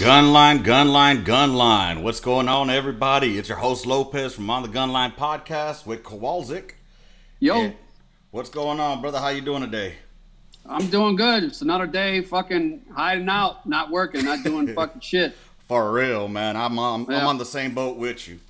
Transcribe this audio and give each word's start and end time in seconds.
Gunline, 0.00 0.64
Gunline, 0.64 1.24
Gunline. 1.26 2.02
What's 2.02 2.20
going 2.20 2.48
on, 2.48 2.70
everybody? 2.70 3.36
It's 3.36 3.50
your 3.50 3.58
host 3.58 3.84
Lopez 3.84 4.34
from 4.34 4.48
On 4.48 4.62
the 4.62 4.68
Gunline 4.68 5.14
podcast 5.14 5.84
with 5.84 6.02
Kowalczyk. 6.02 6.70
Yo, 7.38 7.74
what's 8.30 8.48
going 8.48 8.80
on, 8.80 9.02
brother? 9.02 9.18
How 9.18 9.28
you 9.28 9.42
doing 9.42 9.60
today? 9.60 9.96
I'm 10.64 10.86
doing 10.86 11.16
good. 11.16 11.44
It's 11.44 11.60
another 11.60 11.86
day 11.86 12.22
fucking 12.22 12.80
hiding 12.96 13.28
out, 13.28 13.66
not 13.66 13.90
working, 13.90 14.24
not 14.24 14.42
doing 14.42 14.68
fucking 14.74 15.02
shit. 15.02 15.36
For 15.68 15.92
real, 15.92 16.28
man. 16.28 16.56
I'm 16.56 16.78
on, 16.78 17.02
I'm 17.02 17.10
Yeah. 17.10 17.26
on 17.26 17.36
the 17.36 17.44
same 17.44 17.74
boat 17.74 17.98
with 17.98 18.26
you. 18.26 18.40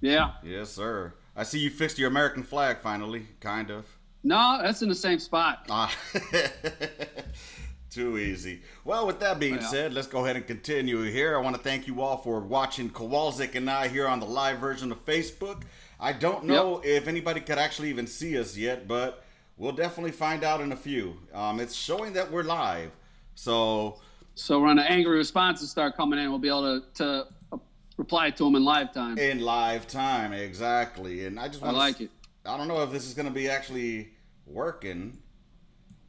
Yeah. 0.00 0.30
Yes, 0.42 0.70
sir. 0.70 1.12
I 1.36 1.42
see 1.42 1.58
you 1.58 1.68
fixed 1.68 1.98
your 1.98 2.08
American 2.08 2.42
flag 2.44 2.78
finally, 2.78 3.26
kind 3.40 3.70
of. 3.70 3.84
No, 4.24 4.58
that's 4.62 4.80
in 4.80 4.88
the 4.88 4.94
same 4.94 5.18
spot. 5.18 5.66
Ah, 5.68 5.94
too 7.92 8.18
easy. 8.18 8.62
Well, 8.84 9.06
with 9.06 9.20
that 9.20 9.38
being 9.38 9.54
Yeah. 9.54 9.68
said, 9.68 9.94
let's 9.94 10.06
go 10.08 10.24
ahead 10.24 10.36
and 10.36 10.46
continue 10.46 11.02
here. 11.02 11.36
I 11.36 11.40
want 11.40 11.56
to 11.56 11.62
thank 11.62 11.86
you 11.86 12.00
all 12.00 12.16
for 12.16 12.40
watching 12.40 12.90
Kowalczyk 12.90 13.54
and 13.54 13.68
I 13.70 13.88
here 13.88 14.08
on 14.08 14.20
the 14.20 14.26
live 14.26 14.58
version 14.58 14.90
of 14.90 15.04
Facebook. 15.04 15.62
I 16.00 16.12
don't 16.12 16.44
know 16.44 16.80
if 16.84 17.06
anybody 17.06 17.40
could 17.40 17.58
actually 17.58 17.90
even 17.90 18.06
see 18.06 18.38
us 18.38 18.56
yet, 18.56 18.88
but 18.88 19.24
we'll 19.56 19.72
definitely 19.72 20.10
find 20.12 20.42
out 20.42 20.60
in 20.60 20.72
a 20.72 20.76
few. 20.76 21.16
Um, 21.32 21.60
it's 21.60 21.74
showing 21.74 22.14
that 22.14 22.30
we're 22.30 22.42
live. 22.42 22.90
So, 23.34 24.00
So 24.34 24.60
when 24.60 24.76
the 24.76 24.90
angry 24.90 25.16
responses 25.16 25.70
start 25.70 25.96
coming 25.96 26.18
in, 26.18 26.30
we'll 26.30 26.38
be 26.38 26.48
able 26.48 26.80
to, 26.80 26.86
to 26.94 27.26
uh, 27.52 27.58
reply 27.98 28.30
to 28.30 28.44
them 28.44 28.56
in 28.56 28.64
live 28.64 28.92
time. 28.92 29.18
in 29.18 29.40
live 29.40 29.86
time, 29.86 30.32
exactly. 30.32 31.26
And 31.26 31.38
I 31.38 31.48
just 31.48 31.62
I 31.62 31.66
want 31.66 31.76
like 31.78 32.00
it. 32.00 32.10
I 32.44 32.56
don't 32.56 32.66
know 32.66 32.82
if 32.82 32.90
this 32.90 33.06
is 33.06 33.14
going 33.14 33.28
to 33.28 33.32
be 33.34 33.48
actually 33.48 34.10
working. 34.46 35.18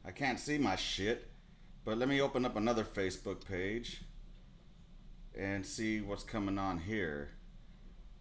I 0.04 0.10
can't 0.10 0.40
see 0.40 0.58
my 0.58 0.74
shit. 0.76 1.30
But 1.84 1.98
let 1.98 2.08
me 2.08 2.20
open 2.20 2.44
up 2.46 2.56
another 2.56 2.82
Facebook 2.82 3.44
page 3.44 4.00
and 5.36 5.66
see 5.66 6.00
what's 6.00 6.22
coming 6.22 6.58
on 6.58 6.78
here. 6.78 7.30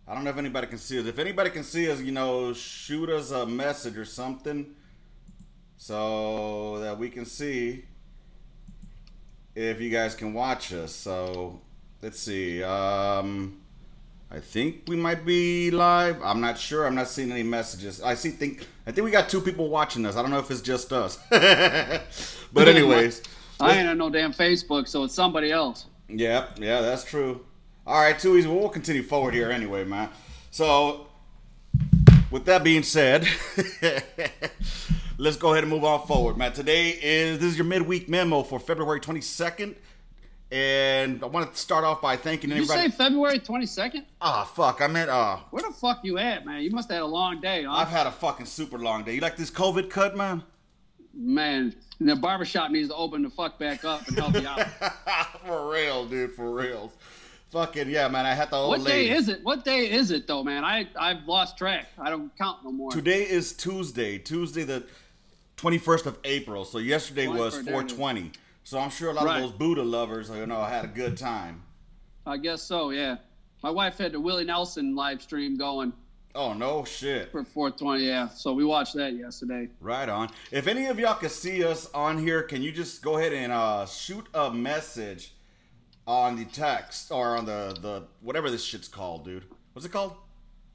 I 0.05 0.14
don't 0.14 0.25
know 0.25 0.31
if 0.31 0.38
anybody 0.38 0.67
can 0.67 0.78
see 0.78 1.00
us. 1.00 1.05
If 1.05 1.17
anybody 1.17 1.50
can 1.50 1.64
see 1.64 1.89
us, 1.89 2.02
you 2.02 2.11
know, 2.11 2.52
shoot 2.52 3.09
us 3.09 3.31
a 3.31 3.45
message 3.45 3.97
or 3.97 4.03
something 4.03 4.75
so 5.78 6.80
that 6.80 6.97
we 6.97 7.09
can 7.09 7.25
see 7.25 7.86
if 9.55 9.80
you 9.80 9.89
guys 9.89 10.14
can 10.14 10.33
watch 10.33 10.73
us. 10.73 10.94
So 10.94 11.61
let's 12.02 12.20
see. 12.20 12.61
Um, 12.64 13.61
I 14.30 14.39
think 14.39 14.83
we 14.88 14.98
might 14.98 15.25
be 15.25 15.72
live. 15.72 16.22
I'm 16.22 16.42
not 16.42 16.58
sure. 16.58 16.86
I'm 16.86 16.95
not 16.95 17.08
seeing 17.08 17.31
any 17.31 17.44
messages. 17.44 18.02
I 18.02 18.16
see. 18.16 18.31
Think 18.31 18.67
I 18.88 18.92
think 18.92 19.05
we 19.05 19.11
got 19.11 19.30
two 19.30 19.39
people 19.39 19.70
watching 19.70 20.05
us. 20.05 20.17
I 20.17 20.22
don't 20.22 20.31
know 20.31 20.39
if 20.39 20.50
it's 20.52 20.61
just 20.61 20.92
us. 20.92 21.17
but 21.30 22.67
anyways, 22.67 23.22
I 23.64 23.78
ain't 23.78 23.89
on 23.89 23.97
no 23.97 24.09
damn 24.09 24.33
Facebook, 24.33 24.88
so 24.88 25.03
it's 25.03 25.14
somebody 25.14 25.52
else. 25.52 25.86
yeah, 26.09 26.47
yeah, 26.58 26.81
that's 26.81 27.03
true. 27.03 27.45
All 27.86 28.02
right, 28.02 28.17
too 28.17 28.38
easy. 28.38 28.47
Well, 28.47 28.59
we'll 28.59 28.70
continue 28.70 29.03
forward 29.03 29.33
here 29.33 29.52
anyway, 29.52 29.83
man. 29.83 30.09
So, 30.52 31.08
with 32.31 32.45
that 32.45 32.64
being 32.64 32.83
said, 32.83 33.28
let's 35.17 35.38
go 35.38 35.52
ahead 35.52 35.64
and 35.64 35.72
move 35.72 35.83
on 35.83 36.05
forward, 36.08 36.38
man. 36.38 36.53
Today 36.53 36.89
is 36.89 37.39
this 37.39 37.52
is 37.52 37.58
your 37.58 37.66
midweek 37.66 38.08
memo 38.08 38.44
for 38.44 38.59
February 38.59 39.00
22nd, 39.00 39.75
and 40.52 41.23
I 41.23 41.25
want 41.27 41.53
to 41.53 41.59
start 41.59 41.83
off 41.83 42.02
by 42.02 42.16
thanking 42.16 42.52
Did 42.52 42.59
you 42.59 42.66
say 42.66 42.89
February 42.89 43.39
22nd? 43.39 44.05
Ah, 44.22 44.44
fuck. 44.44 44.81
I 44.81 44.88
meant 44.88 45.09
uh. 45.09 45.38
Where 45.50 45.64
the 45.64 45.73
fuck 45.73 46.02
you 46.03 46.17
at, 46.17 46.45
man? 46.45 46.61
You 46.61 46.72
must 46.72 46.89
have 46.89 46.98
had 46.98 47.03
a 47.03 47.08
long 47.08 47.42
day, 47.42 47.64
huh? 47.64 47.73
I've 47.73 47.89
had 47.89 48.08
a 48.08 48.11
fucking 48.11 48.45
super 48.45 48.77
long 48.77 49.03
day. 49.03 49.16
You 49.16 49.22
like 49.22 49.36
this 49.36 49.52
COVID 49.52 49.89
cut, 49.89 50.16
man? 50.16 50.44
Man, 51.14 51.75
the 52.00 52.16
barbershop 52.16 52.72
needs 52.72 52.89
to 52.89 52.95
open 52.95 53.22
the 53.22 53.30
fuck 53.30 53.59
back 53.59 53.86
up 53.86 54.08
and 54.08 54.17
help 54.17 54.33
you 54.33 54.47
out. 54.47 54.67
for 55.45 55.72
real, 55.72 56.05
dude. 56.05 56.33
For 56.33 56.52
real. 56.52 56.92
Fucking 57.52 57.88
yeah, 57.89 58.08
man. 58.08 58.25
I 58.25 58.33
had 58.33 58.50
the 58.50 58.55
old 58.55 58.70
what 58.70 58.81
lady. 58.81 59.09
day 59.09 59.16
is 59.16 59.30
it? 59.30 59.44
What 59.44 59.64
day 59.64 59.92
is 59.92 60.09
it, 60.09 60.25
though, 60.25 60.44
man? 60.44 60.64
I, 60.64 60.88
I've 61.00 61.23
lost 61.28 61.55
track. 61.55 61.88
I 62.00 62.09
don't 62.09 62.36
count 62.36 62.64
no 62.64 62.72
more. 62.72 62.89
Today 62.92 63.30
is 63.30 63.54
Tuesday. 63.54 64.17
Tuesday 64.17 64.64
the 64.64 64.83
twenty 65.55 65.77
first 65.77 66.08
of 66.08 66.17
April. 66.23 66.65
So 66.65 66.80
yesterday 66.80 67.27
was 67.27 67.54
21st, 67.60 67.64
there 67.66 67.73
four 67.73 67.83
twenty. 67.83 68.32
So 68.64 68.80
I'm 68.80 68.89
sure 68.89 69.11
a 69.11 69.14
lot 69.14 69.26
Right. 69.26 69.36
of 69.37 69.43
those 69.43 69.52
Buddha 69.52 69.83
lovers, 69.83 70.30
you 70.30 70.48
know, 70.48 70.64
had 70.64 70.86
a 70.86 70.87
good 70.87 71.16
time. 71.16 71.61
I 72.26 72.37
guess 72.37 72.64
so, 72.64 72.89
yeah. 72.89 73.17
My 73.61 73.70
wife 73.70 73.98
had 73.98 74.14
the 74.14 74.20
Willie 74.20 74.45
Nelson 74.45 74.95
live 74.95 75.21
stream 75.21 75.55
going 75.58 75.93
Oh 76.36 76.54
no 76.54 76.83
shit. 76.83 77.32
for 77.32 77.44
420, 77.44 78.04
yeah. 78.05 78.27
So 78.30 78.54
we 78.54 78.66
watched 78.66 78.95
that 78.95 79.14
yesterday. 79.14 79.70
Right 79.80 80.10
on. 80.10 80.30
If 80.52 80.67
any 80.67 80.88
of 80.88 80.98
y'all 80.99 81.14
can 81.14 81.30
see 81.30 81.64
us 81.64 81.89
on 81.94 82.17
here, 82.17 82.42
can 82.42 82.61
you 82.64 82.71
just 82.71 83.04
go 83.04 83.17
ahead 83.17 83.33
and 83.33 83.52
uh, 83.52 83.86
shoot 83.86 84.26
a 84.33 84.52
message 84.52 85.33
on 86.08 86.36
the 86.36 86.45
text 86.45 87.11
or 87.11 87.38
on 87.38 87.45
the 87.45 87.77
the 87.82 88.04
whatever 88.22 88.49
this 88.49 88.64
shit's 88.64 88.88
called, 88.88 89.26
dude? 89.26 89.45
What's 89.73 89.86
it 89.86 89.92
called? 89.92 90.16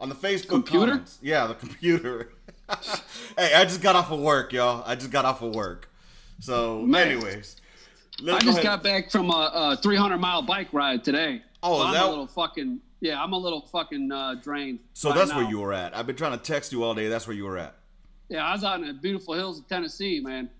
On 0.00 0.08
the 0.08 0.14
Facebook 0.14 0.48
Computer? 0.50 0.92
comments. 0.92 1.18
Yeah, 1.22 1.48
the 1.48 1.54
computer. 1.54 2.32
hey, 3.36 3.54
I 3.54 3.64
just 3.64 3.82
got 3.82 3.96
off 3.96 4.12
of 4.12 4.20
work, 4.20 4.52
y'all. 4.52 4.84
I 4.86 4.94
just 4.94 5.10
got 5.10 5.24
off 5.24 5.42
of 5.42 5.56
work. 5.56 5.90
So, 6.38 6.82
Man. 6.82 7.08
anyways, 7.08 7.56
I 8.22 8.24
go 8.26 8.38
just 8.38 8.48
ahead- 8.50 8.62
got 8.62 8.82
back 8.84 9.10
from 9.10 9.30
a, 9.30 9.50
a 9.72 9.76
300 9.82 10.18
mile 10.18 10.42
bike 10.42 10.68
ride 10.72 11.02
today. 11.02 11.42
Oh, 11.64 11.78
So 11.78 11.80
is 11.82 11.86
I'm 11.88 11.92
that- 11.94 12.04
a 12.06 12.08
little 12.10 12.26
fucking 12.28 12.78
yeah. 13.00 13.22
I'm 13.22 13.32
a 13.32 13.38
little 13.38 13.62
fucking 13.62 14.10
uh, 14.12 14.36
drained. 14.42 14.80
So 14.94 15.10
right 15.10 15.18
that's 15.18 15.30
now. 15.30 15.38
where 15.38 15.48
you 15.48 15.58
were 15.60 15.72
at. 15.72 15.96
I've 15.96 16.06
been 16.06 16.16
trying 16.16 16.32
to 16.32 16.42
text 16.42 16.72
you 16.72 16.82
all 16.84 16.94
day. 16.94 17.08
That's 17.08 17.26
where 17.26 17.36
you 17.36 17.44
were 17.44 17.58
at. 17.58 17.74
Yeah, 18.28 18.44
I 18.46 18.52
was 18.52 18.64
out 18.64 18.80
in 18.80 18.86
the 18.86 18.92
beautiful 18.92 19.34
hills 19.34 19.58
of 19.58 19.68
Tennessee, 19.68 20.20
man. 20.20 20.50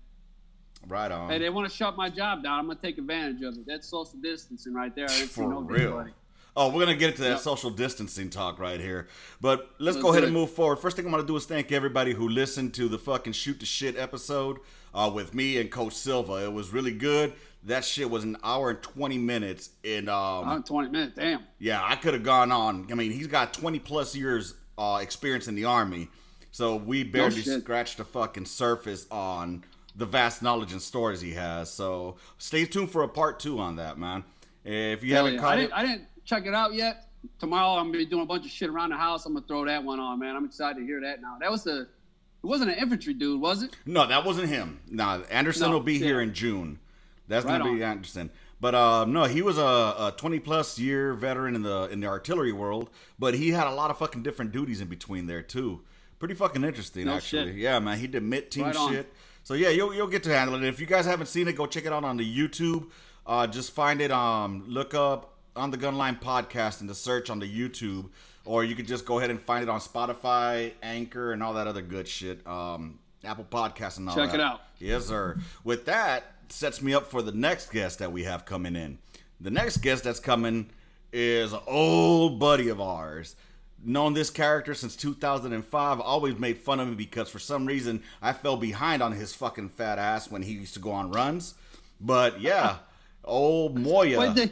Right 0.87 1.11
on. 1.11 1.29
Hey, 1.29 1.39
they 1.39 1.49
want 1.49 1.69
to 1.69 1.75
shut 1.75 1.97
my 1.97 2.09
job 2.09 2.41
down. 2.43 2.57
I'm 2.59 2.67
gonna 2.67 2.79
take 2.81 2.97
advantage 2.97 3.41
of 3.43 3.55
it. 3.55 3.65
That's 3.67 3.87
social 3.87 4.17
distancing 4.21 4.73
right 4.73 4.95
there. 4.95 5.05
I 5.05 5.07
didn't 5.09 5.29
see 5.29 5.41
For 5.41 5.49
no 5.49 5.59
real. 5.59 5.81
anybody. 5.99 6.11
Oh, 6.55 6.69
we're 6.73 6.79
gonna 6.85 6.95
get 6.97 7.11
into 7.11 7.21
that 7.23 7.29
Yep. 7.29 7.39
social 7.39 7.69
distancing 7.69 8.29
talk 8.29 8.59
right 8.59 8.79
here, 8.79 9.07
but 9.39 9.59
let's, 9.77 9.95
Let's 9.95 9.97
go 9.97 10.11
ahead 10.11 10.23
and 10.23 10.33
move 10.33 10.49
forward. 10.51 10.77
First 10.77 10.95
thing 10.95 11.05
I'm 11.05 11.11
gonna 11.11 11.23
do 11.23 11.35
is 11.35 11.45
thank 11.45 11.71
everybody 11.71 12.13
who 12.13 12.27
listened 12.27 12.73
to 12.75 12.87
the 12.87 12.97
fucking 12.97 13.33
shoot 13.33 13.59
the 13.59 13.65
shit 13.65 13.97
episode 13.97 14.57
uh, 14.93 15.11
with 15.13 15.33
me 15.33 15.57
and 15.59 15.69
Coach 15.69 15.93
Silva. 15.93 16.45
It 16.45 16.51
was 16.53 16.73
really 16.73 16.91
good. 16.91 17.33
That 17.63 17.83
shit 17.83 18.09
was 18.09 18.23
an 18.23 18.37
hour 18.43 18.69
and 18.69 18.81
20 18.81 19.17
minutes, 19.17 19.69
and 19.83 20.09
um, 20.09 20.63
20 20.63 20.89
minutes. 20.89 21.15
Damn. 21.17 21.41
yeah, 21.59 21.81
I 21.83 21.95
could 21.97 22.13
have 22.13 22.23
gone 22.23 22.51
on. 22.51 22.87
I 22.91 22.95
mean, 22.95 23.11
he's 23.11 23.27
got 23.27 23.53
20 23.53 23.79
plus 23.79 24.15
years 24.15 24.53
uh, 24.77 24.99
experience 25.01 25.47
in 25.49 25.55
the 25.55 25.65
army, 25.65 26.07
so 26.51 26.77
we 26.77 27.03
barely 27.03 27.41
shit. 27.41 27.61
scratched 27.61 27.97
the 27.97 28.05
fucking 28.05 28.45
surface 28.45 29.05
on 29.11 29.65
the 29.95 30.05
vast 30.05 30.41
knowledge 30.41 30.71
and 30.71 30.81
stories 30.81 31.19
he 31.19 31.31
has. 31.33 31.69
So 31.69 32.15
stay 32.37 32.63
tuned 32.65 32.91
for 32.91 33.03
a 33.03 33.09
part 33.09 33.39
two 33.41 33.59
on 33.59 33.75
that, 33.75 33.97
man. 33.97 34.23
If 34.63 35.03
you 35.03 35.13
Hell 35.13 35.25
haven't 35.25 35.35
yeah. 35.35 35.41
caught 35.41 35.51
I 35.51 35.55
it, 35.55 35.61
didn't, 35.61 35.73
I 35.73 35.81
didn't 35.85 36.07
check 36.23 36.45
it 36.45 36.53
out 36.53 36.73
yet. 36.73 37.07
Tomorrow 37.39 37.77
I'm 37.77 37.87
gonna 37.87 37.97
be 37.97 38.05
doing 38.05 38.23
a 38.23 38.25
bunch 38.25 38.45
of 38.45 38.51
shit 38.51 38.69
around 38.69 38.91
the 38.91 38.97
house. 38.97 39.25
I'm 39.25 39.33
gonna 39.33 39.45
throw 39.45 39.65
that 39.65 39.83
one 39.83 39.99
on, 39.99 40.19
man. 40.19 40.37
I'm 40.37 40.45
excited 40.45 40.79
to 40.79 40.85
hear 40.85 41.01
that 41.01 41.21
now. 41.21 41.37
That 41.41 41.51
was 41.51 41.63
the. 41.65 41.81
It 41.81 42.47
wasn't 42.47 42.71
an 42.71 42.77
infantry 42.77 43.13
dude, 43.13 43.41
was 43.41 43.63
it? 43.63 43.75
No, 43.85 44.07
that 44.07 44.23
wasn't 44.23 44.47
him. 44.47 44.79
No, 44.89 45.21
Anderson 45.29 45.67
No, 45.67 45.73
will 45.73 45.83
be 45.83 45.97
here 45.97 46.21
in 46.21 46.33
June. 46.33 46.79
That's 47.29 47.45
Right 47.45 47.57
gonna 47.59 47.73
be 47.75 47.81
on. 47.83 47.91
Anderson. 47.91 48.29
But 48.61 48.75
uh, 48.75 49.05
no, 49.05 49.23
he 49.23 49.41
was 49.41 49.57
a, 49.57 49.61
a 49.61 50.13
20 50.17 50.39
plus 50.39 50.77
year 50.77 51.13
veteran 51.13 51.55
in 51.55 51.61
the 51.61 51.87
in 51.89 52.01
the 52.01 52.07
artillery 52.07 52.51
world. 52.51 52.89
But 53.17 53.35
he 53.35 53.51
had 53.51 53.67
a 53.67 53.71
lot 53.73 53.89
of 53.89 53.97
fucking 53.97 54.23
different 54.23 54.51
duties 54.51 54.81
in 54.81 54.89
between 54.89 55.27
there 55.27 55.41
too. 55.41 55.79
Pretty 56.19 56.33
fucking 56.33 56.65
interesting, 56.65 57.05
No 57.05 57.13
actually. 57.13 57.53
shit. 57.53 57.55
Yeah, 57.55 57.79
man, 57.79 57.97
he 57.97 58.07
did 58.07 58.23
mid 58.23 58.51
team 58.51 58.65
Right 58.65 58.75
on. 58.75 58.91
shit. 58.91 59.13
So 59.45 59.53
yeah, 59.53 59.69
you'll 59.69 59.93
you'll 59.95 60.07
get 60.07 60.23
to 60.23 60.29
handle 60.35 60.55
it. 60.55 60.63
If 60.67 60.81
you 60.81 60.85
guys 60.85 61.05
haven't 61.05 61.27
seen 61.27 61.47
it, 61.47 61.55
go 61.55 61.65
check 61.65 61.85
it 61.85 61.93
out 61.93 62.03
on 62.03 62.17
the 62.17 62.25
YouTube. 62.37 62.89
Uh, 63.25 63.47
just 63.47 63.71
find 63.71 64.01
it. 64.01 64.11
Um, 64.11 64.65
look 64.67 64.93
up 64.93 65.35
on 65.55 65.71
the 65.71 65.77
Gunline 65.77 66.19
podcast 66.21 66.81
in 66.81 66.87
the 66.87 66.95
search 66.95 67.29
on 67.29 67.39
the 67.39 67.47
YouTube, 67.47 68.09
or 68.43 68.63
you 68.65 68.75
could 68.75 68.87
just 68.87 69.05
go 69.05 69.19
ahead 69.19 69.29
and 69.29 69.39
find 69.39 69.63
it 69.63 69.69
on 69.69 69.79
Spotify, 69.79 70.73
Anchor, 70.83 71.31
and 71.31 71.41
all 71.41 71.53
that 71.53 71.67
other 71.67 71.81
good 71.81 72.07
shit. 72.07 72.45
Um, 72.45 72.99
Apple 73.23 73.45
Podcasts 73.49 73.97
and 73.97 74.09
all 74.09 74.15
that. 74.15 74.21
Check 74.23 74.31
that. 74.31 74.39
it 74.39 74.43
out. 74.43 74.61
Yes, 74.79 75.05
sir. 75.05 75.37
With 75.63 75.85
that, 75.85 76.23
sets 76.51 76.81
me 76.81 76.93
up 76.93 77.09
for 77.09 77.21
the 77.21 77.31
next 77.31 77.71
guest 77.71 77.99
that 77.99 78.11
we 78.11 78.23
have 78.23 78.45
coming 78.45 78.75
in. 78.75 78.99
The 79.39 79.51
next 79.51 79.77
guest 79.77 80.03
that's 80.03 80.19
coming 80.19 80.69
is 81.13 81.53
an 81.53 81.61
old 81.67 82.39
buddy 82.39 82.69
of 82.69 82.81
ours. 82.81 83.35
Known 83.83 84.13
this 84.13 84.29
character 84.29 84.73
since 84.73 84.95
2005. 84.95 85.99
Always 86.01 86.37
made 86.37 86.57
fun 86.57 86.79
of 86.79 86.89
him 86.89 86.95
because 86.95 87.29
for 87.29 87.39
some 87.39 87.65
reason 87.65 88.03
I 88.21 88.33
fell 88.33 88.57
behind 88.57 89.01
on 89.01 89.13
his 89.13 89.33
fucking 89.33 89.69
fat 89.69 89.97
ass 89.97 90.29
when 90.29 90.41
he 90.41 90.53
used 90.53 90.73
to 90.73 90.79
go 90.79 90.91
on 90.91 91.11
runs. 91.11 91.55
But 92.01 92.41
yeah, 92.41 92.77
old 93.23 93.77
Moya. 93.77 94.19
Wait, 94.19 94.35
they, 94.35 94.51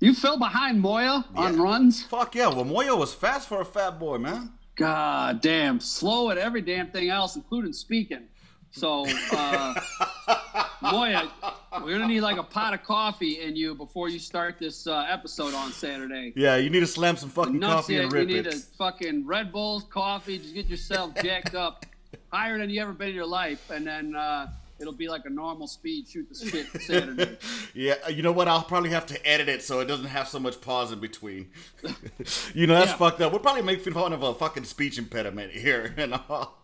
you 0.00 0.14
fell 0.14 0.38
behind 0.38 0.80
Moya 0.80 1.24
on 1.34 1.58
runs? 1.60 2.02
Fuck 2.02 2.34
yeah. 2.34 2.48
Well, 2.48 2.64
Moya 2.64 2.94
was 2.94 3.14
fast 3.14 3.48
for 3.48 3.60
a 3.60 3.64
fat 3.64 3.98
boy, 3.98 4.18
man. 4.18 4.52
God 4.74 5.40
damn, 5.40 5.80
slow 5.80 6.30
at 6.30 6.38
every 6.38 6.62
damn 6.62 6.90
thing 6.90 7.10
else, 7.10 7.36
including 7.36 7.72
speaking. 7.72 8.26
So, 8.70 9.06
uh, 9.32 9.74
Moya, 10.82 11.30
we're 11.84 11.92
gonna 11.92 12.08
need 12.08 12.22
like 12.22 12.38
a 12.38 12.42
pot 12.42 12.74
of 12.74 12.82
coffee 12.82 13.40
in 13.40 13.54
you 13.54 13.74
before 13.74 14.08
you 14.08 14.18
start 14.18 14.58
this 14.58 14.86
uh, 14.86 15.06
episode 15.08 15.54
on 15.54 15.70
Saturday. 15.72 16.32
Yeah, 16.34 16.56
you 16.56 16.70
need 16.70 16.80
to 16.80 16.86
slam 16.86 17.16
some 17.16 17.28
fucking 17.30 17.60
coffee 17.60 17.98
and 17.98 18.12
you 18.12 18.24
need 18.24 18.46
it. 18.46 18.54
a 18.54 18.58
fucking 18.58 19.26
Red 19.26 19.52
Bulls, 19.52 19.84
coffee. 19.84 20.38
Just 20.38 20.54
get 20.54 20.66
yourself 20.66 21.14
jacked 21.22 21.54
up, 21.54 21.86
higher 22.32 22.58
than 22.58 22.68
you 22.68 22.82
ever 22.82 22.92
been 22.92 23.10
in 23.10 23.14
your 23.14 23.26
life, 23.26 23.70
and 23.70 23.86
then 23.86 24.16
uh, 24.16 24.48
it'll 24.82 24.92
be 24.92 25.08
like 25.08 25.24
a 25.24 25.30
normal 25.30 25.66
speed 25.68 26.08
shoot 26.08 26.28
the 26.28 26.34
shit 26.50 26.66
Saturday. 26.82 27.38
yeah, 27.74 28.08
you 28.08 28.22
know 28.22 28.32
what? 28.32 28.48
I'll 28.48 28.62
probably 28.64 28.90
have 28.90 29.06
to 29.06 29.26
edit 29.26 29.48
it 29.48 29.62
so 29.62 29.80
it 29.80 29.86
doesn't 29.86 30.06
have 30.06 30.28
so 30.28 30.38
much 30.40 30.60
pause 30.60 30.92
in 30.92 30.98
between. 30.98 31.48
you 32.54 32.66
know, 32.66 32.74
that's 32.74 32.90
Yeah. 32.90 32.96
fucked 32.96 33.20
up. 33.20 33.32
We'll 33.32 33.40
probably 33.40 33.62
make 33.62 33.80
fun 33.82 34.12
of 34.12 34.22
a 34.22 34.34
fucking 34.34 34.64
speech 34.64 34.98
impediment 34.98 35.52
here 35.52 35.94
and 35.96 36.14
all. 36.28 36.58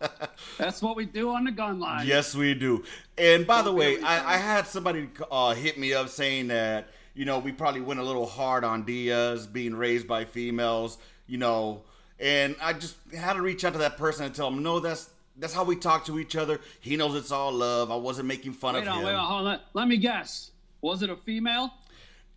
That's 0.57 0.81
what 0.81 0.95
we 0.95 1.05
do 1.05 1.31
on 1.31 1.45
the 1.45 1.51
gun 1.51 1.79
line. 1.79 2.05
Yes, 2.05 2.35
we 2.35 2.53
do. 2.53 2.83
And 3.17 3.47
by 3.47 3.61
the 3.61 3.71
way, 3.71 4.01
I. 4.01 4.35
I 4.35 4.37
had 4.37 4.67
somebody 4.67 5.09
uh, 5.31 5.53
hit 5.55 5.79
me 5.79 5.93
up 5.93 6.09
saying 6.09 6.49
that 6.49 6.89
you 7.15 7.25
know 7.25 7.39
we 7.39 7.51
probably 7.51 7.81
went 7.81 7.99
a 7.99 8.03
little 8.03 8.25
hard 8.27 8.63
on 8.63 8.83
Diaz 8.83 9.47
being 9.47 9.73
raised 9.75 10.07
by 10.07 10.25
females, 10.25 10.97
you 11.25 11.37
know, 11.37 11.81
and 12.19 12.55
I 12.61 12.73
just 12.73 12.95
had 13.15 13.33
to 13.33 13.41
reach 13.41 13.63
out 13.65 13.73
to 13.73 13.79
that 13.79 13.97
person 13.97 14.25
and 14.25 14.35
tell 14.35 14.49
him, 14.49 14.61
no, 14.61 14.79
that's 14.79 15.09
that's 15.39 15.53
how 15.53 15.63
we 15.63 15.75
talk 15.75 16.05
to 16.05 16.19
each 16.19 16.35
other. 16.35 16.59
He 16.79 16.95
knows 16.97 17.15
it's 17.15 17.31
all 17.31 17.51
love. 17.51 17.91
I 17.91 17.95
wasn't 17.95 18.27
making 18.27 18.53
fun 18.53 18.75
Wait 18.75 18.83
of 18.83 18.89
on, 18.89 18.99
him. 18.99 19.05
wait 19.05 19.13
on, 19.13 19.25
hold 19.25 19.47
on. 19.47 19.59
Let 19.73 19.87
me 19.87 19.97
guess. 19.97 20.51
Was 20.81 21.01
it 21.03 21.09
a 21.09 21.15
female? 21.15 21.71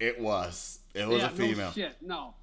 It 0.00 0.20
was. 0.20 0.80
It 0.94 1.06
was 1.06 1.18
yeah, 1.20 1.26
a 1.26 1.30
female. 1.30 1.66
No 1.66 1.72
shit, 1.72 1.96
no. 2.00 2.34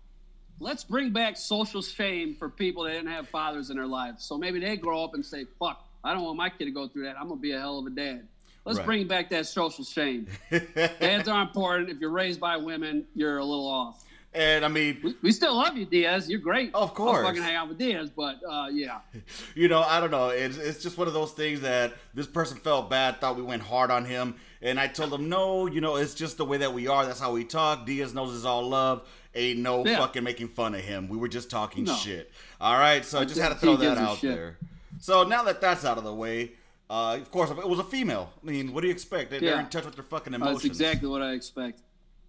Let's 0.62 0.84
bring 0.84 1.12
back 1.12 1.38
social 1.38 1.82
shame 1.82 2.36
for 2.36 2.50
people 2.50 2.84
that 2.84 2.92
didn't 2.92 3.12
have 3.12 3.30
fathers 3.30 3.70
in 3.70 3.78
their 3.78 3.88
lives. 3.88 4.26
So 4.26 4.38
maybe 4.38 4.60
they 4.60 4.76
grow 4.78 5.04
up 5.04 5.14
and 5.14 5.26
say, 5.26 5.46
"Fuck, 5.60 5.86
I 6.04 6.14
don't 6.14 6.24
want 6.24 6.38
my 6.38 6.50
kid 6.50 6.66
to 6.66 6.72
go 6.72 6.88
through 6.88 7.04
that. 7.04 7.16
I'm 7.18 7.30
gonna 7.30 7.40
be 7.40 7.52
a 7.52 7.60
hell 7.60 7.80
of 7.80 7.86
a 7.86 7.90
dad." 7.90 8.28
Let's 8.66 8.78
Right. 8.80 8.86
bring 8.86 9.08
back 9.08 9.30
that 9.30 9.48
social 9.48 9.84
shame. 9.86 10.28
Dads 10.76 11.28
are 11.30 11.42
important. 11.42 11.90
If 11.90 12.00
you're 12.00 12.10
raised 12.10 12.40
by 12.42 12.58
women, 12.58 13.08
you're 13.16 13.38
a 13.38 13.44
little 13.46 13.68
off. 13.68 14.04
And 14.34 14.64
I 14.64 14.68
mean, 14.68 15.00
We, 15.04 15.16
we 15.24 15.32
still 15.32 15.56
love 15.56 15.76
you, 15.78 15.86
Diaz. 15.86 16.30
You're 16.30 16.40
great. 16.40 16.74
Of 16.76 16.94
course. 16.94 17.18
I'll 17.20 17.26
fucking 17.26 17.42
hang 17.42 17.56
out 17.56 17.68
with 17.70 17.78
Diaz, 17.78 18.10
but 18.16 18.40
uh, 18.48 18.68
yeah. 18.72 19.00
you 19.56 19.68
know, 19.68 19.82
I 19.82 20.00
don't 20.00 20.12
know. 20.12 20.30
It's, 20.30 20.58
it's 20.58 20.82
just 20.84 20.98
one 20.98 21.08
of 21.08 21.14
those 21.14 21.32
things 21.32 21.62
that 21.62 21.94
this 22.14 22.28
person 22.28 22.58
felt 22.58 22.90
bad, 22.90 23.20
thought 23.20 23.36
we 23.36 23.42
went 23.44 23.64
hard 23.64 23.90
on 23.92 24.06
him. 24.06 24.36
And 24.62 24.80
I 24.80 24.88
told 24.88 25.14
him, 25.14 25.30
no, 25.30 25.68
you 25.68 25.80
know, 25.82 25.96
it's 25.96 26.14
just 26.14 26.38
the 26.38 26.46
way 26.46 26.58
that 26.58 26.74
we 26.74 26.88
are. 26.88 27.06
That's 27.06 27.20
how 27.20 27.32
we 27.34 27.44
talk. 27.46 27.86
Diaz 27.86 28.14
knows 28.14 28.36
it's 28.36 28.46
all 28.46 28.68
love. 28.68 29.08
Ain't 29.36 29.60
no 29.60 29.86
Yeah. 29.86 29.98
fucking 30.00 30.24
making 30.24 30.50
fun 30.50 30.76
of 30.76 30.82
him. 30.82 31.08
We 31.08 31.18
were 31.18 31.28
just 31.30 31.50
talking 31.50 31.86
No. 31.86 31.96
shit. 31.96 32.32
All 32.60 32.78
right. 32.78 33.06
So 33.06 33.20
I 33.20 33.26
just 33.26 33.40
had 33.40 33.50
to 33.50 33.56
throw 33.56 33.78
that 33.78 33.98
out 33.98 34.18
shit. 34.18 34.36
there. 34.36 34.58
So 35.00 35.24
now 35.24 35.44
that 35.44 35.62
that's 35.62 35.86
out 35.86 35.98
of 35.98 36.04
the 36.04 36.14
way, 36.14 36.52
uh, 36.90 37.18
of 37.22 37.32
course, 37.32 37.50
it 37.52 37.68
was 37.70 37.80
a 37.80 37.84
female. 37.84 38.34
I 38.44 38.46
mean, 38.50 38.74
what 38.74 38.82
do 38.82 38.88
you 38.88 38.94
expect? 38.94 39.30
They- 39.32 39.40
They're 39.40 39.52
Yeah. 39.52 39.60
in 39.62 39.70
touch 39.70 39.86
with 39.86 39.96
their 39.96 40.04
fucking 40.04 40.34
emotions. 40.34 40.64
That's 40.64 40.66
exactly 40.80 41.08
what 41.08 41.22
I 41.22 41.32
expect. 41.34 41.80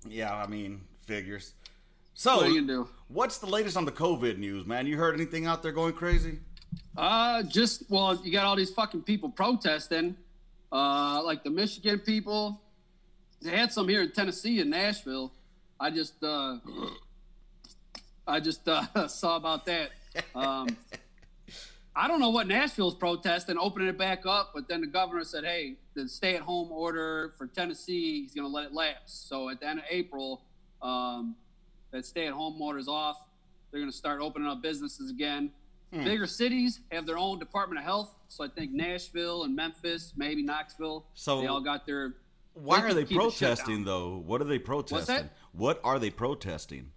Yeah, 0.09 0.35
I 0.35 0.47
mean, 0.47 0.83
figures. 1.01 1.55
So, 2.21 2.37
What 2.37 2.53
you 2.53 2.67
do? 2.67 2.87
what's 3.09 3.39
the 3.39 3.47
latest 3.47 3.79
on 3.79 3.87
the 3.87 3.93
COVID 3.93 4.37
news, 4.37 4.67
man? 4.67 4.87
You 4.87 4.99
heard 4.99 5.15
anything 5.15 5.47
out 5.47 5.63
there 5.63 5.73
going 5.73 5.95
crazy? 5.95 6.41
Uh, 6.95 7.43
just 7.45 7.85
well, 7.89 8.15
you 8.23 8.31
got 8.31 8.45
all 8.45 8.57
these 8.57 8.71
fucking 8.71 9.05
people 9.05 9.31
protesting, 9.31 10.15
uh, 10.71 11.23
like 11.25 11.43
the 11.45 11.49
Michigan 11.49 11.99
people. 11.99 12.61
They 13.41 13.49
had 13.49 13.73
some 13.73 13.89
here 13.89 14.03
in 14.03 14.13
Tennessee 14.13 14.61
in 14.61 14.69
Nashville. 14.69 15.33
I 15.81 15.89
just, 15.89 16.23
uh, 16.23 16.59
I 18.27 18.39
just 18.39 18.69
uh, 18.69 19.09
saw 19.09 19.37
about 19.37 19.65
that. 19.65 19.93
Um, 20.35 20.77
I 21.97 22.07
don't 22.07 22.21
know 22.21 22.29
what 22.29 22.47
Nashville's 22.47 22.97
protesting, 22.97 23.57
opening 23.57 23.89
it 23.89 23.97
back 23.97 24.27
up, 24.27 24.51
but 24.55 24.69
then 24.69 24.83
the 24.83 24.89
governor 24.89 25.25
said, 25.25 25.45
"Hey, 25.45 25.77
the 25.95 26.07
stay-at-home 26.07 26.71
order 26.71 27.33
for 27.39 27.47
Tennessee, 27.47 28.21
he's 28.21 28.35
going 28.35 28.47
to 28.47 28.55
let 28.55 28.67
it 28.67 28.75
lapse." 28.75 29.15
So 29.15 29.49
at 29.49 29.61
the 29.61 29.69
end 29.69 29.79
of 29.79 29.87
April, 29.89 30.43
um, 30.83 31.35
that 31.91 32.05
stay-at-home 32.07 32.61
order's 32.61 32.89
off. 32.89 33.17
They're 33.71 33.81
going 33.81 33.91
to 33.91 33.97
start 33.97 34.21
opening 34.21 34.49
up 34.49 34.63
businesses 34.63 35.11
again. 35.11 35.51
Bigger 35.93 36.27
cities 36.29 36.81
have 36.93 37.05
their 37.05 37.19
own 37.19 37.41
Department 37.41 37.81
of 37.81 37.85
Health, 37.85 38.15
so 38.29 38.45
I 38.45 38.49
think 38.49 38.71
Nashville 38.71 39.43
and 39.43 39.57
Memphis, 39.57 40.13
maybe 40.17 40.41
Knoxville, 40.43 41.05
So- 41.15 41.41
they 41.41 41.49
all 41.49 41.61
got 41.61 41.85
their. 41.87 42.15
Why 42.55 42.81
They 42.81 42.87
are 42.89 42.95
they 42.95 43.05
keep 43.05 43.17
the 43.19 43.31
shutdown. 43.31 43.31
protesting 43.31 43.85
though? 43.85 44.17
What 44.19 44.41
are 44.41 44.45
they 44.45 44.59
protesting? 44.59 45.31
What 45.53 45.81
are 45.85 45.99
they 46.01 46.11
protesting? 46.11 46.91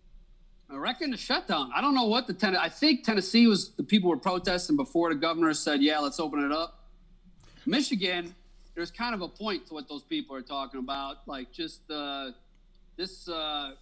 I 0.69 0.75
reckon 0.78 1.12
the 1.12 1.18
shutdown. 1.18 1.72
I 1.75 1.80
don't 1.81 1.94
know 1.94 2.06
what 2.06 2.25
the 2.28 2.34
ten. 2.34 2.56
I 2.56 2.69
think 2.69 3.04
Tennessee 3.04 3.46
was 3.48 3.69
the 3.72 3.84
people 3.84 4.10
were 4.10 4.18
protesting 4.18 4.75
before 4.75 5.10
the 5.13 5.19
governor 5.19 5.54
said, 5.54 5.81
"Yeah, 5.84 6.00
let's 6.00 6.19
open 6.19 6.44
it 6.44 6.51
up." 6.51 6.89
Michigan, 7.68 8.34
there's 8.75 8.92
kind 8.92 9.13
of 9.13 9.22
a 9.22 9.28
point 9.28 9.68
to 9.68 9.74
what 9.75 9.88
those 9.88 10.04
people 10.04 10.36
are 10.36 10.42
talking 10.42 10.80
about. 10.80 11.28
Like 11.28 11.51
just 11.51 11.89
uh, 11.92 12.31
this 12.98 13.28
uh, 13.30 13.74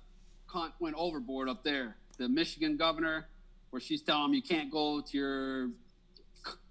cunt 0.52 0.72
went 0.80 0.96
overboard 0.98 1.50
up 1.50 1.64
there. 1.64 1.96
The 2.18 2.28
Michigan 2.30 2.78
governor, 2.78 3.28
where 3.70 3.80
she's 3.80 4.02
telling 4.02 4.26
him 4.26 4.34
you 4.34 4.42
can't 4.42 4.72
go 4.72 5.02
to 5.02 5.18
your 5.18 5.70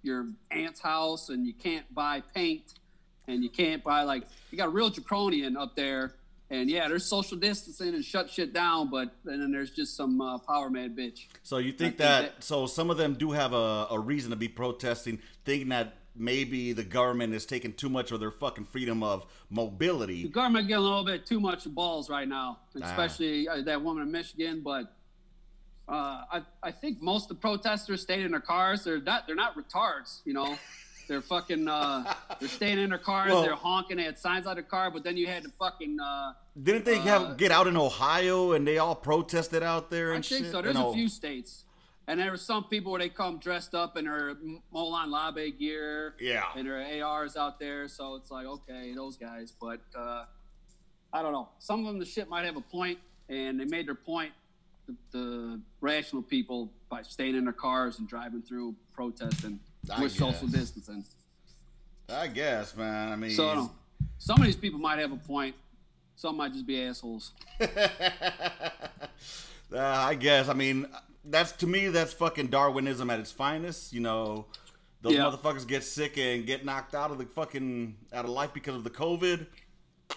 your 0.02 0.26
aunt's 0.50 0.80
house 0.80 1.28
and 1.28 1.46
you 1.46 1.52
can't 1.54 1.92
buy 1.94 2.20
paint 2.34 2.74
and 3.28 3.44
you 3.44 3.50
can't 3.50 3.84
buy 3.84 4.02
like 4.02 4.24
you 4.50 4.58
got 4.58 4.66
a 4.66 4.70
real 4.70 4.90
draconian 4.90 5.56
up 5.56 5.76
there. 5.76 6.14
And 6.52 6.68
yeah, 6.68 6.88
there's 6.88 7.06
social 7.06 7.36
distancing 7.38 7.94
and 7.94 8.04
shut 8.04 8.28
shit 8.28 8.52
down, 8.52 8.90
but 8.90 9.14
and 9.24 9.40
then 9.40 9.52
there's 9.52 9.70
just 9.70 9.96
some 9.96 10.20
uh, 10.20 10.38
power 10.38 10.68
mad 10.68 10.96
bitch. 10.96 11.26
So 11.44 11.58
you 11.58 11.70
think 11.70 11.78
think 11.78 11.96
that, 11.98 12.20
that- 12.36 12.44
so 12.44 12.66
some 12.66 12.90
of 12.90 12.96
them 12.96 13.14
do 13.14 13.30
have 13.30 13.52
a, 13.52 13.86
a 13.90 13.98
reason 13.98 14.30
to 14.30 14.36
be 14.36 14.48
protesting, 14.48 15.20
thinking 15.44 15.68
that 15.68 15.94
maybe 16.30 16.72
the 16.72 16.84
government 16.84 17.34
is 17.34 17.46
taking 17.46 17.72
too 17.72 17.88
much 17.88 18.12
of 18.12 18.20
their 18.20 18.30
fucking 18.30 18.66
freedom 18.66 19.02
of 19.02 19.24
mobility. 19.48 20.22
The 20.24 20.28
government 20.28 20.68
getting 20.68 20.84
a 20.84 20.86
little 20.86 21.04
bit 21.04 21.24
too 21.26 21.40
much 21.40 21.64
balls 21.64 22.10
right 22.10 22.28
now, 22.28 22.58
especially 22.80 23.48
uh, 23.48 23.62
that 23.62 23.82
woman 23.82 24.02
in 24.02 24.12
Michigan. 24.12 24.60
But 24.62 24.92
uh, 25.88 26.22
I, 26.32 26.42
I 26.62 26.70
think 26.70 27.00
most 27.00 27.24
of 27.24 27.28
the 27.36 27.40
protesters 27.40 28.02
stayed 28.02 28.24
in 28.24 28.30
their 28.32 28.40
cars. 28.40 28.84
They're 28.84 29.00
not 29.00 29.26
they're 29.26 29.34
not 29.34 29.56
retards, 29.56 30.20
you 30.24 30.34
know. 30.34 30.56
They're 31.08 31.20
fucking 31.20 31.66
uh, 31.66 32.14
they're 32.38 32.48
staying 32.48 32.78
in 32.78 32.90
their 32.90 32.98
cars. 32.98 33.32
Well- 33.32 33.42
they're 33.42 33.56
honking. 33.56 33.96
They 33.96 34.04
had 34.04 34.16
signs 34.16 34.46
on 34.46 34.54
the 34.54 34.62
car, 34.62 34.92
but 34.92 35.02
then 35.02 35.16
you 35.16 35.26
had 35.26 35.42
to 35.42 35.48
fucking. 35.58 35.98
Uh, 35.98 36.34
Didn't 36.62 36.84
they 36.84 36.98
Uh, 36.98 37.02
have 37.02 37.36
get 37.36 37.50
out 37.50 37.66
in 37.66 37.76
Ohio 37.76 38.52
and 38.52 38.64
they 38.64 38.78
all 38.78 38.94
protested 38.94 39.60
out 39.64 39.90
there 39.90 40.12
I 40.12 40.20
think 40.20 40.44
shit? 40.44 40.52
so. 40.52 40.62
There's 40.62 40.76
a 40.76 40.92
few 40.92 41.08
states, 41.08 41.64
and 42.08 42.18
there 42.18 42.30
were 42.30 42.36
some 42.36 42.64
people 42.64 42.92
where 42.92 43.00
they 43.00 43.08
come 43.08 43.38
dressed 43.38 43.74
up 43.74 43.96
in 43.96 44.04
their 44.04 44.34
Molon 44.74 45.10
Labe 45.10 45.56
gear. 45.58 46.14
Yeah. 46.20 46.44
and 46.56 46.66
their 46.66 47.04
ARs 47.04 47.36
out 47.36 47.58
there. 47.58 47.88
So 47.88 48.16
it's 48.16 48.30
like, 48.30 48.46
okay, 48.46 48.92
those 48.94 49.16
guys. 49.16 49.52
But 49.60 49.80
uh, 49.96 50.24
I 51.12 51.22
don't 51.22 51.32
know. 51.32 51.48
Some 51.58 51.80
of 51.80 51.86
them, 51.86 51.98
the 51.98 52.04
shit 52.04 52.28
might 52.28 52.44
have 52.44 52.56
a 52.56 52.60
point, 52.60 52.98
and 53.28 53.60
they 53.60 53.64
made 53.64 53.86
their 53.86 53.94
point, 53.94 54.32
the, 54.86 54.96
the 55.12 55.60
rational 55.80 56.22
people, 56.22 56.72
by 56.88 57.02
staying 57.02 57.36
in 57.36 57.44
their 57.44 57.52
cars 57.52 57.98
and 57.98 58.08
driving 58.08 58.42
through 58.42 58.74
protesting 58.92 59.60
I 59.94 60.02
with 60.02 60.12
social 60.12 60.48
distancing. 60.48 61.04
I 62.08 62.26
guess, 62.26 62.76
man. 62.76 63.12
I 63.12 63.16
mean, 63.16 63.30
So 63.30 63.48
I 63.48 63.68
some 64.18 64.38
of 64.40 64.44
these 64.46 64.56
people 64.56 64.80
might 64.80 64.98
have 64.98 65.12
a 65.12 65.16
point. 65.16 65.54
Some 66.16 66.36
might 66.36 66.52
just 66.52 66.66
be 66.66 66.82
assholes. 66.82 67.32
Uh, 69.72 69.78
I 69.78 70.14
guess. 70.16 70.48
I 70.48 70.52
mean, 70.54 70.84
that's 71.24 71.52
to 71.52 71.66
me, 71.66 71.88
that's 71.88 72.12
fucking 72.12 72.48
Darwinism 72.48 73.10
at 73.10 73.20
its 73.20 73.32
finest. 73.32 73.92
You 73.92 74.00
know, 74.00 74.46
those 75.02 75.14
Yeah. 75.14 75.20
motherfuckers 75.24 75.66
get 75.66 75.84
sick 75.84 76.16
and 76.18 76.46
get 76.46 76.64
knocked 76.64 76.94
out 76.94 77.10
of 77.10 77.18
the 77.18 77.26
fucking 77.26 77.96
out 78.12 78.24
of 78.24 78.30
life 78.30 78.52
because 78.52 78.74
of 78.76 78.84
the 78.84 78.90
COVID. 78.90 79.46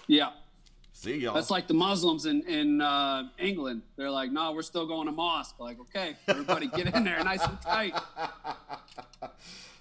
Yeah. 0.06 0.30
See 0.92 1.16
y'all. 1.18 1.34
That's 1.34 1.50
like 1.50 1.66
the 1.66 1.74
Muslims 1.74 2.24
in 2.26 2.42
in 2.42 2.80
uh, 2.80 3.24
England. 3.38 3.82
They're 3.96 4.10
like, 4.10 4.30
no, 4.30 4.52
we're 4.52 4.62
still 4.62 4.86
going 4.86 5.06
to 5.06 5.12
mosque. 5.12 5.58
Like, 5.58 5.80
okay, 5.80 6.14
everybody 6.28 6.68
get 6.68 6.94
in 6.94 7.02
there, 7.04 7.22
nice 7.24 7.42
and 7.44 7.60
tight. 7.60 7.94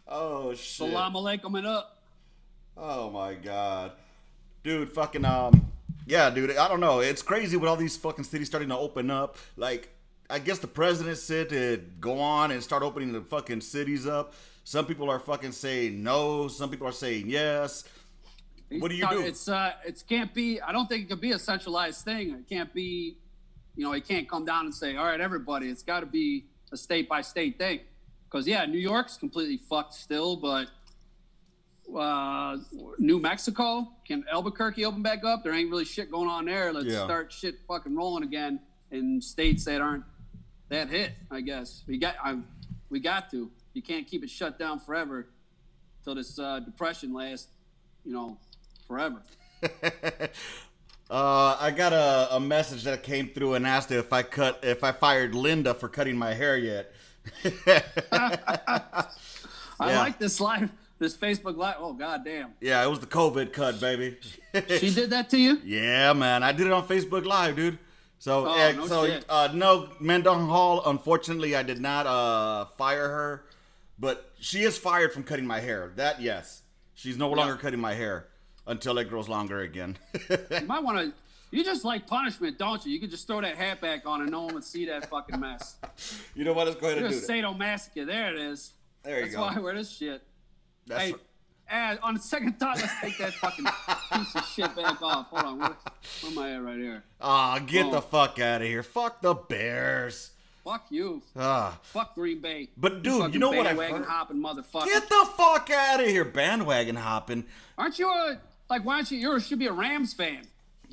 oh 0.08 0.54
shit. 0.54 0.90
Salam 0.90 1.14
alaikum 1.14 1.58
and 1.58 1.68
up. 1.68 2.02
Oh 2.76 3.12
my 3.12 3.36
god, 3.36 3.92
dude, 4.64 4.90
fucking 4.92 5.24
um, 5.24 5.72
yeah, 6.08 6.30
dude. 6.32 6.58
I 6.58 6.68
don't 6.68 6.80
know. 6.80 7.00
It's 7.00 7.22
crazy 7.22 7.58
with 7.58 7.70
all 7.70 7.76
these 7.78 7.96
fucking 7.96 8.24
cities 8.26 8.48
starting 8.48 8.70
to 8.70 8.78
open 8.78 9.12
up. 9.12 9.38
Like, 9.56 9.90
I 10.34 10.40
guess 10.40 10.58
the 10.58 10.66
president 10.68 11.20
said 11.20 11.50
to 11.50 11.78
go 12.00 12.20
on 12.20 12.50
and 12.50 12.64
start 12.64 12.82
opening 12.82 13.14
the 13.14 13.22
fucking 13.22 13.62
cities 13.62 14.08
up. 14.08 14.34
Some 14.64 14.88
people 14.88 15.08
are 15.08 15.20
fucking 15.20 15.52
saying 15.52 16.02
no. 16.02 16.48
Some 16.48 16.72
people 16.72 16.88
are 16.88 16.92
saying 16.92 17.30
yes. 17.30 17.84
What 18.80 18.90
do 18.90 18.96
you 18.96 19.08
do? 19.08 19.20
It's 19.20 19.48
uh, 19.48 19.74
it 19.86 20.04
can't 20.10 20.34
be. 20.34 20.60
I 20.60 20.72
don't 20.72 20.88
think 20.90 21.04
it 21.04 21.10
could 21.10 21.22
be 21.22 21.34
a 21.34 21.38
centralized 21.40 22.04
thing. 22.04 22.32
It 22.32 22.50
can't 22.50 22.74
be, 22.74 23.20
you 23.76 23.86
know, 23.86 23.94
it 23.94 24.08
can't 24.08 24.28
come 24.28 24.44
down 24.44 24.66
and 24.66 24.74
say, 24.74 24.96
all 24.96 25.06
right, 25.06 25.22
everybody. 25.22 25.70
It's 25.70 25.84
got 25.84 26.00
to 26.00 26.08
be 26.08 26.46
a 26.72 26.78
state 26.78 27.08
by 27.08 27.22
state 27.22 27.60
thing. 27.60 27.82
Because 28.26 28.48
yeah, 28.48 28.66
New 28.66 28.80
York's 28.80 29.18
completely 29.18 29.58
fucked 29.70 29.94
still, 29.94 30.36
but 30.36 30.68
uh, 31.96 32.58
New 32.98 33.20
Mexico 33.20 33.88
can 34.08 34.26
Albuquerque 34.32 34.84
open 34.84 35.04
back 35.04 35.24
up? 35.24 35.44
There 35.44 35.54
ain't 35.54 35.70
really 35.70 35.86
shit 35.86 36.10
going 36.10 36.28
on 36.28 36.46
there. 36.46 36.74
Let's 36.74 36.88
Yeah. 36.88 37.04
start 37.04 37.32
shit 37.32 37.60
fucking 37.68 37.96
rolling 37.96 38.24
again 38.24 38.60
in 38.90 39.22
states 39.22 39.66
that 39.66 39.80
aren't 39.80 40.06
that 40.74 40.90
hit. 40.90 41.14
I 41.32 41.42
guess 41.42 41.84
we 41.88 41.98
got. 41.98 42.16
I, 42.24 42.38
we 42.90 43.00
got 43.00 43.32
to. 43.32 43.50
You 43.74 43.82
can't 43.82 44.06
keep 44.06 44.24
it 44.24 44.30
shut 44.30 44.60
down 44.60 44.80
forever 44.80 45.28
till 46.04 46.16
this 46.16 46.38
uh, 46.38 46.60
depression 46.60 47.14
lasts. 47.14 47.48
You 48.06 48.14
know, 48.14 48.38
forever. 48.88 49.22
Uh, 51.12 51.56
I 51.60 51.70
got 51.70 51.94
a, 51.94 52.38
a 52.38 52.40
message 52.40 52.86
that 52.86 53.04
came 53.04 53.28
through 53.30 53.54
and 53.54 53.68
asked 53.68 53.92
if 53.92 54.12
I 54.12 54.24
cut 54.24 54.62
if 54.64 54.84
I 54.84 54.92
fired 54.94 55.36
Linda 55.36 55.76
for 55.76 55.88
cutting 55.88 56.18
my 56.18 56.34
hair 56.34 56.58
yet. 56.58 56.92
I 58.12 59.06
Yeah. 59.80 60.00
like 60.00 60.18
this 60.18 60.40
live. 60.40 60.72
this 60.98 61.16
Facebook 61.16 61.56
live. 61.58 61.76
Oh 61.80 61.94
goddamn. 61.94 62.54
Yeah, 62.62 62.84
it 62.84 62.90
was 62.90 63.00
the 63.00 63.06
COVID 63.06 63.54
cut, 63.54 63.80
baby. 63.80 64.18
She 64.80 64.92
did 64.94 65.12
that 65.12 65.30
to 65.32 65.38
you? 65.38 65.60
yeah, 65.66 66.14
man. 66.14 66.42
I 66.42 66.52
did 66.52 66.66
it 66.68 66.74
on 66.74 66.88
Facebook 66.88 67.26
Live, 67.26 67.58
dude. 67.58 67.78
So, 68.24 68.48
Oh, 68.48 68.72
no 68.72 68.88
so 68.88 69.06
shit. 69.06 69.26
uh, 69.28 69.50
no, 69.54 69.90
Mendoza 70.00 70.46
Hall. 70.46 70.82
Unfortunately, 70.86 71.58
I 71.58 71.64
did 71.64 71.82
not 71.82 72.08
uh, 72.08 72.64
fire 72.78 73.10
her, 73.10 73.44
but 74.00 74.32
she 74.40 74.64
is 74.64 74.78
fired 74.78 75.12
from 75.12 75.24
cutting 75.24 75.46
my 75.46 75.60
hair. 75.60 75.92
That 75.98 76.22
yes, 76.22 76.62
she's 76.94 77.18
no 77.18 77.30
longer 77.30 77.58
cutting 77.58 77.82
my 77.82 77.94
hair 77.94 78.28
until 78.66 78.98
it 78.98 79.10
grows 79.10 79.28
longer 79.28 79.60
again. 79.60 79.98
You 80.30 80.66
might 80.66 80.82
want 80.82 81.00
to. 81.00 81.14
You 81.52 81.66
just 81.66 81.84
like 81.84 82.08
punishment, 82.08 82.58
don't 82.58 82.86
you? 82.86 82.94
You 82.94 83.02
could 83.02 83.12
just 83.12 83.28
throw 83.28 83.42
that 83.42 83.58
hat 83.58 83.82
back 83.82 84.06
on 84.06 84.22
and 84.22 84.32
no 84.32 84.44
one 84.44 84.54
would 84.54 84.64
see 84.64 84.86
that 84.86 85.10
fucking 85.10 85.38
mess. 85.38 85.76
you 86.34 86.46
know 86.46 86.54
what? 86.54 86.68
Let's 86.68 86.80
go 86.80 86.88
ahead 86.88 87.00
You're 87.00 87.08
and 87.08 87.20
do 87.20 87.28
sadomasochist. 87.28 88.06
There 88.08 88.34
it 88.34 88.40
is. 88.40 88.72
There 89.04 89.18
you 89.18 89.24
That's 89.24 89.36
go. 89.36 89.42
why 89.42 89.56
I 89.58 89.60
wear 89.60 89.76
this 89.76 89.92
shit. 89.92 90.24
That's 90.88 91.04
hey, 91.04 91.14
and 91.70 92.00
on 92.04 92.14
the 92.16 92.20
second 92.20 92.60
thought, 92.60 92.78
let's 92.78 92.94
take 93.02 93.18
that 93.20 93.34
fucking 93.34 93.66
piece 94.14 94.36
of 94.36 94.46
shit 94.46 94.76
back 94.76 95.02
off. 95.02 95.28
Hold 95.28 95.44
on, 95.46 95.60
where, 95.60 95.70
where 96.22 96.32
am 96.32 96.38
I 96.40 96.52
at 96.56 96.64
right 96.64 96.78
here? 96.78 97.04
Ah, 97.22 97.60
get 97.60 97.86
Oh. 97.88 97.92
the 97.92 98.02
fuck 98.02 98.40
out 98.40 98.62
of 98.62 98.68
here. 98.68 98.84
Fuck 98.84 99.22
the 99.22 99.34
Bears. 99.34 100.32
Fuck 100.64 100.86
you. 100.90 101.22
Ah, 101.36 101.78
Fuck 101.84 102.16
Green 102.16 102.40
Bay. 102.40 102.70
But, 102.78 103.04
dude, 103.04 103.14
you 103.16 103.20
fucking 103.24 103.40
know 103.42 103.50
what 103.50 103.68
I've 103.68 103.78
bandwagon 103.78 103.98
heard? 103.98 104.06
hopping 104.08 104.38
motherfucker. 104.38 104.86
get 104.86 105.10
the 105.10 105.28
fuck 105.36 105.70
out 105.70 106.00
of 106.00 106.08
here, 106.08 106.24
bandwagon 106.24 106.96
hopping. 106.96 107.44
Aren't 107.78 108.00
you 108.00 108.08
a 108.08 108.40
like? 108.70 108.86
Why 108.86 108.96
don't 108.98 109.12
you? 109.12 109.18
You 109.18 109.40
should 109.42 109.60
be 109.60 109.68
a 109.68 109.74
Rams 109.74 110.14
fan. 110.14 110.44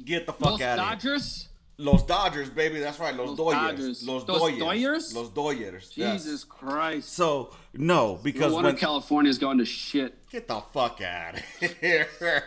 Get 0.04 0.26
the 0.26 0.32
fuck 0.32 0.52
Los 0.52 0.60
out 0.62 0.78
of 0.80 0.84
here. 0.84 0.94
Dodgers. 1.12 1.48
Los 1.80 2.02
Dodgers, 2.04 2.50
baby. 2.50 2.78
That's 2.78 2.98
right. 3.00 3.14
Los, 3.14 3.30
Los 3.30 3.38
Doyers. 3.38 3.52
Dodgers. 3.70 4.02
Los 4.06 4.28
Los 4.28 4.40
Doyers. 4.42 4.58
Doyers? 4.58 5.14
Los 5.14 5.28
Doyers. 5.30 5.90
yes. 5.96 6.22
Jesus 6.24 6.44
Christ. 6.44 7.08
So 7.14 7.50
no, 7.72 8.12
No 8.14 8.18
because 8.22 8.52
wonder 8.52 8.68
when 8.68 8.76
California's 8.76 9.38
going 9.38 9.56
to 9.58 9.64
shit. 9.64 10.28
get 10.30 10.46
the 10.46 10.60
fuck 10.72 11.00
out 11.00 11.36
of 11.36 11.40
here, 11.80 12.06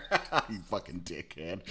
you 0.50 0.60
fucking 0.70 1.00
dickhead. 1.02 1.62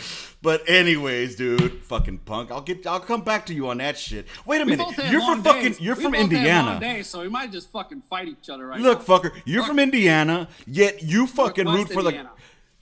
But 0.43 0.69
anyways, 0.69 1.37
dude, 1.37 1.83
fucking 1.85 2.19
punk. 2.19 2.51
I'll 2.51 2.63
get. 2.63 2.85
I'll 2.87 2.99
come 2.99 3.23
back 3.23 3.47
to 3.47 3.55
you 3.55 3.69
on 3.69 3.79
that 3.79 3.97
shit. 3.97 4.27
Wait 4.45 4.61
a 4.61 4.65
We 4.65 4.77
minute. 4.77 4.99
You're 5.11 5.21
from 5.21 5.43
fucking. 5.45 5.63
days. 5.63 5.81
You're 5.81 5.95
We 5.97 6.03
from 6.03 6.13
both 6.13 6.21
had 6.21 6.31
long 6.33 6.37
Indiana. 6.75 6.81
days, 6.81 7.07
so 7.07 7.21
we 7.21 7.29
might 7.29 7.53
just 7.53 7.71
fucking 7.71 8.03
fight 8.03 8.27
each 8.29 8.51
other 8.51 8.67
right 8.67 8.81
Look, 8.81 9.07
now. 9.09 9.19
fucker. 9.19 9.31
You're 9.45 9.63
Fuck. 9.63 9.69
from 9.71 9.79
Indiana, 9.79 10.49
yet 10.67 11.03
you 11.03 11.27
fucking 11.29 11.67
root 11.67 11.93
for 11.93 12.03
the. 12.03 12.27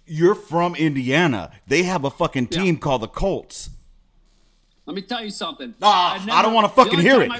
You're 0.06 0.34
from 0.34 0.74
Indiana. 0.74 1.50
They 1.66 1.82
have 1.84 2.04
a 2.04 2.10
fucking 2.10 2.48
Yeah. 2.50 2.62
team 2.62 2.76
called 2.78 3.02
the 3.02 3.08
Colts. 3.08 3.70
Let 4.90 4.96
me 4.96 5.02
tell 5.02 5.22
you 5.22 5.30
something. 5.30 5.72
Ah, 5.80 6.14
I've 6.14 6.28
I 6.28 6.42
don't 6.42 6.52
wanna 6.52 6.68
fucking 6.68 6.98
hear 6.98 7.22
it. 7.22 7.30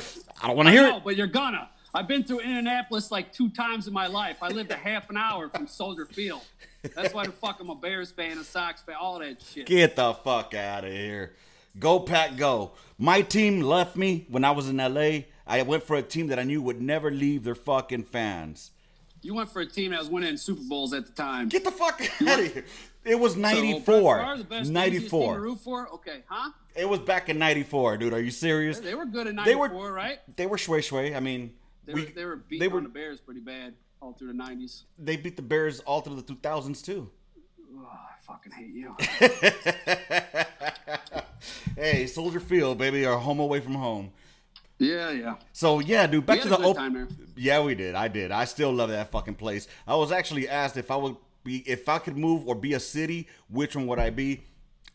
I 0.41 0.47
don't 0.47 0.57
wanna 0.57 0.71
hear 0.71 0.87
it. 0.87 0.91
know, 0.91 1.01
But 1.01 1.17
you're 1.17 1.27
gonna. 1.27 1.69
I've 1.93 2.07
been 2.07 2.23
through 2.23 2.43
Indianapolis 2.43 3.11
like 3.11 3.33
two 3.33 3.49
times 3.49 3.89
in 3.89 3.93
my 3.93 4.07
life. 4.07 4.37
I 4.41 4.51
lived 4.51 4.71
a 4.71 4.77
half 4.77 5.11
an 5.11 5.17
hour 5.17 5.49
from 5.49 5.67
Soldier 5.67 6.07
Field. 6.07 6.43
That's 6.95 7.13
why 7.13 7.27
the 7.27 7.33
fuck 7.33 7.59
I'm 7.59 7.69
a 7.69 7.75
Bears 7.75 8.13
fan, 8.13 8.39
a 8.39 8.45
Sox 8.45 8.83
fan, 8.83 8.95
all 9.01 9.19
that 9.19 9.43
shit. 9.43 9.67
Get 9.67 9.97
the 9.97 10.15
fuck 10.15 10.55
out 10.55 10.85
of 10.85 10.93
here. 10.93 11.33
Go 11.81 11.99
Pack 11.99 12.37
Go. 12.37 12.71
My 12.99 13.21
team 13.21 13.63
left 13.63 13.97
me 13.97 14.27
when 14.29 14.45
I 14.45 14.53
was 14.53 14.69
in 14.69 14.77
LA. 14.77 15.23
I 15.45 15.63
went 15.63 15.83
for 15.83 15.97
a 15.97 16.03
team 16.03 16.29
that 16.29 16.39
I 16.39 16.45
knew 16.45 16.63
would 16.63 16.81
never 16.81 17.11
leave 17.11 17.43
their 17.43 17.57
fucking 17.57 18.05
fans. 18.05 18.71
You 19.23 19.35
went 19.35 19.51
for 19.51 19.61
a 19.61 19.67
team 19.67 19.91
that 19.91 19.99
was 19.99 20.09
winning 20.09 20.37
Super 20.37 20.63
Bowls 20.69 20.93
at 20.93 21.05
the 21.05 21.13
time. 21.13 21.49
Get 21.49 21.65
the 21.65 21.73
fuck 21.73 22.01
out 22.23 22.39
of 22.39 22.53
here. 22.55 22.65
It 23.05 23.19
was 23.19 23.33
So, 23.35 23.39
94. 23.41 24.19
Favre, 24.19 24.37
the 24.39 24.45
best, 24.45 24.51
easiest 24.51 24.51
team 24.51 24.65
to 24.65 24.73
94. 24.73 25.41
root 25.41 25.59
for? 25.61 25.89
Okay, 25.95 26.23
huh? 26.29 26.51
It 26.77 26.89
was 26.89 26.99
back 27.01 27.29
in 27.29 27.39
94, 27.39 27.97
dude. 27.97 28.13
Are 28.13 28.21
you 28.21 28.31
serious? 28.31 28.79
They 28.79 28.95
were 28.95 29.07
good 29.07 29.27
in 29.27 29.37
They 29.37 29.55
'94, 29.55 29.69
were- 29.71 29.93
right? 29.93 30.19
They 30.37 30.47
were 30.47 30.57
shway 30.59 30.81
shway. 30.81 31.17
I 31.17 31.21
mean, 31.21 31.55
They 31.87 31.95
we, 31.95 32.05
were 32.05 32.11
they 32.15 32.25
were 32.25 32.37
beating 32.37 32.61
they 32.61 32.69
were 32.69 32.81
the 32.83 32.89
Bears 32.89 33.21
pretty 33.21 33.41
bad 33.41 33.75
all 34.03 34.13
through 34.13 34.29
the 34.29 34.35
'90s. 34.35 34.83
they 34.99 35.17
beat 35.17 35.37
the 35.37 35.43
Bears 35.43 35.81
all 35.81 36.01
through 36.03 36.17
the 36.17 36.23
2000s 36.23 36.83
too. 36.85 37.11
Oh, 37.77 37.87
I 37.89 38.21
fucking 38.23 38.53
hate 38.53 38.75
you. 38.75 38.95
hey, 41.77 42.07
Soldier 42.07 42.41
Field, 42.41 42.79
baby, 42.79 43.05
our 43.07 43.19
home 43.19 43.41
away 43.41 43.61
from 43.61 43.75
home. 43.75 44.13
yeah, 44.79 45.11
yeah. 45.11 45.35
So 45.53 45.79
yeah, 45.81 46.07
dude, 46.07 46.27
back 46.27 46.41
to 46.43 46.49
the 46.49 46.55
a 46.55 46.59
good 46.59 46.67
op- 46.67 46.77
time 46.77 46.95
there. 46.95 47.09
Yeah, 47.37 47.63
we 47.63 47.75
did. 47.75 47.95
I 47.95 48.09
did. 48.09 48.31
I 48.31 48.45
still 48.45 48.73
love 48.73 48.91
that 48.91 49.11
fucking 49.11 49.37
place. 49.37 49.67
I 49.87 49.95
was 49.97 50.13
actually 50.13 50.49
asked 50.49 50.77
if 50.77 50.91
I 50.91 50.97
would 50.97 51.17
be 51.45 51.59
if 51.69 51.89
I 51.89 51.99
could 51.99 52.17
move 52.17 52.47
or 52.47 52.55
be 52.55 52.75
a 52.75 52.81
city, 52.81 53.29
which 53.49 53.77
one 53.77 53.87
would 53.87 53.99
I 53.99 54.11
be? 54.11 54.43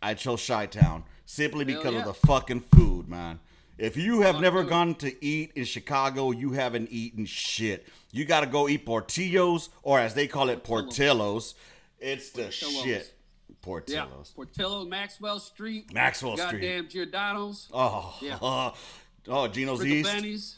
I 0.02 0.14
chose 0.14 0.46
Chi 0.46 0.68
Town 0.68 1.04
simply 1.25 1.66
because 1.66 1.94
yeah. 1.94 2.00
of 2.00 2.06
the 2.06 2.14
fucking 2.14 2.62
food, 2.75 3.08
man. 3.10 3.40
If 3.78 3.98
you 3.98 4.22
have 4.22 4.40
never 4.40 4.62
food. 4.62 4.70
gone 4.70 4.96
to 4.96 5.25
eat 5.25 5.52
in 5.56 5.66
Chicago, 5.66 6.32
you 6.32 6.52
haven't 6.52 6.90
eaten 6.92 7.25
shit. 7.25 7.88
You 8.12 8.24
got 8.24 8.42
to 8.42 8.46
go 8.46 8.70
eat 8.70 8.86
Portillos, 8.86 9.70
or 9.84 10.00
as 10.00 10.14
they 10.14 10.28
call 10.28 10.50
it, 10.50 10.64
Portillos. 10.64 11.56
It's 12.00 12.30
the 12.30 12.44
Portillos. 12.44 12.84
shit. 12.84 13.14
Yeah, 13.50 13.56
Portillos. 13.66 14.34
Portillo, 14.34 14.86
Maxwell 14.86 15.40
Street, 15.40 15.94
Maxwell 15.94 16.38
Street. 16.38 16.62
goddamn 16.62 16.88
Giordano's, 16.88 17.68
Oh, 17.74 18.18
Yeah. 18.22 18.38
oh, 18.42 19.48
Gino's 19.48 19.82
Rickle 19.82 20.25
East. 20.25 20.56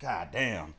God 0.00 0.28
damn. 0.32 0.74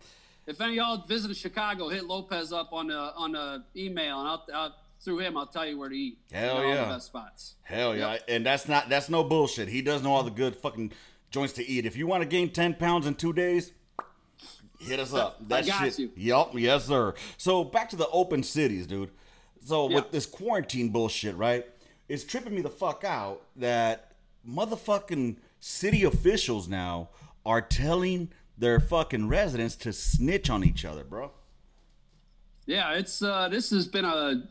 If 0.47 0.59
any 0.61 0.71
of 0.71 0.75
y'all 0.77 0.97
visited 1.07 1.37
Chicago, 1.37 1.89
hit 1.89 2.05
Lopez 2.05 2.51
up 2.51 2.73
on 2.73 2.87
the 2.87 2.97
on 2.97 3.33
the 3.33 3.63
email, 3.75 4.19
and 4.19 4.27
I'll, 4.27 4.45
I'll 4.53 4.75
through 4.99 5.19
him 5.19 5.35
I'll 5.37 5.47
tell 5.47 5.65
you 5.67 5.77
where 5.79 5.89
to 5.89 5.95
eat. 5.95 6.17
Hell 6.31 6.57
And 6.57 6.65
all 6.65 6.73
yeah. 6.75 6.83
the 6.85 6.93
best 6.93 7.07
spots. 7.07 7.55
Hell 7.63 7.95
yeah, 7.95 8.13
Yep. 8.13 8.23
and 8.27 8.45
that's 8.45 8.67
not 8.67 8.89
that's 8.89 9.09
no 9.09 9.23
bullshit. 9.23 9.67
He 9.67 9.81
does 9.81 10.01
know 10.03 10.11
all 10.13 10.23
the 10.23 10.31
good 10.31 10.55
fucking 10.55 10.91
joints 11.31 11.53
to 11.53 11.67
eat. 11.67 11.85
If 11.85 11.95
you 11.95 12.07
want 12.07 12.21
to 12.23 12.27
gain 12.27 12.49
ten 12.51 12.73
pounds 12.73 13.07
in 13.07 13.15
two 13.15 13.33
days, 13.33 13.71
hit 14.79 14.99
us 14.99 15.13
up. 15.13 15.37
I 15.41 15.43
That 15.61 15.65
got 15.67 15.83
shit. 15.85 15.99
you. 15.99 16.11
Yup, 16.15 16.51
yes 16.57 16.85
sir. 16.85 17.13
So 17.37 17.63
back 17.63 17.89
to 17.91 17.95
the 17.95 18.07
open 18.09 18.43
cities, 18.43 18.87
dude. 18.87 19.11
So 19.63 19.85
with 19.85 20.11
this 20.11 20.25
quarantine 20.25 20.89
bullshit, 20.89 21.35
right? 21.35 21.65
It's 22.09 22.23
tripping 22.23 22.55
me 22.55 22.61
the 22.61 22.69
fuck 22.69 23.03
out 23.03 23.43
that 23.57 24.11
motherfucking 24.47 25.37
city 25.59 26.03
officials 26.03 26.67
now 26.67 27.09
are 27.45 27.61
telling 27.61 28.29
their 28.61 28.79
fucking 28.79 29.27
residents 29.27 29.75
to 29.75 29.91
snitch 29.91 30.49
on 30.49 30.63
each 30.63 30.85
other, 30.85 31.03
bro. 31.03 31.31
Yeah, 32.67 32.93
it's 32.93 33.21
uh, 33.21 33.49
this 33.49 33.71
has 33.71 33.87
been 33.87 34.05
a 34.05 34.43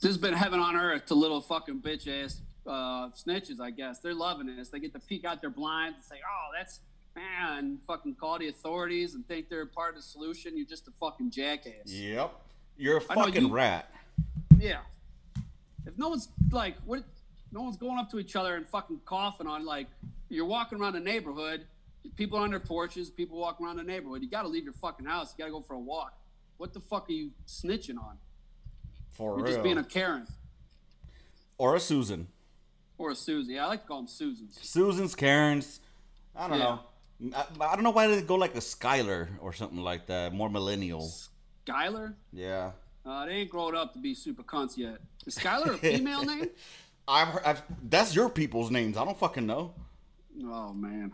this 0.00 0.08
has 0.08 0.18
been 0.18 0.32
heaven 0.32 0.58
on 0.58 0.74
earth 0.74 1.06
to 1.06 1.14
little 1.14 1.42
fucking 1.42 1.80
bitch 1.80 2.08
ass 2.08 2.40
uh, 2.66 3.10
snitches. 3.10 3.60
I 3.60 3.70
guess 3.70 3.98
they're 4.00 4.14
loving 4.14 4.46
this. 4.56 4.70
They 4.70 4.80
get 4.80 4.94
to 4.94 4.98
peek 4.98 5.26
out 5.26 5.42
their 5.42 5.50
blinds 5.50 5.96
and 5.96 6.04
say, 6.04 6.16
"Oh, 6.26 6.50
that's 6.56 6.80
man," 7.14 7.58
and 7.58 7.78
fucking 7.86 8.14
call 8.14 8.38
the 8.38 8.48
authorities 8.48 9.14
and 9.14 9.28
think 9.28 9.50
they're 9.50 9.66
part 9.66 9.90
of 9.90 9.96
the 9.96 10.02
solution. 10.02 10.56
You're 10.56 10.66
just 10.66 10.88
a 10.88 10.92
fucking 10.98 11.30
jackass. 11.30 11.86
Yep. 11.86 12.32
You're 12.78 12.96
a 12.96 13.00
fucking 13.02 13.42
you- 13.48 13.52
rat. 13.52 13.94
Yeah. 14.58 14.78
If 15.86 15.98
no 15.98 16.08
one's 16.08 16.28
like, 16.50 16.76
what? 16.86 17.04
No 17.52 17.60
one's 17.62 17.76
going 17.76 17.98
up 17.98 18.10
to 18.12 18.18
each 18.18 18.34
other 18.34 18.56
and 18.56 18.66
fucking 18.66 19.00
coughing 19.04 19.46
on 19.46 19.66
like 19.66 19.88
you're 20.30 20.46
walking 20.46 20.80
around 20.80 20.94
the 20.94 21.00
neighborhood. 21.00 21.66
People 22.16 22.38
on 22.38 22.50
their 22.50 22.60
porches. 22.60 23.10
People 23.10 23.38
walking 23.38 23.64
around 23.66 23.76
the 23.76 23.82
neighborhood. 23.84 24.22
You 24.22 24.28
got 24.28 24.42
to 24.42 24.48
leave 24.48 24.64
your 24.64 24.72
fucking 24.74 25.06
house. 25.06 25.32
You 25.36 25.42
got 25.42 25.46
to 25.46 25.52
go 25.52 25.60
for 25.60 25.74
a 25.74 25.78
walk. 25.78 26.14
What 26.58 26.72
the 26.74 26.80
fuck 26.80 27.08
are 27.08 27.12
you 27.12 27.30
snitching 27.46 27.96
on? 27.98 28.16
For 29.12 29.36
You're 29.36 29.44
real. 29.44 29.52
just 29.54 29.62
being 29.62 29.78
a 29.78 29.84
Karen 29.84 30.26
or 31.58 31.76
a 31.76 31.80
Susan. 31.80 32.28
or 32.98 33.10
a 33.10 33.14
Susie. 33.14 33.58
I 33.58 33.66
like 33.66 33.82
to 33.82 33.88
call 33.88 33.98
them 33.98 34.06
Susans. 34.08 34.58
Susans, 34.62 35.14
Karens. 35.14 35.80
I 36.36 36.48
don't 36.48 36.58
Yeah. 36.58 36.64
know. 36.64 36.80
I, 37.60 37.66
I 37.72 37.74
don't 37.74 37.84
know 37.84 37.90
why 37.90 38.06
they 38.08 38.22
go 38.22 38.34
like 38.36 38.54
a 38.54 38.58
Skylar 38.60 39.28
or 39.40 39.52
something 39.52 39.78
like 39.78 40.06
that. 40.06 40.32
More 40.34 40.48
millennial. 40.50 41.10
Skylar. 41.66 42.14
Yeah. 42.32 42.72
Uh, 43.04 43.26
they 43.26 43.32
ain't 43.32 43.50
grown 43.50 43.76
up 43.76 43.92
to 43.94 43.98
be 43.98 44.14
super 44.14 44.42
cunts 44.42 44.76
yet. 44.76 44.98
Is 45.26 45.36
Skylar 45.36 45.74
a 45.74 45.78
female 45.78 46.22
name? 46.32 46.48
I've, 47.08 47.28
heard, 47.28 47.42
I've 47.44 47.62
that's 47.90 48.14
your 48.14 48.28
people's 48.28 48.70
names. 48.70 48.96
I 48.96 49.04
don't 49.04 49.18
fucking 49.18 49.46
know. 49.46 49.74
Oh 50.44 50.72
man. 50.72 51.12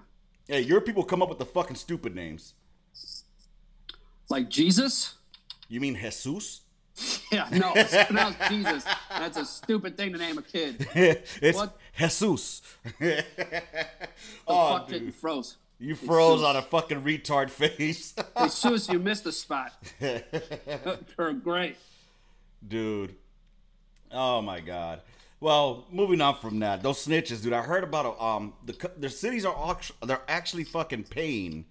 Hey, 0.48 0.62
your 0.62 0.80
people 0.80 1.04
come 1.04 1.20
up 1.22 1.28
with 1.28 1.38
the 1.38 1.44
fucking 1.44 1.76
stupid 1.76 2.14
names. 2.14 2.54
Like 4.30 4.48
Jesus? 4.48 5.14
You 5.68 5.80
mean 5.80 5.94
Jesus? 5.94 6.62
Yeah, 7.30 7.46
no, 7.52 7.72
it's 7.76 7.94
pronounced 8.06 8.40
Jesus. 8.48 8.84
That's 9.10 9.36
a 9.36 9.44
stupid 9.44 9.96
thing 9.96 10.10
to 10.12 10.18
name 10.18 10.36
a 10.38 10.42
kid. 10.42 10.84
it's 10.94 11.56
What? 11.56 11.76
Jesus. 11.96 12.62
The 12.98 13.24
oh, 14.48 14.78
fuck 14.78 14.90
it, 14.90 14.94
you 14.94 15.00
dude. 15.06 15.14
froze. 15.14 15.56
You 15.78 15.94
froze 15.94 16.38
Jesus. 16.40 16.46
on 16.48 16.56
a 16.56 16.62
fucking 16.62 17.02
retard 17.02 17.50
face. 17.50 18.14
Hey, 18.36 18.48
Sus, 18.48 18.88
you 18.88 18.98
missed 18.98 19.26
a 19.26 19.32
spot. 19.32 19.72
You're 20.00 21.32
great. 21.34 21.76
dude. 22.66 23.14
Oh 24.10 24.40
my 24.42 24.58
god. 24.58 25.02
Well, 25.40 25.86
moving 25.90 26.20
on 26.20 26.36
from 26.36 26.58
that, 26.60 26.82
those 26.82 27.04
snitches, 27.04 27.42
dude. 27.42 27.52
I 27.52 27.62
heard 27.62 27.84
about 27.84 28.20
um 28.20 28.54
the 28.66 28.90
their 28.96 29.10
cities 29.10 29.44
are 29.44 29.78
they're 30.04 30.22
actually 30.28 30.64
fucking 30.64 31.04
paying. 31.04 31.64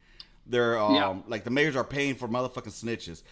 They're 0.46 0.80
um 0.80 0.96
Yeah. 0.96 1.16
like 1.28 1.44
the 1.44 1.50
mayors 1.52 1.76
are 1.76 1.84
paying 1.84 2.16
for 2.16 2.28
motherfucking 2.28 2.72
snitches. 2.84 3.24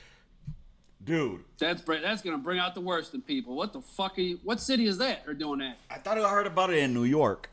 Dude, 1.04 1.44
That's 1.60 1.82
that's 1.84 2.22
gonna 2.22 2.38
bring 2.38 2.60
out 2.60 2.74
the 2.76 2.82
worst 2.82 3.14
in 3.14 3.22
people. 3.22 3.56
What 3.56 3.72
the 3.74 3.82
fuck 3.82 4.18
are 4.18 4.22
you? 4.22 4.40
What 4.44 4.60
city 4.60 4.88
is 4.88 4.98
that? 4.98 5.24
Are 5.28 5.34
doing 5.34 5.60
that? 5.60 5.78
I 5.90 6.00
thought 6.00 6.18
I 6.18 6.30
heard 6.30 6.48
about 6.48 6.72
it 6.72 6.80
in 6.80 6.94
New 6.94 7.04
York. 7.04 7.50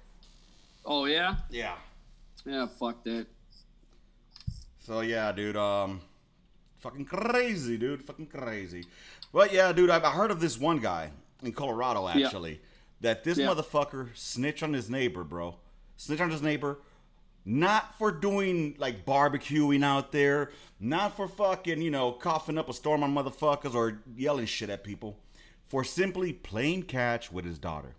Oh 0.85 1.05
yeah, 1.05 1.37
Yeah. 1.51 1.75
yeah. 2.45 2.67
Fuck 2.81 3.05
that. 3.05 3.27
So 4.81 5.01
yeah, 5.01 5.31
dude. 5.33 5.57
Um, 5.57 6.01
Fucking 6.81 7.05
crazy, 7.05 7.79
dude. 7.79 8.03
Fucking 8.03 8.27
crazy. 8.27 8.85
But 9.33 9.53
yeah, 9.53 9.71
dude, 9.73 9.89
I, 9.89 10.03
I 10.05 10.11
heard 10.11 10.33
of 10.33 10.41
this 10.41 10.59
one 10.59 10.79
guy 10.81 11.11
in 11.41 11.53
Colorado 11.53 12.09
Yeah. 12.13 12.29
That 13.03 13.25
this 13.25 13.39
Yeah. 13.39 13.49
motherfucker 13.49 14.17
snitch 14.17 14.63
on 14.63 14.73
his 14.73 14.89
neighbor, 14.89 15.23
bro. 15.25 15.57
Snitch 15.97 16.21
on 16.21 16.31
his 16.31 16.43
neighbor. 16.43 16.79
Not 17.45 17.99
for 17.99 18.13
doing 18.13 18.77
like 18.79 19.05
barbecuing 19.05 19.85
out 19.85 20.13
there, 20.13 20.53
not 20.79 21.17
for 21.17 21.27
fucking, 21.27 21.83
you 21.83 21.91
know, 21.91 22.13
coughing 22.13 22.57
up 22.57 22.69
a 22.69 22.73
storm 22.73 23.03
on 23.03 23.13
motherfuckers 23.13 23.75
or 23.75 24.01
yelling 24.17 24.47
shit 24.47 24.71
at 24.71 24.85
people, 24.85 25.19
for 25.65 25.83
simply 25.83 26.33
playing 26.33 26.85
catch 26.85 27.33
with 27.33 27.45
his 27.45 27.59
daughter. 27.59 27.97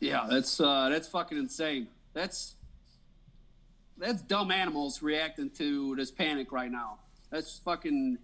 Yeah, 0.00 0.26
that's 0.30 0.60
uh, 0.60 0.88
that's 0.90 1.08
fucking 1.08 1.38
insane. 1.38 1.88
That's 2.12 2.54
that's 3.96 4.22
dumb 4.22 4.50
animals 4.50 5.02
reacting 5.02 5.50
to 5.50 5.96
this 5.96 6.10
panic 6.10 6.52
right 6.52 6.70
now. 6.70 6.98
That's 7.30 7.58
fucking 7.58 8.18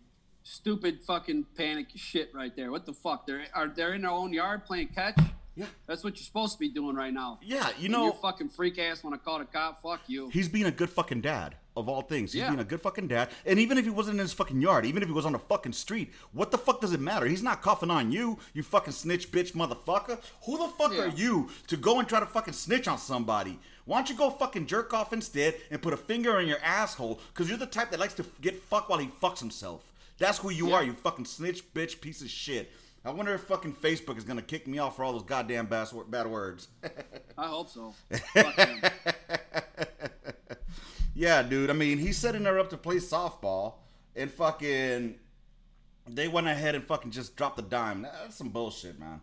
stupid 0.44 1.00
fucking 1.02 1.46
panic 1.56 1.88
shit 1.96 2.30
right 2.34 2.54
there. 2.54 2.70
What 2.70 2.86
the 2.86 2.92
fuck? 2.92 3.26
They're 3.26 3.44
are 3.54 3.66
they're 3.68 3.94
in 3.94 4.02
their 4.02 4.10
own 4.12 4.32
yard 4.32 4.64
playing 4.64 4.88
catch? 4.94 5.18
Yeah. 5.56 5.66
That's 5.86 6.02
what 6.02 6.16
you're 6.16 6.24
supposed 6.24 6.54
to 6.54 6.58
be 6.58 6.68
doing 6.68 6.96
right 6.96 7.12
now. 7.14 7.38
Yeah, 7.40 7.68
you 7.78 7.88
know, 7.88 8.06
you 8.06 8.12
fucking 8.20 8.48
freak 8.48 8.76
ass 8.78 9.04
when 9.04 9.14
I 9.14 9.18
call 9.18 9.38
the 9.38 9.44
cop. 9.44 9.82
Fuck 9.82 10.00
you. 10.08 10.28
he's 10.30 10.48
being 10.48 10.66
a 10.66 10.70
good 10.72 10.90
fucking 10.90 11.20
dad 11.20 11.54
of 11.76 11.88
all 11.88 12.02
things. 12.02 12.32
He's 12.32 12.40
Yeah. 12.42 12.48
being 12.48 12.58
a 12.60 12.64
good 12.64 12.80
fucking 12.80 13.06
dad. 13.06 13.30
And 13.46 13.60
even 13.60 13.78
if 13.78 13.84
he 13.84 13.90
wasn't 13.90 14.14
in 14.16 14.20
his 14.24 14.32
fucking 14.32 14.60
yard, 14.60 14.84
even 14.84 15.02
if 15.02 15.08
he 15.08 15.12
was 15.14 15.24
on 15.24 15.32
the 15.32 15.38
fucking 15.38 15.72
street, 15.72 16.12
what 16.32 16.50
the 16.50 16.58
fuck 16.58 16.80
does 16.80 16.92
it 16.92 17.00
matter? 17.00 17.26
He's 17.26 17.42
not 17.42 17.62
coughing 17.62 17.90
on 17.90 18.10
you, 18.10 18.38
you 18.52 18.64
fucking 18.64 18.92
snitch 18.92 19.30
bitch 19.30 19.52
motherfucker. 19.52 20.20
Who 20.44 20.58
the 20.58 20.68
fuck 20.68 20.92
are 20.92 21.06
you 21.08 21.48
to 21.68 21.76
go 21.76 22.00
and 22.00 22.08
try 22.08 22.18
to 22.18 22.26
fucking 22.26 22.54
snitch 22.54 22.88
on 22.88 22.98
somebody? 22.98 23.58
Why 23.84 23.98
don't 23.98 24.08
you 24.10 24.16
go 24.16 24.30
fucking 24.30 24.66
jerk 24.66 24.92
off 24.92 25.12
instead 25.12 25.54
and 25.70 25.80
put 25.80 25.92
a 25.94 25.96
finger 25.96 26.40
in 26.40 26.48
your 26.48 26.58
asshole? 26.64 27.20
Because 27.32 27.48
you're 27.48 27.58
the 27.58 27.66
type 27.66 27.90
that 27.92 28.00
likes 28.00 28.14
to 28.14 28.24
get 28.40 28.60
fucked 28.60 28.88
while 28.88 28.98
he 28.98 29.06
fucks 29.06 29.38
himself. 29.38 29.92
That's 30.18 30.38
who 30.38 30.50
you 30.50 30.68
Yeah. 30.68 30.74
are, 30.76 30.84
you 30.84 30.92
fucking 30.94 31.24
snitch 31.24 31.72
bitch 31.74 32.00
piece 32.00 32.22
of 32.22 32.30
shit. 32.30 32.70
I 33.04 33.10
wonder 33.10 33.34
if 33.34 33.42
fucking 33.42 33.74
Facebook 33.74 34.16
is 34.16 34.24
gonna 34.24 34.40
kick 34.42 34.66
me 34.66 34.78
off 34.78 34.96
for 34.96 35.04
all 35.04 35.12
those 35.12 35.22
goddamn 35.24 35.66
bad, 35.66 35.88
bad 36.08 36.26
words. 36.26 36.68
I 37.38 37.46
hope 37.48 37.68
so. 37.68 37.94
Fuck. 38.32 38.92
Yeah, 41.16 41.42
dude. 41.44 41.70
I 41.70 41.74
mean, 41.74 41.98
he's 41.98 42.18
setting 42.18 42.44
her 42.44 42.58
up 42.58 42.70
to 42.70 42.76
play 42.76 42.96
softball, 42.96 43.74
and 44.16 44.28
fucking, 44.30 45.14
they 46.08 46.26
went 46.26 46.48
ahead 46.48 46.74
and 46.74 46.82
fucking 46.84 47.12
just 47.12 47.36
dropped 47.36 47.54
the 47.56 47.62
dime. 47.62 48.02
That's 48.02 48.34
some 48.34 48.48
bullshit, 48.48 48.98
man. 48.98 49.20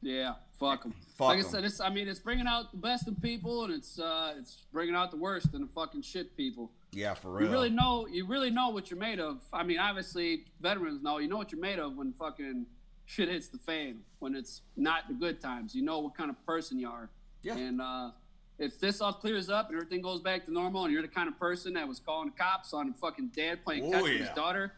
Yeah, 0.00 0.34
fuck 0.60 0.84
them. 0.84 0.94
Fuck 1.18 1.28
like 1.28 1.38
'em. 1.40 1.46
I 1.46 1.48
said, 1.48 1.64
it's, 1.64 1.80
I 1.80 1.88
mean, 1.90 2.06
it's 2.06 2.20
bringing 2.20 2.46
out 2.46 2.70
the 2.70 2.76
best 2.78 3.08
in 3.08 3.16
people, 3.16 3.64
and 3.64 3.74
it's 3.74 3.98
uh, 3.98 4.34
it's 4.38 4.58
bringing 4.72 4.94
out 4.94 5.10
the 5.10 5.16
worst 5.16 5.52
in 5.52 5.62
the 5.62 5.66
fucking 5.66 6.02
shit 6.02 6.36
people. 6.36 6.70
Yeah, 6.92 7.14
for 7.14 7.30
real. 7.30 7.46
You 7.46 7.52
really 7.52 7.70
know, 7.70 8.06
you 8.10 8.26
really 8.26 8.50
know 8.50 8.68
what 8.68 8.90
you're 8.90 9.00
made 9.00 9.18
of. 9.18 9.40
I 9.52 9.62
mean, 9.62 9.78
obviously, 9.78 10.44
veterans 10.60 11.02
know. 11.02 11.18
You 11.18 11.28
know 11.28 11.38
what 11.38 11.50
you're 11.50 11.60
made 11.60 11.78
of 11.78 11.96
when 11.96 12.12
fucking 12.12 12.66
shit 13.06 13.28
hits 13.30 13.48
the 13.48 13.58
fan. 13.58 14.00
When 14.18 14.34
it's 14.34 14.60
not 14.76 15.08
the 15.08 15.14
good 15.14 15.40
times, 15.40 15.74
you 15.74 15.82
know 15.82 16.00
what 16.00 16.14
kind 16.14 16.28
of 16.28 16.44
person 16.44 16.78
you 16.78 16.88
are. 16.88 17.08
Yeah. 17.42 17.56
And 17.56 17.80
uh, 17.80 18.10
if 18.58 18.78
this 18.78 19.00
all 19.00 19.12
clears 19.12 19.48
up 19.48 19.68
and 19.70 19.76
everything 19.76 20.02
goes 20.02 20.20
back 20.20 20.44
to 20.44 20.52
normal, 20.52 20.84
and 20.84 20.92
you're 20.92 21.02
the 21.02 21.08
kind 21.08 21.28
of 21.28 21.38
person 21.38 21.72
that 21.74 21.88
was 21.88 21.98
calling 21.98 22.28
the 22.28 22.36
cops 22.36 22.74
on 22.74 22.90
a 22.90 22.92
fucking 22.92 23.30
dad 23.34 23.64
playing 23.64 23.90
catch 23.90 24.02
with 24.02 24.12
yeah. 24.12 24.18
his 24.18 24.28
daughter, 24.30 24.72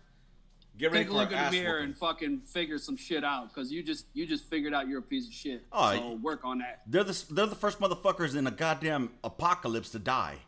Get 0.77 0.91
ready 0.91 1.05
take 1.05 1.13
a 1.13 1.17
look 1.17 1.31
in 1.31 1.45
the 1.45 1.51
mirror 1.53 1.79
and 1.79 1.97
fucking 1.97 2.41
figure 2.41 2.79
some 2.79 2.97
shit 2.97 3.23
out 3.23 3.53
because 3.53 3.71
you 3.71 3.83
just 3.83 4.07
you 4.13 4.27
just 4.27 4.45
figured 4.51 4.75
out 4.75 4.89
you're 4.89 4.99
a 4.99 5.03
piece 5.03 5.29
of 5.29 5.33
shit. 5.33 5.65
Oh, 5.73 5.93
so 5.93 6.13
work 6.15 6.41
on 6.45 6.59
that. 6.59 6.83
They're 6.89 7.05
the 7.05 7.25
they're 7.31 7.47
the 7.47 7.55
first 7.55 7.79
motherfuckers 7.79 8.35
in 8.35 8.49
a 8.49 8.51
goddamn 8.51 9.11
apocalypse 9.23 9.91
to 9.91 10.01
die. 10.01 10.39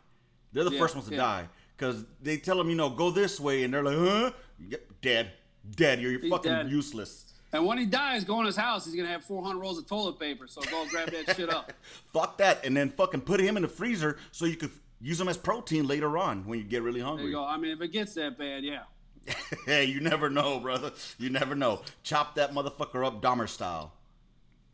They're 0.51 0.65
the 0.65 0.71
Yeah, 0.71 0.79
first 0.79 0.95
ones 0.95 1.07
to 1.07 1.13
yeah. 1.13 1.21
die 1.21 1.49
because 1.77 2.03
they 2.21 2.37
tell 2.37 2.57
them, 2.57 2.69
you 2.69 2.75
know, 2.75 2.89
go 2.89 3.11
this 3.11 3.39
way, 3.39 3.63
and 3.63 3.73
they're 3.73 3.83
like, 3.83 3.97
huh? 3.97 4.31
Yep, 4.69 4.81
dead, 5.01 5.31
dead. 5.75 6.01
You're 6.01 6.19
He's 6.19 6.29
fucking 6.31 6.51
dead. 6.51 6.69
useless. 6.71 7.25
And 7.53 7.65
when 7.65 7.77
he 7.77 7.85
dies, 7.85 8.23
go 8.25 8.39
in 8.41 8.45
his 8.45 8.57
house. 8.57 8.85
He's 8.85 8.95
gonna 8.95 9.07
have 9.07 9.23
400 9.23 9.59
rolls 9.59 9.77
of 9.77 9.87
toilet 9.87 10.19
paper. 10.19 10.47
So 10.47 10.61
go 10.63 10.85
grab 10.89 11.11
that 11.11 11.35
shit 11.35 11.49
up. 11.49 11.71
Fuck 12.13 12.37
that, 12.39 12.65
and 12.65 12.75
then 12.75 12.89
fucking 12.89 13.21
put 13.21 13.39
him 13.39 13.55
in 13.55 13.63
the 13.63 13.69
freezer 13.69 14.17
so 14.31 14.45
you 14.45 14.55
could 14.57 14.71
use 14.99 15.21
him 15.21 15.27
as 15.29 15.37
protein 15.37 15.87
later 15.87 16.17
on 16.17 16.45
when 16.45 16.57
you 16.59 16.65
get 16.65 16.81
really 16.81 16.99
There 16.99 17.07
hungry. 17.07 17.25
you 17.27 17.31
go. 17.33 17.45
I 17.45 17.57
mean, 17.57 17.71
if 17.71 17.81
it 17.81 17.89
gets 17.93 18.15
that 18.15 18.37
bad, 18.37 18.63
yeah. 18.63 18.79
hey, 19.65 19.85
you 19.85 19.99
never 20.01 20.29
know, 20.29 20.59
brother. 20.59 20.91
You 21.17 21.29
never 21.29 21.53
know. 21.55 21.81
Chop 22.03 22.35
that 22.35 22.53
motherfucker 22.53 23.05
up 23.05 23.21
Dahmer 23.21 23.47
style. 23.47 23.93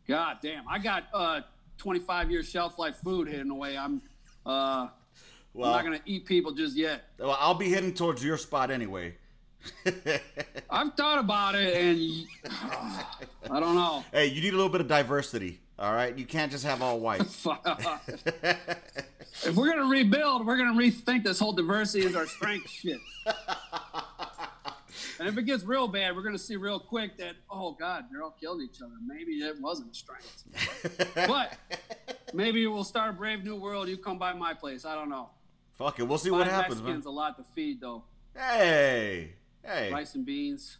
God 0.08 0.38
damn, 0.42 0.68
I 0.68 0.78
got 0.78 1.04
uh 1.12 1.40
25 1.78 2.30
year 2.30 2.42
shelf 2.42 2.78
life 2.78 2.96
food 2.96 3.28
hidden 3.28 3.50
away. 3.50 3.76
I'm 3.76 4.00
uh 4.46 4.88
Well, 5.54 5.70
I'm 5.70 5.76
not 5.76 5.84
gonna 5.84 6.02
eat 6.04 6.26
people 6.26 6.52
just 6.52 6.76
yet. 6.76 7.04
well, 7.18 7.36
I'll 7.38 7.54
be 7.54 7.70
heading 7.70 7.94
towards 7.94 8.22
your 8.24 8.36
spot 8.36 8.70
anyway. 8.70 9.14
I've 10.70 10.94
thought 10.94 11.18
about 11.18 11.54
it, 11.54 11.74
and 11.74 12.26
I 13.50 13.60
don't 13.60 13.76
know. 13.76 14.04
Hey, 14.12 14.26
you 14.26 14.42
need 14.42 14.52
a 14.52 14.56
little 14.56 14.68
bit 14.68 14.80
of 14.80 14.88
diversity. 14.88 15.60
All 15.78 15.92
right, 15.92 16.16
you 16.16 16.26
can't 16.26 16.52
just 16.52 16.64
have 16.64 16.82
all 16.82 17.00
white. 17.00 17.20
if 17.22 17.46
we're 19.54 19.70
gonna 19.70 19.88
rebuild, 19.88 20.46
we're 20.46 20.56
gonna 20.56 20.78
rethink 20.78 21.24
this 21.24 21.38
whole 21.38 21.52
diversity 21.52 22.04
is 22.04 22.16
our 22.16 22.26
strength 22.26 22.68
shit. 22.68 22.98
And 25.18 25.28
if 25.28 25.38
it 25.38 25.42
gets 25.42 25.62
real 25.62 25.86
bad, 25.86 26.16
we're 26.16 26.22
gonna 26.22 26.36
see 26.36 26.56
real 26.56 26.80
quick 26.80 27.16
that 27.18 27.36
oh 27.48 27.72
god, 27.78 28.06
they're 28.10 28.22
all 28.22 28.34
killing 28.40 28.68
each 28.68 28.82
other. 28.82 28.94
Maybe 29.06 29.32
it 29.34 29.60
wasn't 29.60 29.94
strength, 29.94 30.44
but 31.14 31.56
maybe 32.32 32.66
we'll 32.66 32.84
start 32.84 33.10
a 33.10 33.12
brave 33.12 33.44
new 33.44 33.54
world. 33.54 33.88
You 33.88 33.96
come 33.96 34.18
by 34.18 34.32
my 34.32 34.54
place. 34.54 34.84
I 34.84 34.96
don't 34.96 35.08
know. 35.08 35.30
Fuck 35.74 35.98
it, 35.98 36.04
we'll 36.04 36.18
see 36.18 36.30
what 36.30 36.46
happens, 36.46 36.76
Mexicans 36.80 37.04
man. 37.04 37.12
a 37.12 37.16
lot 37.16 37.36
to 37.36 37.44
feed 37.54 37.80
though. 37.80 38.04
Hey, 38.36 39.32
hey, 39.64 39.92
Rice 39.92 40.14
and 40.14 40.24
beans. 40.26 40.78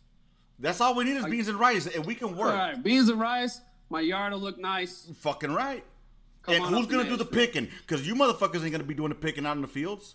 that's 0.59 0.81
all 0.81 0.95
we 0.95 1.05
need 1.05 1.17
is 1.17 1.27
beans 1.27 1.49
and 1.49 1.59
rice, 1.59 1.87
and 1.87 2.05
we 2.05 2.15
can 2.15 2.29
All 2.29 2.35
work. 2.35 2.55
right, 2.55 2.83
beans 2.83 3.09
and 3.09 3.21
rice. 3.21 3.61
My 3.91 4.01
yard 4.01 4.33
will 4.33 4.41
look 4.41 4.59
nice. 4.59 5.09
Fucking 5.21 5.53
right. 5.53 5.85
Come 6.43 6.55
and 6.55 6.65
who's 6.67 6.87
gonna 6.87 7.09
do 7.09 7.17
the 7.17 7.25
picking? 7.25 7.69
Because 7.87 8.07
you 8.07 8.15
motherfuckers 8.15 8.63
ain't 8.63 8.73
gonna 8.73 8.85
be 8.85 8.95
doing 8.95 9.09
the 9.11 9.15
picking 9.15 9.47
out 9.47 9.57
in 9.57 9.63
the 9.63 9.69
fields. 9.69 10.15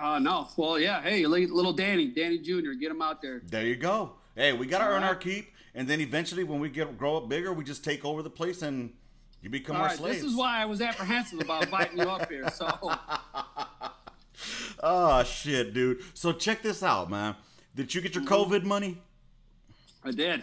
Uh, 0.00 0.18
no. 0.18 0.48
Well, 0.56 0.78
yeah. 0.78 1.02
Hey, 1.02 1.26
little 1.26 1.72
Danny, 1.72 2.08
Danny 2.08 2.38
Jr., 2.38 2.72
get 2.72 2.90
him 2.90 3.02
out 3.02 3.20
there. 3.20 3.42
There 3.44 3.64
you 3.66 3.76
go. 3.76 4.12
Hey, 4.34 4.52
we 4.52 4.66
gotta 4.66 4.84
earn 4.84 5.02
right. 5.02 5.08
our 5.08 5.14
keep, 5.14 5.52
and 5.74 5.86
then 5.86 6.00
eventually, 6.00 6.44
when 6.44 6.60
we 6.60 6.68
get 6.70 6.96
grow 6.96 7.16
up 7.16 7.28
bigger, 7.28 7.52
we 7.52 7.64
just 7.64 7.84
take 7.84 8.04
over 8.04 8.22
the 8.22 8.30
place, 8.30 8.62
and 8.62 8.92
you 9.42 9.50
become 9.50 9.76
All 9.76 9.82
our 9.82 9.88
right, 9.88 9.96
slaves. 9.98 10.22
this 10.22 10.30
is 10.30 10.36
why 10.36 10.60
I 10.62 10.64
was 10.64 10.80
apprehensive 10.80 11.40
about 11.40 11.64
inviting 11.64 11.98
you 11.98 12.04
up 12.04 12.30
here. 12.30 12.48
So, 12.50 12.68
Oh 14.82 15.22
shit, 15.26 15.74
dude. 15.74 16.00
So 16.14 16.32
check 16.32 16.62
this 16.62 16.82
out, 16.82 17.10
man. 17.10 17.34
Did 17.74 17.94
you 17.94 18.00
get 18.00 18.14
your 18.14 18.24
Mm-hmm. 18.24 18.34
COVID 18.34 18.64
money? 18.64 18.98
I 20.04 20.10
did. 20.10 20.42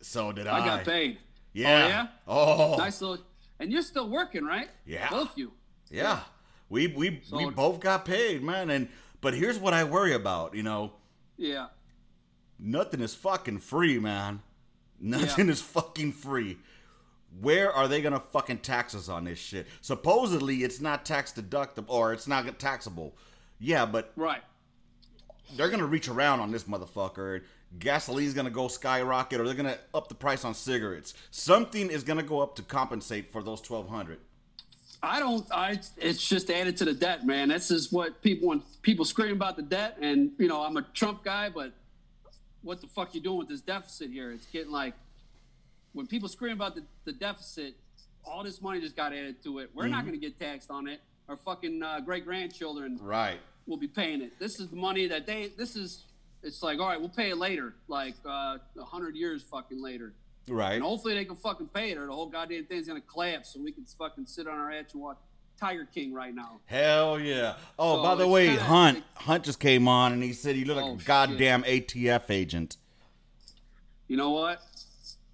So 0.00 0.32
did 0.32 0.46
I. 0.46 0.60
I 0.62 0.66
got 0.66 0.84
paid. 0.84 1.18
Yeah. 1.52 1.88
yeah? 1.88 2.06
Oh. 2.26 2.76
Nice 2.78 3.00
little. 3.00 3.24
And 3.58 3.72
you're 3.72 3.82
still 3.82 4.08
working, 4.08 4.44
right? 4.44 4.68
Yeah. 4.86 5.10
Both 5.10 5.36
you. 5.36 5.52
Yeah. 5.90 6.20
We 6.68 6.86
we 6.88 7.10
we 7.10 7.20
So- 7.24 7.50
both 7.50 7.80
got 7.80 8.04
paid, 8.04 8.42
man. 8.42 8.70
And 8.70 8.88
but 9.20 9.34
here's 9.34 9.58
what 9.58 9.74
I 9.74 9.84
worry 9.84 10.12
about. 10.14 10.54
You 10.54 10.62
know, 10.62 10.92
Yeah. 11.36 11.66
nothing 12.58 13.00
is 13.00 13.14
fucking 13.14 13.58
free, 13.58 13.98
man. 13.98 14.42
Nothing 15.00 15.48
is 15.48 15.60
fucking 15.60 16.12
free. 16.12 16.58
Where 17.40 17.72
are 17.72 17.86
they 17.88 18.00
gonna 18.00 18.20
fucking 18.20 18.58
tax 18.58 18.94
us 18.94 19.08
on 19.08 19.24
this 19.24 19.38
shit? 19.38 19.66
Supposedly 19.80 20.64
it's 20.64 20.80
not 20.80 21.04
tax 21.04 21.32
deductible 21.32 21.88
or 21.90 22.12
it's 22.12 22.26
not 22.26 22.58
taxable. 22.58 23.14
Yeah, 23.58 23.86
but 23.86 24.12
Right. 24.16 24.42
they're 25.56 25.68
gonna 25.70 25.86
reach 25.86 26.08
around 26.08 26.40
on 26.40 26.50
this 26.50 26.64
motherfucker. 26.64 27.42
Gasoline's 27.78 28.32
gonna 28.34 28.50
go 28.50 28.66
skyrocket, 28.68 29.40
or 29.40 29.44
they're 29.44 29.54
gonna 29.54 29.78
up 29.92 30.08
the 30.08 30.14
price 30.14 30.44
on 30.44 30.54
cigarettes. 30.54 31.12
Something 31.30 31.90
is 31.90 32.02
gonna 32.02 32.22
go 32.22 32.40
up 32.40 32.56
to 32.56 32.62
compensate 32.62 33.30
for 33.30 33.42
those 33.42 33.60
twelve 33.60 33.88
hundred. 33.88 34.20
I 35.02 35.20
don't. 35.20 35.46
I. 35.52 35.78
It's 35.98 36.26
just 36.26 36.50
added 36.50 36.76
to 36.78 36.84
the 36.86 36.94
debt, 36.94 37.24
man. 37.26 37.50
This 37.50 37.70
is 37.70 37.92
what 37.92 38.20
people 38.22 38.48
when 38.48 38.62
people 38.82 39.04
scream 39.04 39.32
about 39.32 39.56
the 39.56 39.62
debt, 39.62 39.96
and 40.00 40.32
you 40.38 40.48
know 40.48 40.62
I'm 40.62 40.76
a 40.76 40.82
Trump 40.82 41.22
guy, 41.24 41.50
but 41.50 41.72
what 42.62 42.80
the 42.80 42.86
fuck 42.88 43.14
you 43.14 43.20
doing 43.20 43.38
with 43.38 43.48
this 43.48 43.60
deficit 43.60 44.10
here? 44.10 44.32
It's 44.32 44.46
getting 44.46 44.72
like 44.72 44.94
when 45.98 46.06
people 46.06 46.28
scream 46.28 46.52
about 46.52 46.76
the, 46.76 46.82
the 47.04 47.12
deficit, 47.12 47.74
all 48.24 48.44
this 48.44 48.62
money 48.62 48.80
just 48.80 48.94
got 48.94 49.12
added 49.12 49.42
to 49.42 49.58
it. 49.58 49.70
We're 49.74 49.82
Mm-hmm. 49.84 49.90
not 49.92 50.04
going 50.06 50.14
to 50.14 50.20
get 50.20 50.38
taxed 50.38 50.70
on 50.70 50.86
it. 50.86 51.00
Our 51.28 51.36
fucking 51.36 51.82
uh, 51.82 52.00
great 52.00 52.24
grandchildren 52.24 52.98
Right. 53.02 53.38
will 53.66 53.76
be 53.76 53.88
paying 53.88 54.22
it. 54.22 54.38
This 54.38 54.60
is 54.60 54.68
the 54.68 54.76
money 54.76 55.08
that 55.08 55.26
they. 55.26 55.52
This 55.58 55.74
is. 55.76 56.04
It's 56.44 56.62
like 56.62 56.78
all 56.78 56.86
right, 56.86 57.00
we'll 57.00 57.08
pay 57.08 57.30
it 57.30 57.36
later, 57.36 57.74
like 57.88 58.14
uh, 58.24 58.58
a 58.78 58.84
hundred 58.84 59.16
years 59.16 59.42
fucking 59.42 59.82
later. 59.82 60.14
Right. 60.46 60.74
And 60.74 60.84
hopefully 60.84 61.14
they 61.14 61.24
can 61.24 61.34
fucking 61.34 61.66
pay 61.74 61.90
it, 61.90 61.98
or 61.98 62.06
the 62.06 62.12
whole 62.12 62.28
goddamn 62.28 62.64
thing's 62.66 62.86
gonna 62.86 63.00
collapse, 63.00 63.52
so 63.52 63.60
we 63.60 63.72
can 63.72 63.84
fucking 63.84 64.24
sit 64.26 64.46
on 64.46 64.54
our 64.56 64.70
ass 64.70 64.92
and 64.92 65.02
watch 65.02 65.16
Tiger 65.60 65.84
King 65.92 66.14
right 66.14 66.32
now. 66.32 66.60
Hell 66.66 67.18
yeah. 67.18 67.56
Oh, 67.76 67.96
So 67.96 68.02
by 68.04 68.14
the 68.14 68.28
way, 68.28 68.46
kinda- 68.46 68.62
Hunt 68.62 69.04
Hunt 69.16 69.44
just 69.44 69.58
came 69.58 69.88
on 69.88 70.12
and 70.12 70.22
he 70.22 70.32
said 70.32 70.54
he 70.54 70.64
looked 70.64 70.80
like 70.80 70.90
Oh, 70.90 70.94
a 70.94 70.98
shit. 70.98 71.06
goddamn 71.06 71.64
ATF 71.64 72.30
agent. 72.30 72.76
You 74.06 74.16
know 74.16 74.30
what? 74.30 74.62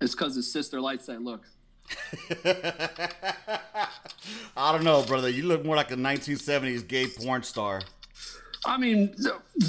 It's 0.04 0.14
because 0.14 0.36
his 0.36 0.52
sister 0.52 0.82
likes 0.82 1.06
that 1.06 1.22
look. 1.22 1.46
I 4.54 4.72
don't 4.72 4.84
know, 4.84 5.02
brother. 5.02 5.30
You 5.30 5.44
look 5.44 5.64
more 5.64 5.76
like 5.76 5.90
a 5.90 5.96
1970s 5.96 6.86
gay 6.86 7.06
porn 7.06 7.42
star. 7.42 7.80
I 8.66 8.76
mean, 8.76 9.14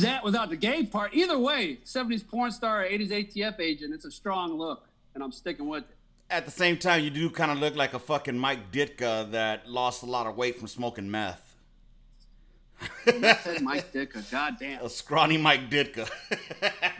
that 0.01 0.25
without 0.25 0.49
the 0.49 0.57
gay 0.57 0.83
part. 0.83 1.13
Either 1.13 1.39
way, 1.39 1.79
70s 1.85 2.27
porn 2.27 2.51
star, 2.51 2.83
80s 2.83 3.11
ATF 3.11 3.61
agent, 3.61 3.93
it's 3.93 4.03
a 4.03 4.11
strong 4.11 4.57
look, 4.57 4.89
and 5.13 5.23
I'm 5.23 5.31
sticking 5.31 5.69
with 5.69 5.83
it. 5.83 5.95
At 6.29 6.43
the 6.43 6.51
same 6.51 6.77
time, 6.77 7.01
you 7.01 7.11
do 7.11 7.29
kind 7.29 7.51
of 7.51 7.59
look 7.59 7.77
like 7.77 7.93
a 7.93 7.99
fucking 7.99 8.37
Mike 8.37 8.73
Ditka 8.73 9.31
that 9.31 9.69
lost 9.69 10.03
a 10.03 10.05
lot 10.05 10.27
of 10.27 10.35
weight 10.35 10.59
from 10.59 10.67
smoking 10.67 11.09
meth. 11.09 11.44
I 13.07 13.38
said 13.41 13.61
Mike 13.61 13.91
Ditka, 13.91 14.29
goddamn. 14.31 14.83
A 14.83 14.89
scrawny 14.89 15.38
Mike 15.38 15.69
Ditka. 15.69 16.09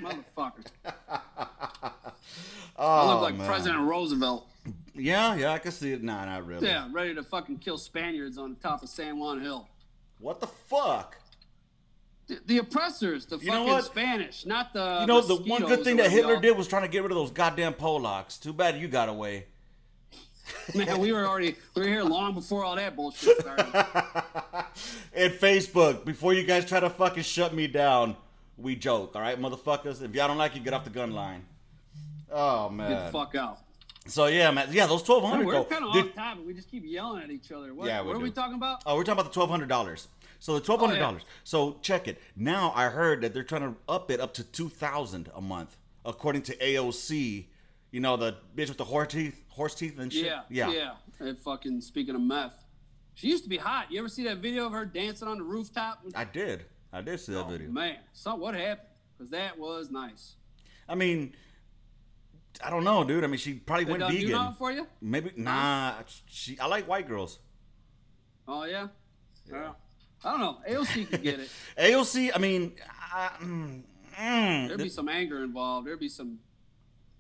Motherfuckers. 0.02 0.66
oh, 0.86 1.92
I 2.78 3.14
look 3.14 3.22
like 3.22 3.36
man. 3.36 3.48
President 3.48 3.82
Roosevelt. 3.82 4.48
Yeah, 4.96 5.36
yeah, 5.36 5.52
I 5.52 5.60
can 5.60 5.72
see 5.72 5.92
it. 5.92 6.04
Nah, 6.04 6.26
not 6.26 6.46
really. 6.46 6.68
Yeah, 6.68 6.88
ready 6.92 7.14
to 7.16 7.24
fucking 7.24 7.58
kill 7.58 7.78
Spaniards 7.78 8.38
on 8.38 8.52
the 8.52 8.60
top 8.68 8.82
of 8.82 8.90
San 8.90 9.20
Juan 9.20 9.42
Hill. 9.42 9.68
What 10.20 10.40
the 10.40 10.48
fuck? 10.48 11.18
The, 12.28 12.40
the 12.46 12.58
oppressors, 12.60 13.26
the 13.26 13.38
You 13.38 13.52
fucking? 13.52 13.82
Spanish, 13.82 14.46
not 14.46 14.74
the. 14.74 15.00
You 15.02 15.08
know, 15.08 15.22
the 15.22 15.36
one 15.36 15.64
good 15.64 15.84
thing 15.84 15.98
that 15.98 16.10
Hitler 16.10 16.40
did 16.40 16.58
was 16.58 16.68
trying 16.68 16.84
to 16.84 16.88
get 16.88 17.04
rid 17.04 17.12
of 17.12 17.18
those 17.18 17.32
goddamn 17.32 17.74
Polacks. 17.74 18.42
Too 18.42 18.54
bad 18.54 18.80
you 18.80 18.88
got 18.88 19.10
away. 19.10 19.48
Man, 20.76 21.00
we 21.00 21.12
were 21.12 21.26
already 21.26 21.56
we 21.76 21.82
were 21.82 21.88
here 21.88 22.04
long 22.04 22.34
before 22.34 22.64
all 22.64 22.76
that 22.76 22.96
bullshit 22.96 23.40
started. 23.40 23.66
and 25.14 25.34
Facebook, 25.34 26.06
before 26.06 26.34
you 26.34 26.44
guys 26.44 26.66
try 26.66 26.80
to 26.80 26.90
fucking 26.90 27.24
shut 27.24 27.54
me 27.54 27.68
down, 27.68 28.16
we 28.58 28.76
joke, 28.76 29.16
all 29.16 29.22
right, 29.22 29.40
motherfuckers? 29.40 30.02
If 30.02 30.14
y'all 30.14 30.28
don't 30.28 30.38
like 30.38 30.56
it, 30.56 30.64
get 30.64 30.74
off 30.74 30.84
the 30.84 30.90
gun 30.90 31.12
line. 31.12 31.46
Oh, 32.32 32.70
man, 32.70 32.92
Get 32.92 33.06
the 33.06 33.12
fuck 33.12 33.36
out. 33.36 33.60
So, 34.08 34.28
yeah, 34.28 34.52
man. 34.52 34.68
Yeah, 34.72 34.86
those 34.86 35.08
1200 35.08 35.46
We're 35.46 35.64
kind 35.64 35.84
of 35.84 35.90
off 35.90 36.14
topic. 36.14 36.46
We 36.46 36.54
just 36.54 36.70
keep 36.70 36.84
yelling 36.86 37.24
at 37.24 37.32
each 37.32 37.52
other. 37.52 37.74
What, 37.74 37.88
Yeah, 37.88 38.02
we 38.02 38.08
what 38.08 38.18
are 38.18 38.20
we 38.20 38.32
talking 38.32 38.56
about? 38.56 38.84
Oh, 38.86 38.96
we're 38.96 39.04
talking 39.04 39.20
about 39.20 39.32
the 39.32 39.34
twelve 39.34 39.50
hundred 39.50 39.70
dollars. 39.70 40.08
So 40.40 40.54
the 40.54 40.62
twelve 40.62 40.80
hundred 40.80 40.98
oh, 40.98 41.00
dollars. 41.00 41.22
Oh, 41.26 41.32
So 41.44 41.78
check 41.82 42.08
it. 42.08 42.22
Now 42.36 42.72
I 42.76 42.90
heard 42.90 43.22
that 43.22 43.34
they're 43.34 43.44
trying 43.44 43.62
to 43.62 43.76
up 43.90 44.12
it 44.12 44.20
up 44.20 44.34
to 44.36 44.44
two 44.44 44.70
thousand 44.70 45.32
a 45.34 45.42
month, 45.42 45.78
according 46.06 46.44
to 46.44 46.56
AOC. 46.58 47.46
You 47.96 48.02
know 48.02 48.18
the 48.18 48.36
bitch 48.54 48.68
with 48.68 48.78
the 48.78 48.84
horse 48.84 49.14
teeth, 49.14 49.42
horse 49.48 49.74
teeth 49.74 49.98
and 50.00 50.12
shit. 50.12 50.26
Yeah, 50.26 50.42
yeah. 50.50 50.70
yeah. 50.70 50.92
And 51.26 51.40
fucking 51.40 51.80
speaking 51.80 52.14
of 52.14 52.20
meth, 52.20 52.66
she 53.14 53.30
used 53.30 53.44
to 53.46 53.50
be 53.50 53.56
hot. 53.56 53.90
You 53.90 54.00
ever 54.00 54.10
see 54.10 54.26
that 54.26 54.40
video 54.40 54.66
of 54.66 54.74
her 54.74 54.86
dancing 54.86 55.30
on 55.30 55.38
the 55.38 55.46
rooftop? 55.46 56.04
I 56.14 56.26
did. 56.26 56.66
I 56.92 57.00
did 57.00 57.22
see 57.22 57.32
that 57.32 57.46
Oh, 57.46 57.48
video. 57.48 57.70
Man, 57.70 57.96
so 58.12 58.36
what 58.36 58.54
happened? 58.54 58.90
Because 59.18 59.32
that 59.32 59.58
was 59.58 59.92
nice. 59.92 60.34
I 60.90 60.96
mean, 60.96 61.38
I 62.62 62.70
don't 62.70 62.84
know, 62.84 63.06
dude. 63.06 63.24
I 63.24 63.28
mean, 63.28 63.38
she 63.38 63.54
probably 63.54 63.86
It 63.86 63.90
went 63.92 64.02
done 64.02 64.12
do 64.12 64.28
vegan. 64.28 64.54
for 64.56 64.74
you? 64.74 64.88
Maybe 65.00 65.32
nah. 65.38 65.94
She. 66.26 66.60
I 66.60 66.66
like 66.66 66.90
white 66.90 67.08
girls. 67.08 67.40
Oh 68.46 68.66
yeah. 68.66 68.90
Yeah. 69.50 69.72
I 70.22 70.32
don't 70.32 70.42
know. 70.42 70.58
AOC 70.70 71.12
could 71.12 71.24
get 71.24 71.40
it. 71.40 71.50
AOC. 71.78 72.32
I 72.36 72.40
mean, 72.40 72.74
I, 73.14 73.30
mm, 73.42 73.84
mm, 74.20 74.68
There'd 74.68 74.80
be 74.80 74.90
some 74.90 75.08
anger 75.08 75.46
involved. 75.46 75.88
There'd 75.88 75.98
be 75.98 76.10
some. 76.10 76.40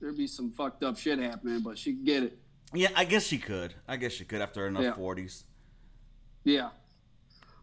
There'd 0.06 0.16
be 0.16 0.28
some 0.28 0.52
fucked 0.52 0.84
up 0.84 1.00
shit 1.00 1.18
happening, 1.18 1.62
but 1.62 1.80
she 1.80 1.94
could 1.94 2.06
get 2.06 2.22
it. 2.22 2.38
yeah. 2.76 2.90
I 2.96 3.06
guess 3.06 3.24
she 3.26 3.40
could. 3.40 3.74
I 3.88 3.96
guess 3.96 4.12
she 4.12 4.24
could 4.24 4.40
after 4.40 4.68
enough 4.68 4.84
Yeah. 4.84 4.94
forties. 4.94 5.46
Yeah. 6.44 6.70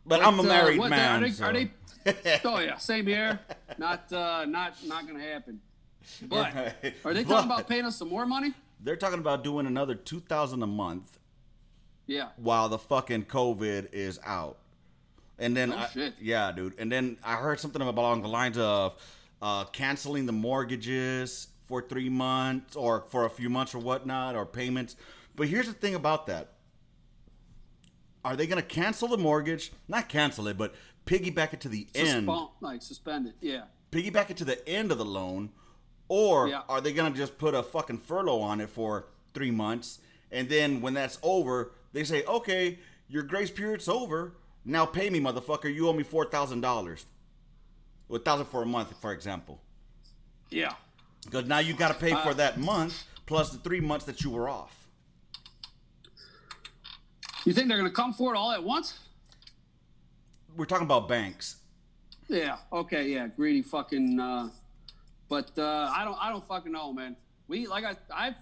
But 0.04 0.18
But, 0.18 0.26
I'm 0.26 0.40
a 0.40 0.42
uh, 0.42 0.46
married 0.46 0.78
what, 0.80 0.90
man. 0.90 1.22
Are 1.22 1.26
they, 1.28 1.30
so. 1.32 1.44
are 1.44 1.52
they? 1.52 1.70
Oh 2.44 2.58
yeah, 2.58 2.78
same 2.78 3.06
here. 3.06 3.38
Not 3.78 4.12
uh, 4.12 4.44
not 4.46 4.74
not 4.84 5.06
gonna 5.06 5.20
happen. 5.22 5.60
But 6.22 6.56
are 7.04 7.14
they 7.14 7.22
But- 7.22 7.28
talking 7.28 7.48
about 7.52 7.68
paying 7.68 7.84
us 7.84 7.94
some 7.96 8.08
more 8.08 8.26
money? 8.26 8.52
They're 8.80 8.96
talking 8.96 9.20
about 9.20 9.44
doing 9.44 9.68
another 9.68 9.94
two 9.94 10.18
thousand 10.18 10.64
a 10.64 10.66
month 10.66 11.20
Yeah. 12.08 12.30
while 12.38 12.68
the 12.68 12.78
fucking 12.78 13.26
COVID 13.26 13.92
is 13.92 14.18
out. 14.26 14.58
And 15.38 15.56
then, 15.56 15.72
Oh, 15.72 15.76
I, 15.76 15.86
shit. 15.86 16.14
yeah, 16.20 16.50
dude. 16.50 16.74
And 16.78 16.90
then 16.90 17.18
I 17.22 17.36
heard 17.36 17.60
something 17.60 17.80
about 17.80 17.96
along 17.96 18.22
the 18.22 18.28
lines 18.28 18.58
of 18.58 18.96
uh, 19.40 19.64
canceling 19.66 20.26
the 20.26 20.32
mortgages 20.32 21.46
for 21.66 21.82
three 21.82 22.08
months 22.08 22.76
or 22.76 23.04
for 23.10 23.24
a 23.24 23.30
few 23.30 23.48
months 23.48 23.74
or 23.74 23.78
whatnot 23.78 24.34
or 24.36 24.44
payments. 24.46 24.96
But 25.36 25.48
here's 25.48 25.66
the 25.66 25.72
thing 25.72 25.94
about 25.94 26.26
that: 26.26 26.52
Are 28.24 28.36
they 28.36 28.46
going 28.46 28.60
to 28.60 28.66
cancel 28.66 29.08
the 29.08 29.16
mortgage? 29.18 29.72
Not 29.88 30.08
cancel 30.08 30.46
it, 30.48 30.56
but 30.58 30.74
piggyback 31.06 31.52
it 31.54 31.60
to 31.62 31.68
the 31.68 31.86
end. 31.94 32.26
Suspend, 32.26 32.48
like 32.60 32.82
suspend 32.82 33.26
it. 33.28 33.34
Yeah. 33.40 33.64
Piggyback 33.90 34.30
it 34.30 34.36
to 34.38 34.44
the 34.44 34.66
end 34.68 34.92
of 34.92 34.98
the 34.98 35.04
loan, 35.04 35.50
or 36.08 36.48
Yeah. 36.48 36.62
are 36.68 36.80
they 36.80 36.92
going 36.92 37.12
to 37.12 37.18
just 37.18 37.36
put 37.38 37.54
a 37.54 37.62
fucking 37.62 37.98
furlough 37.98 38.40
on 38.40 38.60
it 38.60 38.70
for 38.70 39.06
three 39.34 39.50
months, 39.50 39.98
and 40.30 40.48
then 40.48 40.80
when 40.80 40.94
that's 40.94 41.18
over, 41.22 41.72
they 41.92 42.04
say, 42.04 42.24
okay, 42.24 42.78
your 43.08 43.22
grace 43.22 43.50
period's 43.50 43.88
over. 43.88 44.34
Now 44.64 44.86
pay 44.86 45.10
me, 45.10 45.20
motherfucker. 45.20 45.74
You 45.74 45.88
owe 45.88 45.92
me 45.92 46.04
four 46.04 46.24
thousand 46.26 46.60
dollars, 46.60 47.06
a 48.10 48.18
thousand 48.18 48.46
for 48.46 48.62
a 48.62 48.66
month, 48.66 48.94
for 49.00 49.12
example. 49.12 49.60
Yeah. 50.50 50.74
Because 51.24 51.46
now 51.46 51.58
you 51.58 51.74
got 51.74 51.88
to 51.88 51.94
pay 51.94 52.10
for 52.10 52.30
Uh, 52.30 52.34
that 52.34 52.58
month 52.58 53.04
plus 53.26 53.50
the 53.50 53.58
three 53.58 53.80
months 53.80 54.04
that 54.06 54.22
you 54.22 54.30
were 54.30 54.48
off. 54.48 54.88
You 57.44 57.52
think 57.52 57.68
they're 57.68 57.78
gonna 57.78 57.90
come 57.90 58.12
for 58.12 58.34
it 58.34 58.36
all 58.36 58.52
at 58.52 58.62
once? 58.62 58.98
We're 60.56 60.66
talking 60.66 60.86
about 60.86 61.08
banks. 61.08 61.56
Yeah. 62.28 62.58
Okay. 62.72 63.08
Yeah. 63.08 63.26
Greedy 63.28 63.62
fucking. 63.62 64.20
Uh, 64.20 64.50
but 65.28 65.50
uh, 65.58 65.90
I 65.94 66.04
don't. 66.04 66.16
I 66.20 66.30
don't 66.30 66.46
fucking 66.46 66.70
know, 66.70 66.92
man. 66.92 67.16
We 67.48 67.66
like 67.66 67.84
I. 67.84 67.96
I. 68.14 68.34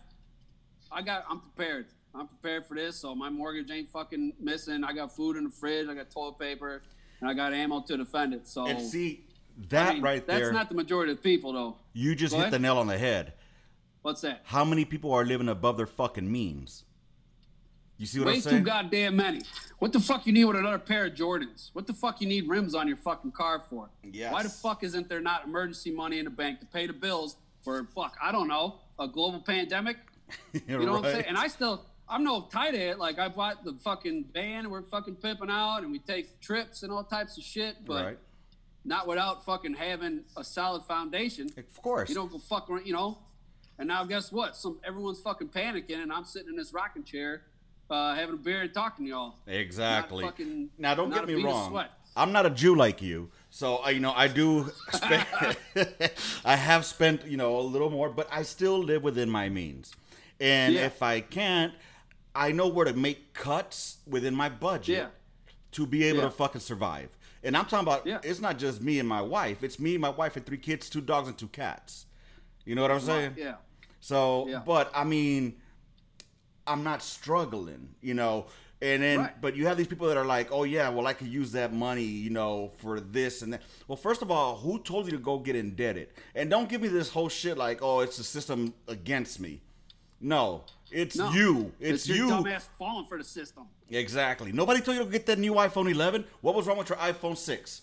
I 0.92 1.02
got. 1.02 1.24
I'm 1.30 1.40
prepared. 1.40 1.86
I'm 2.14 2.26
prepared 2.26 2.66
for 2.66 2.74
this. 2.74 2.96
So 2.96 3.14
my 3.14 3.30
mortgage 3.30 3.70
ain't 3.70 3.88
fucking 3.90 4.34
missing. 4.40 4.84
I 4.84 4.92
got 4.92 5.14
food 5.14 5.36
in 5.36 5.44
the 5.44 5.50
fridge. 5.50 5.88
I 5.88 5.94
got 5.94 6.10
toilet 6.10 6.38
paper, 6.38 6.82
and 7.20 7.30
I 7.30 7.34
got 7.34 7.54
ammo 7.54 7.80
to 7.82 7.96
defend 7.96 8.34
it. 8.34 8.48
So 8.48 8.66
And 8.66 8.82
see 8.82 9.24
I 9.62 9.66
that 9.68 9.94
mean, 9.94 10.02
right 10.02 10.26
That's 10.26 10.38
there, 10.38 10.46
That's 10.46 10.54
not 10.54 10.68
the 10.68 10.74
majority 10.74 11.12
of 11.12 11.22
people, 11.22 11.52
though. 11.52 11.76
you 11.92 12.14
just 12.14 12.32
Go 12.32 12.38
hit 12.38 12.42
ahead. 12.44 12.52
the 12.54 12.58
nail 12.58 12.78
on 12.78 12.86
the 12.86 12.98
head. 12.98 13.34
What's 14.02 14.22
that? 14.22 14.40
How 14.44 14.64
many 14.64 14.84
people 14.84 15.12
are 15.12 15.24
living 15.24 15.48
above 15.48 15.76
their 15.76 15.86
fucking 15.86 16.30
means? 16.30 16.84
You 17.98 18.06
see 18.06 18.18
what 18.18 18.28
Way 18.28 18.34
I'm 18.36 18.40
saying? 18.40 18.56
Way 18.56 18.60
too 18.60 18.64
goddamn 18.66 19.16
many. 19.16 19.42
What 19.78 19.92
the 19.92 20.00
fuck 20.00 20.26
you 20.26 20.32
need 20.32 20.46
with 20.46 20.56
another 20.56 20.78
pair 20.78 21.04
of 21.04 21.12
Jordans? 21.12 21.68
What 21.74 21.86
the 21.86 21.92
fuck 21.92 22.22
you 22.22 22.26
need 22.28 22.48
rims 22.48 22.74
on 22.74 22.88
your 22.88 22.96
fucking 22.96 23.32
car 23.32 23.62
for? 23.68 23.90
Yes. 24.02 24.32
Why 24.32 24.42
the 24.42 24.48
fuck 24.48 24.82
isn't 24.82 25.08
there 25.10 25.20
not 25.20 25.44
emergency 25.44 25.90
money 25.90 26.18
in 26.18 26.24
the 26.24 26.30
bank 26.30 26.60
to 26.60 26.66
pay 26.66 26.86
the 26.86 26.94
bills 26.94 27.36
for 27.62 27.84
fuck? 27.94 28.16
I 28.22 28.32
don't 28.32 28.48
know 28.48 28.76
a 28.98 29.06
global 29.06 29.40
pandemic. 29.40 29.96
You 30.66 30.78
know 30.78 30.92
what 30.92 31.04
I'm 31.06 31.12
saying? 31.12 31.24
And 31.26 31.36
I 31.36 31.48
still, 31.48 31.84
I'm 32.08 32.22
no 32.24 32.42
tight 32.42 32.74
at. 32.76 32.98
Like 33.00 33.18
I 33.18 33.28
bought 33.28 33.64
the 33.64 33.72
fucking 33.74 34.26
van, 34.32 34.70
we're 34.70 34.82
fucking 34.82 35.16
pimping 35.16 35.50
out, 35.50 35.82
and 35.82 35.90
we 35.90 35.98
take 35.98 36.40
trips 36.40 36.84
and 36.84 36.92
all 36.92 37.02
types 37.04 37.36
of 37.36 37.42
shit, 37.42 37.84
but 37.84 38.04
right. 38.04 38.18
Not 38.84 39.06
without 39.06 39.44
fucking 39.44 39.74
having 39.74 40.20
a 40.36 40.44
solid 40.44 40.82
foundation. 40.84 41.50
Of 41.56 41.82
course. 41.82 42.08
You 42.08 42.14
don't 42.14 42.30
go 42.32 42.38
fuck 42.38 42.70
around, 42.70 42.86
you 42.86 42.92
know. 42.92 43.18
And 43.78 43.88
now 43.88 44.04
guess 44.04 44.30
what? 44.30 44.56
Some 44.56 44.78
everyone's 44.84 45.20
fucking 45.20 45.48
panicking, 45.48 46.02
and 46.02 46.12
I'm 46.12 46.24
sitting 46.24 46.48
in 46.50 46.56
this 46.56 46.72
rocking 46.74 47.02
chair, 47.04 47.42
uh, 47.88 48.14
having 48.14 48.34
a 48.34 48.38
beer 48.38 48.62
and 48.62 48.72
talking 48.74 49.06
to 49.06 49.10
y'all. 49.10 49.34
Exactly. 49.46 50.22
Not 50.24 50.32
fucking- 50.32 50.70
now, 50.78 50.94
don't 50.94 51.10
get 51.12 51.26
me 51.26 51.42
wrong. 51.42 51.86
I'm 52.16 52.32
not 52.32 52.44
a 52.44 52.50
Jew 52.50 52.74
like 52.74 53.00
you, 53.00 53.30
so 53.50 53.84
uh, 53.84 53.88
you 53.88 54.00
know 54.00 54.12
I 54.12 54.26
do. 54.26 54.70
Spend, 54.92 55.24
I 56.44 56.56
have 56.56 56.84
spent 56.84 57.24
you 57.26 57.36
know 57.36 57.58
a 57.58 57.62
little 57.62 57.88
more, 57.88 58.10
but 58.10 58.28
I 58.32 58.42
still 58.42 58.78
live 58.82 59.02
within 59.04 59.30
my 59.30 59.48
means. 59.48 59.94
And 60.40 60.74
Yeah. 60.74 60.86
if 60.86 61.02
I 61.02 61.20
can't, 61.20 61.72
I 62.34 62.50
know 62.52 62.66
where 62.66 62.84
to 62.86 62.92
make 62.92 63.32
cuts 63.32 63.98
within 64.08 64.34
my 64.34 64.48
budget 64.48 64.96
Yeah. 64.98 65.06
to 65.72 65.86
be 65.86 66.02
able 66.04 66.18
Yeah. 66.18 66.24
to 66.24 66.30
fucking 66.32 66.60
survive. 66.62 67.10
And 67.42 67.57
I'm 67.57 67.64
talking 67.64 67.87
about 67.87 68.07
Yeah. 68.07 68.18
it's 68.22 68.40
not 68.40 68.59
just 68.59 68.81
me 68.83 68.98
and 68.98 69.09
my 69.09 69.22
wife; 69.22 69.62
it's 69.62 69.79
me, 69.79 69.96
my 69.98 70.11
wife, 70.11 70.37
and 70.37 70.44
three 70.44 70.59
kids, 70.59 70.90
two 70.90 71.00
dogs, 71.00 71.29
and 71.29 71.37
two 71.38 71.48
cats. 71.48 72.07
You 72.64 72.74
know 72.74 72.83
what 72.83 72.90
I'm 72.90 73.00
saying? 73.00 73.35
Yeah. 73.37 73.55
So, 74.00 74.46
Yeah. 74.48 74.62
but 74.64 74.90
I 74.94 75.05
mean, 75.05 75.57
I'm 76.66 76.83
not 76.85 77.03
struggling, 77.03 77.94
you 78.00 78.14
know. 78.14 78.46
And 78.83 79.03
then, 79.03 79.18
Right. 79.20 79.40
but 79.42 79.57
you 79.57 79.66
have 79.66 79.76
these 79.76 79.87
people 79.88 80.07
that 80.09 80.16
are 80.16 80.24
like, 80.24 80.50
oh 80.53 80.64
yeah, 80.64 80.88
well 80.88 81.07
I 81.07 81.12
could 81.12 81.29
use 81.29 81.53
that 81.53 81.70
money, 81.72 82.03
you 82.05 82.31
know, 82.31 82.72
for 82.79 82.98
this 83.00 83.42
and 83.42 83.53
that. 83.53 83.62
Well, 83.88 83.96
first 83.96 84.22
of 84.22 84.31
all, 84.31 84.57
who 84.57 84.79
told 84.79 85.05
you 85.07 85.12
to 85.12 85.18
go 85.18 85.38
get 85.38 85.55
indebted? 85.57 86.09
And 86.35 86.48
don't 86.48 86.68
give 86.68 86.81
me 86.81 86.88
this 86.88 87.11
whole 87.11 87.29
shit 87.29 87.59
like, 87.59 87.81
oh, 87.83 88.00
it's 88.00 88.16
the 88.16 88.24
system 88.24 88.72
against 88.88 89.38
me. 89.38 89.61
No, 90.20 90.64
it's 90.92 91.16
No. 91.16 91.31
you. 91.31 91.72
It's, 91.81 92.09
your 92.09 92.16
you. 92.16 92.29
dumbass 92.29 92.68
falling 92.79 93.07
for 93.07 93.18
the 93.18 93.24
system. 93.24 93.64
Exactly. 93.88 94.53
Nobody 94.53 94.81
told 94.81 94.96
you 94.96 95.05
to 95.05 95.11
get 95.11 95.26
that 95.26 95.38
new 95.38 95.55
iPhone 95.55 95.90
11. 95.90 96.24
What 96.40 96.55
was 96.55 96.66
wrong 96.66 96.79
with 96.79 96.88
your 96.88 96.98
iPhone 96.98 97.37
6? 97.37 97.83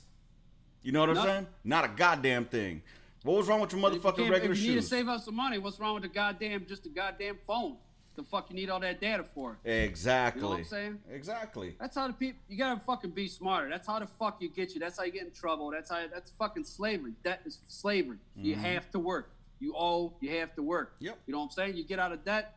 You 0.84 0.92
know 0.92 1.02
what 1.02 1.10
I'm 1.10 1.16
Nothing. 1.16 1.32
saying? 1.32 1.48
Not 1.64 1.86
a 1.86 1.90
goddamn 1.90 2.46
thing. 2.46 2.82
What 3.24 3.38
was 3.38 3.48
wrong 3.48 3.60
with 3.60 3.74
your 3.74 3.86
If 3.88 3.94
you, 3.94 4.00
motherfucking 4.00 4.30
regular 4.30 4.54
if 4.54 4.60
you 4.60 4.70
need 4.72 4.76
to 4.78 4.82
save 4.84 5.10
up 5.10 5.22
some 5.22 5.36
money, 5.36 5.58
what's 5.58 5.80
wrong 5.80 5.96
with 5.96 6.04
the 6.04 6.10
goddamn 6.10 6.66
just 6.66 6.84
the 6.84 6.90
goddamn 6.90 7.38
phone? 7.46 7.78
The 8.16 8.24
fuck 8.24 8.50
you 8.50 8.56
need 8.56 8.70
all 8.72 8.80
that 8.80 9.00
data 9.00 9.24
for? 9.24 9.60
Exactly. 9.64 10.40
You 10.40 10.44
know 10.44 10.50
what 10.52 10.60
I'm 10.60 10.66
saying? 10.66 11.00
Exactly. 11.12 11.76
That's 11.80 11.96
how 11.96 12.08
the 12.08 12.14
people. 12.14 12.40
You 12.50 12.58
gotta 12.58 12.80
fucking 12.80 13.12
be 13.12 13.28
smarter. 13.28 13.70
That's 13.70 13.86
how 13.86 14.00
the 14.00 14.08
fuck 14.08 14.42
you 14.42 14.50
get 14.50 14.74
you. 14.74 14.80
That's 14.80 14.98
how 14.98 15.04
you 15.04 15.12
get 15.12 15.22
in 15.24 15.32
trouble. 15.32 15.70
That's 15.70 15.92
how. 15.92 16.02
That's 16.12 16.32
fucking 16.32 16.64
slavery. 16.64 17.14
That 17.24 17.42
is 17.46 17.60
slavery. 17.68 18.18
You 18.36 18.56
have 18.56 18.90
to 18.92 19.00
work. 19.00 19.30
You 19.60 19.76
owe. 19.78 20.14
You 20.20 20.32
have 20.40 20.56
to 20.56 20.64
work. 20.64 20.96
Mm-hmm. 20.96 21.06
Yep. 21.06 21.18
You 21.28 21.34
know 21.34 21.40
what 21.40 21.46
I'm 21.46 21.52
saying? 21.52 21.78
You 21.78 21.84
get 21.84 22.00
out 22.00 22.12
of 22.12 22.26
debt. 22.26 22.56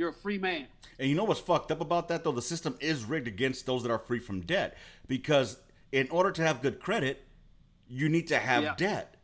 You're 0.00 0.08
a 0.08 0.14
free 0.14 0.38
man. 0.38 0.66
And 0.98 1.10
you 1.10 1.14
know 1.14 1.24
what's 1.24 1.40
fucked 1.40 1.70
up 1.70 1.82
about 1.82 2.08
that 2.08 2.24
though? 2.24 2.32
The 2.32 2.40
system 2.40 2.74
is 2.80 3.04
rigged 3.04 3.28
against 3.28 3.66
those 3.66 3.82
that 3.82 3.90
are 3.92 3.98
free 3.98 4.18
from 4.18 4.40
debt 4.40 4.78
because 5.06 5.58
in 5.92 6.08
order 6.08 6.30
to 6.32 6.42
have 6.42 6.62
good 6.62 6.80
credit, 6.80 7.22
you 7.86 8.08
need 8.08 8.28
to 8.28 8.38
have 8.38 8.62
Yeah. 8.62 8.74
debt. 8.78 9.16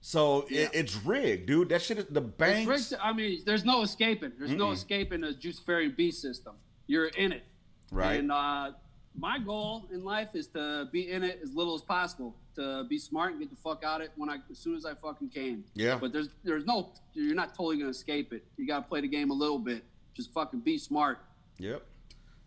So 0.00 0.44
Yeah. 0.50 0.62
it, 0.62 0.70
it's 0.74 0.96
rigged, 0.96 1.46
dude. 1.46 1.68
That 1.68 1.82
shit, 1.82 1.98
is, 1.98 2.06
the 2.06 2.20
It's 2.20 2.30
banks. 2.36 2.68
rigged- 2.68 3.00
I 3.00 3.12
mean, 3.12 3.42
there's 3.46 3.64
no 3.64 3.82
escaping. 3.82 4.32
There's 4.36 4.50
no 4.50 4.70
Mm-mm. 4.70 4.72
escaping 4.74 5.20
the 5.20 5.28
Juiciferian 5.34 5.94
B 5.94 6.10
system. 6.10 6.56
You're 6.88 7.06
in 7.06 7.30
it. 7.30 7.44
Right. 7.92 8.18
And 8.18 8.32
uh, 8.32 8.72
my 9.16 9.38
goal 9.38 9.88
in 9.92 10.02
life 10.04 10.30
is 10.34 10.48
to 10.48 10.88
be 10.90 11.12
in 11.12 11.22
it 11.22 11.38
as 11.44 11.54
little 11.54 11.76
as 11.76 11.82
possible. 11.82 12.34
To 12.56 12.82
be 12.88 12.98
smart 12.98 13.30
and 13.30 13.40
get 13.40 13.50
the 13.50 13.56
fuck 13.56 13.84
out 13.84 14.00
of 14.00 14.06
it 14.06 14.12
when 14.16 14.28
I 14.30 14.38
as 14.50 14.58
soon 14.58 14.74
as 14.76 14.84
I 14.84 14.94
fucking 14.94 15.30
can. 15.30 15.62
Yeah. 15.74 15.96
But 15.96 16.12
there's 16.12 16.28
there's 16.42 16.64
no 16.64 16.92
you're 17.12 17.34
not 17.36 17.50
totally 17.54 17.78
gonna 17.78 17.90
escape 17.90 18.32
it. 18.32 18.44
You 18.56 18.66
gotta 18.66 18.82
play 18.86 19.00
the 19.00 19.08
game 19.08 19.30
a 19.30 19.34
little 19.34 19.58
bit. 19.60 19.84
Just 20.14 20.32
fucking 20.32 20.60
be 20.60 20.78
smart. 20.78 21.18
Yep. 21.58 21.82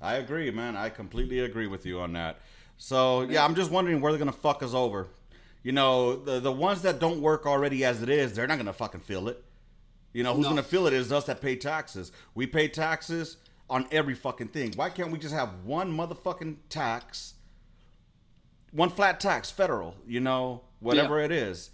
I 0.01 0.15
agree, 0.15 0.49
man. 0.51 0.75
I 0.77 0.89
completely 0.89 1.39
agree 1.39 1.67
with 1.67 1.85
you 1.85 1.99
on 1.99 2.13
that. 2.13 2.39
So 2.77 3.21
yeah, 3.23 3.43
I'm 3.43 3.55
just 3.55 3.71
wondering 3.71 3.99
where 4.01 4.11
they're 4.11 4.19
gonna 4.19 4.31
fuck 4.31 4.61
us 4.63 4.73
over. 4.73 5.07
You 5.63 5.71
know, 5.71 6.15
the 6.15 6.39
the 6.39 6.51
ones 6.51 6.81
that 6.83 6.99
don't 6.99 7.21
work 7.21 7.45
already 7.45 7.83
as 7.83 8.01
it 8.01 8.09
is, 8.09 8.33
they're 8.33 8.47
not 8.47 8.57
gonna 8.57 8.73
fucking 8.73 9.01
feel 9.01 9.27
it. 9.27 9.43
You 10.13 10.23
know, 10.23 10.33
who's 10.33 10.43
No. 10.45 10.51
gonna 10.51 10.63
feel 10.63 10.87
it 10.87 10.93
is 10.93 11.11
us 11.11 11.25
that 11.25 11.41
pay 11.41 11.55
taxes. 11.55 12.11
We 12.35 12.47
pay 12.47 12.67
taxes 12.67 13.37
on 13.69 13.87
every 13.91 14.15
fucking 14.15 14.49
thing. 14.49 14.73
Why 14.75 14.89
can't 14.89 15.11
we 15.11 15.17
just 15.17 15.33
have 15.33 15.65
one 15.65 15.91
motherfucking 15.95 16.57
tax, 16.69 17.33
one 18.71 18.89
flat 18.89 19.19
tax, 19.19 19.49
federal? 19.51 19.95
You 20.07 20.19
know, 20.19 20.61
whatever 20.79 21.19
Yeah. 21.19 21.25
it 21.25 21.31
is, 21.31 21.71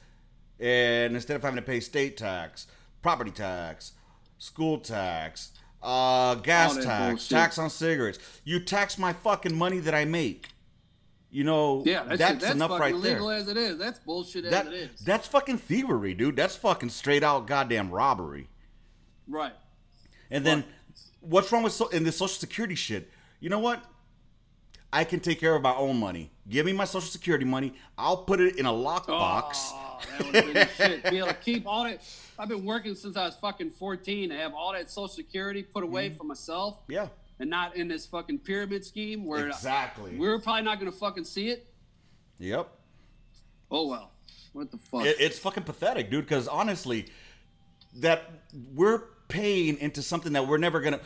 and 0.60 1.14
instead 1.16 1.36
of 1.36 1.42
having 1.44 1.58
to 1.58 1.62
pay 1.62 1.80
state 1.82 2.16
tax, 2.18 2.68
property 3.02 3.32
tax, 3.32 3.92
school 4.38 4.80
tax, 4.80 5.52
uh, 5.84 6.36
gas 6.36 6.78
tax, 6.84 7.28
tax 7.28 7.58
on 7.60 7.70
cigarettes, 7.70 8.18
you 8.44 8.60
tax 8.60 8.98
my 8.98 9.14
fucking 9.14 9.54
money 9.56 9.80
that 9.80 9.94
I 9.94 10.06
make. 10.06 10.48
You 11.30 11.44
know, 11.44 11.84
Yeah, 11.86 12.04
that's, 12.04 12.20
that's, 12.20 12.42
that's 12.42 12.54
enough 12.56 12.80
right 12.80 12.94
illegal 12.94 13.28
there. 13.28 13.38
as 13.38 13.48
it 13.48 13.58
is. 13.58 13.78
That's 13.78 14.00
bullshit 14.00 14.46
as 14.46 14.68
it 14.68 14.74
is. 14.74 15.00
that's 15.02 15.28
fucking 15.28 15.58
thievery, 15.58 16.14
dude. 16.14 16.36
That's 16.36 16.56
fucking 16.56 16.90
straight 16.90 17.24
out 17.24 17.48
goddamn 17.48 17.90
robbery. 17.90 18.50
right. 19.28 19.54
And 20.32 20.46
then, 20.46 20.64
what's 21.22 21.52
wrong 21.52 21.62
with 21.64 21.74
so 21.74 21.88
in 21.90 22.04
this 22.04 22.18
social 22.18 22.40
security 22.40 22.76
shit? 22.76 23.12
You 23.40 23.50
know 23.50 23.60
what? 23.60 23.84
I 24.92 25.04
can 25.04 25.20
take 25.20 25.40
care 25.40 25.56
of 25.56 25.62
my 25.62 25.76
own 25.76 25.98
money. 25.98 26.32
Give 26.50 26.66
me 26.66 26.74
my 26.74 26.84
social 26.86 27.10
security 27.10 27.46
money. 27.46 27.74
I'll 27.98 28.18
put 28.18 28.42
it 28.42 28.58
in 28.58 28.66
a 28.66 28.72
lockbox. 28.72 29.70
Oh, 29.72 30.00
that 30.20 30.26
would 30.26 30.36
have 30.36 30.46
been 30.46 30.54
the 30.54 30.68
shit. 30.68 31.10
Be 31.10 31.18
able 31.20 31.28
to 31.30 31.34
keep 31.36 31.66
all 31.66 31.86
that. 31.86 32.02
I've 32.38 32.50
been 32.50 32.66
working 32.66 32.96
since 32.96 33.16
I 33.16 33.26
was 33.26 33.36
fucking 33.36 33.72
14 33.72 34.30
to 34.30 34.36
have 34.36 34.54
all 34.54 34.74
that 34.74 34.90
social 34.90 35.08
security 35.08 35.64
put 35.64 35.84
away 35.84 36.10
Mm-hmm. 36.10 36.18
for 36.18 36.24
myself 36.26 36.80
Yeah, 36.90 37.08
and 37.40 37.50
not 37.50 37.76
in 37.78 37.88
this 37.88 38.06
fucking 38.06 38.40
pyramid 38.40 38.84
scheme 38.84 39.24
where 39.26 39.48
exactly. 39.48 40.18
we're 40.18 40.38
probably 40.40 40.64
not 40.64 40.80
going 40.80 40.92
to 40.92 40.98
fucking 40.98 41.24
see 41.26 41.50
it. 41.50 41.66
yep. 42.40 42.68
Oh, 43.72 43.88
well. 43.88 44.12
What 44.52 44.70
the 44.70 44.78
fuck? 44.78 45.06
It, 45.06 45.16
it's 45.20 45.40
fucking 45.40 45.64
pathetic, 45.64 46.12
dude. 46.12 46.26
Because 46.26 46.48
honestly, 46.48 47.08
that 47.96 48.30
we're 48.76 49.00
paying 49.30 49.78
into 49.80 50.02
something 50.04 50.34
that 50.34 50.46
we're 50.48 50.58
never 50.60 50.80
gonna. 50.82 51.00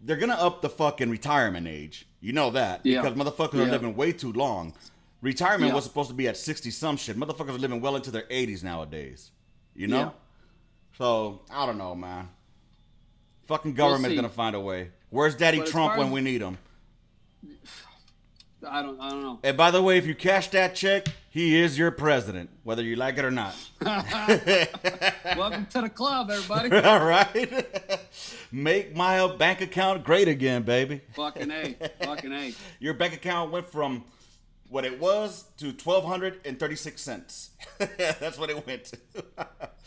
They're 0.00 0.16
gonna 0.16 0.34
up 0.34 0.62
the 0.62 0.68
fucking 0.70 1.10
retirement 1.10 1.66
age. 1.66 2.06
You 2.20 2.32
know 2.32 2.50
that 2.50 2.80
Yeah. 2.84 3.02
because 3.02 3.16
motherfuckers 3.18 3.54
are 3.54 3.70
living 3.70 3.94
way 3.96 4.12
too 4.12 4.32
long. 4.32 4.74
Retirement 5.20 5.68
Yeah. 5.70 5.74
was 5.74 5.84
supposed 5.84 6.08
to 6.08 6.14
be 6.14 6.26
at 6.28 6.36
sixty 6.36 6.70
some 6.70 6.96
shit. 6.96 7.16
Motherfuckers 7.16 7.50
are 7.50 7.58
living 7.58 7.80
well 7.80 7.96
into 7.96 8.10
their 8.10 8.24
eighties 8.30 8.64
nowadays. 8.64 9.30
You 9.74 9.86
know. 9.88 9.98
Yeah. 9.98 10.10
So 10.96 11.42
I 11.50 11.66
don't 11.66 11.78
know, 11.78 11.94
man. 11.94 12.28
Fucking 13.46 13.74
government's 13.74 14.12
see. 14.12 14.16
gonna 14.16 14.28
find 14.28 14.54
a 14.56 14.60
way. 14.60 14.90
Where's 15.10 15.34
Daddy 15.34 15.58
But 15.58 15.66
Trump 15.68 15.96
when 15.98 16.10
we 16.10 16.20
need 16.20 16.40
him? 16.40 16.56
I 18.68 18.82
don't. 18.82 19.00
I 19.00 19.10
don't 19.10 19.22
know. 19.22 19.38
And 19.42 19.56
by 19.56 19.70
the 19.70 19.82
way, 19.82 19.96
if 19.98 20.06
you 20.06 20.14
cash 20.14 20.48
that 20.50 20.74
check, 20.74 21.06
he 21.30 21.58
is 21.60 21.78
your 21.78 21.90
president, 21.90 22.50
whether 22.62 22.82
you 22.82 22.96
like 22.96 23.16
it 23.18 23.24
or 23.24 23.30
not. 23.30 23.54
Welcome 25.36 25.66
to 25.66 25.80
the 25.82 25.90
club, 25.92 26.30
everybody. 26.30 26.70
All 26.86 27.04
right. 27.04 27.66
Make 28.52 28.94
my 28.94 29.26
bank 29.36 29.60
account 29.60 30.04
great 30.04 30.28
again, 30.28 30.62
baby. 30.62 31.00
fucking 31.14 31.50
a. 31.50 31.74
Fucking 32.02 32.32
a. 32.32 32.54
Your 32.80 32.94
bank 32.94 33.14
account 33.14 33.50
went 33.50 33.66
from 33.70 34.04
what 34.68 34.84
it 34.84 35.00
was 35.00 35.44
to 35.58 35.72
twelve 35.72 36.04
hundred 36.04 36.40
and 36.44 36.58
thirty-six 36.58 37.00
cents. 37.00 37.50
That's 37.78 38.38
what 38.38 38.50
it 38.50 38.66
went 38.66 38.84
to. 38.86 38.98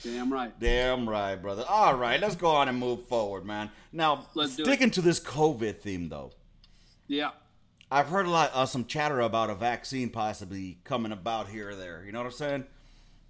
Damn 0.03 0.33
right. 0.33 0.57
Damn 0.59 1.07
right, 1.07 1.35
brother. 1.35 1.63
All 1.67 1.95
right, 1.95 2.19
let's 2.19 2.35
go 2.35 2.47
on 2.47 2.67
and 2.69 2.77
move 2.79 3.05
forward, 3.07 3.45
man. 3.45 3.69
Now, 3.91 4.25
Let's 4.33 4.53
sticking 4.53 4.89
to 4.91 5.01
this 5.01 5.19
COVID 5.19 5.79
theme, 5.79 6.09
though, 6.09 6.31
Yeah. 7.07 7.29
I've 7.93 8.07
heard 8.07 8.25
a 8.25 8.29
lot, 8.31 8.49
uh, 8.55 8.65
some 8.65 8.85
chatter 8.85 9.19
about 9.19 9.51
a 9.51 9.55
vaccine 9.55 10.09
possibly 10.09 10.79
coming 10.83 11.11
about 11.11 11.47
here 11.47 11.69
or 11.69 11.75
there. 11.75 12.01
You 12.03 12.11
know 12.11 12.19
what 12.19 12.25
I'm 12.25 12.31
saying? 12.31 12.63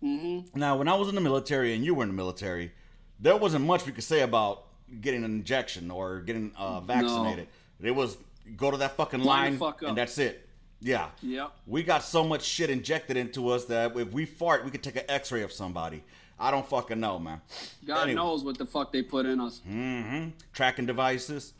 Mm-hmm. 0.01 0.57
Now, 0.57 0.77
when 0.77 0.87
I 0.87 0.95
was 0.95 1.09
in 1.09 1.15
the 1.15 1.21
military 1.21 1.73
and 1.73 1.83
you 1.83 1.93
were 1.93 2.03
in 2.03 2.09
the 2.09 2.15
military, 2.15 2.71
there 3.19 3.35
wasn't 3.35 3.65
much 3.65 3.85
we 3.85 3.91
could 3.91 4.05
say 4.05 4.21
about 4.21 4.63
getting 5.01 5.25
an 5.25 5.31
injection 5.31 5.91
or 5.91 6.21
getting 6.21 6.53
uh, 6.57 6.79
vaccinated. 6.79 7.49
It 7.81 7.91
was 7.91 8.15
go 8.55 8.71
to 8.71 8.77
that 8.77 8.95
fucking 8.95 9.21
Line 9.21 9.51
line 9.51 9.57
fuck 9.57 9.81
and 9.81 9.97
that's 9.97 10.17
it. 10.17 10.47
Yeah. 10.79 11.09
Yep. 11.21 11.51
We 11.67 11.83
got 11.83 12.01
so 12.01 12.23
much 12.23 12.43
shit 12.43 12.69
injected 12.69 13.17
into 13.17 13.49
us 13.49 13.65
that 13.65 13.97
if 13.97 14.13
we 14.13 14.25
fart, 14.25 14.63
we 14.63 14.71
could 14.71 14.83
take 14.83 14.95
an 14.95 15.03
X-ray 15.09 15.41
of 15.41 15.51
somebody. 15.51 16.03
I 16.39 16.51
don't 16.51 16.65
fucking 16.67 17.01
know, 17.01 17.19
man. 17.19 17.41
God 17.85 18.03
Anyway. 18.03 18.15
knows 18.15 18.45
what 18.45 18.57
the 18.57 18.65
fuck 18.65 18.93
they 18.93 19.01
put 19.01 19.25
in 19.25 19.41
us. 19.41 19.61
Mm-hmm. 19.69 20.29
Tracking 20.53 20.85
devices. 20.85 21.53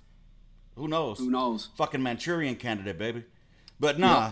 Who 0.75 0.88
knows? 0.88 1.19
Who 1.19 1.29
knows? 1.29 1.69
Fucking 1.77 2.01
Manchurian 2.01 2.55
candidate, 2.55 2.97
baby. 2.97 3.23
But 3.79 3.99
nah, 3.99 4.07
Yeah. 4.07 4.31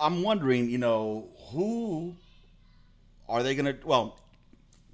I'm 0.00 0.22
wondering, 0.22 0.68
you 0.70 0.78
know, 0.78 1.28
who 1.50 2.16
are 3.28 3.42
they 3.42 3.54
gonna? 3.54 3.76
Well, 3.84 4.18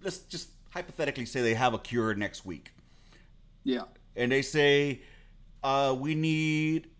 let's 0.02 0.18
just 0.18 0.50
hypothetically 0.70 1.24
say 1.26 1.40
they 1.40 1.54
have 1.54 1.74
a 1.74 1.78
cure 1.78 2.14
next 2.14 2.44
week, 2.44 2.72
Yeah. 3.64 3.84
and 4.16 4.30
they 4.30 4.42
say 4.42 5.00
uh, 5.62 5.96
we 5.98 6.14
need 6.14 6.90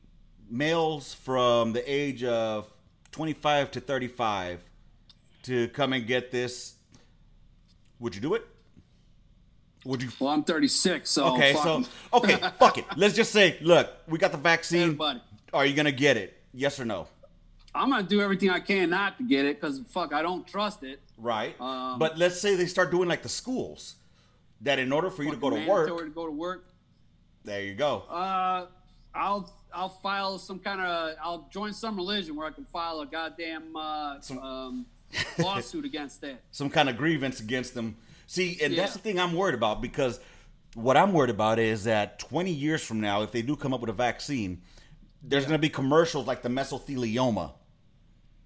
males 0.50 1.12
from 1.14 1.72
the 1.72 1.82
age 1.92 2.24
of 2.24 2.66
25 3.12 3.70
to 3.72 3.80
35 3.80 4.60
to 5.44 5.68
come 5.68 5.92
and 5.92 6.06
get 6.06 6.30
this. 6.30 6.74
Would 8.00 8.14
you 8.14 8.20
do 8.20 8.34
it? 8.34 8.46
Would 9.88 10.02
you 10.02 10.10
Well, 10.20 10.28
I'm 10.28 10.44
36, 10.44 11.08
so 11.10 11.34
Okay, 11.34 11.54
fuck 11.54 11.62
so 11.62 11.76
'em. 11.76 11.86
okay, 12.12 12.36
fuck 12.58 12.76
it. 12.76 12.84
Let's 12.98 13.14
just 13.14 13.32
say, 13.32 13.56
look, 13.62 13.90
we 14.06 14.18
got 14.18 14.32
the 14.32 14.38
vaccine. 14.38 14.82
Everybody. 14.82 15.22
Are 15.54 15.64
you 15.64 15.74
gonna 15.74 15.92
get 15.92 16.18
it? 16.18 16.36
Yes 16.52 16.78
or 16.78 16.84
no? 16.84 17.08
I'm 17.74 17.88
gonna 17.88 18.02
do 18.02 18.20
everything 18.20 18.50
I 18.50 18.60
can 18.60 18.90
not 18.90 19.16
to 19.16 19.24
get 19.24 19.46
it 19.46 19.58
because 19.58 19.80
fuck, 19.88 20.12
I 20.12 20.20
don't 20.20 20.46
trust 20.46 20.82
it. 20.84 21.00
Right. 21.16 21.58
Um, 21.58 21.98
but 21.98 22.18
let's 22.18 22.38
say 22.38 22.54
they 22.54 22.66
start 22.66 22.90
doing 22.90 23.08
like 23.08 23.22
the 23.22 23.30
schools, 23.30 23.94
that 24.60 24.78
in 24.78 24.92
order 24.92 25.08
for 25.08 25.22
you 25.22 25.30
to 25.30 25.38
go 25.38 25.48
to 25.48 25.66
work, 25.66 25.88
to 25.88 26.10
go 26.10 26.26
to 26.26 26.32
work. 26.32 26.66
there 27.44 27.62
you 27.62 27.72
go. 27.74 28.02
Uh, 28.10 28.66
I'll 29.14 29.50
I'll 29.72 29.88
file 29.88 30.36
some 30.38 30.58
kind 30.58 30.82
of 30.82 31.16
I'll 31.22 31.48
join 31.50 31.72
some 31.72 31.96
religion 31.96 32.36
where 32.36 32.46
I 32.46 32.50
can 32.50 32.66
file 32.66 33.00
a 33.00 33.06
goddamn 33.06 33.74
uh, 33.74 34.20
Some- 34.20 34.38
um, 34.40 34.86
lawsuit 35.38 35.86
against 35.86 36.20
that. 36.20 36.42
Some 36.50 36.68
kind 36.68 36.90
of 36.90 36.98
grievance 36.98 37.40
against 37.40 37.72
them. 37.72 37.96
See, 38.28 38.58
and 38.62 38.76
that's 38.76 38.92
the 38.92 38.98
thing 38.98 39.18
I'm 39.18 39.32
worried 39.32 39.54
about 39.54 39.80
because 39.80 40.20
what 40.74 40.96
I'm 40.98 41.12
worried 41.14 41.30
about 41.30 41.58
is 41.58 41.84
that 41.84 42.18
20 42.18 42.50
years 42.52 42.84
from 42.84 43.00
now, 43.00 43.22
if 43.22 43.32
they 43.32 43.40
do 43.42 43.56
come 43.56 43.72
up 43.72 43.80
with 43.80 43.88
a 43.88 43.94
vaccine, 43.94 44.60
there's 45.22 45.46
gonna 45.46 45.58
be 45.58 45.70
commercials 45.70 46.26
like 46.26 46.42
the 46.42 46.50
mesothelioma. 46.50 47.52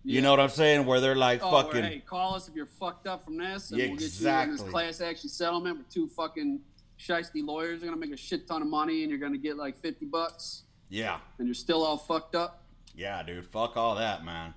You 0.05 0.15
Yeah. 0.17 0.21
know 0.23 0.31
what 0.31 0.39
I'm 0.41 0.49
saying? 0.51 0.87
Where 0.87 1.01
they're 1.01 1.17
like 1.17 1.41
Oh, 1.43 1.51
fucking. 1.51 1.83
hey, 1.83 1.99
call 2.07 2.35
us 2.37 2.49
if 2.49 2.55
you're 2.55 2.67
fucked 2.67 3.09
up 3.09 3.25
from 3.25 3.37
this, 3.39 3.71
and 3.73 3.79
we'll 3.79 3.89
get 3.97 4.21
you 4.21 4.29
in 4.29 4.51
this 4.53 4.63
class 4.63 5.01
action 5.01 5.29
settlement 5.29 5.79
with 5.79 5.89
two 5.91 6.07
fucking 6.09 6.61
shisty 6.99 7.45
lawyers. 7.45 7.81
They're 7.81 7.91
gonna 7.91 8.01
make 8.01 8.13
a 8.13 8.17
shit 8.17 8.47
ton 8.47 8.63
of 8.63 8.69
money, 8.69 9.03
and 9.03 9.11
you're 9.11 9.19
gonna 9.19 9.37
get 9.37 9.57
like 9.57 9.77
50 9.77 10.07
bucks, 10.07 10.63
Yeah. 10.91 11.19
and 11.39 11.49
you're 11.49 11.55
still 11.57 11.83
all 11.85 11.99
fucked 11.99 12.37
up. 12.37 12.63
Yeah, 12.95 13.21
dude. 13.25 13.45
Fuck 13.47 13.77
all 13.77 13.97
that, 13.97 14.25
man. 14.25 14.55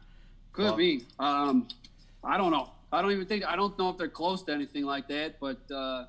Could 0.52 0.68
Fuck. 0.70 0.78
be. 0.78 1.06
Um, 1.18 1.68
I 2.24 2.38
don't 2.38 2.52
know. 2.52 2.70
I 2.96 3.02
don't 3.02 3.12
even 3.12 3.26
think. 3.26 3.46
I 3.46 3.56
don't 3.56 3.78
know 3.78 3.90
if 3.90 3.98
they're 3.98 4.08
close 4.08 4.42
to 4.44 4.54
anything 4.54 4.86
like 4.86 5.08
that. 5.10 5.40
But 5.40 5.60
uh, 5.70 6.06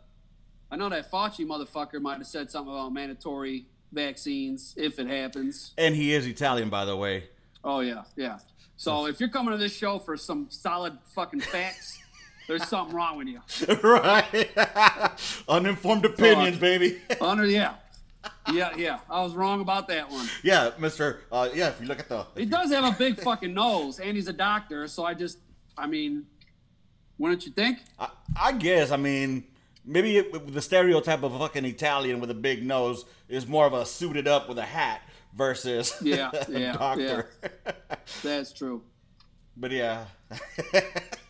I 0.70 0.76
know 0.76 0.88
that 0.88 1.10
Fauci 1.10 1.44
motherfucker 1.44 2.00
might 2.00 2.18
have 2.18 2.26
said 2.26 2.50
something 2.50 2.72
about 2.72 2.92
mandatory 2.92 3.66
vaccines 3.92 4.74
if 4.76 4.98
it 4.98 5.08
happens. 5.08 5.72
And 5.76 5.94
he 5.94 6.14
is 6.14 6.26
Italian, 6.26 6.70
by 6.70 6.84
the 6.84 6.96
way. 6.96 7.24
Oh 7.64 7.80
yeah, 7.80 8.02
yeah. 8.14 8.38
So 8.76 9.06
if 9.06 9.18
you're 9.20 9.28
coming 9.28 9.52
to 9.52 9.58
this 9.58 9.74
show 9.74 9.98
for 9.98 10.16
some 10.16 10.46
solid 10.50 10.96
fucking 11.14 11.40
facts, 11.40 11.98
there's 12.46 12.64
something 12.68 12.94
wrong 12.94 13.16
with 13.16 13.28
you. 13.28 13.40
right. 13.82 14.48
Uninformed 15.48 16.04
opinions, 16.04 16.58
baby. 16.58 17.00
Under 17.20 17.46
yeah, 17.46 17.74
yeah, 18.52 18.76
yeah. 18.76 18.98
I 19.10 19.22
was 19.22 19.34
wrong 19.34 19.60
about 19.60 19.88
that 19.88 20.08
one. 20.10 20.28
yeah, 20.44 20.70
Mister. 20.78 21.22
Uh, 21.32 21.48
yeah, 21.52 21.68
if 21.68 21.80
you 21.80 21.86
look 21.88 21.98
at 21.98 22.08
the. 22.08 22.26
He 22.36 22.44
does 22.44 22.70
have 22.70 22.84
a 22.84 22.96
big 22.96 23.20
fucking 23.20 23.52
nose, 23.52 23.98
and 23.98 24.16
he's 24.16 24.28
a 24.28 24.32
doctor. 24.32 24.86
So 24.86 25.04
I 25.04 25.14
just, 25.14 25.38
I 25.76 25.86
mean, 25.86 26.26
wouldn't 27.18 27.46
you 27.46 27.52
think? 27.52 27.78
I, 27.98 28.08
I 28.40 28.52
guess. 28.52 28.90
I 28.90 28.96
mean, 28.96 29.44
maybe 29.84 30.18
it, 30.18 30.52
the 30.52 30.62
stereotype 30.62 31.22
of 31.22 31.34
a 31.34 31.38
fucking 31.38 31.64
Italian 31.64 32.20
with 32.20 32.30
a 32.30 32.34
big 32.34 32.64
nose 32.64 33.04
is 33.28 33.46
more 33.46 33.66
of 33.66 33.72
a 33.72 33.86
suited 33.86 34.28
up 34.28 34.48
with 34.48 34.58
a 34.58 34.64
hat 34.64 35.02
versus 35.34 35.96
Yeah, 36.02 36.30
yeah, 36.48 36.72
doctor. 36.72 37.30
That's 38.22 38.52
true. 38.52 38.82
But 39.56 39.70
yeah. 39.70 40.06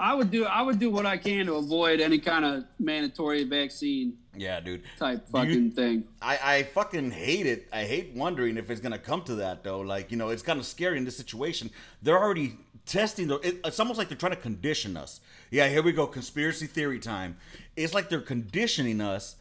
I 0.01 0.15
would 0.15 0.31
do 0.31 0.45
I 0.47 0.63
would 0.63 0.79
do 0.79 0.91
what 0.91 1.07
I 1.07 1.17
can 1.17 1.47
to 1.47 1.57
avoid 1.57 2.01
any 2.01 2.19
kind 2.19 2.45
of 2.45 2.65
mandatory 2.79 3.45
vaccine 3.45 4.17
yeah, 4.39 4.61
dude. 4.61 4.83
type 4.99 5.27
Do 5.33 5.39
you- 5.41 5.45
fucking 5.47 5.71
thing. 5.73 6.05
I, 6.21 6.39
I 6.43 6.63
fucking 6.65 7.11
hate 7.11 7.47
it. 7.47 7.69
I 7.73 7.85
hate 7.85 8.13
wondering 8.15 8.57
if 8.57 8.71
it's 8.71 8.81
gonna 8.81 8.99
come 8.99 9.23
to 9.25 9.37
that 9.37 9.63
though. 9.65 9.81
Like 9.81 10.11
you 10.11 10.17
know, 10.17 10.29
it's 10.31 10.43
kind 10.43 10.59
of 10.59 10.67
scary 10.67 10.99
in 10.99 11.05
this 11.05 11.17
situation. 11.17 11.71
They're 12.03 12.19
already 12.19 12.57
testing. 12.87 13.27
The, 13.29 13.37
it, 13.41 13.61
it's 13.65 13.81
almost 13.81 13.99
like 13.99 14.09
they're 14.09 14.17
trying 14.19 14.35
to 14.35 14.41
condition 14.41 14.97
us. 14.97 15.21
Yeah, 15.51 15.69
here 15.69 15.83
we 15.83 15.93
go. 15.93 16.07
Conspiracy 16.07 16.67
theory 16.67 16.99
time. 16.99 17.37
It's 17.77 17.95
like 17.95 18.09
they're 18.09 18.21
conditioning 18.21 19.01
us 19.01 19.37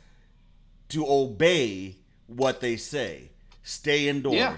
to 0.90 1.06
obey 1.08 1.96
what 2.28 2.62
they 2.62 2.76
say. 2.76 3.30
Stay 3.64 4.08
indoors. 4.08 4.36
Yeah. 4.38 4.58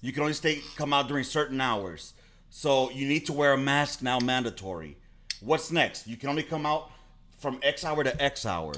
You 0.00 0.12
can 0.12 0.22
only 0.22 0.34
stay 0.34 0.60
come 0.76 0.92
out 0.92 1.06
during 1.08 1.24
certain 1.24 1.60
hours. 1.60 2.14
So 2.50 2.90
you 2.90 3.06
need 3.08 3.26
to 3.26 3.32
wear 3.32 3.52
a 3.52 3.58
mask 3.58 4.02
now, 4.02 4.18
mandatory. 4.18 4.96
What's 5.40 5.70
next? 5.70 6.06
You 6.06 6.16
can 6.16 6.28
only 6.28 6.42
come 6.42 6.66
out 6.66 6.90
from 7.38 7.58
X 7.62 7.84
hour 7.84 8.04
to 8.04 8.22
X 8.22 8.44
hour. 8.44 8.72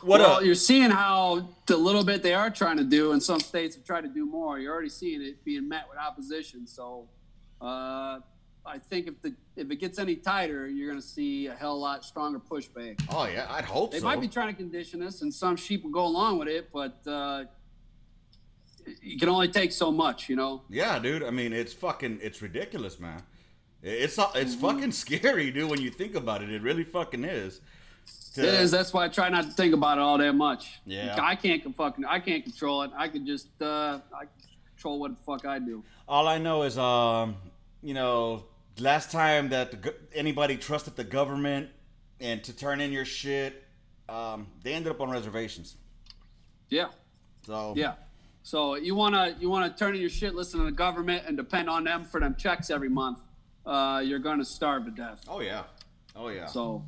Wh- 0.00 0.04
What 0.04 0.20
well, 0.20 0.44
you're 0.44 0.54
seeing 0.54 0.90
how 0.90 1.48
the 1.66 1.76
little 1.76 2.04
bit 2.04 2.22
they 2.22 2.34
are 2.34 2.50
trying 2.50 2.76
to 2.78 2.84
do, 2.84 3.12
and 3.12 3.22
some 3.22 3.40
states 3.40 3.76
have 3.76 3.84
tried 3.84 4.02
to 4.02 4.08
do 4.08 4.26
more. 4.26 4.58
You're 4.58 4.72
already 4.72 4.88
seeing 4.88 5.22
it 5.22 5.44
being 5.44 5.68
met 5.68 5.84
with 5.88 5.98
opposition. 5.98 6.66
So, 6.66 7.08
uh, 7.60 8.20
I 8.68 8.78
think 8.78 9.06
if 9.06 9.22
the 9.22 9.34
if 9.56 9.70
it 9.70 9.76
gets 9.76 9.98
any 9.98 10.16
tighter, 10.16 10.66
you're 10.68 10.88
going 10.90 11.00
to 11.00 11.06
see 11.06 11.46
a 11.46 11.54
hell 11.54 11.78
lot 11.78 12.04
stronger 12.04 12.38
pushback. 12.40 13.00
Oh 13.10 13.26
yeah, 13.26 13.46
I'd 13.48 13.64
hope 13.64 13.92
They 13.92 14.00
so. 14.00 14.04
might 14.04 14.20
be 14.20 14.28
trying 14.28 14.48
to 14.48 14.54
condition 14.54 15.02
us, 15.02 15.22
and 15.22 15.32
some 15.32 15.56
sheep 15.56 15.84
will 15.84 15.92
go 15.92 16.04
along 16.06 16.38
with 16.38 16.48
it, 16.48 16.70
but 16.72 17.00
uh, 17.06 17.44
you 19.02 19.18
can 19.18 19.28
only 19.28 19.48
take 19.48 19.72
so 19.72 19.90
much, 19.90 20.28
you 20.28 20.36
know. 20.36 20.62
yeah, 20.68 20.98
dude. 20.98 21.22
I 21.24 21.30
mean, 21.30 21.52
it's 21.52 21.72
fucking, 21.72 22.20
it's 22.22 22.40
ridiculous, 22.42 23.00
man. 23.00 23.20
It's 23.82 24.18
it's 24.34 24.54
Mm-hmm. 24.54 24.60
fucking 24.60 24.92
scary, 25.04 25.50
dude. 25.50 25.70
When 25.70 25.80
you 25.80 25.90
think 25.90 26.14
about 26.14 26.42
it, 26.42 26.50
it 26.50 26.62
really 26.62 26.84
fucking 26.84 27.24
is. 27.24 27.60
To- 28.36 28.46
It 28.46 28.54
is. 28.54 28.70
That's 28.70 28.92
why 28.92 29.04
I 29.04 29.08
try 29.08 29.28
not 29.28 29.44
to 29.44 29.50
think 29.50 29.74
about 29.74 29.98
it 29.98 30.02
all 30.02 30.18
that 30.18 30.34
much. 30.34 30.78
Yeah. 30.86 31.16
I 31.20 31.34
can't 31.36 31.74
fucking. 31.76 32.04
I 32.04 32.20
can't 32.20 32.44
control 32.44 32.82
it. 32.82 32.90
I 32.96 33.08
can 33.08 33.26
just. 33.26 33.48
Uh, 33.60 34.00
I 34.14 34.24
control 34.74 34.98
what 35.00 35.10
the 35.10 35.24
fuck 35.24 35.44
I 35.46 35.58
do. 35.58 35.82
All 36.08 36.28
I 36.28 36.38
know 36.38 36.62
is, 36.62 36.76
um, 36.78 37.36
you 37.82 37.94
know, 37.94 38.44
last 38.78 39.10
time 39.10 39.48
that 39.48 39.70
the, 39.82 39.94
anybody 40.14 40.56
trusted 40.56 40.96
the 40.96 41.04
government 41.04 41.70
and 42.20 42.42
to 42.44 42.52
turn 42.54 42.80
in 42.80 42.92
your 42.92 43.04
shit, 43.04 43.64
um, 44.08 44.46
they 44.62 44.72
ended 44.74 44.90
up 44.92 45.00
on 45.00 45.10
reservations. 45.10 45.76
Yeah. 46.68 46.86
So 47.46 47.74
Yeah. 47.76 47.94
So 48.42 48.74
you 48.76 48.94
wanna 48.94 49.34
you 49.40 49.48
wanna 49.50 49.74
turn 49.74 49.94
in 49.94 50.00
your 50.00 50.10
shit, 50.10 50.34
listen 50.34 50.60
to 50.60 50.66
the 50.66 50.72
government, 50.72 51.24
and 51.26 51.36
depend 51.36 51.68
on 51.68 51.84
them 51.84 52.04
for 52.04 52.20
them 52.20 52.34
checks 52.36 52.70
every 52.70 52.88
month. 52.88 53.18
Uh, 53.64 54.00
you're 54.04 54.20
gonna 54.20 54.44
starve 54.44 54.84
to 54.84 54.90
death. 54.92 55.24
Oh 55.26 55.40
yeah. 55.40 55.64
Oh 56.14 56.28
yeah. 56.28 56.46
So 56.46 56.84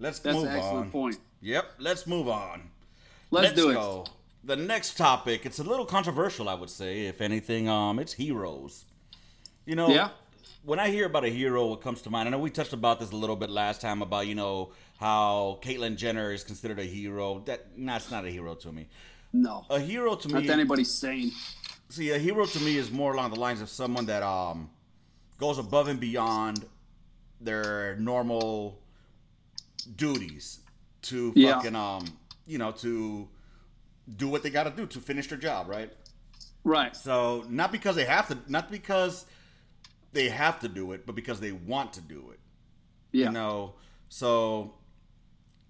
let's 0.00 0.18
that's 0.18 0.34
move 0.36 0.46
an 0.46 0.56
excellent 0.56 0.86
on. 0.86 0.90
point. 0.90 1.18
Yep. 1.42 1.64
Let's 1.78 2.06
move 2.06 2.28
on. 2.28 2.70
Let's, 3.30 3.52
do 3.54 3.70
it. 3.70 3.74
go. 3.74 4.06
The 4.42 4.56
next 4.56 4.96
topic, 4.96 5.46
it's 5.46 5.58
a 5.60 5.62
little 5.62 5.86
controversial, 5.86 6.48
I 6.48 6.54
would 6.54 6.70
say. 6.70 7.06
If 7.06 7.20
anything, 7.20 7.68
um, 7.68 7.98
it's 7.98 8.12
heroes. 8.12 8.84
You 9.66 9.76
know, 9.76 9.88
Yeah. 9.88 10.08
when 10.64 10.80
I 10.80 10.88
hear 10.90 11.06
about 11.06 11.24
a 11.24 11.28
hero, 11.28 11.66
what 11.66 11.80
comes 11.82 12.02
to 12.02 12.10
mind? 12.10 12.26
I 12.28 12.32
know 12.32 12.38
we 12.38 12.50
touched 12.50 12.72
about 12.72 12.98
this 12.98 13.12
a 13.12 13.16
little 13.16 13.36
bit 13.36 13.50
last 13.50 13.80
time 13.80 14.02
about 14.02 14.26
you 14.26 14.34
know 14.34 14.72
how 14.98 15.58
Caitlyn 15.62 15.96
Jenner 15.96 16.32
is 16.32 16.42
considered 16.42 16.78
a 16.78 16.84
hero. 16.84 17.40
That 17.46 17.66
that's 17.78 18.10
not 18.10 18.24
a 18.24 18.30
hero 18.30 18.54
to 18.56 18.72
me. 18.72 18.88
No. 19.32 19.64
A 19.70 19.78
hero 19.78 20.16
to 20.16 20.28
Not 20.28 20.40
me, 20.42 20.48
that 20.48 20.54
anybody's 20.54 20.92
sane. 20.92 21.30
see, 21.88 22.10
a 22.10 22.18
hero 22.18 22.46
to 22.46 22.60
me 22.60 22.76
is 22.78 22.90
more 22.90 23.12
along 23.14 23.30
the 23.30 23.38
lines 23.38 23.60
of 23.60 23.68
someone 23.68 24.06
that 24.06 24.22
um 24.24 24.70
goes 25.38 25.58
above 25.58 25.86
and 25.88 26.00
beyond 26.00 26.64
their 27.40 27.96
normal 27.96 28.79
duties 29.80 30.60
to 31.02 31.32
Yeah. 31.34 31.54
fucking 31.54 31.74
um 31.76 32.04
you 32.46 32.58
know 32.58 32.72
to 32.72 33.28
do 34.16 34.28
what 34.28 34.42
they 34.42 34.50
got 34.50 34.64
to 34.64 34.70
do 34.70 34.86
to 34.86 34.98
finish 34.98 35.28
their 35.28 35.38
job, 35.38 35.68
right? 35.68 35.92
Right. 36.64 36.94
So 36.96 37.44
not 37.48 37.70
because 37.72 37.96
they 37.96 38.04
have 38.04 38.28
to, 38.28 38.38
not 38.48 38.70
because 38.70 39.24
they 40.12 40.28
have 40.28 40.60
to 40.60 40.68
do 40.68 40.92
it, 40.92 41.06
but 41.06 41.14
because 41.14 41.40
they 41.40 41.52
want 41.52 41.92
to 41.94 42.00
do 42.00 42.30
it. 42.32 42.40
Yeah. 43.12 43.26
You 43.26 43.32
know, 43.32 43.74
so, 44.08 44.74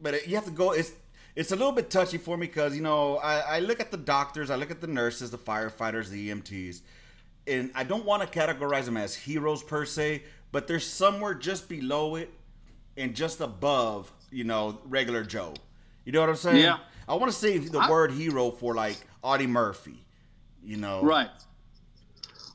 but 0.01 0.15
it, 0.15 0.27
you 0.27 0.35
have 0.37 0.47
to 0.47 0.51
go. 0.51 0.73
It's 0.73 0.93
it's 1.37 1.53
a 1.53 1.57
little 1.57 1.73
bit 1.73 1.91
touchy 1.91 2.19
for 2.19 2.37
me 2.37 2.47
because 2.47 2.75
you 2.75 2.83
know 2.83 3.19
I, 3.19 3.57
I 3.57 3.59
look 3.61 3.79
at 3.81 3.91
the 3.91 3.97
doctors, 3.97 4.51
I 4.51 4.57
look 4.57 4.71
at 4.71 4.81
the 4.81 4.87
nurses, 4.87 5.31
the 5.31 5.39
firefighters, 5.39 6.09
the 6.09 6.31
EMTs, 6.31 6.81
and 7.47 7.71
I 7.75 7.85
don't 7.85 8.05
want 8.05 8.23
to 8.23 8.39
categorize 8.39 8.87
them 8.87 8.97
as 8.97 9.15
heroes 9.15 9.63
per 9.63 9.85
se, 9.85 10.23
but 10.51 10.67
they're 10.67 10.81
somewhere 10.81 11.35
just 11.35 11.69
below 11.69 12.17
it 12.17 12.33
and 12.97 13.15
just 13.15 13.41
above, 13.41 14.13
you 14.31 14.45
know, 14.45 14.79
regular 14.85 15.25
Joe. 15.25 15.55
You 16.05 16.13
know 16.13 16.21
what 16.21 16.29
I'm 16.31 16.37
saying? 16.37 16.63
Yeah. 16.63 16.79
I 17.09 17.15
want 17.15 17.31
to 17.33 17.37
save 17.37 17.73
the 17.73 17.79
I- 17.81 17.91
word 17.91 18.13
hero 18.13 18.51
for 18.51 18.75
like 18.75 18.97
Audie 19.23 19.47
Murphy. 19.47 19.99
You 20.63 20.77
know, 20.77 21.03
Right. 21.03 21.31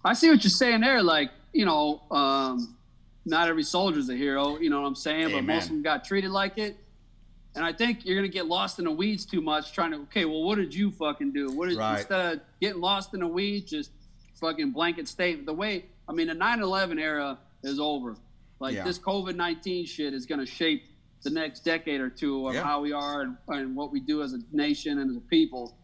I 0.03 0.13
see 0.13 0.29
what 0.29 0.43
you're 0.43 0.51
saying 0.51 0.81
there. 0.81 1.01
Like, 1.01 1.31
you 1.53 1.65
know, 1.65 2.01
um, 2.11 2.75
not 3.25 3.47
every 3.47 3.63
soldier's 3.63 4.09
a 4.09 4.15
hero, 4.15 4.59
you 4.59 4.69
know 4.69 4.81
what 4.81 4.87
I'm 4.87 4.95
saying? 4.95 5.31
But 5.31 5.43
most 5.43 5.63
of 5.63 5.69
them 5.69 5.81
got 5.81 6.05
treated 6.05 6.29
like 6.29 6.59
it. 6.59 6.77
And 7.55 7.65
I 7.65 7.73
think 7.73 8.05
you're 8.05 8.15
going 8.15 8.29
to 8.29 8.33
get 8.33 8.45
lost 8.45 8.77
in 8.77 8.85
the 8.85 8.91
weeds 8.91 9.25
too 9.25 9.41
much 9.41 9.71
trying 9.73 9.91
to, 9.91 9.97
okay, 10.01 10.25
well, 10.25 10.43
what 10.43 10.57
did 10.57 10.75
you 10.75 10.91
fucking 10.91 11.31
do? 11.31 11.47
What 11.53 11.69
did, 11.69 11.77
Right. 11.77 11.99
Instead 11.99 12.33
of 12.35 12.41
getting 12.61 12.81
lost 12.81 13.13
in 13.15 13.21
the 13.21 13.27
weeds, 13.27 13.71
just 13.71 13.91
fucking 14.39 14.71
blanket 14.71 15.07
statement. 15.07 15.45
The 15.47 15.53
way, 15.53 15.85
I 16.07 16.11
mean, 16.11 16.27
the 16.27 16.33
9 16.35 16.61
11 16.61 16.99
era 16.99 17.39
is 17.63 17.79
over. 17.79 18.15
Like, 18.59 18.75
Yeah. 18.75 18.83
this 18.83 18.99
COVID 18.99 19.35
19 19.35 19.85
shit 19.85 20.13
is 20.13 20.25
going 20.25 20.39
to 20.39 20.45
shape 20.45 20.83
the 21.23 21.29
next 21.29 21.61
decade 21.61 21.99
or 22.01 22.09
two 22.09 22.47
of 22.47 22.53
Yeah. 22.55 22.63
how 22.63 22.81
we 22.81 22.91
are 22.91 23.21
and, 23.21 23.37
and 23.47 23.75
what 23.75 23.91
we 23.91 23.99
do 23.99 24.21
as 24.21 24.33
a 24.33 24.39
nation 24.51 24.99
and 24.99 25.09
as 25.09 25.17
a 25.17 25.21
people. 25.21 25.77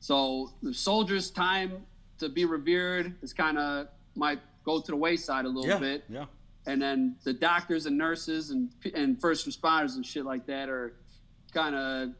So 0.00 0.52
the 0.62 0.72
soldiers' 0.72 1.30
time 1.30 1.84
to 2.18 2.28
be 2.28 2.44
revered 2.44 3.14
is 3.22 3.32
kind 3.32 3.58
of 3.58 3.88
might 4.14 4.40
go 4.64 4.80
to 4.80 4.90
the 4.90 4.96
wayside 4.96 5.44
a 5.44 5.48
little 5.48 5.68
Yeah. 5.70 5.78
bit, 5.78 6.04
Yeah. 6.08 6.26
and 6.66 6.80
then 6.80 7.16
the 7.24 7.32
doctors 7.32 7.86
and 7.86 7.96
nurses 7.98 8.50
and 8.50 8.70
and 8.94 9.20
first 9.20 9.46
responders 9.46 9.96
and 9.96 10.04
shit 10.04 10.24
like 10.24 10.46
that 10.46 10.68
are 10.68 10.94
kind 11.52 11.74
of, 11.74 12.14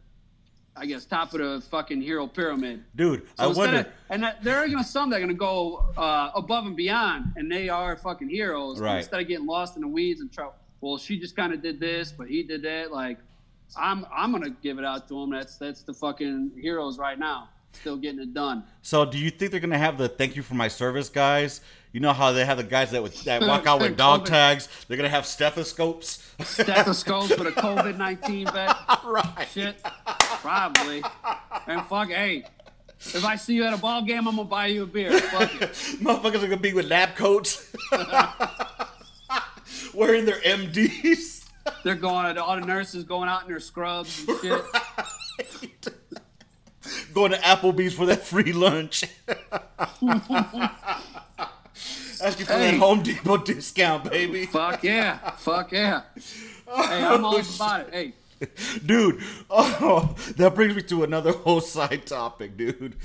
I 0.79 0.87
guess, 0.87 1.05
top 1.05 1.33
of 1.35 1.41
the 1.41 1.61
fucking 1.71 2.01
hero 2.01 2.27
pyramid. 2.27 2.85
Dude, 2.97 3.23
So 3.37 3.45
I 3.45 3.47
wonder. 3.49 3.79
of, 3.81 3.87
and 4.11 4.23
that, 4.23 4.43
there 4.43 4.59
are 4.59 4.69
gonna 4.69 4.85
some 4.85 5.11
that 5.11 5.17
are 5.17 5.21
gonna 5.21 5.35
go 5.35 5.85
uh, 5.97 6.31
above 6.35 6.67
and 6.67 6.77
beyond, 6.77 7.33
and 7.37 7.51
they 7.51 7.69
are 7.69 7.97
fucking 7.97 8.29
heroes. 8.29 8.79
Right. 8.81 8.99
Instead 8.99 9.21
of 9.21 9.29
getting 9.29 9.47
lost 9.47 9.77
in 9.77 9.83
the 9.83 9.89
weeds 9.89 10.21
and 10.21 10.33
trouble. 10.33 10.55
well, 10.81 10.97
she 10.99 11.19
just 11.19 11.35
kind 11.37 11.53
of 11.53 11.61
did 11.63 11.81
this, 11.81 12.13
but 12.13 12.29
he 12.29 12.43
did 12.43 12.63
that. 12.63 12.93
Like, 12.93 13.19
I'm 13.77 14.07
I'm 14.15 14.33
gonna 14.33 14.51
give 14.63 14.79
it 14.79 14.85
out 14.85 15.09
to 15.09 15.23
him. 15.23 15.31
That's 15.31 15.57
that's 15.57 15.83
the 15.83 15.93
fucking 15.93 16.53
heroes 16.61 16.99
right 16.99 17.19
now, 17.19 17.49
still 17.73 17.97
getting 17.97 18.21
it 18.21 18.33
done. 18.33 18.65
So, 18.83 19.05
do 19.05 19.19
you 19.19 19.31
think 19.31 19.51
they're 19.51 19.61
gonna 19.61 19.77
have 19.79 19.99
the 19.99 20.09
"Thank 20.09 20.37
you 20.37 20.43
for 20.43 20.55
my 20.55 20.69
service" 20.69 21.09
guys? 21.09 21.61
You 21.91 22.01
know 22.01 22.13
how 22.13 22.33
they 22.33 22.45
have 22.45 22.59
the 22.59 22.65
guys 22.65 22.91
that 22.91 23.03
would, 23.03 23.13
that 23.25 23.41
walk 23.41 23.67
out 23.67 23.81
with 23.81 23.97
dog 24.07 24.21
COVID. 24.23 24.27
tags. 24.27 24.69
They're 24.87 24.99
gonna 24.99 25.09
have 25.09 25.25
stethoscopes. 25.27 26.23
Stethoscopes 26.43 27.31
with 27.31 27.49
a 27.49 27.53
COVID 27.53 27.97
nineteen 27.97 28.47
vet. 28.47 28.77
right. 29.05 29.49
Shit, 29.53 29.77
probably. 30.41 31.03
And 31.67 31.85
fuck, 31.87 32.09
hey, 32.09 32.45
if 33.01 33.25
I 33.25 33.37
see 33.37 33.55
you 33.55 33.65
at 33.65 33.75
a 33.75 33.79
ball 33.79 34.03
game, 34.03 34.27
I'm 34.27 34.37
gonna 34.37 34.49
buy 34.49 34.67
you 34.67 34.83
a 34.83 34.87
beer. 34.87 35.13
Fuck 35.19 35.63
it. 35.63 35.71
Motherfuckers 36.01 36.43
are 36.43 36.49
gonna 36.49 36.57
be 36.57 36.73
with 36.73 36.87
lab 36.87 37.15
coats, 37.15 37.73
wearing 39.95 40.25
their 40.25 40.41
MDs. 40.41 41.45
They're 41.85 41.95
going. 41.95 42.39
All 42.39 42.59
the 42.59 42.67
nurses 42.67 43.05
going 43.05 43.29
out 43.29 43.43
in 43.43 43.49
their 43.49 43.61
scrubs 43.61 44.27
and 44.27 44.39
shit. 44.41 44.65
Going 47.13 47.33
to 47.33 47.39
Applebee's 47.39 47.95
for 47.95 48.07
that 48.07 48.25
free 48.25 48.53
lunch. 48.53 49.05
Asking 52.21 52.47
for 52.47 52.53
that 52.53 52.75
Home 52.79 53.03
Depot 53.03 53.37
discount, 53.37 54.11
baby. 54.11 54.47
Fuck 54.47 54.83
yeah. 54.83 55.19
Fuck 55.33 55.73
yeah. 55.73 56.03
Hey, 56.17 57.05
I'm 57.05 57.25
all 57.25 57.39
about 57.39 57.81
it. 57.81 57.89
Hey, 57.93 58.13
dude. 58.87 59.21
Oh, 59.51 60.15
that 60.37 60.55
brings 60.55 60.75
me 60.75 60.83
to 60.83 61.05
another 61.05 61.33
whole 61.45 61.61
side 61.61 62.07
topic, 62.07 62.57
dude. 62.57 62.97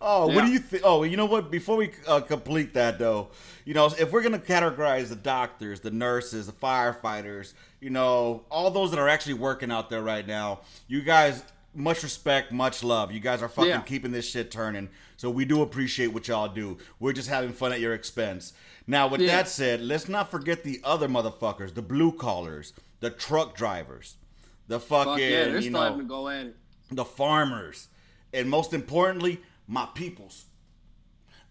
Oh, 0.00 0.26
what 0.26 0.44
do 0.44 0.50
you 0.52 0.58
think? 0.58 0.82
Oh, 0.84 1.04
you 1.04 1.16
know 1.16 1.26
what? 1.26 1.50
Before 1.50 1.76
we 1.76 1.90
uh, 2.08 2.20
complete 2.20 2.74
that, 2.74 2.98
though, 2.98 3.28
you 3.64 3.72
know, 3.74 3.86
if 3.86 4.10
we're 4.10 4.22
gonna 4.22 4.38
categorize 4.38 5.08
the 5.08 5.16
doctors, 5.16 5.80
the 5.80 5.90
nurses, 5.92 6.46
the 6.46 6.52
firefighters, 6.52 7.54
you 7.80 7.90
know, 7.90 8.42
all 8.50 8.70
those 8.70 8.90
that 8.90 8.98
are 8.98 9.08
actually 9.08 9.34
working 9.34 9.70
out 9.70 9.90
there 9.90 10.02
right 10.02 10.26
now, 10.26 10.60
you 10.88 11.02
guys, 11.02 11.42
much 11.74 12.02
respect, 12.02 12.52
much 12.52 12.82
love. 12.82 13.12
You 13.12 13.20
guys 13.20 13.42
are 13.42 13.48
fucking 13.48 13.70
Yeah. 13.70 13.80
keeping 13.82 14.10
this 14.12 14.28
shit 14.28 14.50
turning. 14.50 14.88
So 15.16 15.30
we 15.30 15.44
do 15.44 15.62
appreciate 15.62 16.08
what 16.08 16.26
y'all 16.28 16.48
do. 16.48 16.78
We're 17.00 17.12
just 17.12 17.28
having 17.28 17.52
fun 17.52 17.72
at 17.72 17.80
your 17.80 17.94
expense. 17.94 18.52
Now, 18.86 19.06
with 19.06 19.20
Yeah. 19.20 19.36
that 19.36 19.48
said, 19.48 19.80
let's 19.80 20.08
not 20.08 20.30
forget 20.30 20.64
the 20.64 20.80
other 20.84 21.08
motherfuckers, 21.08 21.74
the 21.74 21.80
blue 21.82 22.12
collars, 22.12 22.72
the 23.00 23.08
truck 23.10 23.56
drivers, 23.56 24.16
the 24.68 24.80
fucking, 24.80 25.12
fuck 25.12 25.18
yeah. 25.20 25.28
They're 25.44 25.54
you 25.56 25.60
still 25.62 25.72
know, 25.72 25.82
having 25.82 25.98
to 26.00 26.04
go 26.04 26.28
at 26.28 26.46
it. 26.46 26.56
the 26.90 27.04
farmers, 27.04 27.88
and 28.32 28.48
most 28.48 28.72
importantly, 28.72 29.40
my 29.66 29.86
peoples 29.94 30.44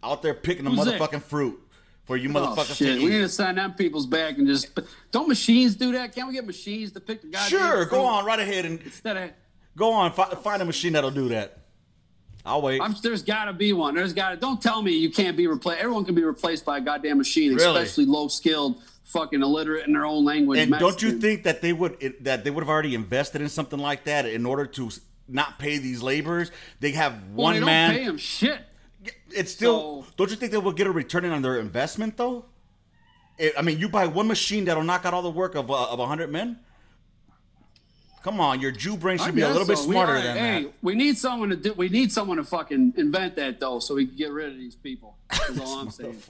out 0.04 0.22
there 0.22 0.34
picking 0.34 0.66
the 0.66 0.72
Who's 0.72 0.86
that? 0.86 1.00
motherfucking 1.00 1.22
fruit 1.24 1.60
for 2.04 2.18
you 2.18 2.30
oh, 2.30 2.34
motherfuckers. 2.34 2.72
Oh, 2.72 2.74
shit. 2.74 2.98
to 3.00 3.04
We 3.04 3.12
need 3.12 3.20
to 3.20 3.30
sign 3.30 3.56
them 3.56 3.74
people's 3.74 4.06
back 4.08 4.38
and 4.38 4.48
just. 4.48 4.78
Don't 5.12 5.28
machines 5.28 5.76
do 5.76 5.92
that? 5.94 6.14
Can't 6.16 6.28
we 6.28 6.34
get 6.34 6.46
machines 6.46 6.92
to 6.94 7.00
pick 7.00 7.22
the 7.22 7.28
goddamn 7.28 7.60
Sure, 7.60 7.86
go 7.86 8.04
on 8.06 8.26
right 8.26 8.40
ahead 8.40 8.66
and 8.66 8.82
Instead 8.82 9.18
of. 9.18 9.30
go 9.78 9.92
on. 9.94 10.12
Fi- 10.14 10.30
find 10.36 10.62
a 10.62 10.66
machine 10.66 10.94
that'll 10.94 11.12
do 11.12 11.30
that. 11.30 11.58
I'll 12.44 12.62
wait. 12.64 12.82
I'm, 12.82 12.96
there's 13.04 13.22
got 13.22 13.46
to 13.46 13.54
be 13.54 13.72
one. 13.72 13.94
There's 13.94 14.14
got 14.14 14.32
to. 14.32 14.38
Don't 14.38 14.60
tell 14.60 14.82
me 14.82 14.94
you 14.94 15.12
can't 15.12 15.38
be 15.38 15.46
replaced. 15.46 15.80
Everyone 15.80 16.04
can 16.06 16.16
be 16.16 16.24
replaced 16.24 16.66
by 16.66 16.80
a 16.80 16.82
goddamn 16.82 17.20
machine, 17.20 17.54
Really? 17.54 17.82
especially 17.84 18.06
low 18.06 18.28
skilled, 18.30 18.82
fucking 19.12 19.42
illiterate 19.42 19.86
in 19.88 19.94
their 19.94 20.06
own 20.06 20.24
language. 20.26 20.60
and 20.60 20.72
don't 20.72 21.02
you 21.02 21.20
think 21.20 21.44
that 21.44 21.62
they 21.62 21.74
would 21.74 22.16
that 22.22 22.44
they 22.44 22.50
would 22.50 22.62
have 22.64 22.70
already 22.70 22.96
invested 22.96 23.42
in 23.42 23.50
something 23.50 23.80
like 23.80 24.06
that 24.06 24.26
in 24.26 24.46
order 24.46 24.66
to 24.66 24.90
not 25.28 25.60
pay 25.60 25.78
these 25.78 26.02
laborers? 26.02 26.52
They 26.80 26.92
have 26.92 27.14
Well, 27.34 27.44
one 27.46 27.54
they 27.56 27.60
don't 27.60 27.66
man. 27.68 27.94
pay 27.96 28.04
'em 28.06 28.18
shit. 28.18 28.60
It's 29.32 29.52
still. 29.52 30.04
So- 30.04 30.08
don't 30.18 30.30
you 30.30 30.36
think 30.36 30.52
they 30.52 30.58
will 30.58 30.72
get 30.74 30.88
a 30.88 30.92
return 30.92 31.26
on 31.26 31.42
their 31.42 31.60
investment 31.60 32.18
though? 32.18 32.46
It- 33.38 33.54
I 33.58 33.62
mean, 33.62 33.80
you 33.80 33.90
buy 33.90 34.08
one 34.08 34.28
machine 34.28 34.66
that'll 34.66 34.84
knock 34.84 35.06
out 35.06 35.14
all 35.14 35.22
the 35.24 35.30
work 35.30 35.56
of 35.56 35.70
uh, 35.72 35.90
of 35.92 36.00
hundred 36.00 36.32
men. 36.32 36.60
Come 38.24 38.40
on, 38.40 38.62
your 38.62 38.70
Jew 38.72 38.98
brain 38.98 39.20
I 39.20 39.26
should 39.26 39.34
be 39.36 39.42
a 39.42 39.48
little 39.50 39.66
bit 39.66 39.80
so. 39.80 39.88
We 39.88 39.94
smarter 39.94 40.14
are- 40.18 40.22
than 40.22 40.38
hey, 40.38 40.64
that. 40.66 40.74
we 40.84 40.94
need 40.94 41.18
someone 41.18 41.50
to 41.50 41.56
do. 41.56 41.74
We 41.74 41.90
need 41.90 42.12
someone 42.12 42.38
to 42.38 42.44
fucking 42.44 42.94
invent 42.98 43.36
that 43.38 43.60
though, 43.60 43.80
so 43.80 43.96
we 43.96 44.06
can 44.06 44.16
get 44.16 44.32
rid 44.32 44.52
of 44.52 44.58
these 44.60 44.76
people. 44.76 45.18
That's 45.32 45.60
all 45.60 45.80
I'm 45.80 45.90
saying. 46.00 46.22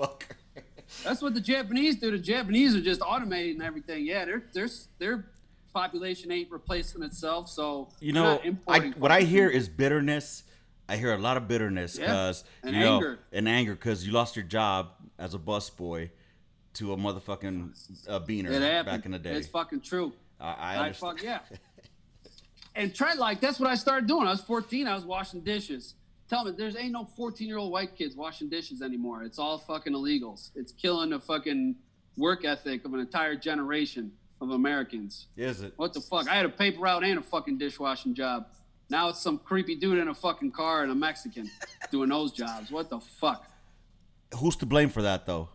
That's 1.03 1.21
what 1.21 1.33
the 1.33 1.41
Japanese 1.41 1.97
do. 1.97 2.11
The 2.11 2.17
Japanese 2.17 2.75
are 2.75 2.81
just 2.81 3.01
automating 3.01 3.61
everything. 3.61 4.05
Yeah, 4.05 4.25
their 4.25 4.43
their 4.53 4.69
their 4.99 5.25
population 5.73 6.31
ain't 6.31 6.51
replacing 6.51 7.01
itself. 7.03 7.49
So 7.49 7.89
You 7.99 8.13
know, 8.13 8.41
I, 8.67 8.89
what 8.97 9.11
I 9.11 9.21
hear 9.21 9.49
is 9.49 9.69
bitterness. 9.69 10.43
I 10.89 10.97
hear 10.97 11.13
a 11.13 11.17
lot 11.17 11.37
of 11.37 11.47
bitterness 11.47 11.97
because 11.97 12.43
and 12.63 12.75
you 12.75 12.81
know, 12.81 12.95
anger. 12.95 13.19
and 13.31 13.47
anger 13.47 13.73
because 13.73 14.05
you 14.05 14.11
lost 14.11 14.35
your 14.35 14.43
job 14.43 14.89
as 15.17 15.33
a 15.33 15.39
busboy 15.39 16.09
to 16.73 16.93
a 16.93 16.97
motherfucking 16.97 18.07
uh, 18.09 18.19
beaner 18.19 18.85
back 18.85 19.05
in 19.05 19.11
the 19.11 19.19
day. 19.19 19.33
It's 19.33 19.47
fucking 19.47 19.81
true. 19.81 20.13
I, 20.39 20.45
I 20.45 20.53
I 20.53 20.77
understand. 20.85 21.19
fuck 21.19 21.23
yeah. 21.23 21.39
and 22.75 22.93
try 22.93 23.13
like 23.13 23.39
that's 23.39 23.59
what 23.59 23.69
I 23.69 23.75
started 23.75 24.07
doing. 24.07 24.27
I 24.27 24.31
was 24.31 24.41
14. 24.41 24.87
I 24.87 24.95
was 24.95 25.05
washing 25.05 25.41
dishes. 25.41 25.95
Tell 26.31 26.45
me, 26.45 26.53
there's 26.57 26.77
ain't 26.77 26.93
no 26.93 27.03
14 27.03 27.45
year 27.45 27.57
old 27.57 27.73
white 27.73 27.97
kids 27.97 28.15
washing 28.15 28.47
dishes 28.47 28.81
anymore. 28.81 29.23
It's 29.23 29.37
all 29.37 29.57
fucking 29.57 29.91
illegals. 29.91 30.51
It's 30.55 30.71
killing 30.71 31.09
the 31.09 31.19
fucking 31.19 31.75
work 32.15 32.45
ethic 32.45 32.85
of 32.85 32.93
an 32.93 33.01
entire 33.01 33.35
generation 33.35 34.13
of 34.39 34.51
Americans. 34.51 35.27
Is 35.35 35.61
it? 35.61 35.73
What 35.75 35.91
the 35.91 35.99
fuck? 35.99 36.29
I 36.29 36.35
had 36.35 36.45
a 36.45 36.49
paper 36.49 36.79
route 36.79 37.03
and 37.03 37.19
a 37.19 37.21
fucking 37.21 37.57
dishwashing 37.57 38.13
job. 38.13 38.45
Now 38.89 39.09
it's 39.09 39.19
some 39.19 39.39
creepy 39.39 39.75
dude 39.75 39.97
in 39.97 40.07
a 40.07 40.13
fucking 40.13 40.51
car 40.51 40.83
and 40.83 40.91
a 40.93 40.95
Mexican 40.95 41.51
doing 41.91 42.07
those 42.07 42.31
jobs. 42.31 42.71
What 42.71 42.89
the 42.89 43.01
fuck? 43.01 43.45
Who's 44.37 44.55
to 44.57 44.65
blame 44.65 44.87
for 44.87 45.01
that 45.01 45.25
though? 45.25 45.49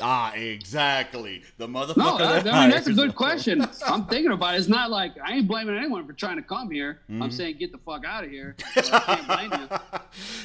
Ah, 0.00 0.32
exactly. 0.34 1.42
The 1.58 1.66
motherfucker. 1.68 1.96
No, 1.96 2.16
I, 2.16 2.38
I 2.38 2.60
mean 2.62 2.70
that's 2.70 2.86
a 2.86 2.92
good 2.92 3.14
question. 3.14 3.66
I'm 3.86 4.04
thinking 4.06 4.32
about 4.32 4.54
it. 4.54 4.58
It's 4.58 4.68
not 4.68 4.90
like 4.90 5.12
I 5.24 5.34
ain't 5.34 5.46
blaming 5.48 5.76
anyone 5.76 6.06
for 6.06 6.12
trying 6.12 6.36
to 6.36 6.42
come 6.42 6.70
here. 6.70 7.00
Mm-hmm. 7.10 7.22
I'm 7.22 7.30
saying 7.30 7.56
get 7.58 7.72
the 7.72 7.78
fuck 7.78 8.04
out 8.04 8.24
of 8.24 8.30
here. 8.30 8.56
But 8.74 8.92
I 8.92 8.98
can't 9.00 9.26
blame 9.26 9.68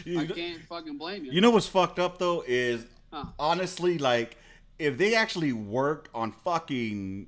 you. 0.06 0.14
You 0.14 0.20
I 0.22 0.26
can't 0.28 0.62
fucking 0.64 0.98
blame 0.98 1.26
you. 1.26 1.32
You 1.32 1.42
know 1.42 1.52
what's 1.52 1.68
fucked 1.68 2.00
up 2.00 2.18
though 2.20 2.44
is 2.48 2.86
Huh. 3.12 3.26
honestly 3.40 3.98
like 3.98 4.38
if 4.78 4.98
they 5.00 5.16
actually 5.16 5.52
worked 5.52 6.10
on 6.14 6.32
fucking 6.32 7.26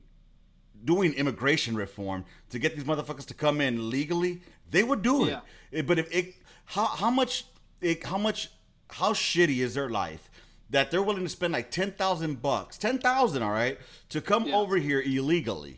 doing 0.85 1.13
immigration 1.13 1.75
reform 1.75 2.23
to 2.51 2.59
get 2.59 2.75
these 2.75 2.85
motherfuckers 2.85 3.25
to 3.25 3.33
come 3.33 3.61
in 3.61 3.89
legally, 3.89 4.41
they 4.69 4.83
would 4.83 5.01
do 5.01 5.25
it. 5.25 5.39
Yeah. 5.71 5.81
But 5.81 5.99
if 5.99 6.13
it 6.15 6.35
how 6.65 6.85
how 6.85 7.09
much 7.09 7.45
it, 7.81 8.03
how 8.05 8.17
much 8.17 8.51
how 8.89 9.13
shitty 9.13 9.57
is 9.57 9.73
their 9.73 9.89
life 9.89 10.29
that 10.71 10.89
they're 10.89 11.03
willing 11.03 11.23
to 11.23 11.29
spend 11.29 11.53
like 11.53 11.69
10,000 11.71 12.41
bucks, 12.41 12.77
10,000 12.77 13.43
all 13.43 13.51
right, 13.51 13.77
to 14.09 14.21
come 14.21 14.47
Yeah. 14.47 14.55
over 14.55 14.77
here 14.77 15.01
illegally. 15.01 15.77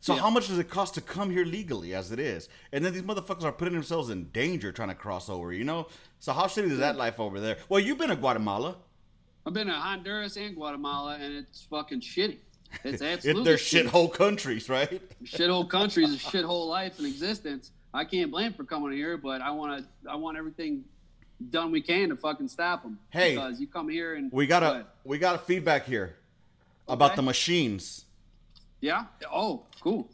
So 0.00 0.14
Yeah. 0.14 0.20
how 0.20 0.30
much 0.30 0.48
does 0.48 0.58
it 0.58 0.68
cost 0.68 0.94
to 0.94 1.00
come 1.00 1.30
here 1.30 1.44
legally 1.44 1.94
as 1.94 2.12
it 2.12 2.18
is? 2.20 2.48
And 2.72 2.84
then 2.84 2.92
these 2.92 3.02
motherfuckers 3.02 3.44
are 3.44 3.52
putting 3.52 3.74
themselves 3.74 4.10
in 4.10 4.30
danger 4.30 4.70
trying 4.72 4.88
to 4.88 4.94
cross 4.94 5.28
over, 5.28 5.52
you 5.52 5.64
know? 5.64 5.88
So 6.20 6.32
how 6.32 6.44
shitty 6.46 6.70
is 6.70 6.78
that 6.78 6.96
life 6.96 7.18
over 7.18 7.40
there? 7.40 7.56
Well, 7.68 7.80
you've 7.80 7.98
been 7.98 8.10
to 8.10 8.16
Guatemala. 8.16 8.76
I've 9.46 9.52
been 9.54 9.68
to 9.68 9.72
Honduras 9.72 10.36
and 10.36 10.54
Guatemala, 10.56 11.16
and 11.20 11.34
it's 11.34 11.62
fucking 11.70 12.00
shitty. 12.00 12.38
It's 12.84 13.00
absolutely 13.02 13.44
they're 13.44 13.56
shitty. 13.56 13.88
shithole 13.88 14.12
countries, 14.12 14.68
right? 14.68 15.00
shithole 15.24 15.68
countries, 15.68 16.12
a 16.14 16.18
shithole 16.30 16.68
life 16.68 16.98
in 16.98 17.06
existence. 17.06 17.70
I 17.94 18.04
can't 18.04 18.30
blame 18.30 18.52
for 18.52 18.64
coming 18.64 18.92
here, 18.92 19.16
but 19.16 19.40
I 19.40 19.50
want 19.52 19.78
to. 19.78 20.10
I 20.10 20.16
want 20.16 20.36
everything 20.36 20.84
done 21.50 21.70
we 21.70 21.80
can 21.80 22.08
to 22.10 22.16
fucking 22.16 22.48
stop 22.48 22.82
them. 22.82 22.98
Hey, 23.10 23.34
because 23.34 23.60
you 23.60 23.66
come 23.66 23.88
here 23.88 24.14
and 24.14 24.30
We 24.32 24.46
got 24.46 24.60
Go 24.60 24.66
a 24.80 24.86
we 25.04 25.18
got 25.18 25.34
a 25.34 25.38
feedback 25.38 25.84
here 25.86 26.16
about 26.88 27.10
Okay. 27.12 27.16
the 27.16 27.22
machines. 27.22 28.04
yeah. 28.80 29.04
Oh, 29.32 29.64
cool. 29.80 30.08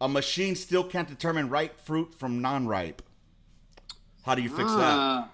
A 0.00 0.08
machine 0.08 0.54
still 0.54 0.84
can't 0.84 1.08
determine 1.08 1.48
ripe 1.48 1.80
fruit 1.80 2.14
from 2.14 2.40
non-ripe. 2.40 3.02
How 4.24 4.34
do 4.36 4.42
you 4.42 4.48
fix 4.48 4.70
that? 4.70 4.94
Ah, 4.94 5.28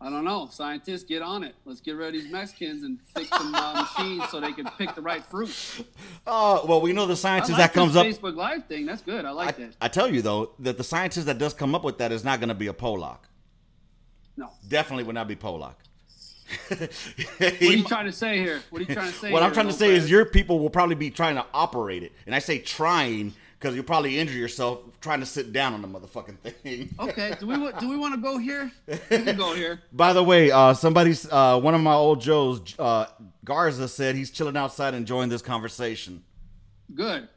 I 0.00 0.10
don't 0.10 0.24
know. 0.24 0.46
Scientists, 0.52 1.02
get 1.02 1.22
on 1.22 1.42
it. 1.42 1.54
Let's 1.64 1.80
get 1.80 1.92
rid 1.96 2.08
of 2.08 2.12
these 2.22 2.30
Mexicans 2.30 2.84
and 2.84 2.98
fix 3.14 3.28
some 3.30 3.52
uh, 3.54 3.82
machines 3.82 4.28
so 4.30 4.38
they 4.40 4.52
can 4.52 4.66
pick 4.78 4.94
the 4.94 5.00
right 5.02 5.24
fruit. 5.24 5.50
Oh, 6.28 6.66
well, 6.66 6.80
we 6.80 6.92
know 6.92 7.06
the 7.06 7.14
scientist 7.16 7.52
like 7.52 7.72
that 7.72 7.72
comes 7.72 7.94
up. 7.94 8.04
Facebook 8.04 8.34
Live 8.34 8.66
thing. 8.66 8.84
That's 8.84 9.00
good. 9.00 9.24
I 9.24 9.30
like 9.30 9.58
I, 9.60 9.62
that. 9.62 9.76
I 9.80 9.86
tell 9.88 10.12
you 10.12 10.22
though 10.22 10.50
that 10.58 10.76
the 10.76 10.82
scientist 10.84 11.26
that 11.26 11.38
does 11.38 11.54
come 11.54 11.72
up 11.74 11.84
with 11.84 11.98
that 11.98 12.10
is 12.12 12.24
not 12.24 12.40
going 12.40 12.48
to 12.48 12.54
be 12.54 12.66
a 12.66 12.72
Polak. 12.72 13.18
No. 14.36 14.50
Definitely 14.68 15.04
would 15.04 15.14
not 15.14 15.28
be 15.28 15.36
Polak. 15.36 15.74
What 17.38 17.60
are 17.60 17.64
you 17.64 17.84
trying 17.84 18.06
to 18.06 18.12
say 18.12 18.38
here? 18.38 18.62
What 18.70 18.80
are 18.80 18.84
you 18.84 18.94
trying 18.94 19.10
to 19.10 19.18
say? 19.18 19.32
what 19.32 19.42
I'm 19.42 19.52
trying 19.52 19.66
to 19.66 19.72
say 19.72 19.94
is 19.94 20.08
your 20.08 20.24
people 20.24 20.60
will 20.60 20.70
probably 20.70 20.94
be 20.94 21.10
trying 21.10 21.34
to 21.34 21.44
operate 21.52 22.04
it, 22.04 22.12
and 22.24 22.34
I 22.34 22.38
say 22.38 22.58
trying 22.60 23.34
because 23.58 23.74
you'll 23.74 23.84
probably 23.84 24.18
injure 24.18 24.36
yourself 24.36 24.80
trying 25.00 25.20
to 25.20 25.26
sit 25.26 25.52
down 25.52 25.74
on 25.74 25.82
the 25.82 25.88
motherfucking 25.88 26.38
thing. 26.38 26.94
Okay. 27.00 27.34
Do 27.40 27.46
we 27.46 27.56
do 27.80 27.88
we 27.88 27.96
want 27.96 28.14
to 28.14 28.20
go 28.20 28.38
here? 28.38 28.70
We 28.86 29.18
can 29.18 29.36
go 29.36 29.54
here. 29.54 29.82
By 29.92 30.12
the 30.12 30.22
way, 30.22 30.50
uh, 30.50 30.74
somebody's 30.74 31.30
uh, 31.30 31.58
one 31.58 31.74
of 31.74 31.80
my 31.80 31.94
old 31.94 32.20
Joes, 32.20 32.74
uh, 32.78 33.06
Garza, 33.44 33.88
said 33.88 34.14
he's 34.14 34.30
chilling 34.30 34.56
outside 34.56 34.94
enjoying 34.94 35.28
this 35.28 35.42
conversation. 35.42 36.22
Good. 36.94 37.28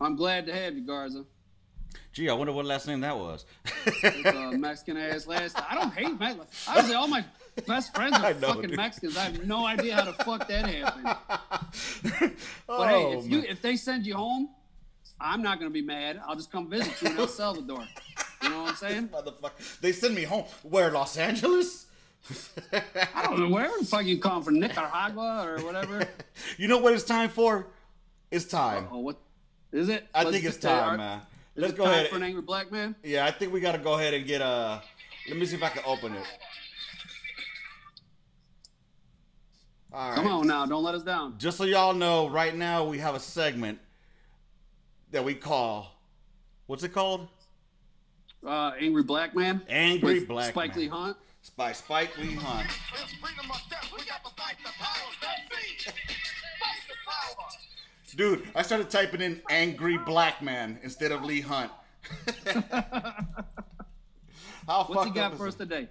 I'm 0.00 0.16
glad 0.16 0.46
to 0.46 0.54
have 0.54 0.74
you, 0.76 0.86
Garza. 0.86 1.24
Gee, 2.12 2.28
I 2.28 2.32
wonder 2.32 2.52
what 2.52 2.66
last 2.66 2.86
name 2.88 3.00
that 3.00 3.16
was. 3.16 3.44
It's 3.86 4.26
uh, 4.26 4.50
a 4.52 4.58
Mexican 4.58 4.96
ass 4.96 5.26
last. 5.26 5.56
I 5.70 5.76
don't 5.76 5.92
hate 5.92 6.18
Mexicans. 6.18 6.66
Honestly, 6.68 6.94
all 6.94 7.06
my 7.06 7.24
best 7.66 7.94
friends 7.94 8.16
are 8.16 8.34
know, 8.40 8.48
fucking 8.48 8.70
dude. 8.70 8.76
Mexicans. 8.76 9.16
I 9.16 9.24
have 9.24 9.46
no 9.46 9.64
idea 9.64 9.94
how 9.94 10.04
the 10.04 10.12
fuck 10.24 10.48
that 10.48 10.66
happened. 10.66 11.06
But 12.66 12.74
oh, 12.80 12.84
hey, 12.84 13.12
if 13.16 13.24
oh, 13.24 13.26
you 13.26 13.38
if 13.48 13.62
they 13.62 13.76
send 13.76 14.06
you 14.06 14.14
home, 14.14 14.50
I'm 15.20 15.42
not 15.42 15.58
gonna 15.58 15.70
be 15.70 15.82
mad. 15.82 16.20
I'll 16.26 16.36
just 16.36 16.50
come 16.50 16.68
visit 16.68 17.00
you 17.00 17.08
in 17.08 17.18
El 17.18 17.28
Salvador. 17.28 17.86
You 18.42 18.50
know 18.50 18.62
what 18.62 18.70
I'm 18.70 18.76
saying? 18.76 19.08
Motherfucker. 19.08 19.80
They 19.80 19.92
send 19.92 20.14
me 20.14 20.24
home. 20.24 20.44
Where, 20.62 20.90
Los 20.90 21.16
Angeles? 21.16 21.86
I 22.72 23.22
don't 23.22 23.38
know 23.38 23.48
where 23.48 23.70
the 23.78 23.86
fuck 23.86 24.04
you 24.04 24.18
come 24.18 24.42
from, 24.42 24.60
Nicaragua 24.60 25.46
or 25.46 25.64
whatever. 25.64 26.06
You 26.56 26.68
know 26.68 26.78
what 26.78 26.92
it's 26.94 27.04
time 27.04 27.30
for? 27.30 27.68
It's 28.30 28.44
time. 28.44 28.88
Oh, 28.90 28.98
what 28.98 29.18
is 29.72 29.88
it? 29.88 30.06
I 30.14 30.24
Let's 30.24 30.34
think 30.34 30.44
it's 30.44 30.58
time, 30.58 30.98
man. 30.98 31.20
Is 31.58 31.62
Let's 31.62 31.74
go 31.74 31.86
time 31.86 31.92
ahead. 31.94 32.08
for 32.08 32.16
an 32.16 32.22
angry 32.22 32.40
black 32.42 32.70
man. 32.70 32.94
Yeah, 33.02 33.26
I 33.26 33.32
think 33.32 33.52
we 33.52 33.58
got 33.58 33.72
to 33.72 33.78
go 33.78 33.94
ahead 33.94 34.14
and 34.14 34.24
get 34.24 34.40
a. 34.40 34.80
Let 35.28 35.36
me 35.36 35.44
see 35.44 35.56
if 35.56 35.62
I 35.64 35.70
can 35.70 35.82
open 35.84 36.14
it. 36.14 36.22
All 39.92 40.10
right. 40.10 40.14
Come 40.14 40.28
on 40.28 40.46
now, 40.46 40.66
don't 40.66 40.84
let 40.84 40.94
us 40.94 41.02
down. 41.02 41.34
Just 41.36 41.58
so 41.58 41.64
y'all 41.64 41.94
know, 41.94 42.28
right 42.28 42.54
now 42.54 42.84
we 42.84 42.98
have 42.98 43.16
a 43.16 43.20
segment 43.20 43.80
that 45.10 45.24
we 45.24 45.34
call. 45.34 45.98
What's 46.66 46.84
it 46.84 46.92
called? 46.92 47.26
Uh, 48.46 48.70
angry 48.78 49.02
black 49.02 49.34
man. 49.34 49.60
Angry 49.68 50.20
with 50.20 50.28
Black 50.28 50.50
Spike 50.50 50.76
Man. 50.76 50.78
Lee 50.78 50.88
Hunt. 50.88 51.16
By 51.56 51.72
Spike 51.72 52.16
Lee 52.18 52.34
Hunt. 52.34 52.68
It's 58.08 58.14
freedom 58.14 58.16
of 58.16 58.16
death. 58.16 58.16
We 58.16 58.16
got 58.16 58.16
to 58.16 58.16
fight 58.16 58.16
the 58.16 58.16
powers 58.16 58.16
that 58.16 58.16
be. 58.16 58.16
Fight 58.16 58.16
the 58.16 58.16
power. 58.16 58.16
Dude, 58.16 58.48
I 58.54 58.62
started 58.62 58.90
typing 58.90 59.20
in 59.20 59.42
angry 59.50 59.98
black 59.98 60.42
man 60.42 60.78
instead 60.82 61.12
of 61.12 61.24
Lee 61.24 61.40
Hunt. 61.40 61.70
How 64.66 64.84
What's 64.84 65.04
he 65.04 65.10
got 65.10 65.36
for 65.36 65.48
us 65.48 65.54
today? 65.54 65.88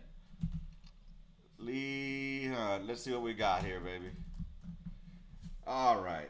Lee 1.59 2.47
Hunt. 2.47 2.87
Let's 2.87 3.03
see 3.03 3.11
what 3.11 3.21
we 3.21 3.33
got 3.33 3.63
here, 3.63 3.79
baby. 3.79 4.09
All 5.65 6.01
right. 6.01 6.29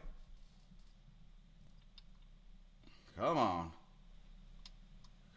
Come 3.18 3.38
on. 3.38 3.72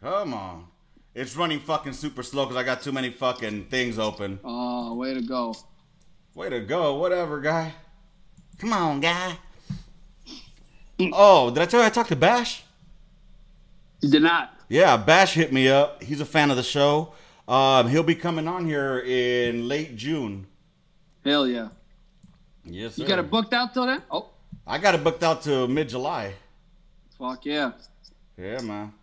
Come 0.01 0.33
on. 0.33 0.67
It's 1.13 1.35
running 1.35 1.59
fucking 1.59 1.93
super 1.93 2.23
slow 2.23 2.45
because 2.45 2.57
I 2.57 2.63
got 2.63 2.81
too 2.81 2.91
many 2.91 3.11
fucking 3.11 3.65
things 3.65 3.99
open. 3.99 4.39
Oh, 4.43 4.95
way 4.95 5.13
to 5.13 5.21
go. 5.21 5.55
Way 6.35 6.49
to 6.49 6.61
go. 6.61 6.95
Whatever, 6.95 7.41
guy. 7.41 7.73
Come 8.57 8.73
on, 8.73 9.01
guy. 9.01 9.37
Oh, 11.13 11.49
did 11.49 11.61
I 11.63 11.65
tell 11.65 11.79
you 11.79 11.85
I 11.85 11.89
talked 11.89 12.09
to 12.09 12.15
Bash? 12.15 12.63
You 14.01 14.09
did 14.09 14.21
not. 14.23 14.53
Yeah, 14.69 14.97
Bash 14.97 15.33
hit 15.33 15.51
me 15.51 15.67
up. 15.69 16.01
He's 16.03 16.21
a 16.21 16.25
fan 16.25 16.49
of 16.51 16.57
the 16.57 16.63
show. 16.63 17.13
Um, 17.47 17.89
he'll 17.89 18.03
be 18.03 18.15
coming 18.15 18.47
on 18.47 18.65
here 18.65 18.99
in 18.99 19.67
late 19.67 19.95
June. 19.95 20.47
Hell 21.25 21.47
yeah. 21.47 21.69
Yes, 22.65 22.97
You 22.97 23.07
got 23.07 23.19
it 23.19 23.29
booked 23.29 23.53
out 23.53 23.73
till 23.73 23.85
then? 23.85 24.01
Oh, 24.09 24.29
I 24.65 24.77
got 24.77 24.95
it 24.95 25.03
booked 25.03 25.23
out 25.23 25.41
to 25.43 25.67
mid 25.67 25.89
July. 25.89 26.33
fuck 27.17 27.45
yeah. 27.45 27.71
Yeah, 28.37 28.61
man. 28.61 28.93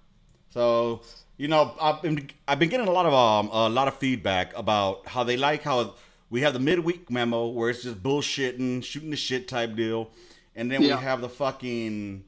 So 0.50 1.02
you 1.36 1.48
know, 1.48 1.74
I've 1.80 2.02
been 2.02 2.30
I've 2.46 2.58
been 2.58 2.68
getting 2.68 2.88
a 2.88 2.90
lot 2.92 3.06
of 3.06 3.12
um 3.14 3.50
a 3.52 3.68
lot 3.68 3.88
of 3.88 3.96
feedback 3.98 4.56
about 4.56 5.06
how 5.06 5.22
they 5.24 5.36
like 5.36 5.62
how 5.62 5.94
we 6.30 6.40
have 6.42 6.52
the 6.52 6.60
midweek 6.60 7.10
memo 7.10 7.48
where 7.48 7.70
it's 7.70 7.82
just 7.82 8.02
bullshitting, 8.02 8.82
shooting 8.84 9.10
the 9.10 9.16
shit 9.16 9.48
type 9.48 9.74
deal, 9.76 10.10
and 10.58 10.70
then 10.70 10.82
Yeah. 10.82 10.96
we 10.98 11.02
have 11.02 11.20
the 11.22 11.28
fucking 11.28 12.24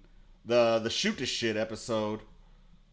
the 0.47 0.79
the 0.79 0.89
shoot 0.91 1.19
the 1.19 1.27
shit 1.27 1.57
episode 1.57 2.21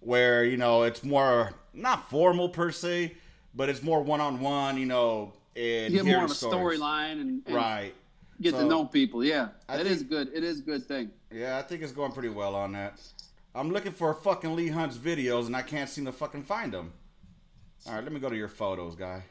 where 0.02 0.44
you 0.44 0.58
know 0.58 0.84
it's 0.84 1.04
more 1.04 1.54
not 1.74 2.10
formal 2.10 2.50
per 2.50 2.72
se, 2.72 3.16
but 3.56 3.70
it's 3.70 3.82
more 3.84 4.02
one 4.02 4.20
on 4.20 4.40
one. 4.42 4.78
You 4.78 4.86
know, 4.88 5.34
and 5.56 5.94
You 5.94 6.04
get 6.04 6.12
more 6.14 6.26
of 6.26 6.32
a 6.32 6.34
storyline 6.34 7.22
and, 7.22 7.42
and 7.46 7.56
right? 7.56 7.94
get 8.42 8.54
So- 8.54 8.62
to 8.62 8.66
know 8.68 8.86
people. 8.86 9.24
Yeah, 9.24 9.50
I 9.70 9.78
that 9.78 9.84
think- 9.86 9.96
is 9.96 10.04
good. 10.04 10.30
It 10.34 10.44
is 10.44 10.60
a 10.60 10.64
good 10.64 10.86
thing. 10.88 11.12
Yeah, 11.32 11.58
I 11.58 11.62
think 11.62 11.82
it's 11.84 11.92
going 11.94 12.12
pretty 12.12 12.30
well 12.30 12.56
on 12.56 12.72
that. 12.74 13.00
I'm 13.56 13.72
looking 13.72 13.92
for 13.92 14.14
fucking 14.14 14.56
Lee 14.56 14.68
Hunt's 14.70 14.98
videos 14.98 15.48
and 15.48 15.56
I 15.56 15.62
can't 15.64 15.90
seem 15.90 16.06
to 16.06 16.12
fucking 16.12 16.44
find 16.44 16.72
them. 16.74 16.94
All 17.88 17.94
right, 17.96 18.04
let 18.04 18.12
me 18.14 18.20
go 18.20 18.30
to 18.30 18.36
your 18.36 18.48
photos, 18.50 18.96
guy. 18.96 19.24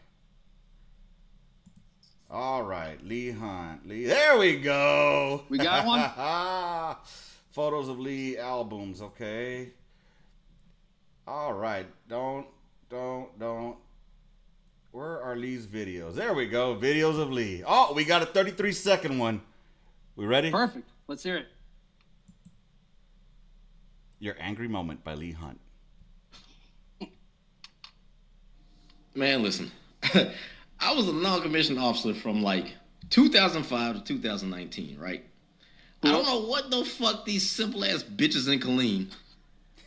All 2.30 2.62
right, 2.62 3.02
Lee 3.04 3.30
Hunt. 3.30 3.86
Lee, 3.86 4.06
there 4.06 4.36
we 4.36 4.56
go. 4.58 5.44
We 5.48 5.58
got 5.58 5.86
one? 5.86 6.00
photos 7.50 7.88
of 7.88 8.00
Lee 8.00 8.36
albums. 8.36 9.00
Okay. 9.00 9.70
All 11.26 11.52
right. 11.52 11.86
Don't, 12.08 12.46
don't, 12.90 13.38
don't. 13.38 13.76
Where 14.90 15.22
are 15.22 15.36
Lee's 15.36 15.66
videos? 15.66 16.14
There 16.14 16.34
we 16.34 16.46
go. 16.46 16.74
Videos 16.74 17.20
of 17.20 17.30
Lee. 17.30 17.62
Oh, 17.66 17.92
we 17.94 18.04
got 18.04 18.22
a 18.22 18.26
33 18.26 18.72
second 18.72 19.18
one. 19.18 19.40
We 20.16 20.26
ready? 20.26 20.50
Perfect. 20.50 20.88
Let's 21.06 21.22
hear 21.22 21.36
it. 21.36 21.46
Your 24.18 24.34
Angry 24.40 24.68
Moment 24.68 25.04
by 25.04 25.14
Lee 25.14 25.32
Hunt. 25.32 25.60
Man, 29.14 29.42
listen. 29.42 29.70
I 30.80 30.94
was 30.94 31.08
a 31.08 31.12
non-commissioned 31.12 31.78
officer 31.78 32.14
from 32.14 32.42
like 32.42 32.74
2005 33.10 33.94
to 33.94 34.00
2019, 34.02 34.98
right? 34.98 35.24
I 36.02 36.12
don't 36.12 36.24
know 36.24 36.42
what 36.42 36.70
the 36.70 36.84
fuck 36.84 37.24
these 37.24 37.48
simple 37.48 37.84
ass 37.84 38.02
bitches 38.02 38.52
in 38.52 38.60
Killeen. 38.60 39.12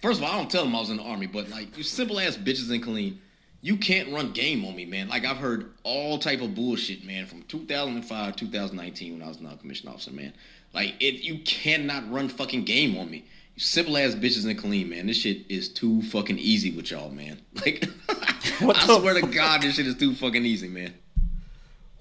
First 0.01 0.19
of 0.19 0.25
all, 0.25 0.31
I 0.31 0.37
don't 0.37 0.49
tell 0.49 0.63
them 0.63 0.75
I 0.75 0.79
was 0.79 0.89
in 0.89 0.97
the 0.97 1.03
army, 1.03 1.27
but 1.27 1.49
like 1.49 1.77
you 1.77 1.83
simple 1.83 2.19
ass 2.19 2.35
bitches 2.35 2.71
in 2.71 2.81
Killeen, 2.81 3.17
you 3.61 3.77
can't 3.77 4.11
run 4.11 4.31
game 4.31 4.65
on 4.65 4.75
me, 4.75 4.85
man. 4.85 5.09
Like 5.09 5.25
I've 5.25 5.37
heard 5.37 5.71
all 5.83 6.17
type 6.17 6.41
of 6.41 6.55
bullshit, 6.55 7.05
man, 7.05 7.25
from 7.25 7.43
2005 7.43 8.35
to 8.35 8.45
2019 8.45 9.13
when 9.13 9.23
I 9.23 9.27
was 9.27 9.37
a 9.37 9.43
non-commissioned 9.43 9.89
officer, 9.89 10.11
man. 10.11 10.33
Like 10.73 10.95
it, 10.99 11.21
you 11.23 11.39
cannot 11.39 12.09
run 12.11 12.29
fucking 12.29 12.63
game 12.63 12.97
on 12.97 13.09
me. 13.09 13.25
You 13.59 13.63
simple 13.65 13.97
ass 13.97 14.15
bitches 14.15 14.45
and 14.49 14.57
Killeen, 14.57 14.87
man. 14.87 15.07
This 15.07 15.17
shit 15.17 15.39
is 15.49 15.67
too 15.67 16.01
fucking 16.03 16.37
easy 16.39 16.71
with 16.71 16.91
y'all, 16.91 17.09
man. 17.09 17.41
Like 17.65 17.83
What 18.61 18.77
I 18.77 18.87
the 18.87 18.99
swear 18.99 19.13
to? 19.15 19.27
God, 19.27 19.63
this 19.63 19.75
shit 19.75 19.85
is 19.85 19.95
too 19.95 20.15
fucking 20.15 20.45
easy, 20.45 20.69
man. 20.69 20.93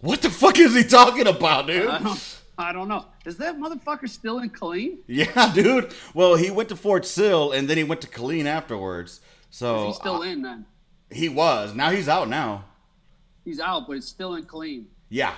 What 0.01 0.23
the 0.23 0.31
fuck 0.31 0.57
is 0.61 0.73
he 0.73 0.85
talking 0.85 1.27
about, 1.27 1.67
dude? 1.67 1.89
I 1.89 1.99
don't, 1.99 2.41
I 2.59 2.73
don't 2.73 2.87
know. 2.87 3.07
Is 3.27 3.39
that 3.39 3.59
motherfucker 3.59 4.09
still 4.09 4.39
in 4.39 4.51
Killeen? 4.51 4.99
Yeah, 5.09 5.53
dude. 5.55 5.93
Well, 6.15 6.37
he 6.37 6.53
went 6.53 6.69
to 6.69 6.77
Fort 6.77 7.05
Sill 7.05 7.51
and 7.51 7.69
then 7.69 7.77
he 7.77 7.83
went 7.83 8.03
to 8.03 8.07
Killeen 8.09 8.45
afterwards. 8.45 9.21
So 9.51 9.89
He's 9.89 9.97
still 9.97 10.19
uh, 10.19 10.23
in 10.23 10.43
then. 10.43 10.65
he 11.11 11.29
was. 11.29 11.75
Now 11.75 11.91
he's 11.91 12.09
out 12.09 12.29
now. 12.29 12.67
He's 13.45 13.59
out, 13.59 13.89
but 13.89 13.95
he's 13.95 14.07
still 14.07 14.37
in 14.37 14.45
Killeen. 14.45 14.85
Yeah. 15.09 15.35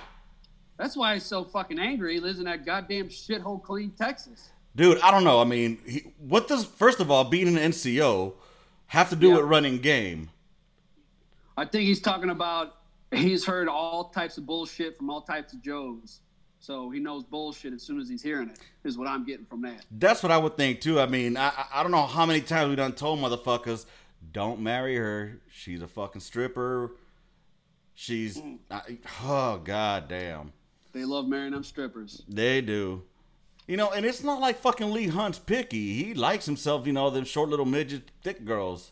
That's 0.77 0.95
why 0.95 1.15
he's 1.15 1.25
so 1.25 1.43
fucking 1.45 1.79
angry. 1.79 2.13
He 2.13 2.19
lives 2.19 2.37
in 2.37 2.45
that 2.45 2.63
goddamn 2.63 3.09
shithole, 3.09 3.59
Killeen, 3.63 3.95
Texas. 3.97 4.49
Dude, 4.75 4.99
I 5.01 5.11
don't 5.11 5.23
know. 5.23 5.41
I 5.41 5.43
mean, 5.43 5.79
he, 5.85 6.13
what 6.17 6.47
does 6.47 6.65
first 6.65 6.99
of 6.99 7.11
all 7.11 7.23
being 7.25 7.47
an 7.47 7.55
NCO 7.71 8.33
have 8.87 9.09
to 9.09 9.15
do 9.15 9.29
Yeah. 9.29 9.35
with 9.37 9.45
running 9.45 9.77
game? 9.79 10.29
I 11.57 11.65
think 11.65 11.83
he's 11.83 11.99
talking 12.01 12.29
about 12.29 12.77
he's 13.11 13.45
heard 13.45 13.67
all 13.67 14.05
types 14.09 14.37
of 14.37 14.45
bullshit 14.45 14.97
from 14.97 15.09
all 15.09 15.21
types 15.21 15.53
of 15.53 15.61
Joes. 15.61 16.21
So 16.59 16.89
he 16.91 16.99
knows 16.99 17.23
bullshit 17.23 17.73
as 17.73 17.81
soon 17.81 17.99
as 17.99 18.07
he's 18.07 18.21
hearing 18.21 18.49
it, 18.49 18.59
is 18.83 18.97
what 18.97 19.07
I'm 19.07 19.25
getting 19.25 19.45
from 19.45 19.63
that. 19.63 19.83
That's 19.91 20.21
what 20.21 20.31
I 20.31 20.37
would 20.37 20.55
think 20.57 20.79
too. 20.79 20.99
I 20.99 21.07
mean, 21.07 21.35
I 21.35 21.51
I- 21.73 21.81
don't 21.83 21.91
know 21.91 22.05
how 22.05 22.25
many 22.25 22.41
times 22.41 22.69
we 22.69 22.75
done 22.75 22.93
told 22.93 23.19
motherfuckers, 23.19 23.85
don't 24.31 24.61
marry 24.61 24.95
her. 24.95 25.41
She's 25.51 25.81
a 25.81 25.87
fucking 25.87 26.21
stripper. 26.21 26.91
She's 27.95 28.37
mm. 28.37 28.59
I, 28.69 28.97
oh 29.23 29.57
god 29.63 30.07
damn. 30.07 30.53
They 30.93 31.03
love 31.05 31.27
marrying 31.27 31.51
them 31.53 31.63
strippers. 31.63 32.23
They 32.27 32.61
do. 32.61 33.03
You 33.71 33.77
know, 33.77 33.89
and 33.89 34.05
it's 34.05 34.21
not 34.21 34.41
like 34.41 34.57
fucking 34.57 34.91
Lee 34.91 35.07
Hunt's 35.07 35.39
picky. 35.39 35.93
He 35.93 36.13
likes 36.13 36.45
himself, 36.45 36.85
you 36.85 36.91
know, 36.91 37.09
them 37.09 37.23
short 37.23 37.47
little 37.47 37.65
midget 37.65 38.11
thick 38.21 38.43
girls. 38.43 38.91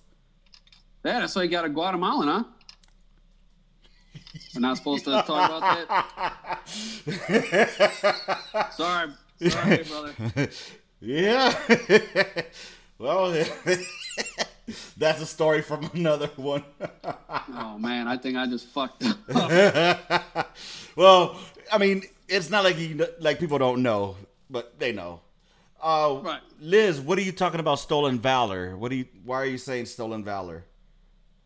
Yeah, 1.03 1.19
that's 1.19 1.35
why 1.35 1.43
you 1.43 1.49
got 1.49 1.65
a 1.65 1.69
Guatemalan, 1.69 2.29
huh? 2.29 2.45
We're 4.55 4.61
not 4.61 4.77
supposed 4.77 5.03
to 5.03 5.11
talk 5.11 5.27
about 5.27 5.59
that. 5.59 6.59
Sorry, 8.77 9.11
sorry, 9.49 9.83
brother. 9.83 10.49
Yeah. 11.01 11.53
well, 12.97 13.31
that's 14.95 15.21
a 15.21 15.25
story 15.25 15.61
from 15.61 15.89
another 15.93 16.29
one. 16.37 16.63
Oh 17.53 17.77
man, 17.77 18.07
I 18.07 18.15
think 18.15 18.37
I 18.37 18.45
just 18.47 18.67
fucked 18.67 19.03
up. 19.03 20.55
well, 20.95 21.37
I 21.69 21.77
mean, 21.77 22.03
it's 22.29 22.49
not 22.49 22.63
like 22.63 22.79
you 22.79 23.05
like 23.19 23.39
people 23.39 23.57
don't 23.57 23.83
know, 23.83 24.15
but 24.49 24.79
they 24.79 24.91
know. 24.91 25.21
Uh, 25.81 26.19
Right. 26.23 26.41
Liz, 26.59 26.99
what 26.99 27.17
are 27.17 27.21
you 27.21 27.31
talking 27.31 27.59
about? 27.59 27.79
Stolen 27.79 28.19
valor? 28.19 28.75
What 28.75 28.89
do 28.89 28.97
you? 28.97 29.05
Why 29.23 29.37
are 29.37 29.45
you 29.45 29.57
saying 29.57 29.85
stolen 29.85 30.23
valor? 30.23 30.65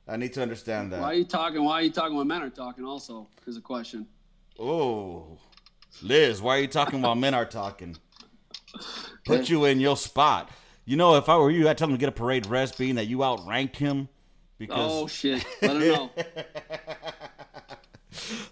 I 0.08 0.18
need 0.18 0.34
to 0.34 0.41
understand 0.41 0.91
that. 0.91 1.01
Why 1.01 1.12
are 1.12 1.14
you 1.14 1.26
talking? 1.26 1.64
Why 1.64 1.74
are 1.74 1.82
you 1.82 1.91
talking 1.91 2.18
when 2.18 2.28
men 2.28 2.41
are 2.41 2.49
talking? 2.49 2.84
Also, 2.84 3.28
is 3.47 3.58
a 3.58 3.62
question. 3.62 4.08
Oh, 4.60 5.38
Liz, 6.01 6.41
why 6.41 6.58
are 6.58 6.62
you 6.62 6.68
talking 6.68 7.01
while 7.01 7.16
men 7.16 7.34
are 7.34 7.45
talking? 7.45 7.95
Put 9.26 9.49
you 9.49 9.66
in 9.66 9.80
your 9.80 9.95
spot. 9.95 10.49
You 10.86 10.97
know, 10.97 11.16
if 11.16 11.30
I 11.30 11.38
were 11.38 11.51
you, 11.51 11.70
I'd 11.70 11.78
tell 11.78 11.88
him 11.88 11.93
to 11.93 11.99
get 11.99 12.10
a 12.10 12.14
parade 12.14 12.45
rest, 12.47 12.78
being 12.78 12.95
that 12.95 13.06
you 13.06 13.24
outranked 13.24 13.78
him. 13.78 14.10
Because 14.58 14.91
Oh 14.91 15.08
shit! 15.08 15.45
Let 15.62 15.78
him 15.78 15.88
know. 15.88 16.12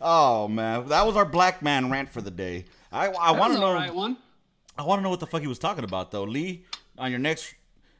oh 0.01 0.47
man, 0.47 0.87
that 0.87 1.05
was 1.05 1.15
our 1.15 1.25
black 1.25 1.61
man 1.61 1.89
rant 1.89 2.09
for 2.09 2.21
the 2.21 2.31
day. 2.31 2.65
I 2.91 3.07
I 3.07 3.31
want 3.31 3.53
to 3.53 3.59
all 3.61 3.67
know. 3.67 3.73
right 3.73 3.93
one. 3.93 4.17
I 4.81 4.83
want 4.83 4.97
to 4.97 5.03
know 5.03 5.11
what 5.11 5.19
the 5.19 5.27
fuck 5.27 5.41
he 5.41 5.47
was 5.47 5.59
talking 5.59 5.83
about 5.83 6.09
though, 6.09 6.23
Lee. 6.23 6.65
On 6.97 7.11
your 7.11 7.19
next, 7.19 7.53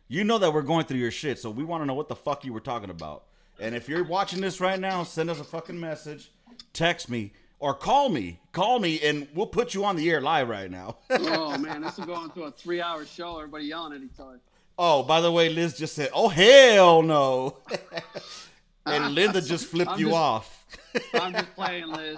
you 0.07 0.23
know 0.23 0.39
that 0.39 0.51
we're 0.51 0.63
going 0.63 0.85
through 0.85 0.97
your 0.97 1.11
shit, 1.11 1.37
so 1.37 1.51
we 1.51 1.63
want 1.63 1.83
to 1.83 1.85
know 1.85 1.93
what 1.93 2.07
the 2.07 2.15
fuck 2.15 2.43
you 2.43 2.51
were 2.53 2.59
talking 2.59 2.89
about. 2.89 3.25
And 3.59 3.75
if 3.75 3.87
you're 3.87 4.03
watching 4.03 4.41
this 4.41 4.59
right 4.59 4.79
now, 4.79 5.03
send 5.03 5.29
us 5.29 5.39
a 5.39 5.43
fucking 5.43 5.79
message, 5.79 6.31
text 6.73 7.07
me, 7.07 7.33
or 7.59 7.75
call 7.75 8.09
me. 8.09 8.39
Call 8.51 8.79
me, 8.79 8.99
and 9.01 9.27
we'll 9.35 9.45
put 9.45 9.75
you 9.75 9.85
on 9.85 9.95
the 9.95 10.09
air 10.09 10.21
live 10.21 10.49
right 10.49 10.71
now. 10.71 10.97
Oh 11.11 11.55
man, 11.57 11.81
this 11.83 11.99
is 11.99 12.05
going 12.05 12.31
through 12.31 12.45
a 12.45 12.51
three-hour 12.51 13.05
show. 13.05 13.37
Everybody 13.37 13.65
yelling 13.65 13.93
at 13.93 14.01
each 14.01 14.19
other. 14.19 14.39
oh, 14.79 15.03
by 15.03 15.21
the 15.21 15.31
way, 15.31 15.49
Liz 15.49 15.77
just 15.77 15.93
said, 15.93 16.09
"Oh 16.13 16.29
hell 16.29 17.03
no," 17.03 17.57
and 18.87 19.13
Linda 19.13 19.39
just 19.41 19.65
flipped 19.67 19.91
I'm 19.91 19.99
you 19.99 20.05
just- 20.07 20.17
off. 20.17 20.65
I'm 21.13 21.33
just 21.33 21.53
playing, 21.55 21.87
Liz. 21.91 22.17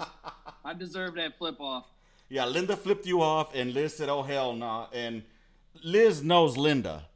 I 0.64 0.72
deserve 0.72 1.14
that 1.16 1.36
flip 1.36 1.60
off. 1.60 1.84
Yeah, 2.28 2.46
Linda 2.46 2.76
flipped 2.76 3.06
you 3.06 3.22
off, 3.22 3.54
and 3.54 3.72
Liz 3.74 3.96
said, 3.96 4.08
"Oh 4.08 4.22
hell 4.22 4.54
no." 4.54 4.88
And 4.92 5.22
Liz 5.82 6.22
knows 6.22 6.56
Linda. 6.56 7.06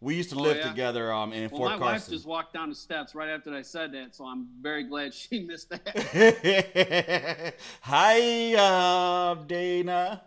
We 0.00 0.14
used 0.16 0.28
to 0.30 0.36
Oh, 0.36 0.42
live 0.42 0.58
yeah? 0.58 0.68
together 0.68 1.10
um, 1.12 1.32
in 1.32 1.48
Well, 1.50 1.60
Fort 1.60 1.70
my 1.80 1.92
wife 1.92 2.08
just 2.08 2.26
walked 2.26 2.52
down 2.52 2.68
the 2.68 2.74
steps 2.74 3.14
right 3.14 3.30
after 3.30 3.54
I 3.54 3.62
said 3.62 3.92
that, 3.92 4.14
so 4.14 4.26
I'm 4.26 4.46
very 4.60 4.84
glad 4.84 5.14
she 5.14 5.40
missed 5.46 5.70
that. 5.70 7.54
Hi, 7.80 8.54
uh, 8.54 9.34
Dana. 9.46 10.22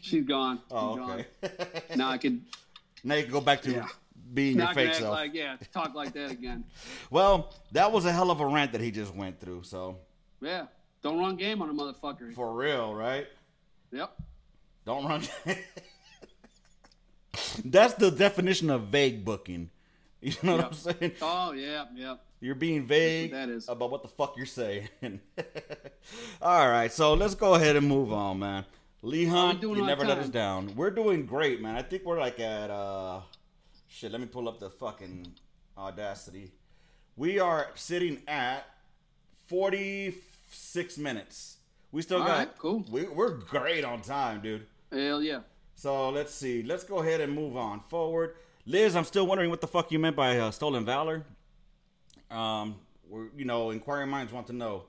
She's 0.00 0.24
gone. 0.24 0.56
She's 0.58 0.72
Oh, 0.72 0.96
gone. 0.96 1.24
okay. 1.44 1.52
Now 1.96 2.10
I 2.10 2.18
can. 2.18 2.46
now 3.04 3.16
you 3.16 3.24
can 3.24 3.32
go 3.32 3.40
back 3.42 3.60
to 3.62 3.70
Yeah. 3.72 3.86
being 4.32 4.56
Now 4.56 4.66
your 4.66 4.74
fake 4.74 4.94
self. 4.94 5.12
like 5.12 5.34
yeah, 5.34 5.56
talk 5.72 5.94
like 5.94 6.12
that 6.14 6.30
again. 6.30 6.64
Well, 7.10 7.52
that 7.72 7.92
was 7.92 8.06
a 8.06 8.12
hell 8.12 8.30
of 8.30 8.40
a 8.40 8.46
rant 8.46 8.72
that 8.72 8.80
he 8.80 8.90
just 8.90 9.14
went 9.14 9.38
through. 9.38 9.64
So 9.64 9.98
Yeah, 10.40 10.66
don't 11.02 11.18
run 11.18 11.36
game 11.36 11.60
on 11.60 11.68
a 11.68 11.74
motherfucker. 11.74 12.32
for 12.34 12.54
real, 12.54 12.94
right? 12.94 13.26
Yep. 13.92 14.16
Don't 14.86 15.06
run. 15.06 15.22
That's 17.64 17.94
the 17.94 18.10
definition 18.10 18.70
of 18.70 18.88
vague 18.88 19.24
booking. 19.24 19.70
You 20.22 20.34
know 20.42 20.56
what 20.56 20.64
I'm 20.66 20.72
saying? 20.74 21.12
Oh 21.22 21.52
yeah, 21.52 21.86
yeah. 21.94 22.16
You're 22.40 22.54
being 22.54 22.84
vague 22.84 23.30
that 23.30 23.48
is. 23.48 23.66
about 23.70 23.90
what 23.90 24.02
the 24.02 24.08
fuck 24.08 24.36
you're 24.36 24.44
saying. 24.44 24.90
All 26.42 26.68
right, 26.68 26.92
so 26.92 27.14
let's 27.14 27.34
go 27.34 27.54
ahead 27.54 27.74
and 27.74 27.88
move 27.88 28.12
on, 28.12 28.38
man. 28.38 28.66
Lee 29.00 29.24
Hunt, 29.24 29.62
doing 29.62 29.76
you 29.76 29.80
on 29.80 29.86
never 29.86 30.04
let 30.04 30.18
us 30.18 30.28
down. 30.28 30.74
We're 30.76 30.90
doing 30.90 31.24
great, 31.24 31.62
man. 31.62 31.74
I 31.74 31.80
think 31.80 32.04
we're 32.04 32.20
like 32.20 32.38
at 32.38 32.70
uh 32.70 33.20
shit, 33.88 34.12
let 34.12 34.20
me 34.20 34.26
pull 34.26 34.46
up 34.46 34.60
the 34.60 34.68
fucking 34.68 35.26
audacity. 35.78 36.52
We 37.16 37.38
are 37.38 37.68
sitting 37.74 38.20
at 38.28 38.66
46 39.46 40.98
minutes. 40.98 41.56
We 41.92 42.02
still 42.02 42.20
All 42.20 42.26
got 42.26 42.38
right, 42.38 42.58
cool. 42.58 42.84
We, 42.90 43.04
we're 43.04 43.30
great 43.34 43.84
on 43.84 44.00
time, 44.02 44.40
dude. 44.40 44.66
Hell 44.92 45.22
yeah. 45.22 45.40
So 45.74 46.10
let's 46.10 46.32
see. 46.34 46.62
Let's 46.62 46.84
go 46.84 46.98
ahead 46.98 47.20
and 47.20 47.32
move 47.34 47.56
on 47.56 47.80
forward. 47.88 48.34
Liz, 48.66 48.94
I'm 48.94 49.04
still 49.04 49.26
wondering 49.26 49.50
what 49.50 49.60
the 49.60 49.66
fuck 49.66 49.90
you 49.90 49.98
meant 49.98 50.14
by 50.14 50.38
uh, 50.38 50.50
stolen 50.50 50.84
valor. 50.84 51.24
Um, 52.30 52.76
we're, 53.08 53.28
you 53.36 53.44
know, 53.44 53.70
inquiring 53.70 54.08
minds 54.10 54.32
want 54.32 54.46
to 54.48 54.52
know. 54.52 54.84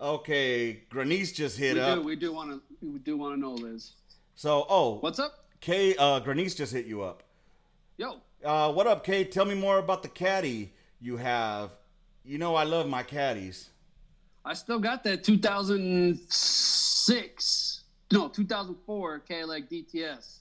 Okay, 0.00 0.82
Granice 0.88 1.32
just 1.32 1.58
hit 1.58 1.74
We 1.74 1.80
up. 1.80 1.98
do. 1.98 2.02
We 2.04 2.16
do 2.16 2.32
want 2.32 2.50
to. 2.50 2.60
We 2.86 2.98
do 3.00 3.16
want 3.16 3.34
to 3.34 3.40
know, 3.40 3.52
Liz. 3.52 3.92
So, 4.34 4.66
oh, 4.68 4.98
What's 5.00 5.18
up? 5.18 5.44
Kay, 5.60 5.94
uh, 5.96 6.20
Granice 6.20 6.54
just 6.54 6.72
hit 6.72 6.86
you 6.86 7.02
up. 7.02 7.22
Yo. 7.98 8.16
Uh, 8.44 8.72
what 8.72 8.86
up, 8.86 9.04
Kay? 9.04 9.24
Tell 9.24 9.44
me 9.44 9.54
more 9.54 9.78
about 9.78 10.02
the 10.02 10.08
caddy 10.08 10.72
you 11.00 11.16
have. 11.16 11.72
You 12.24 12.38
know, 12.38 12.54
I 12.54 12.64
love 12.64 12.86
my 12.88 13.02
caddies. 13.02 13.69
I 14.50 14.54
still 14.54 14.80
got 14.80 15.04
that 15.04 15.22
2006, 15.22 17.84
no, 18.10 18.28
2004 18.28 19.22
KLX 19.30 19.70
DTS. 19.70 20.38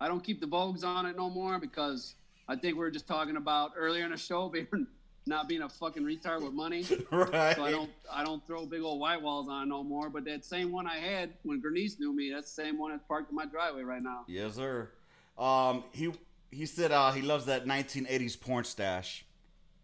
I 0.00 0.08
don't 0.08 0.24
keep 0.24 0.40
the 0.40 0.48
Vogues 0.48 0.82
on 0.82 1.06
it 1.06 1.16
no 1.16 1.30
more 1.30 1.60
because 1.60 2.16
I 2.48 2.56
think 2.56 2.74
we 2.74 2.80
were 2.80 2.90
just 2.90 3.06
talking 3.06 3.36
about 3.36 3.70
earlier 3.76 4.04
in 4.04 4.10
the 4.10 4.16
show 4.16 4.48
being 4.54 4.88
not 5.26 5.48
being 5.48 5.62
a 5.62 5.68
fucking 5.68 6.02
retard 6.02 6.42
with 6.42 6.54
money. 6.54 6.84
right. 7.12 7.30
So. 7.56 7.64
I 7.64 7.70
don't 7.70 7.90
I 8.12 8.24
don't 8.24 8.44
throw 8.48 8.66
big 8.66 8.82
old 8.82 8.98
white 8.98 9.22
walls 9.22 9.48
on 9.48 9.62
it 9.62 9.68
no 9.68 9.84
more. 9.84 10.10
But 10.10 10.24
that 10.24 10.44
same 10.44 10.72
one 10.72 10.88
I 10.88 10.96
had 10.96 11.34
when 11.44 11.60
Bernice 11.60 12.00
knew 12.00 12.12
me, 12.12 12.32
that's 12.32 12.52
the 12.52 12.64
same 12.64 12.76
one 12.76 12.90
that's 12.90 13.04
parked 13.06 13.30
in 13.30 13.36
my 13.36 13.46
driveway 13.46 13.84
right 13.84 14.02
now. 14.02 14.24
Yes, 14.26 14.56
sir. 14.56 14.90
Um, 15.38 15.84
he 15.92 16.12
he 16.50 16.66
said 16.66 16.90
uh, 16.90 17.12
he 17.12 17.22
loves 17.22 17.46
that 17.46 17.64
1980s 17.64 18.40
porn 18.40 18.64
stash. 18.64 19.24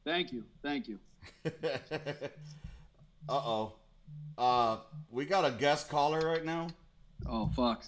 Thank 0.04 0.32
you, 0.32 0.42
thank 0.64 0.88
you. 0.88 0.98
uh 3.28 3.32
oh. 3.32 3.72
Uh, 4.36 4.78
we 5.10 5.24
got 5.24 5.44
a 5.44 5.50
guest 5.50 5.88
caller 5.88 6.20
right 6.20 6.44
now. 6.44 6.68
Oh 7.26 7.50
fuck. 7.54 7.84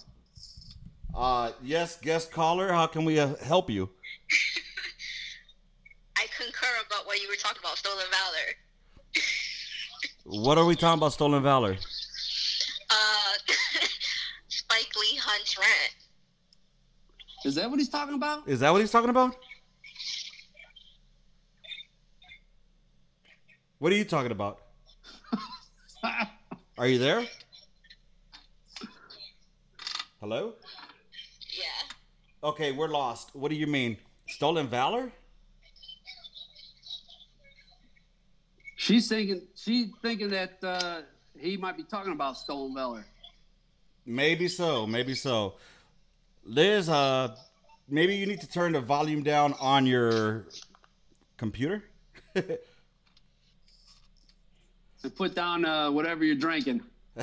Uh, 1.13 1.51
yes, 1.63 1.97
guest 1.97 2.31
caller. 2.31 2.71
How 2.71 2.87
can 2.87 3.05
we 3.05 3.19
uh, 3.19 3.35
help 3.35 3.69
you? 3.69 3.89
I 6.17 6.25
concur 6.37 6.67
about 6.87 7.05
what 7.05 7.21
you 7.21 7.27
were 7.27 7.35
talking 7.35 7.59
about, 7.61 7.77
stolen 7.77 8.05
valor. 8.11 9.23
What 10.25 10.57
are 10.57 10.65
we 10.65 10.75
talking 10.75 10.99
about? 10.99 11.13
Stolen 11.13 11.43
valor. 11.43 11.77
Uh, 12.89 13.33
Spike 14.47 14.91
Lee 14.99 15.17
hunts 15.17 15.57
rent. 15.57 15.95
Is 17.45 17.55
that 17.55 17.69
what 17.69 17.79
he's 17.79 17.89
talking 17.89 18.15
about? 18.15 18.47
Is 18.47 18.59
that 18.61 18.71
what 18.71 18.81
he's 18.81 18.91
talking 18.91 19.09
about? 19.09 19.35
What 23.77 23.91
are 23.91 23.95
you 23.95 24.05
talking 24.05 24.31
about? 24.31 24.64
Are 26.77 26.87
you 26.87 26.99
there? 26.99 27.25
Hello? 30.19 30.53
Yeah. 31.57 32.49
Okay, 32.49 32.71
we're 32.71 32.87
lost. 32.87 33.35
What 33.35 33.49
do 33.49 33.55
you 33.55 33.67
mean? 33.67 33.97
Stolen 34.27 34.67
valor? 34.67 35.11
She's 38.75 39.07
thinking 39.07 39.41
she's 39.55 39.87
thinking 40.01 40.29
that 40.29 40.63
uh, 40.63 41.01
he 41.39 41.57
might 41.57 41.77
be 41.77 41.83
talking 41.83 42.11
about 42.11 42.37
stolen 42.37 42.73
valor. 42.73 43.05
Maybe 44.05 44.47
so. 44.47 44.85
Maybe 44.85 45.15
so. 45.15 45.55
Liz, 46.43 46.89
uh, 46.89 47.35
maybe 47.89 48.15
you 48.15 48.27
need 48.27 48.41
to 48.41 48.49
turn 48.49 48.73
the 48.73 48.81
volume 48.81 49.23
down 49.23 49.55
on 49.59 49.85
your 49.85 50.45
computer. 51.37 51.83
And 55.05 55.15
put 55.15 55.35
down 55.35 55.65
uh, 55.65 55.91
whatever 55.91 56.23
you're 56.23 56.33
drinking. 56.33 56.81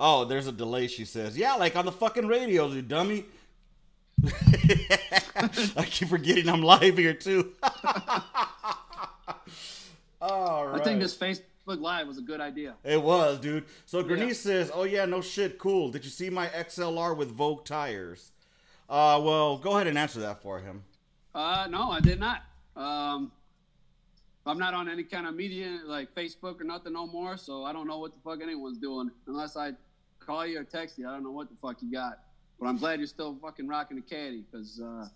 oh, 0.00 0.24
there's 0.24 0.46
a 0.46 0.52
delay. 0.52 0.86
She 0.86 1.04
says, 1.04 1.36
"Yeah, 1.36 1.56
like 1.56 1.76
on 1.76 1.84
the 1.84 1.92
fucking 1.92 2.26
radios, 2.26 2.74
you 2.74 2.80
dummy." 2.80 3.26
I 4.24 5.84
keep 5.84 6.08
forgetting 6.08 6.48
I'm 6.48 6.62
live 6.62 6.96
here 6.96 7.12
too. 7.12 7.52
All 10.22 10.66
right. 10.66 10.80
I 10.80 10.84
think 10.84 11.00
this 11.00 11.14
Facebook 11.14 11.42
Live 11.66 12.06
was 12.06 12.16
a 12.16 12.22
good 12.22 12.40
idea. 12.40 12.74
It 12.84 13.02
was, 13.02 13.38
dude. 13.38 13.66
So 13.84 14.02
Grenice 14.02 14.42
Yeah. 14.46 14.52
says, 14.52 14.70
"Oh 14.72 14.84
yeah, 14.84 15.04
no 15.04 15.20
shit, 15.20 15.58
cool. 15.58 15.90
Did 15.90 16.06
you 16.06 16.10
see 16.10 16.30
my 16.30 16.46
XLR 16.48 17.14
with 17.14 17.30
Vogue 17.30 17.66
tires?" 17.66 18.32
Uh, 18.88 19.20
well, 19.22 19.58
go 19.58 19.74
ahead 19.74 19.88
and 19.88 19.98
answer 19.98 20.20
that 20.20 20.40
for 20.40 20.60
him. 20.60 20.84
Uh, 21.34 21.66
no, 21.70 21.90
I 21.90 22.00
did 22.00 22.18
not. 22.18 22.44
Um, 22.76 23.30
I'm 24.46 24.58
not 24.58 24.72
on 24.74 24.88
any 24.88 25.02
kind 25.04 25.26
of 25.26 25.34
media 25.34 25.80
like 25.84 26.14
Facebook 26.14 26.60
or 26.60 26.64
nothing 26.64 26.94
no 26.94 27.06
more, 27.06 27.36
so 27.36 27.64
I 27.64 27.72
don't 27.72 27.86
know 27.86 27.98
what 27.98 28.12
the 28.14 28.20
fuck 28.20 28.40
anyone's 28.42 28.78
doing 28.78 29.10
unless 29.26 29.56
I 29.56 29.72
call 30.18 30.46
you 30.46 30.60
or 30.60 30.64
text 30.64 30.98
you. 30.98 31.08
I 31.08 31.12
don't 31.12 31.22
know 31.22 31.30
what 31.30 31.48
the 31.50 31.56
fuck 31.60 31.82
you 31.82 31.92
got, 31.92 32.20
but 32.58 32.66
I'm 32.66 32.78
glad 32.78 32.98
you're 33.00 33.06
still 33.06 33.36
fucking 33.42 33.68
rocking 33.68 33.96
the 33.96 34.02
caddy 34.02 34.44
because 34.50 34.80
uh, 34.80 35.08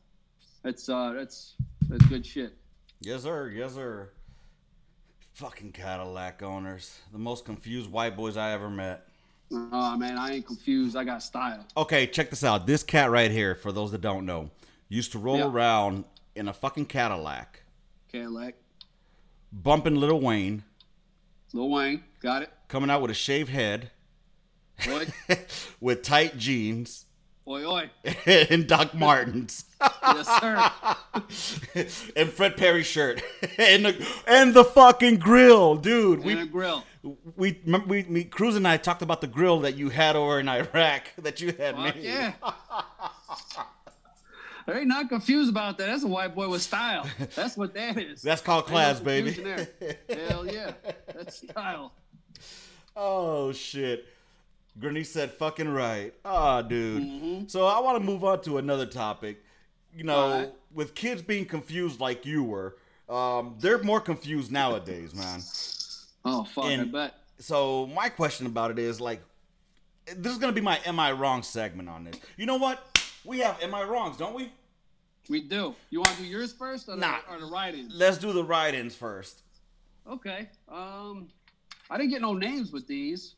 it's 0.65 0.89
uh, 0.89 1.15
it's 1.17 1.55
that's 1.89 2.05
good 2.07 2.25
shit. 2.27 2.55
Yes, 3.01 3.23
sir. 3.23 3.49
Yes, 3.51 3.75
sir. 3.75 4.11
Fucking 5.33 5.73
Cadillac 5.73 6.43
owners, 6.43 7.01
the 7.13 7.19
most 7.19 7.45
confused 7.45 7.91
white 7.91 8.17
boys 8.17 8.37
I 8.37 8.53
ever 8.53 8.71
met. 8.71 9.09
Oh 9.51 9.97
man, 9.97 10.17
I 10.17 10.35
ain't 10.35 10.47
confused. 10.47 10.97
I 10.97 11.05
got 11.05 11.23
style. 11.23 11.67
Okay, 11.77 12.07
check 12.07 12.31
this 12.31 12.45
out. 12.45 12.67
This 12.67 12.83
cat 12.83 13.11
right 13.11 13.31
here, 13.31 13.55
for 13.55 13.73
those 13.73 13.91
that 13.93 14.01
don't 14.01 14.27
know, 14.27 14.51
used 14.89 15.13
to 15.13 15.19
roll 15.19 15.39
Yeah. 15.39 15.47
around 15.47 16.05
in 16.37 16.49
a 16.49 16.53
fucking 16.53 16.87
Cadillac, 16.87 17.63
Cadillac, 18.11 18.55
bumping 19.63 19.97
Little 19.97 20.21
Wayne, 20.21 20.65
Lil 21.53 21.71
Wayne, 21.71 22.03
got 22.21 22.43
it. 22.43 22.51
coming 22.69 22.91
out 22.91 23.01
with 23.03 23.11
a 23.11 23.15
shaved 23.15 23.51
head, 23.51 23.91
Oi, 24.89 25.07
with 25.81 26.03
tight 26.03 26.37
jeans, 26.37 27.05
oi, 27.47 27.65
oi. 27.65 27.91
and 28.27 28.67
Doc 28.67 28.95
Martens, 28.95 29.65
Yes, 30.03 30.41
sir. 30.41 30.71
and 32.17 32.29
Fred 32.31 32.57
Perry 32.57 32.83
shirt, 32.83 33.23
and 33.59 33.85
the 33.87 34.09
and 34.27 34.53
the 34.55 34.65
fucking 34.65 35.17
grill, 35.19 35.77
dude. 35.77 36.21
And 36.25 36.31
a 36.41 36.43
We 36.45 36.47
grill. 36.49 36.85
we 37.37 37.61
remember 37.65 37.87
we, 37.89 38.03
me 38.05 38.25
Cruz 38.25 38.57
and 38.57 38.67
I 38.67 38.77
talked 38.79 39.03
about 39.03 39.21
the 39.21 39.27
grill 39.27 39.61
that 39.61 39.77
you 39.77 39.91
had 39.91 40.17
over 40.17 40.41
in 40.41 40.49
Iraq 40.49 41.13
that 41.19 41.41
you 41.41 41.49
had 41.53 41.77
Fuck 41.77 41.95
made. 41.97 42.05
yeah. 42.05 42.33
They 44.67 44.79
ain't 44.79 44.89
not 44.89 45.09
confused 45.09 45.51
about 45.51 45.79
that. 45.79 45.87
That's 45.87 46.05
a 46.05 46.09
white 46.09 46.35
boy 46.35 46.49
with 46.49 46.63
style. 46.63 47.07
That's 47.35 47.57
what 47.57 47.75
that 47.75 47.99
is. 47.99 48.23
That's 48.23 48.41
called 48.41 48.67
class, 48.67 49.01
baby. 49.01 49.33
Hell 50.09 50.47
yeah. 50.47 50.73
That's 51.15 51.37
style. 51.49 51.93
Oh 52.97 53.53
shit. 53.53 54.07
Granny 54.79 55.05
said 55.05 55.31
fucking 55.33 55.69
right. 55.69 56.15
Ah, 56.25 56.63
dude. 56.63 57.03
Mm-hmm. 57.03 57.47
So 57.47 57.67
I 57.67 57.81
want 57.81 57.99
to 57.99 58.05
move 58.05 58.25
on 58.25 58.43
to 58.43 58.59
another 58.59 58.87
topic. 58.87 59.43
You 59.95 60.05
know, 60.05 60.17
Alright. 60.17 60.53
with 60.73 60.95
kids 60.95 61.23
being 61.23 61.45
confused 61.47 62.01
like 62.01 62.27
you 62.27 62.43
were, 62.43 62.77
um, 63.09 63.55
they're 63.61 63.83
more 63.83 64.01
confused 64.01 64.51
nowadays, 64.51 65.15
man. 65.15 65.41
Oh 66.25 66.45
fuck, 66.45 66.65
I 66.65 66.85
bet. 66.85 67.15
So 67.39 67.87
my 67.95 68.09
question 68.09 68.47
about 68.47 68.73
it 68.73 68.79
is 68.79 69.01
like, 69.01 69.21
this 70.17 70.33
is 70.33 70.39
gonna 70.39 70.53
be 70.53 70.61
my 70.61 70.81
"Am 70.85 70.99
I 70.99 71.13
Wrong" 71.13 71.43
segment 71.43 71.89
on 71.89 72.05
this. 72.05 72.17
You 72.37 72.47
know 72.47 72.57
what? 72.57 72.94
We 73.25 73.39
have 73.41 73.63
"Am 73.63 73.75
I 73.75 73.83
Wrongs," 73.85 74.17
don't 74.17 74.35
we? 74.35 74.53
We 75.29 75.41
do. 75.41 75.75
You 75.91 76.01
want 76.01 76.11
to 76.17 76.23
do 76.23 76.29
yours 76.29 76.53
first 76.53 76.89
or 76.89 76.93
the, 76.97 77.01
Nah. 77.01 77.19
or 77.31 77.39
the 77.41 77.47
write-in? 77.47 77.89
Let's 77.91 78.19
do 78.19 78.33
the 78.33 78.45
write-ins 78.45 78.95
first. 78.95 79.43
Okay. 80.07 80.51
Um, 80.69 81.29
I 81.89 81.97
didn't 81.97 82.11
get 82.11 82.21
no 82.21 82.35
names 82.35 82.73
with 82.73 82.87
these. 82.87 83.37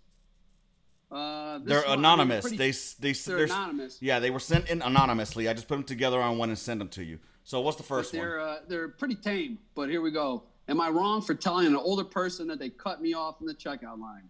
Uh, 1.13 1.61
They're 1.63 1.83
one, 1.83 1.87
I 1.87 1.91
mean, 1.91 1.99
anonymous. 2.01 2.41
pretty- 2.43 2.57
they 2.57 2.71
they 2.99 3.11
s- 3.11 3.25
they're 3.25 3.45
anonymous. 3.45 3.99
Yeah, 4.03 4.19
they 4.19 4.31
were 4.31 4.41
sent 4.41 4.69
in 4.69 4.83
anonymously. 4.83 5.49
I 5.49 5.53
just 5.53 5.69
put 5.69 5.77
them 5.77 5.85
together 5.85 6.21
on 6.21 6.39
one 6.39 6.49
and 6.49 6.59
sent 6.59 6.81
them 6.81 6.89
to 6.91 7.05
you. 7.05 7.21
So 7.45 7.61
what's 7.61 7.77
the 7.77 7.85
but 7.85 7.89
first 7.89 8.13
one? 8.13 8.21
they're 8.23 8.41
uh, 8.41 8.59
they're 8.67 8.89
pretty 8.89 9.15
tame. 9.15 9.59
But 9.77 9.89
here 9.89 10.01
we 10.01 10.11
go. 10.11 10.43
Am 10.69 10.81
I 10.81 10.89
wrong 10.89 11.23
for 11.23 11.37
telling 11.37 11.69
an 11.69 11.77
older 11.77 12.03
person 12.03 12.49
that 12.49 12.59
they 12.59 12.71
cut 12.71 13.01
me 13.01 13.15
off 13.15 13.41
in 13.41 13.47
the 13.47 13.55
checkout 13.55 14.01
line? 14.01 14.29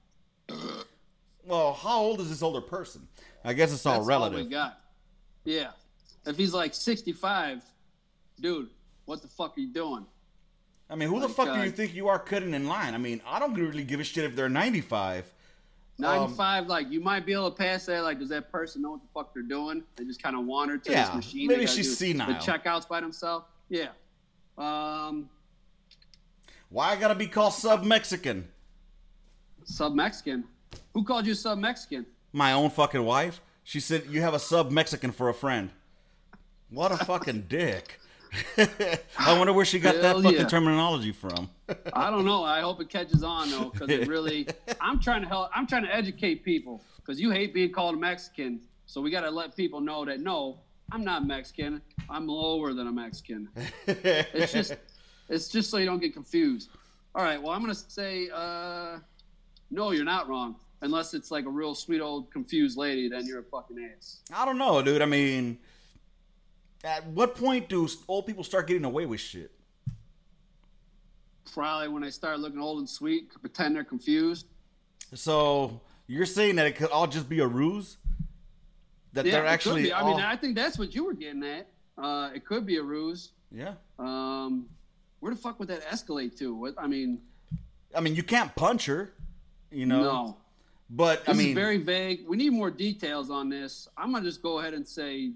Well, 1.43 1.73
how 1.73 1.99
old 2.01 2.21
is 2.21 2.29
this 2.29 2.43
older 2.43 2.61
person? 2.61 3.09
I 3.43 3.55
guess 3.55 3.73
it's 3.73 3.87
all 3.87 3.95
That's 4.01 4.07
relative. 4.09 4.39
All 4.41 4.45
we 4.45 4.51
got. 4.51 4.81
Yeah. 5.47 5.71
If 6.27 6.37
he's 6.37 6.53
like 6.53 6.75
65, 6.75 7.63
dude, 8.41 8.69
what 9.07 9.23
the 9.23 9.29
fuck 9.29 9.57
are 9.57 9.61
you 9.61 9.73
doing? 9.73 10.05
I 10.91 10.95
mean, 10.97 11.09
who 11.09 11.21
the 11.21 11.27
Like, 11.29 11.37
fuck 11.37 11.47
do 11.47 11.53
uh, 11.61 11.63
you 11.65 11.71
think 11.71 11.95
you 11.95 12.09
are 12.09 12.19
cutting 12.19 12.53
in 12.53 12.67
line? 12.67 12.95
I 12.95 12.99
mean, 12.99 13.21
I 13.27 13.39
don't 13.39 13.55
really 13.55 13.85
give 13.85 14.01
a 14.01 14.05
shit 14.05 14.25
if 14.25 14.37
they're 14.37 14.49
95. 14.49 15.33
95, 15.99 16.67
like 16.67 16.91
you 16.91 17.01
might 17.01 17.25
be 17.25 17.33
able 17.33 17.51
to 17.51 17.57
pass 17.57 17.87
that. 17.87 18.03
Like, 18.03 18.19
does 18.19 18.29
that 18.29 18.53
person 18.53 18.83
know 18.83 18.91
what 18.91 19.01
the 19.03 19.09
fuck 19.15 19.33
they're 19.33 19.43
doing? 19.43 19.83
They 19.97 20.05
just 20.05 20.23
kind 20.23 20.37
of 20.37 20.45
wander 20.45 20.77
to 20.77 20.91
Yeah, 20.91 21.07
this 21.07 21.15
machine. 21.15 21.47
maybe 21.49 21.67
she's 21.67 21.89
do 21.89 21.95
senile. 21.95 22.27
The 22.27 22.35
checkouts 22.35 22.87
by 22.87 23.01
themselves. 23.01 23.47
Yeah. 23.71 23.89
Um, 24.59 25.29
Why 26.69 26.91
I 26.91 26.97
gotta 26.97 27.15
be 27.15 27.27
called 27.27 27.55
sub 27.55 27.83
Mexican? 27.85 28.49
sub 29.65 29.95
Mexican. 29.95 30.45
Who 30.93 31.03
called 31.03 31.27
you 31.27 31.35
sub 31.35 31.59
Mexican? 31.59 32.05
My 32.33 32.53
own 32.53 32.71
fucking 32.71 33.03
wife. 33.03 33.41
She 33.67 33.81
said 33.81 34.05
you 34.09 34.23
have 34.23 34.33
a 34.33 34.39
sub 34.39 34.71
Mexican 34.71 35.11
for 35.11 35.29
a 35.29 35.35
friend. 35.35 35.71
What 36.71 36.93
a 36.93 37.05
fucking 37.05 37.47
dick. 37.49 37.99
I 39.19 39.37
wonder 39.37 39.53
where 39.53 39.65
she 39.65 39.81
got 39.81 40.01
that 40.03 40.15
fucking 40.23 40.39
yeah. 40.39 40.45
terminology 40.45 41.11
from. 41.11 41.51
I 41.93 42.13
don't 42.13 42.25
know. 42.25 42.45
I 42.45 42.61
hope 42.61 42.81
it 42.81 42.89
catches 42.89 43.25
on 43.25 43.51
though, 43.51 43.71
because 43.71 43.91
it 43.91 44.07
really. 44.07 44.47
I'm 44.81 45.01
trying 45.01 45.23
to 45.23 45.27
help. 45.27 45.51
I'm 45.53 45.67
trying 45.67 45.83
to 45.83 45.93
educate 45.93 46.45
people 46.45 46.81
because 46.99 47.21
you 47.21 47.33
hate 47.33 47.53
being 47.53 47.73
called 47.73 47.97
a 47.97 47.99
Mexican. 47.99 48.61
So 48.87 49.01
we 49.01 49.11
got 49.11 49.23
to 49.23 49.31
let 49.33 49.57
people 49.57 49.81
know 49.81 50.05
that 50.05 50.21
no, 50.21 50.59
I'm 50.93 51.03
not 51.03 51.27
Mexican. 51.27 51.83
I'm 52.09 52.29
lower 52.29 52.73
than 52.73 52.87
a 52.87 52.93
Mexican. 52.93 53.49
It's 53.89 54.53
just, 54.53 54.77
it's 55.29 55.49
just 55.49 55.71
so 55.71 55.79
you 55.79 55.87
don't 55.87 55.99
get 55.99 56.15
confused. 56.15 56.71
All 57.17 57.25
right. 57.25 57.43
Well, 57.43 57.51
I'm 57.51 57.63
gonna 57.63 57.75
say, 57.75 58.31
uh, 58.33 58.99
no, 59.73 59.91
you're 59.91 60.05
not 60.05 60.29
wrong. 60.29 60.55
Unless 60.83 61.15
it's 61.15 61.31
like 61.31 61.47
a 61.47 61.51
real 61.51 61.75
sweet 61.75 62.01
old 62.01 62.31
confused 62.31 62.77
lady, 62.77 63.09
then 63.09 63.25
you're 63.27 63.41
a 63.41 63.45
fucking 63.45 63.77
ass. 63.97 64.21
I 64.35 64.45
don't 64.45 64.59
know, 64.59 64.83
dude. 64.83 65.01
I 65.03 65.07
mean, 65.07 65.59
at 66.85 67.07
what 67.07 67.35
point 67.35 67.69
do 67.69 67.89
old 68.09 68.27
people 68.27 68.45
start 68.45 68.67
getting 68.67 68.85
away 68.85 69.07
with 69.07 69.21
shit? 69.21 69.53
Probably 71.53 71.89
when 71.89 72.03
they 72.03 72.11
start 72.11 72.41
looking 72.41 72.61
old 72.61 72.79
and 72.81 72.89
sweet, 72.89 73.31
pretend 73.41 73.75
they're 73.77 73.85
confused. 73.85 74.47
So 75.15 75.81
you're 76.07 76.27
saying 76.27 76.57
that 76.57 76.67
it 76.67 76.77
could 76.77 76.91
all 76.91 77.07
just 77.07 77.29
be 77.29 77.41
a 77.41 77.47
ruse? 77.47 77.97
That 79.15 79.25
Yeah, 79.25 79.33
they're 79.33 79.47
actually. 79.47 79.93
I 79.93 80.01
all- 80.01 80.11
mean, 80.15 80.21
I 80.21 80.37
think 80.37 80.57
that's 80.57 80.79
what 80.79 80.95
you 80.95 81.05
were 81.05 81.15
getting 81.15 81.43
at. 81.43 81.69
Uh, 81.97 82.31
it 82.35 82.45
could 82.45 82.67
be 82.67 82.77
a 82.77 82.83
ruse. 82.83 83.31
yeah. 83.51 83.75
Um, 83.99 84.69
where 85.21 85.33
the 85.35 85.41
fuck 85.41 85.59
would 85.59 85.69
that 85.69 85.83
escalate 85.87 86.37
to? 86.39 86.55
What 86.55 86.75
I 86.77 86.87
mean, 86.87 87.23
I 87.95 88.01
mean, 88.01 88.15
you 88.15 88.23
can't 88.23 88.55
punch 88.55 88.85
her, 88.87 89.15
you 89.71 89.87
know. 89.87 90.03
no. 90.03 90.37
But 90.89 91.23
I 91.27 91.33
This 91.33 91.39
mean, 91.39 91.49
is 91.49 91.55
very 91.55 91.79
vague. 91.79 92.21
We 92.29 92.37
need 92.37 92.51
more 92.53 92.71
details 92.71 93.29
on 93.31 93.49
this. 93.49 93.89
I'm 93.97 94.13
gonna 94.13 94.25
just 94.25 94.41
go 94.43 94.61
ahead 94.61 94.73
and 94.75 94.87
say 94.87 95.33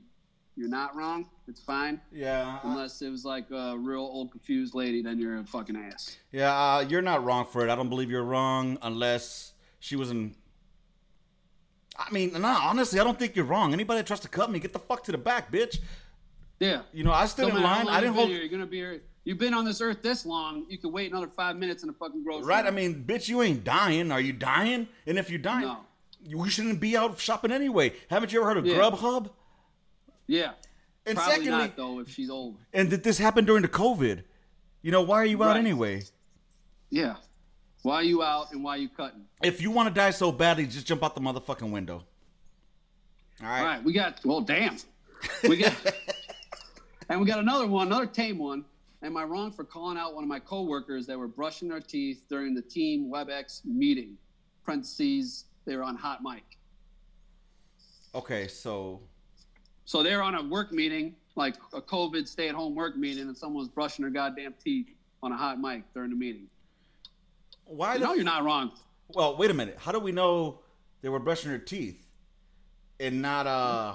you're 0.56 0.68
not 0.68 0.94
wrong. 0.94 1.26
It's 1.48 1.60
fine, 1.60 2.00
yeah, 2.12 2.58
I- 2.62 2.68
unless 2.70 3.02
it 3.02 3.10
was 3.10 3.24
like 3.24 3.50
a 3.50 3.76
real 3.76 4.00
old 4.02 4.30
confused 4.30 4.74
lady. 4.74 5.02
Then 5.02 5.18
you're 5.18 5.38
a 5.38 5.44
fucking 5.44 5.76
ass. 5.76 6.16
yeah. 6.30 6.52
Uh, 6.56 6.80
you're 6.88 7.02
not 7.02 7.24
wrong 7.24 7.44
for 7.46 7.66
it. 7.66 7.70
I 7.70 7.74
don't 7.74 7.88
believe 7.88 8.10
you're 8.10 8.22
wrong 8.24 8.78
unless 8.82 9.52
she 9.80 9.96
was 9.96 10.10
in. 10.12 10.36
I 11.98 12.10
mean, 12.12 12.32
no, 12.32 12.46
honestly, 12.48 13.00
I 13.00 13.04
don't 13.04 13.18
think 13.18 13.34
you're 13.36 13.44
wrong. 13.44 13.72
Anybody 13.72 13.98
that 14.00 14.06
tries 14.06 14.20
to 14.20 14.28
cut 14.28 14.50
me, 14.50 14.58
get 14.60 14.72
the 14.72 14.78
fuck 14.78 15.02
to 15.04 15.12
the 15.12 15.18
back, 15.18 15.50
bitch. 15.52 15.78
Yeah. 16.60 16.82
You 16.92 17.04
know, 17.04 17.12
I 17.12 17.26
stood 17.26 17.48
Don't 17.48 17.56
in 17.56 17.62
how 17.62 17.76
line. 17.84 17.88
I 17.88 18.00
didn't 18.00 18.14
hold. 18.14 18.30
You're 18.30 18.48
gonna 18.48 18.66
be 18.66 18.76
here. 18.78 19.02
You've 19.24 19.38
been 19.38 19.52
on 19.54 19.64
this 19.64 19.80
earth 19.80 20.02
this 20.02 20.24
long. 20.24 20.64
You 20.68 20.78
could 20.78 20.92
wait 20.92 21.10
another 21.10 21.28
five 21.28 21.56
minutes 21.56 21.82
in 21.82 21.88
a 21.90 21.92
fucking 21.92 22.24
grocery. 22.24 22.46
Right? 22.46 22.64
I 22.64 22.70
mean, 22.70 23.04
bitch, 23.06 23.28
you 23.28 23.42
ain't 23.42 23.64
dying. 23.64 24.10
Are 24.10 24.20
you 24.20 24.32
dying? 24.32 24.88
And 25.06 25.18
if 25.18 25.28
you're 25.28 25.38
dying, 25.38 25.66
No. 25.66 25.78
you 26.24 26.48
shouldn't 26.48 26.80
be 26.80 26.96
out 26.96 27.18
shopping 27.18 27.52
anyway. 27.52 27.92
Haven't 28.08 28.32
you 28.32 28.40
ever 28.40 28.48
heard 28.48 28.56
of 28.58 28.66
Yeah. 28.66 28.76
Grubhub? 28.78 29.30
yeah. 30.26 30.52
And 31.06 31.16
Probably 31.16 31.32
secondly, 31.36 31.58
not 31.58 31.76
though 31.76 32.00
if 32.00 32.08
she's 32.10 32.28
old. 32.30 32.56
and 32.74 32.88
did 32.90 33.02
this 33.02 33.18
happen 33.18 33.44
during 33.44 33.62
the 33.62 33.68
COVID? 33.68 34.22
You 34.82 34.90
know, 34.92 35.02
why 35.02 35.16
are 35.16 35.24
you 35.26 35.42
out 35.42 35.48
Right. 35.48 35.56
anyway? 35.58 36.02
Yeah. 36.90 37.16
Why 37.82 37.96
are 37.96 38.02
you 38.02 38.22
out 38.22 38.52
and 38.52 38.62
why 38.62 38.72
are 38.76 38.78
you 38.78 38.88
cutting? 38.90 39.24
If 39.42 39.62
you 39.62 39.70
want 39.70 39.88
to 39.88 39.94
die 39.94 40.10
so 40.10 40.30
badly, 40.32 40.66
just 40.66 40.86
jump 40.86 41.02
out 41.02 41.14
the 41.14 41.20
motherfucking 41.20 41.70
window. 41.70 42.04
All 43.42 43.48
right. 43.48 43.60
All 43.60 43.64
right, 43.66 43.82
we 43.84 43.92
got. 43.94 44.20
Well, 44.24 44.42
damn, 44.42 44.76
we 45.44 45.56
got, 45.56 45.74
and 47.08 47.18
we 47.20 47.26
got 47.26 47.38
another 47.38 47.66
one, 47.66 47.86
another 47.86 48.06
tame 48.06 48.36
one. 48.38 48.64
Am 49.02 49.16
I 49.16 49.24
wrong 49.24 49.50
for 49.50 49.64
calling 49.64 49.96
out 49.96 50.14
one 50.14 50.24
of 50.24 50.28
my 50.28 50.38
coworkers 50.38 51.06
that 51.06 51.18
were 51.18 51.28
brushing 51.28 51.68
their 51.68 51.80
teeth 51.80 52.22
during 52.28 52.54
the 52.54 52.62
team 52.62 53.10
WebEx 53.10 53.64
meeting? 53.64 54.16
Parentheses, 54.64 55.46
they 55.64 55.74
were 55.76 55.82
on 55.82 55.96
hot 55.96 56.22
mic. 56.22 56.44
Okay, 58.14 58.46
so 58.46 59.00
So 59.84 60.02
they're 60.02 60.22
on 60.22 60.34
a 60.34 60.42
work 60.42 60.72
meeting, 60.72 61.14
like 61.34 61.54
a 61.72 61.80
COVID 61.80 62.28
stay-at-home 62.28 62.74
work 62.74 62.96
meeting, 62.96 63.24
and 63.24 63.36
someone's 63.36 63.68
brushing 63.68 64.02
their 64.02 64.10
goddamn 64.12 64.54
teeth 64.62 64.88
on 65.22 65.32
a 65.32 65.36
hot 65.36 65.58
mic 65.60 65.82
during 65.94 66.10
the 66.10 66.16
meeting. 66.16 66.46
why? 67.64 67.94
You 67.94 68.00
know 68.00 68.14
you're 68.14 68.24
not 68.24 68.44
wrong. 68.44 68.72
well, 69.08 69.36
wait 69.36 69.50
a 69.50 69.54
minute. 69.54 69.76
How 69.78 69.92
do 69.92 69.98
we 69.98 70.12
know 70.12 70.60
they 71.00 71.08
were 71.08 71.18
brushing 71.20 71.50
their 71.50 71.58
teeth 71.58 72.06
and 72.98 73.22
not 73.22 73.46
uh? 73.46 73.94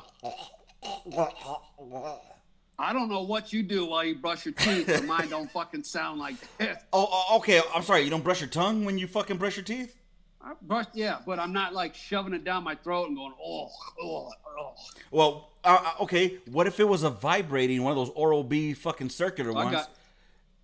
I 2.77 2.91
don't 2.93 3.07
know 3.07 3.21
what 3.21 3.53
you 3.53 3.63
do 3.63 3.85
while 3.85 4.03
you 4.03 4.15
brush 4.15 4.45
your 4.45 4.53
teeth, 4.53 4.87
but 4.87 5.05
mine 5.05 5.29
don't 5.29 5.49
fucking 5.51 5.83
sound 5.83 6.19
like 6.19 6.35
this. 6.57 6.77
Oh, 6.93 7.07
oh, 7.09 7.37
okay. 7.37 7.61
I'm 7.73 7.83
sorry. 7.83 8.01
You 8.03 8.09
don't 8.09 8.23
brush 8.23 8.41
your 8.41 8.49
tongue 8.49 8.83
when 8.85 8.97
you 8.97 9.07
fucking 9.07 9.37
brush 9.37 9.55
your 9.55 9.63
teeth. 9.63 9.95
I 10.41 10.53
brush, 10.61 10.85
yeah, 10.93 11.19
but 11.25 11.39
I'm 11.39 11.53
not 11.53 11.73
like 11.73 11.95
shoving 11.95 12.33
it 12.33 12.43
down 12.43 12.63
my 12.63 12.75
throat 12.75 13.07
and 13.07 13.17
going, 13.17 13.33
oh, 13.43 13.69
oh, 14.01 14.29
oh. 14.59 14.75
Well, 15.09 15.49
uh, 15.63 15.77
uh, 15.99 16.03
okay. 16.03 16.37
What 16.51 16.67
if 16.67 16.79
it 16.79 16.87
was 16.87 17.03
a 17.03 17.09
vibrating 17.09 17.81
one 17.83 17.91
of 17.91 17.97
those 17.97 18.11
Oral 18.15 18.43
B 18.43 18.73
fucking 18.73 19.09
circular 19.09 19.51
I 19.51 19.53
ones, 19.53 19.71
got, 19.71 19.89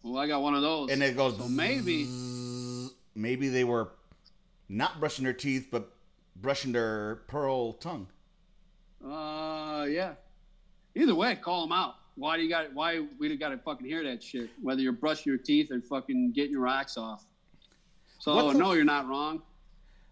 well, 0.03 0.17
I 0.17 0.27
got 0.27 0.41
one 0.41 0.53
of 0.53 0.61
those. 0.61 0.91
and 0.91 1.01
it 1.01 1.15
goes. 1.17 1.35
So 1.37 1.47
maybe, 1.47 2.05
zzz. 2.05 2.93
maybe 3.15 3.49
they 3.49 3.63
were 3.63 3.89
not 4.69 4.99
brushing 4.99 5.23
their 5.23 5.33
teeth, 5.33 5.69
but 5.71 5.91
brushing 6.35 6.73
their 6.73 7.21
pearl 7.27 7.73
tongue. 7.73 8.07
uh, 9.03 9.85
yeah. 9.89 10.13
Either 10.93 11.15
way, 11.15 11.35
call 11.35 11.61
them 11.61 11.71
out. 11.71 11.95
Why 12.21 12.37
do 12.37 12.43
you 12.43 12.49
got? 12.49 12.71
Why 12.75 13.03
we 13.17 13.35
got 13.35 13.49
to 13.49 13.57
fucking 13.57 13.87
hear 13.87 14.03
that 14.03 14.21
shit? 14.21 14.51
Whether 14.61 14.81
you're 14.81 14.93
brushing 14.93 15.31
your 15.31 15.39
teeth 15.39 15.71
or 15.71 15.81
fucking 15.81 16.33
getting 16.33 16.51
your 16.51 16.61
rocks 16.61 16.95
off. 16.95 17.25
So 18.19 18.51
the 18.51 18.59
no, 18.59 18.73
you're 18.73 18.83
not 18.83 19.07
wrong. 19.07 19.41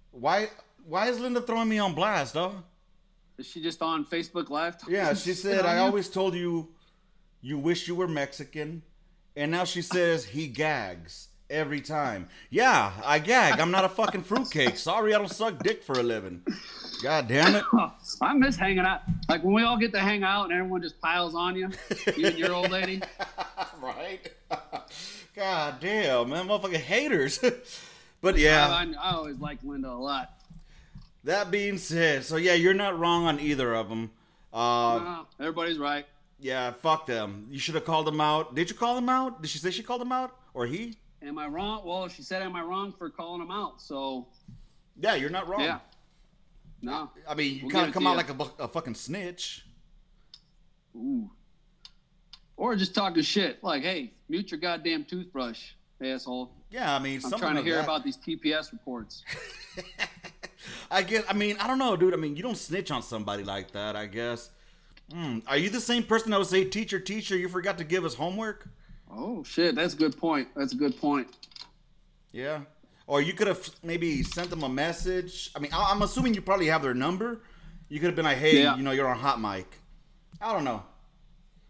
Why? 0.10 0.50
Why 0.86 1.10
is 1.10 1.20
Linda 1.20 1.40
throwing 1.40 1.70
me 1.70 1.78
on 1.78 1.94
blast, 1.94 2.34
though? 2.34 2.64
Is 3.38 3.46
she 3.46 3.62
just 3.62 3.84
on 3.84 4.06
Facebook 4.06 4.50
Live? 4.50 4.80
talking 4.80 4.96
Yeah, 4.96 5.14
she 5.14 5.34
said 5.46 5.68
I 5.68 5.78
always 5.78 6.10
told 6.10 6.34
you 6.34 6.70
you 7.42 7.60
wish 7.60 7.88
you 7.88 7.94
were 7.94 8.08
Mexican, 8.08 8.82
and 9.36 9.52
now 9.52 9.64
she 9.64 9.84
says 9.84 10.26
he 10.26 10.48
gags 10.48 11.29
every 11.50 11.82
time. 11.82 12.28
Yeah, 12.50 12.92
I 13.06 13.20
gag. 13.20 13.60
I'm 13.60 13.72
not 13.72 13.86
a 13.86 13.90
fucking 13.90 14.24
fruitcake. 14.24 14.78
Sorry, 14.78 15.14
I 15.14 15.18
don't 15.18 15.30
suck 15.32 15.62
dick 15.64 15.84
for 15.84 15.94
a 16.00 16.04
living. 16.04 16.44
God 17.02 17.28
damn 17.28 17.56
it. 17.56 17.64
I 18.22 18.34
miss 18.34 18.56
hanging 18.56 18.80
out. 18.80 19.02
Like 19.28 19.44
when 19.44 19.54
we 19.54 19.64
all 19.64 19.78
get 19.78 19.92
to 19.94 20.00
hang 20.00 20.24
out 20.24 20.46
and 20.46 20.54
everyone 20.54 20.82
just 20.82 21.00
piles 21.02 21.34
on 21.36 21.56
you, 21.56 21.70
you 22.16 22.28
and 22.28 22.38
your 22.38 22.54
old 22.54 22.70
lady. 22.72 23.02
right? 23.82 24.20
God 25.36 25.76
damn, 25.80 26.30
man, 26.30 26.48
motherfucking 26.48 26.76
haters. 26.76 27.40
but 28.22 28.38
yeah, 28.38 28.68
I, 28.68 28.94
I 29.00 29.16
always 29.16 29.38
liked 29.40 29.64
Linda 29.64 29.90
a 29.90 29.94
lot. 29.94 30.34
that 31.24 31.50
being 31.52 31.78
said, 31.78 32.26
so 32.26 32.36
yeah, 32.36 32.54
you're 32.56 32.74
not 32.74 33.00
wrong 33.00 33.26
on 33.26 33.40
either 33.40 33.74
of 33.74 33.88
them. 33.90 34.12
Uh, 34.54 34.58
Uh, 34.98 35.24
everybody's 35.40 35.78
right. 35.78 36.06
yeah, 36.42 36.72
fuck 36.72 37.06
them. 37.06 37.48
You 37.50 37.60
should 37.60 37.76
have 37.76 37.86
called 37.86 38.08
them 38.08 38.20
out. 38.20 38.54
Did 38.56 38.70
you 38.70 38.76
call 38.76 38.96
them 38.96 39.08
out? 39.08 39.42
Did 39.42 39.50
she 39.50 39.60
say 39.60 39.72
she 39.72 39.84
called 39.84 40.02
them 40.02 40.12
out, 40.12 40.36
or 40.54 40.66
he? 40.66 40.98
Am 41.22 41.38
I 41.38 41.48
wrong? 41.48 41.82
Well, 41.86 42.08
she 42.08 42.22
said, 42.24 42.42
"Am 42.42 42.56
I 42.56 42.62
wrong 42.62 42.94
for 42.98 43.10
calling 43.10 43.40
them 43.42 43.52
out?" 43.52 43.82
So 43.82 44.28
Yeah, 45.00 45.16
you're 45.16 45.30
not 45.30 45.48
wrong. 45.48 45.62
yeah, 45.62 45.80
no. 46.82 47.10
I 47.28 47.36
mean, 47.36 47.56
you 47.56 47.62
We'll 47.64 47.72
kind 47.72 47.88
of 47.88 47.94
come 47.94 48.08
out 48.08 48.12
you. 48.12 48.18
like 48.18 48.30
a, 48.60 48.64
a 48.64 48.68
fucking 48.68 48.96
snitch. 48.96 49.66
Ooh. 50.96 51.30
Or 52.58 52.76
just 52.76 52.94
talking 52.96 53.22
shit, 53.24 53.64
like, 53.64 53.84
"Hey, 53.84 54.14
mute 54.28 54.52
your 54.52 54.60
goddamn 54.60 55.06
toothbrush, 55.06 55.72
asshole." 56.02 56.52
Yeah, 56.72 56.94
I 56.96 57.00
mean, 57.00 57.22
I'm 57.26 57.40
trying 57.40 57.56
to 57.56 57.64
hear 57.64 57.76
that. 57.76 57.84
about 57.86 58.04
these 58.04 58.18
TPS 58.18 58.72
reports. 58.72 59.24
I 60.92 61.02
guess. 61.04 61.24
I 61.30 61.34
mean, 61.34 61.58
I 61.60 61.68
don't 61.68 61.80
know, 61.80 61.96
dude. 61.96 62.14
I 62.14 62.18
mean, 62.18 62.36
you 62.36 62.44
don't 62.44 62.58
snitch 62.58 62.92
on 62.92 63.02
somebody 63.02 63.44
like 63.44 63.72
that. 63.72 63.96
I 63.96 64.06
guess. 64.06 64.50
Hmm. 65.12 65.40
Are 65.48 65.58
you 65.58 65.70
the 65.70 65.80
same 65.82 66.04
person 66.04 66.32
that 66.32 66.38
would 66.38 66.48
say, 66.48 66.64
"Teacher, 66.66 67.00
teacher, 67.00 67.36
you 67.38 67.50
forgot 67.50 67.78
to 67.80 67.84
give 67.84 68.06
us 68.06 68.14
homework"? 68.14 68.68
Oh 69.10 69.44
shit, 69.44 69.76
that's 69.76 69.94
a 69.94 69.98
good 69.98 70.18
point. 70.18 70.48
That's 70.56 70.74
a 70.74 70.76
good 70.76 71.00
point. 71.00 71.28
Yeah. 72.32 72.62
Or 73.08 73.22
you 73.22 73.34
could 73.34 73.48
have 73.48 73.68
maybe 73.84 74.22
sent 74.22 74.50
them 74.52 74.64
a 74.64 74.70
message. 74.70 75.50
I 75.56 75.60
mean, 75.60 75.72
I- 75.74 75.90
I'm 75.92 76.02
assuming 76.04 76.36
you 76.36 76.42
probably 76.42 76.68
have 76.68 76.84
their 76.84 76.94
number. 76.94 77.42
You 77.90 78.00
could 78.00 78.08
have 78.08 78.16
been 78.16 78.26
like, 78.26 78.38
"Hey, 78.38 78.62
Yeah. 78.62 78.78
you 78.78 78.84
know, 78.84 78.92
you're 78.92 79.08
on 79.08 79.18
hot 79.18 79.42
mic." 79.42 79.66
I 80.40 80.54
don't 80.54 80.64
know. 80.64 80.84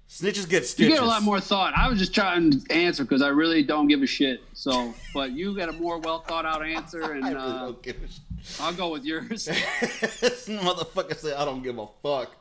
Snitches 0.10 0.50
get 0.50 0.66
stitches. 0.66 0.80
You 0.80 0.96
get 0.96 1.04
a 1.04 1.06
lot 1.06 1.22
more 1.22 1.40
thought. 1.40 1.74
I 1.78 1.88
was 1.88 1.98
just 2.00 2.14
trying 2.16 2.52
to 2.60 2.74
answer 2.74 3.04
because 3.04 3.22
I 3.22 3.28
really 3.30 3.64
don't 3.64 3.88
give 3.88 4.02
a 4.02 4.08
shit. 4.08 4.42
So, 4.54 4.94
but 5.14 5.32
you 5.32 5.56
got 5.56 5.70
a 5.70 5.72
more 5.72 6.00
well 6.00 6.20
thought 6.22 6.46
out 6.46 6.66
answer, 6.66 7.02
and 7.14 7.24
I 7.24 7.30
really 7.30 7.42
uh, 7.42 7.60
don't 7.66 7.82
give 7.84 7.96
a 7.98 8.08
shit. 8.08 8.60
I'll 8.60 8.74
go 8.74 8.90
with 8.90 9.06
yours. 9.06 9.46
this 9.46 10.48
motherfucker 10.50 11.16
said, 11.16 11.36
"I 11.38 11.46
don't 11.46 11.62
give 11.64 11.78
a 11.78 11.88
fuck." 12.04 12.36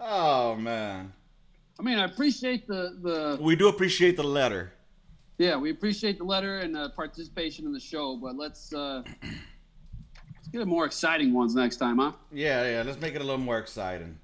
Oh 0.00 0.54
man. 0.54 1.12
I 1.78 1.82
mean, 1.82 1.98
I 1.98 2.04
appreciate 2.04 2.66
the 2.66 2.96
the 3.02 3.38
We 3.42 3.56
do 3.56 3.68
appreciate 3.68 4.16
the 4.16 4.22
letter. 4.24 4.72
yeah, 5.38 5.56
we 5.56 5.70
appreciate 5.70 6.18
the 6.18 6.24
letter 6.24 6.58
and 6.58 6.74
the 6.74 6.90
participation 6.90 7.66
in 7.66 7.72
the 7.72 7.80
show, 7.80 8.16
but 8.16 8.36
let's 8.36 8.72
uh 8.74 9.02
let's 9.22 10.48
get 10.52 10.60
a 10.62 10.66
more 10.66 10.84
exciting 10.84 11.32
ones 11.32 11.54
next 11.54 11.76
time, 11.76 11.98
huh? 11.98 12.12
Yeah, 12.32 12.68
yeah. 12.70 12.82
Let's 12.84 13.00
make 13.00 13.14
it 13.14 13.20
a 13.20 13.24
little 13.24 13.40
more 13.40 13.58
exciting. 13.58 14.18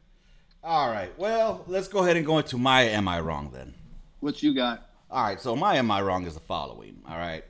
All 0.63 0.91
right. 0.91 1.17
Well, 1.19 1.65
let's 1.67 1.89
go 1.89 2.01
ahead 2.01 2.17
and 2.17 2.27
go 2.27 2.39
into 2.39 2.59
my 2.59 2.83
"Am 2.83 3.09
I 3.09 3.21
Wrong?" 3.21 3.51
then. 3.53 3.75
What 4.21 4.43
you 4.43 4.55
got? 4.55 4.85
All 5.11 5.23
right, 5.25 5.41
so 5.41 5.57
my 5.57 5.77
am 5.77 5.91
I 5.91 6.03
wrong 6.03 6.27
is 6.27 6.35
the 6.35 6.41
following. 6.41 7.01
All 7.09 7.17
right, 7.17 7.43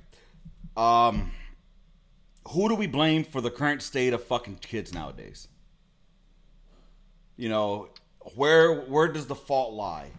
um, 0.77 1.33
who 2.51 2.69
do 2.69 2.77
we 2.77 2.87
blame 2.87 3.25
for 3.25 3.41
the 3.41 3.51
current 3.51 3.83
state 3.83 4.13
of 4.13 4.23
fucking 4.23 4.57
kids 4.57 4.95
nowadays? 4.95 5.49
You 7.37 7.49
know, 7.49 7.89
where 8.35 8.83
where 8.83 9.09
does 9.09 9.27
the 9.27 9.35
fault 9.35 9.75
lie? 9.75 10.11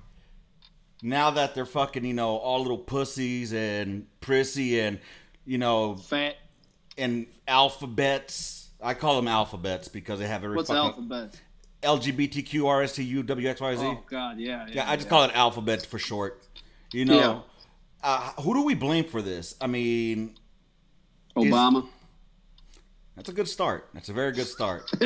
now 1.02 1.32
that 1.32 1.56
they're 1.56 1.66
fucking, 1.66 2.06
you 2.06 2.14
know, 2.14 2.38
all 2.38 2.62
little 2.62 2.78
pussies 2.78 3.54
and 3.54 4.08
prissy 4.22 4.80
and, 4.80 5.00
you 5.46 5.58
know, 5.58 5.96
Fat. 5.96 6.36
and 6.98 7.28
alphabets. 7.48 8.70
I 8.82 8.94
call 8.94 9.16
them 9.16 9.28
alphabets 9.28 9.88
because 9.88 10.20
they 10.20 10.28
have 10.28 10.44
every 10.44 10.56
What's 10.56 10.70
fucking 10.70 10.84
alphabet? 10.84 11.42
LGBTQ, 11.84 12.62
RSTU, 12.62 13.24
WXYZ. 13.24 13.78
Oh 13.80 14.04
God, 14.10 14.38
yeah. 14.40 14.66
Yeah, 14.68 14.74
Yeah, 14.76 14.90
I 14.90 14.96
just 14.96 15.10
call 15.10 15.24
it 15.24 15.32
alphabet 15.34 15.86
for 15.86 16.00
short. 16.00 16.44
You 16.92 17.06
know, 17.06 17.44
uh, 18.04 18.32
who 18.42 18.54
do 18.54 18.64
we 18.64 18.74
blame 18.74 19.06
for 19.06 19.22
this? 19.22 19.56
I 19.62 19.68
mean, 19.68 20.36
Obama. 21.36 21.88
That's 23.20 23.28
a 23.28 23.34
good 23.34 23.50
start. 23.50 23.90
That's 23.94 24.08
a 24.08 24.14
very 24.14 24.32
good 24.32 24.48
start. 24.48 24.90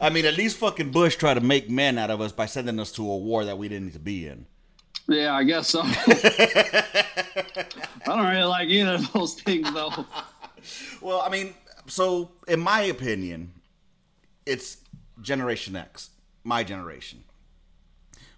I 0.00 0.08
mean, 0.08 0.24
at 0.24 0.36
least 0.36 0.56
fucking 0.58 0.92
Bush 0.92 1.16
tried 1.16 1.34
to 1.34 1.40
make 1.40 1.68
men 1.68 1.98
out 1.98 2.10
of 2.10 2.20
us 2.20 2.30
by 2.30 2.46
sending 2.46 2.78
us 2.78 2.92
to 2.92 3.02
a 3.02 3.16
war 3.16 3.44
that 3.44 3.58
we 3.58 3.68
didn't 3.68 3.86
need 3.86 3.94
to 3.94 3.98
be 3.98 4.28
in. 4.28 4.46
Yeah, 5.08 5.34
I 5.34 5.42
guess 5.42 5.66
so. 5.66 5.80
I 5.84 7.64
don't 8.04 8.24
really 8.24 8.44
like 8.44 8.68
either 8.68 8.94
of 8.94 9.12
those 9.14 9.34
things 9.34 9.68
though. 9.72 9.90
Well, 11.02 11.22
I 11.26 11.28
mean, 11.28 11.54
so 11.88 12.30
in 12.46 12.60
my 12.60 12.82
opinion, 12.82 13.52
it's 14.46 14.76
Generation 15.20 15.74
X, 15.74 16.10
my 16.44 16.62
generation. 16.62 17.24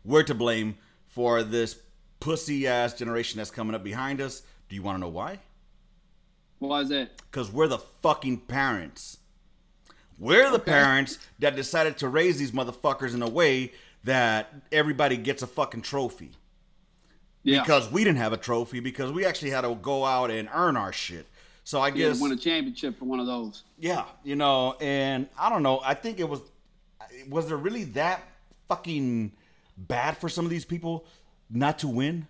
We're 0.06 0.22
to 0.22 0.34
blame 0.34 0.78
for 1.06 1.42
this 1.42 1.78
pussy 2.18 2.66
ass 2.66 2.94
generation 2.94 3.36
that's 3.36 3.50
coming 3.50 3.74
up 3.74 3.84
behind 3.84 4.22
us. 4.22 4.40
Do 4.70 4.74
you 4.74 4.82
want 4.82 4.96
to 4.96 5.00
know 5.00 5.08
why? 5.08 5.40
Why 6.58 6.80
is 6.80 6.88
that? 6.88 7.16
Because 7.30 7.50
we're 7.52 7.68
the 7.68 7.78
fucking 7.78 8.38
parents. 8.40 9.18
We're 10.18 10.50
the 10.50 10.56
Okay. 10.56 10.72
parents 10.72 11.18
that 11.38 11.54
decided 11.54 11.98
to 11.98 12.08
raise 12.08 12.38
these 12.38 12.50
motherfuckers 12.50 13.14
in 13.14 13.22
a 13.22 13.28
way 13.28 13.72
that 14.04 14.52
everybody 14.72 15.16
gets 15.16 15.42
a 15.42 15.46
fucking 15.46 15.82
trophy. 15.82 16.32
Yeah. 17.44 17.60
Because 17.62 17.90
we 17.90 18.02
didn't 18.02 18.18
have 18.18 18.32
a 18.32 18.36
trophy, 18.36 18.80
because 18.80 19.12
we 19.12 19.24
actually 19.24 19.50
had 19.50 19.60
to 19.62 19.74
go 19.76 20.04
out 20.04 20.30
and 20.30 20.48
earn 20.52 20.76
our 20.76 20.92
shit. 20.92 21.26
So 21.62 21.80
I 21.80 21.90
guess 21.90 22.20
win 22.20 22.32
a 22.32 22.36
championship 22.36 22.98
for 22.98 23.04
one 23.04 23.20
of 23.20 23.26
those. 23.26 23.62
Yeah, 23.78 24.04
you 24.24 24.36
know, 24.36 24.74
and 24.80 25.28
I 25.38 25.50
don't 25.50 25.62
know. 25.62 25.80
I 25.84 25.94
think 25.94 26.18
it 26.18 26.28
was 26.28 26.40
was 27.28 27.46
there 27.46 27.56
really 27.58 27.84
that 27.84 28.22
fucking 28.68 29.32
bad 29.76 30.16
for 30.16 30.28
some 30.28 30.44
of 30.44 30.50
these 30.50 30.64
people 30.64 31.06
not 31.50 31.78
to 31.80 31.88
win? 31.88 32.26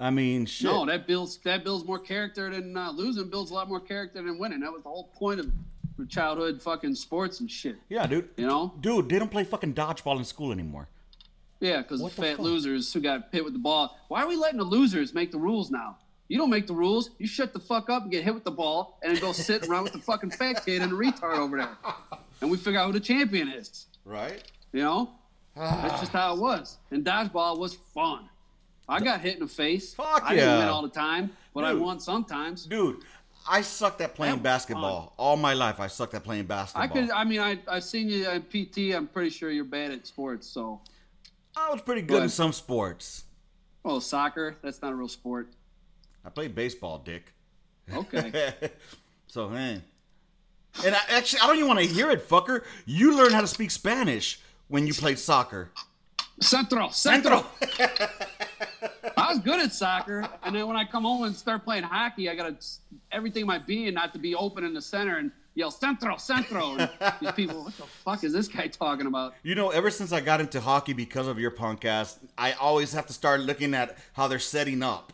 I 0.00 0.08
mean, 0.08 0.46
shit. 0.46 0.70
No, 0.70 0.86
that 0.86 1.06
builds 1.06 1.36
that 1.44 1.62
builds 1.62 1.84
more 1.84 1.98
character 1.98 2.50
than 2.50 2.74
uh, 2.76 2.90
losing. 2.90 3.28
Builds 3.28 3.50
a 3.50 3.54
lot 3.54 3.68
more 3.68 3.80
character 3.80 4.22
than 4.22 4.38
winning. 4.38 4.60
That 4.60 4.72
was 4.72 4.82
the 4.82 4.88
whole 4.88 5.10
point 5.14 5.40
of 5.40 5.52
childhood 6.08 6.62
fucking 6.62 6.94
sports 6.94 7.40
and 7.40 7.50
shit. 7.50 7.76
yeah, 7.90 8.06
dude. 8.06 8.30
You 8.38 8.46
know? 8.46 8.72
Dude, 8.80 9.10
they 9.10 9.18
don't 9.18 9.30
play 9.30 9.44
fucking 9.44 9.74
dodgeball 9.74 10.18
in 10.18 10.24
school 10.24 10.50
anymore. 10.50 10.88
Yeah, 11.60 11.82
because 11.82 12.00
the 12.00 12.08
fat 12.08 12.36
fuck? 12.36 12.38
losers 12.38 12.90
who 12.90 13.00
got 13.00 13.28
hit 13.30 13.44
with 13.44 13.52
the 13.52 13.58
ball. 13.58 13.98
Why 14.08 14.22
are 14.22 14.26
we 14.26 14.36
letting 14.36 14.58
the 14.58 14.64
losers 14.64 15.12
make 15.12 15.30
the 15.30 15.38
rules 15.38 15.70
now? 15.70 15.98
You 16.28 16.38
don't 16.38 16.48
make 16.48 16.66
the 16.66 16.72
rules. 16.72 17.10
You 17.18 17.26
shut 17.26 17.52
the 17.52 17.60
fuck 17.60 17.90
up 17.90 18.04
and 18.04 18.10
get 18.10 18.24
hit 18.24 18.32
with 18.32 18.44
the 18.44 18.50
ball 18.50 18.98
and 19.02 19.14
then 19.14 19.20
go 19.20 19.32
sit 19.32 19.66
around 19.68 19.84
with 19.84 19.92
the 19.92 19.98
fucking 19.98 20.30
fat 20.30 20.64
kid 20.64 20.80
and 20.80 20.90
the 20.90 20.96
retard 20.96 21.36
over 21.36 21.58
there. 21.58 21.76
And 22.40 22.50
we 22.50 22.56
figure 22.56 22.80
out 22.80 22.86
who 22.86 22.92
the 22.92 23.00
champion 23.00 23.48
is. 23.48 23.86
Right? 24.06 24.42
You 24.72 24.80
know? 24.80 25.10
That's 25.56 26.00
just 26.00 26.12
how 26.12 26.34
it 26.34 26.40
was. 26.40 26.78
And 26.90 27.04
dodgeball 27.04 27.58
was 27.58 27.74
fun. 27.74 28.29
I 28.90 29.00
got 29.00 29.20
hit 29.20 29.34
in 29.34 29.40
the 29.40 29.46
face. 29.46 29.94
Fuck 29.94 30.22
I 30.24 30.34
didn't 30.34 30.58
win 30.58 30.68
all 30.68 30.82
the 30.82 30.88
time, 30.88 31.30
but 31.54 31.64
I 31.64 31.72
Dude. 31.72 31.80
won 31.80 32.00
sometimes. 32.00 32.66
Dude, 32.66 33.02
I 33.48 33.62
sucked 33.62 34.00
at 34.00 34.14
playing 34.14 34.40
basketball. 34.40 35.14
All 35.16 35.36
my 35.36 35.54
life 35.54 35.78
I 35.78 35.86
sucked 35.86 36.14
at 36.14 36.24
playing 36.24 36.44
basketball. 36.44 36.82
I 36.82 36.88
could. 36.88 37.10
I 37.10 37.24
mean, 37.24 37.40
I 37.40 37.58
I 37.68 37.78
seen 37.78 38.08
you 38.08 38.26
at 38.26 38.50
PT. 38.50 38.94
I'm 38.94 39.06
pretty 39.06 39.30
sure 39.30 39.50
you're 39.50 39.64
bad 39.64 39.92
at 39.92 40.06
sports. 40.06 40.48
So, 40.48 40.80
I 41.56 41.70
was 41.70 41.80
pretty 41.82 42.02
Go 42.02 42.16
good 42.16 42.24
in 42.24 42.28
some 42.28 42.52
sports. 42.52 43.24
oh, 43.84 44.00
soccer. 44.00 44.56
That's 44.60 44.82
not 44.82 44.92
a 44.92 44.96
real 44.96 45.08
sport. 45.08 45.48
I 46.24 46.30
played 46.30 46.54
baseball, 46.54 46.98
dick. 46.98 47.32
Okay. 47.92 48.52
so, 49.26 49.48
man. 49.48 49.82
And 50.84 50.94
I, 50.94 51.00
actually, 51.10 51.40
I 51.40 51.46
don't 51.46 51.56
even 51.56 51.68
want 51.68 51.80
to 51.80 51.86
hear 51.86 52.10
it, 52.10 52.28
fucker. 52.28 52.64
You 52.86 53.16
learned 53.16 53.34
how 53.34 53.40
to 53.40 53.46
speak 53.46 53.70
Spanish 53.70 54.40
when 54.68 54.86
you 54.86 54.94
played 54.94 55.18
soccer. 55.18 55.70
Centro, 56.40 56.88
centro. 56.90 57.44
I 59.16 59.28
was 59.28 59.38
good 59.38 59.60
at 59.60 59.72
soccer, 59.72 60.28
and 60.42 60.54
then 60.54 60.66
when 60.66 60.76
I 60.76 60.84
come 60.84 61.04
home 61.04 61.24
and 61.24 61.34
start 61.34 61.64
playing 61.64 61.82
hockey, 61.84 62.28
I 62.28 62.34
gotta 62.34 62.56
everything 63.12 63.42
in 63.42 63.46
my 63.46 63.58
being 63.58 63.94
not 63.94 64.12
to 64.12 64.18
be 64.18 64.34
open 64.34 64.64
in 64.64 64.74
the 64.74 64.82
center 64.82 65.18
and 65.18 65.30
yell 65.54 65.70
centro, 65.70 66.16
centro. 66.16 66.76
And 66.76 66.90
these 67.20 67.32
people, 67.32 67.64
what 67.64 67.76
the 67.76 67.84
fuck 67.84 68.24
is 68.24 68.32
this 68.32 68.48
guy 68.48 68.66
talking 68.68 69.06
about? 69.06 69.34
You 69.42 69.54
know, 69.54 69.70
ever 69.70 69.90
since 69.90 70.12
I 70.12 70.20
got 70.20 70.40
into 70.40 70.60
hockey 70.60 70.92
because 70.92 71.26
of 71.26 71.38
your 71.38 71.50
punk 71.50 71.84
ass, 71.84 72.18
I 72.38 72.52
always 72.52 72.92
have 72.92 73.06
to 73.06 73.12
start 73.12 73.40
looking 73.40 73.74
at 73.74 73.98
how 74.12 74.28
they're 74.28 74.38
setting 74.38 74.82
up 74.82 75.12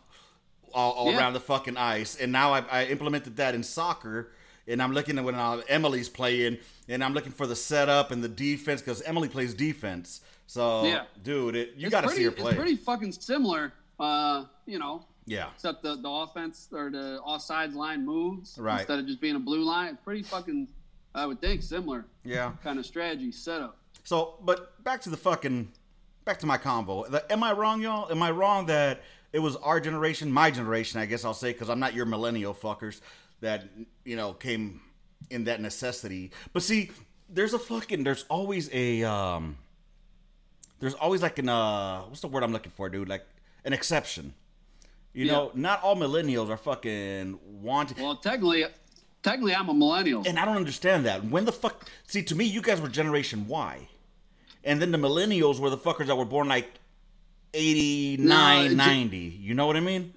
all, 0.73 0.91
all 0.93 1.11
Yeah. 1.11 1.17
around 1.19 1.33
the 1.33 1.39
fucking 1.39 1.77
ice. 1.77 2.15
And 2.15 2.31
now 2.31 2.53
I, 2.53 2.59
I 2.71 2.85
implemented 2.85 3.37
that 3.37 3.55
in 3.55 3.63
soccer. 3.63 4.31
And 4.69 4.81
I'm 4.81 4.91
looking 4.91 5.17
at 5.17 5.23
when 5.23 5.35
uh, 5.35 5.61
Emily's 5.69 6.09
playing, 6.09 6.57
and 6.89 7.01
I'm 7.01 7.13
looking 7.13 7.31
for 7.31 7.47
the 7.47 7.55
setup 7.55 8.11
and 8.11 8.21
the 8.21 8.27
defense 8.27 8.81
because 8.81 9.01
Emily 9.03 9.29
plays 9.29 9.53
defense. 9.53 10.19
So, 10.47 10.85
Yeah. 10.85 11.03
dude, 11.23 11.55
it, 11.55 11.73
you 11.77 11.89
got 11.89 12.01
to 12.01 12.09
see 12.09 12.23
her 12.23 12.31
play. 12.31 12.51
It's 12.51 12.57
pretty 12.59 12.75
fucking 12.77 13.11
similar. 13.11 13.73
Uh, 13.99 14.45
you 14.65 14.79
know, 14.79 15.03
yeah, 15.25 15.49
except 15.53 15.83
the, 15.83 15.95
the 15.95 16.09
offense 16.09 16.69
or 16.71 16.89
the 16.89 17.19
offsides 17.27 17.73
line 17.73 18.05
moves 18.05 18.57
Right. 18.57 18.79
instead 18.79 18.99
of 18.99 19.07
just 19.07 19.19
being 19.19 19.35
a 19.35 19.39
blue 19.39 19.63
line. 19.63 19.93
It's 19.93 20.03
pretty 20.03 20.23
fucking, 20.23 20.67
I 21.15 21.25
would 21.25 21.41
think, 21.41 21.63
similar 21.63 22.05
yeah. 22.23 22.51
kind 22.63 22.79
of 22.79 22.85
strategy 22.85 23.31
setup. 23.31 23.77
So, 24.03 24.35
but 24.43 24.81
back 24.83 25.01
to 25.01 25.09
the 25.09 25.17
fucking, 25.17 25.69
back 26.25 26.39
to 26.39 26.45
my 26.45 26.57
combo. 26.57 27.05
Am 27.29 27.43
I 27.43 27.51
wrong, 27.53 27.81
y'all? 27.81 28.09
Am 28.11 28.21
I 28.23 28.31
wrong 28.31 28.67
that 28.67 29.01
it 29.33 29.39
was 29.39 29.55
our 29.57 29.79
generation, 29.79 30.31
my 30.31 30.49
generation, 30.51 30.99
I 30.99 31.05
guess 31.05 31.25
I'll 31.25 31.33
say, 31.33 31.51
because 31.51 31.69
I'm 31.69 31.79
not 31.79 31.93
your 31.93 32.05
millennial 32.05 32.53
fuckers 32.53 33.01
that 33.41 33.65
you 34.05 34.15
know 34.15 34.33
came 34.33 34.79
in 35.29 35.43
that 35.45 35.59
necessity. 35.59 36.31
But 36.53 36.63
see, 36.63 36.91
there's 37.29 37.53
a 37.53 37.59
fucking, 37.59 38.03
there's 38.03 38.23
always 38.29 38.69
a, 38.71 39.03
um, 39.03 39.57
there's 40.79 40.93
always 40.95 41.21
like 41.21 41.39
an, 41.39 41.49
uh, 41.49 42.01
what's 42.01 42.21
the 42.21 42.27
word 42.27 42.43
I'm 42.43 42.51
looking 42.51 42.71
for, 42.71 42.89
dude? 42.89 43.09
Like 43.09 43.25
an 43.65 43.73
exception. 43.73 44.33
You 45.13 45.25
Yeah. 45.25 45.31
know, 45.31 45.51
not 45.55 45.81
all 45.83 45.95
millennials 45.95 46.49
are 46.49 46.57
fucking 46.57 47.39
wanting. 47.61 48.01
Well, 48.03 48.17
technically, 48.17 48.65
technically, 49.23 49.55
I'm 49.55 49.67
a 49.69 49.73
millennial. 49.73 50.23
And 50.27 50.37
I 50.37 50.45
don't 50.45 50.57
understand 50.57 51.05
that. 51.05 51.23
When 51.25 51.45
the 51.45 51.51
fuck? 51.51 51.89
See, 52.05 52.21
to 52.23 52.35
me, 52.35 52.45
you 52.45 52.61
guys 52.61 52.79
were 52.79 52.87
Generation 52.89 53.47
Y, 53.47 53.87
and 54.63 54.81
then 54.81 54.91
the 54.91 54.97
millennials 54.99 55.59
were 55.59 55.69
the 55.71 55.77
fuckers 55.77 56.07
that 56.07 56.15
were 56.15 56.25
born 56.25 56.47
like 56.47 56.69
89, 57.53 58.27
No, 58.27 58.61
it 58.65 58.69
ju- 58.69 58.75
90. 58.75 59.17
You 59.17 59.53
know 59.55 59.65
what 59.65 59.75
I 59.77 59.79
mean? 59.79 60.13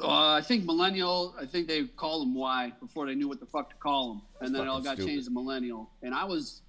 Uh, 0.00 0.34
I 0.34 0.42
think 0.42 0.64
millennial. 0.64 1.34
I 1.40 1.44
think 1.46 1.66
they 1.66 1.84
called 1.84 2.22
them 2.22 2.34
Y 2.34 2.72
before 2.80 3.06
they 3.06 3.16
knew 3.16 3.26
what 3.26 3.40
the 3.40 3.46
fuck 3.46 3.70
to 3.70 3.76
call 3.76 4.08
them, 4.10 4.22
and 4.40 4.54
then 4.54 4.62
it 4.62 4.68
all 4.68 4.80
got 4.80 4.94
stupid. 4.94 5.08
changed 5.10 5.26
to 5.26 5.32
millennial. 5.32 5.90
And 6.02 6.14
I 6.14 6.24
was 6.24 6.60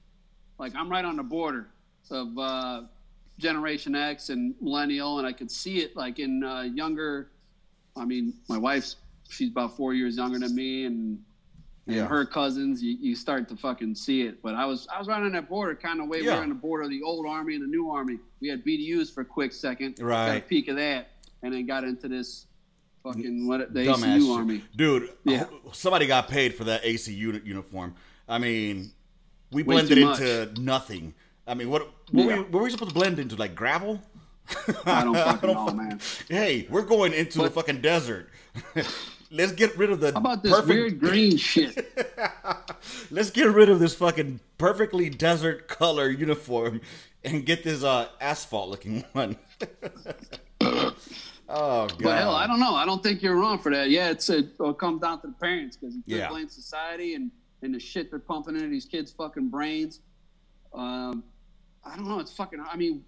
like, 0.57 0.73
I'm 0.75 0.89
right 0.89 1.05
on 1.05 1.15
the 1.15 1.23
border 1.23 1.67
of 2.11 2.37
uh, 2.37 2.81
Generation 3.37 3.95
X 3.95 4.29
and 4.29 4.53
millennial, 4.61 5.19
and 5.19 5.27
I 5.27 5.31
could 5.33 5.49
see 5.51 5.79
it 5.79 5.95
like 5.95 6.19
in 6.19 6.43
uh, 6.43 6.61
younger. 6.61 7.29
I 7.95 8.05
mean, 8.05 8.33
my 8.47 8.57
wife's 8.57 8.97
she's 9.29 9.49
about 9.51 9.75
four 9.77 9.93
years 9.93 10.17
younger 10.17 10.39
than 10.39 10.55
me, 10.55 10.85
and, 10.85 11.19
and 11.87 11.95
Yeah. 11.95 12.05
her 12.07 12.25
cousins. 12.25 12.81
You, 12.83 12.97
you 12.99 13.15
start 13.15 13.47
to 13.49 13.55
fucking 13.55 13.95
see 13.95 14.23
it. 14.23 14.41
But 14.41 14.55
I 14.55 14.65
was 14.65 14.87
I 14.93 14.99
was 14.99 15.07
right 15.07 15.21
on 15.21 15.31
that 15.33 15.49
border, 15.49 15.75
kind 15.75 16.01
of 16.01 16.07
way 16.07 16.21
we 16.21 16.27
Yeah. 16.27 16.37
were 16.37 16.43
on 16.43 16.49
the 16.49 16.55
border 16.55 16.83
of 16.83 16.89
the 16.89 17.01
old 17.01 17.25
army 17.25 17.55
and 17.55 17.63
the 17.63 17.67
new 17.67 17.89
army. 17.89 18.19
We 18.41 18.47
had 18.49 18.63
BDUs 18.65 19.13
for 19.13 19.21
a 19.21 19.25
quick 19.25 19.53
second, 19.53 19.99
right? 19.99 20.27
got 20.27 20.37
a 20.37 20.41
peek 20.41 20.67
of 20.67 20.75
that, 20.77 21.09
and 21.43 21.53
then 21.53 21.65
got 21.65 21.83
into 21.83 22.07
this 22.07 22.45
fucking 23.03 23.47
what 23.47 23.73
the 23.73 23.85
Dumbass 23.85 24.03
ACU 24.17 24.19
shit. 24.21 24.29
army. 24.37 24.63
Dude, 24.75 25.09
Yeah. 25.23 25.45
somebody 25.71 26.05
got 26.07 26.27
paid 26.27 26.53
for 26.55 26.65
that 26.65 26.81
AC 26.83 27.13
unit 27.13 27.45
uniform. 27.45 27.95
I 28.27 28.37
mean, 28.39 28.91
we 29.51 29.63
Way 29.63 29.75
blended 29.75 29.97
into 29.99 30.51
nothing. 30.61 31.13
I 31.49 31.53
mean, 31.55 31.69
what, 31.69 31.89
what 32.11 32.25
Yeah. 32.25 32.37
were, 32.37 32.43
we, 32.43 32.49
were 32.51 32.63
we 32.63 32.69
supposed 32.69 32.89
to 32.91 32.93
blend 32.95 33.19
into? 33.19 33.35
Like 33.35 33.55
gravel? 33.55 34.01
I 34.85 35.03
don't 35.03 35.13
fucking 35.15 35.49
know, 35.53 35.65
fuck- 35.65 35.75
man. 35.75 35.99
Hey, 36.29 36.67
we're 36.69 36.83
going 36.83 37.13
into 37.13 37.39
the 37.39 37.49
fucking 37.49 37.81
desert. 37.81 38.29
Let's 39.31 39.51
get 39.51 39.77
rid 39.77 39.91
of 39.91 39.99
the 39.99 40.11
How 40.11 40.19
about 40.19 40.41
this 40.43 40.51
perfect 40.51 40.69
weird 40.69 40.99
green 41.11 41.37
shit? 41.37 41.93
Let's 43.11 43.29
get 43.29 43.47
rid 43.49 43.69
of 43.69 43.79
this 43.79 43.93
fucking 43.95 44.39
perfectly 44.57 45.09
desert 45.09 45.67
color 45.67 46.09
uniform 46.09 46.81
and 47.23 47.45
get 47.45 47.63
this 47.63 47.83
uh 47.83 48.07
asphalt 48.21 48.69
looking 48.69 49.03
one. 49.13 49.35
oh 50.61 50.95
god. 51.47 51.93
But 52.01 52.17
hell, 52.17 52.33
I 52.35 52.47
don't 52.47 52.59
know. 52.59 52.75
I 52.75 52.85
don't 52.85 53.03
think 53.03 53.21
you're 53.21 53.35
wrong 53.35 53.59
for 53.59 53.71
that. 53.71 53.89
Yeah, 53.91 54.09
it's 54.09 54.29
a, 54.29 54.39
it'll 54.39 54.73
come 54.73 54.99
down 54.99 55.21
to 55.21 55.27
the 55.27 55.33
parents 55.33 55.77
because 55.77 55.95
you 55.95 56.03
Yeah. 56.17 56.29
blame 56.29 56.49
society 56.49 57.13
and, 57.15 57.29
and 57.61 57.73
the 57.75 57.79
shit 57.79 58.09
they're 58.09 58.19
pumping 58.19 58.55
into 58.55 58.67
these 58.69 58.85
kids' 58.85 59.11
fucking 59.11 59.49
brains. 59.49 59.99
Um, 60.73 61.23
I 61.83 61.95
don't 61.95 62.07
know. 62.07 62.19
It's 62.19 62.31
fucking. 62.33 62.59
I 62.71 62.75
mean, 62.75 63.03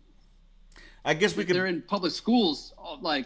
I 1.04 1.14
guess 1.14 1.36
we 1.36 1.46
can 1.46 1.56
they're 1.56 1.66
in 1.66 1.82
public 1.82 2.12
schools, 2.12 2.74
uh, 2.84 2.98
like 3.02 3.26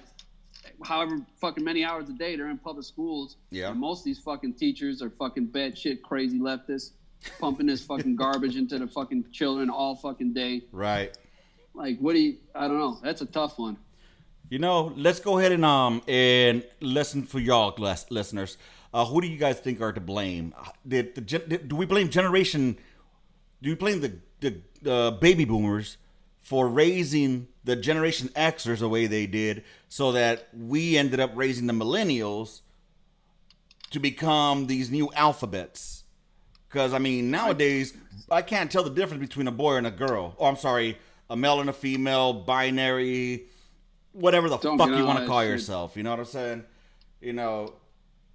however 0.83 1.19
fucking 1.39 1.63
many 1.63 1.83
hours 1.83 2.09
a 2.09 2.13
day 2.13 2.35
they're 2.35 2.49
in 2.49 2.57
public 2.57 2.85
schools. 2.85 3.37
Yeah. 3.51 3.69
And 3.71 3.79
most 3.79 3.99
of 3.99 4.05
these 4.05 4.19
fucking 4.19 4.53
teachers 4.55 5.01
are 5.01 5.09
fucking 5.09 5.47
bad 5.47 5.77
shit, 5.77 6.01
crazy 6.03 6.39
leftists, 6.39 6.91
pumping 7.39 7.67
this 7.67 7.83
fucking 7.83 8.15
garbage 8.23 8.55
into 8.55 8.79
the 8.79 8.87
fucking 8.87 9.31
children 9.31 9.69
all 9.69 9.95
fucking 9.95 10.33
day. 10.33 10.63
right. 10.71 11.17
Like, 11.73 11.99
what 11.99 12.13
do 12.13 12.19
you? 12.19 12.37
I 12.55 12.69
don't 12.69 12.79
know. 12.79 12.97
That's 13.03 13.21
a 13.21 13.25
tough 13.25 13.59
one. 13.59 13.75
You 14.49 14.59
know, 14.59 14.93
let's 14.95 15.19
go 15.19 15.39
ahead 15.39 15.51
and 15.51 15.65
um 15.65 16.01
and 16.07 16.63
listen 16.79 17.23
for 17.23 17.39
y'all 17.39 17.73
lis- 17.77 18.09
listeners. 18.09 18.57
Uh, 18.93 19.03
who 19.03 19.19
do 19.19 19.27
you 19.27 19.37
guys 19.37 19.59
think 19.59 19.81
are 19.81 19.91
to 19.91 19.99
blame? 19.99 20.53
Uh, 20.57 20.69
Did, 20.87 21.15
the 21.15 21.21
gen- 21.21 21.49
did 21.49 21.67
do 21.67 21.75
we 21.75 21.85
blame 21.85 22.07
generation? 22.09 22.77
Do 23.61 23.69
we 23.71 23.75
blame 23.75 23.99
the 23.99 24.19
the 24.41 24.61
uh, 24.85 25.11
baby 25.11 25.45
boomers 25.45 25.97
for 26.41 26.67
raising 26.67 27.47
the 27.63 27.75
Generation 27.75 28.29
Xers 28.29 28.79
the 28.79 28.89
way 28.89 29.07
they 29.07 29.25
did, 29.25 29.63
so 29.89 30.11
that 30.11 30.47
we 30.53 30.97
ended 30.97 31.19
up 31.19 31.31
raising 31.33 31.67
the 31.67 31.73
millennials 31.73 32.61
to 33.91 33.99
become 33.99 34.67
these 34.67 34.91
new 34.91 35.11
alphabets? 35.13 36.03
Because 36.67 36.93
I 36.93 36.99
mean, 36.99 37.31
nowadays 37.31 37.93
I 38.29 38.41
can't 38.41 38.71
tell 38.71 38.83
the 38.83 38.89
difference 38.89 39.21
between 39.21 39.47
a 39.47 39.51
boy 39.51 39.75
and 39.75 39.87
a 39.87 39.91
girl. 39.91 40.35
Oh, 40.39 40.45
I'm 40.45 40.57
sorry, 40.57 40.97
a 41.29 41.35
male 41.35 41.59
and 41.59 41.69
a 41.69 41.73
female, 41.73 42.33
binary 42.33 43.45
whatever 44.15 44.49
the 44.49 44.57
Don't 44.57 44.77
fuck 44.77 44.89
you 44.89 45.05
want 45.05 45.19
to 45.19 45.27
call 45.27 45.43
yourself. 45.43 45.95
You 45.95 46.03
know 46.03 46.11
what 46.11 46.19
I'm 46.19 46.25
saying? 46.25 46.63
You 47.21 47.33
know, 47.33 47.73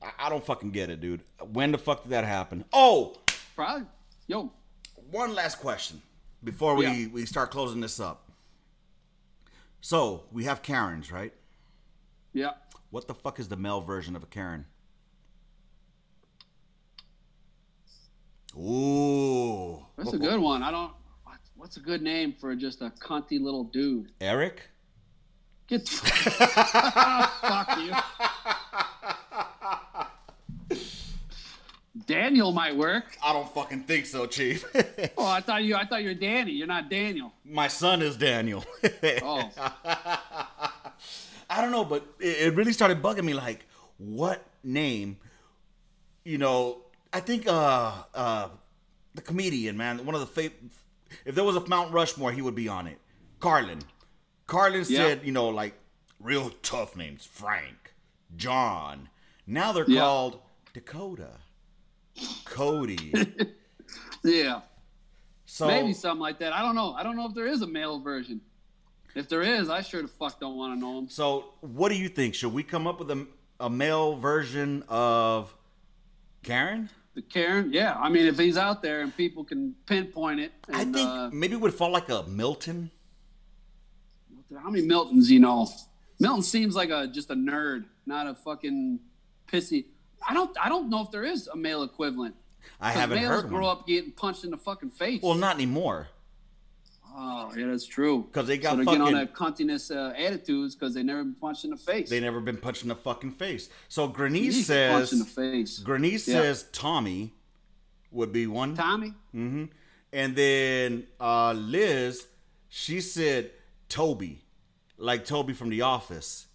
I, 0.03 0.27
I 0.27 0.29
don't 0.29 0.45
fucking 0.45 0.71
get 0.71 0.91
it, 0.91 1.01
dude. 1.01 1.23
When 1.53 1.73
the 1.73 1.79
fuck 1.79 2.03
did 2.03 2.11
that 2.11 2.25
happen? 2.25 2.65
Oh, 2.73 3.17
Probably. 3.57 3.87
Yo, 4.27 4.53
one 5.11 5.35
last 5.35 5.59
question 5.61 6.01
before 6.43 6.75
we, 6.75 6.87
Yeah. 6.87 7.07
we 7.13 7.27
start 7.27 7.51
closing 7.51 7.81
this 7.81 7.99
up. 8.01 8.31
So 9.81 10.25
we 10.33 10.45
have 10.45 10.63
Karens, 10.63 11.11
right? 11.11 11.33
yeah. 12.33 12.53
What 12.91 13.07
the 13.07 13.15
fuck 13.15 13.39
is 13.39 13.47
the 13.49 13.57
male 13.57 13.81
version 13.81 14.17
of 14.17 14.23
a 14.25 14.27
Karen? 14.27 14.67
Ooh, 18.57 19.79
That's 19.97 20.13
a 20.13 20.19
good 20.19 20.41
one. 20.41 20.63
I 20.63 20.71
don't. 20.73 20.93
What's 21.55 21.77
a 21.77 21.81
good 21.81 22.03
name 22.03 22.35
for 22.41 22.57
just 22.57 22.81
a 22.81 22.91
cunty 22.91 23.41
little 23.41 23.65
dude? 23.65 24.11
Eric. 24.21 24.63
Get. 25.69 25.89
Fuck 25.89 27.79
you. 27.79 27.93
Daniel 32.11 32.53
might 32.53 32.77
work. 32.77 33.05
I 33.25 33.33
don't 33.33 33.53
fucking 33.55 33.85
think 33.85 34.07
so, 34.07 34.27
Chief. 34.27 34.65
Oh, 35.17 35.27
I 35.27 35.41
thought 35.41 35.63
you. 35.65 35.75
I 35.77 35.85
thought 35.87 36.03
you 36.03 36.09
were 36.09 36.15
Danny. 36.15 36.53
You're 36.53 36.67
not 36.67 36.89
Daniel. 36.91 37.33
My 37.45 37.69
son 37.69 38.03
is 38.03 38.17
Daniel. 38.17 38.65
Oh, 39.23 39.51
I 41.49 41.61
don't 41.61 41.73
know, 41.73 41.85
but 41.85 42.05
it, 42.21 42.47
it 42.49 42.55
really 42.55 42.73
started 42.73 43.03
bugging 43.03 43.25
me. 43.25 43.35
Like, 43.35 43.67
what 43.99 44.45
name? 44.63 45.19
You 46.25 46.39
know, 46.39 46.83
I 47.13 47.21
think 47.21 47.47
uh 47.49 47.93
uh 48.15 48.49
the 49.15 49.23
comedian 49.23 49.77
man, 49.77 50.05
one 50.07 50.15
of 50.15 50.21
the 50.21 50.27
fa- 50.27 50.55
if 51.25 51.35
there 51.35 51.45
was 51.45 51.57
a 51.57 51.67
Mount 51.67 51.93
Rushmore, 51.93 52.31
he 52.33 52.43
would 52.43 52.55
be 52.55 52.69
on 52.69 52.87
it. 52.87 52.99
Carlin. 53.41 53.81
Carlin 54.47 54.85
Yeah. 54.89 54.99
said, 54.99 55.21
you 55.25 55.33
know, 55.33 55.49
like 55.49 55.75
real 56.21 56.51
tough 56.63 56.95
names, 56.97 57.25
Frank, 57.27 57.95
John. 58.37 59.09
Now 59.47 59.73
they're 59.73 59.85
Yeah. 59.89 60.01
called 60.01 60.41
Dakota, 60.73 61.31
Cody. 62.45 63.13
yeah. 64.25 64.61
So 65.47 65.67
Maybe 65.67 65.93
something 65.93 66.21
like 66.21 66.39
that. 66.39 66.53
I 66.53 66.63
don't 66.63 66.75
know. 66.75 66.93
I 66.93 67.03
don't 67.03 67.17
know 67.17 67.27
if 67.27 67.35
there 67.35 67.47
is 67.47 67.63
a 67.63 67.67
male 67.67 68.01
version. 68.01 68.41
If 69.15 69.29
there 69.29 69.43
is, 69.43 69.69
I 69.69 69.83
sure 69.83 70.03
the 70.03 70.09
fuck 70.09 70.39
don't 70.39 70.57
want 70.57 70.75
to 70.75 70.81
know 70.81 70.99
him. 70.99 71.09
So, 71.09 71.55
what 71.61 71.89
do 71.89 71.97
you 71.97 72.09
think? 72.09 72.35
Should 72.35 72.53
we 72.53 72.63
come 72.63 72.87
up 72.87 73.01
with 73.01 73.11
a, 73.11 73.27
a 73.59 73.69
male 73.69 74.17
version 74.17 74.85
of 74.89 75.53
Karen? 76.45 76.89
The 77.15 77.23
Karen, 77.23 77.73
yeah. 77.73 77.97
I 77.99 78.09
mean, 78.09 78.27
if 78.27 78.39
he's 78.39 78.57
out 78.57 78.83
there 78.83 79.01
and 79.01 79.17
people 79.17 79.43
can 79.43 79.75
pinpoint 79.87 80.39
it, 80.39 80.53
and, 80.69 80.77
I 80.77 80.85
think 80.85 81.09
uh, 81.09 81.31
maybe 81.33 81.55
it 81.55 81.61
would 81.61 81.75
fall 81.75 81.91
like 81.91 82.09
a 82.09 82.23
Milton. 82.23 82.91
how 84.63 84.71
many 84.71 84.87
Miltons 84.87 85.29
you 85.29 85.41
know? 85.41 85.69
Milton 86.21 86.45
seems 86.45 86.77
like 86.77 86.91
a 86.91 87.09
just 87.09 87.31
a 87.31 87.35
nerd, 87.35 87.87
not 88.07 88.29
a 88.29 88.35
fucking 88.35 89.01
pissy. 89.51 89.87
I 90.29 90.35
don't. 90.35 90.57
I 90.63 90.69
don't 90.69 90.91
know 90.91 91.03
if 91.03 91.11
there 91.11 91.25
is 91.25 91.47
a 91.49 91.57
male 91.57 91.83
equivalent. 91.83 92.35
I 92.81 92.91
haven't 92.93 93.19
males 93.21 93.43
heard 93.43 93.49
grow 93.49 93.67
one. 93.67 93.77
up 93.79 93.87
getting 93.87 94.13
punched 94.13 94.45
in 94.45 94.51
the 94.51 94.57
fucking 94.57 94.91
face. 94.91 95.23
Well, 95.23 95.35
not 95.35 95.55
anymore. 95.57 96.09
Oh, 97.13 97.53
yeah, 97.57 97.67
that's 97.67 97.87
true. 97.87 98.29
'Cause 98.33 98.47
they 98.47 98.57
got 98.57 98.71
so 98.71 98.77
they're 98.77 98.85
getting 98.85 99.01
on 99.03 99.13
that 99.15 99.35
cuntiness 99.35 99.95
uh, 99.95 100.15
attitudes 100.17 100.77
because 100.77 100.95
they 100.95 101.03
never 101.03 101.25
been 101.25 101.35
punched 101.35 101.65
in 101.65 101.71
the 101.71 101.77
face. 101.77 102.09
They 102.09 102.21
never 102.21 102.41
been 102.41 102.57
punched 102.57 102.83
in 102.83 102.89
the 102.89 102.95
fucking 102.95 103.33
face. 103.33 103.69
So 103.89 104.07
Grenice 104.07 104.55
need 104.57 104.65
to 104.67 104.73
get 104.73 104.91
punched 104.93 105.09
says 105.09 105.13
in 105.13 105.19
the 105.19 105.25
face. 105.25 105.79
Grenice 105.81 106.29
Yeah. 106.29 106.35
says 106.41 106.67
Tommy 106.73 107.35
would 108.13 108.33
be 108.33 108.47
one. 108.47 108.77
Tommy, 108.77 109.15
Mm 109.35 109.51
hmm 109.51 109.65
And 110.13 110.37
then 110.37 111.07
uh, 111.21 111.53
Liz, 111.53 112.27
she 112.69 113.01
said 113.01 113.51
Toby, 113.89 114.43
like 114.97 115.25
Toby 115.25 115.53
from 115.53 115.69
The 115.71 115.83
Office. 115.83 116.47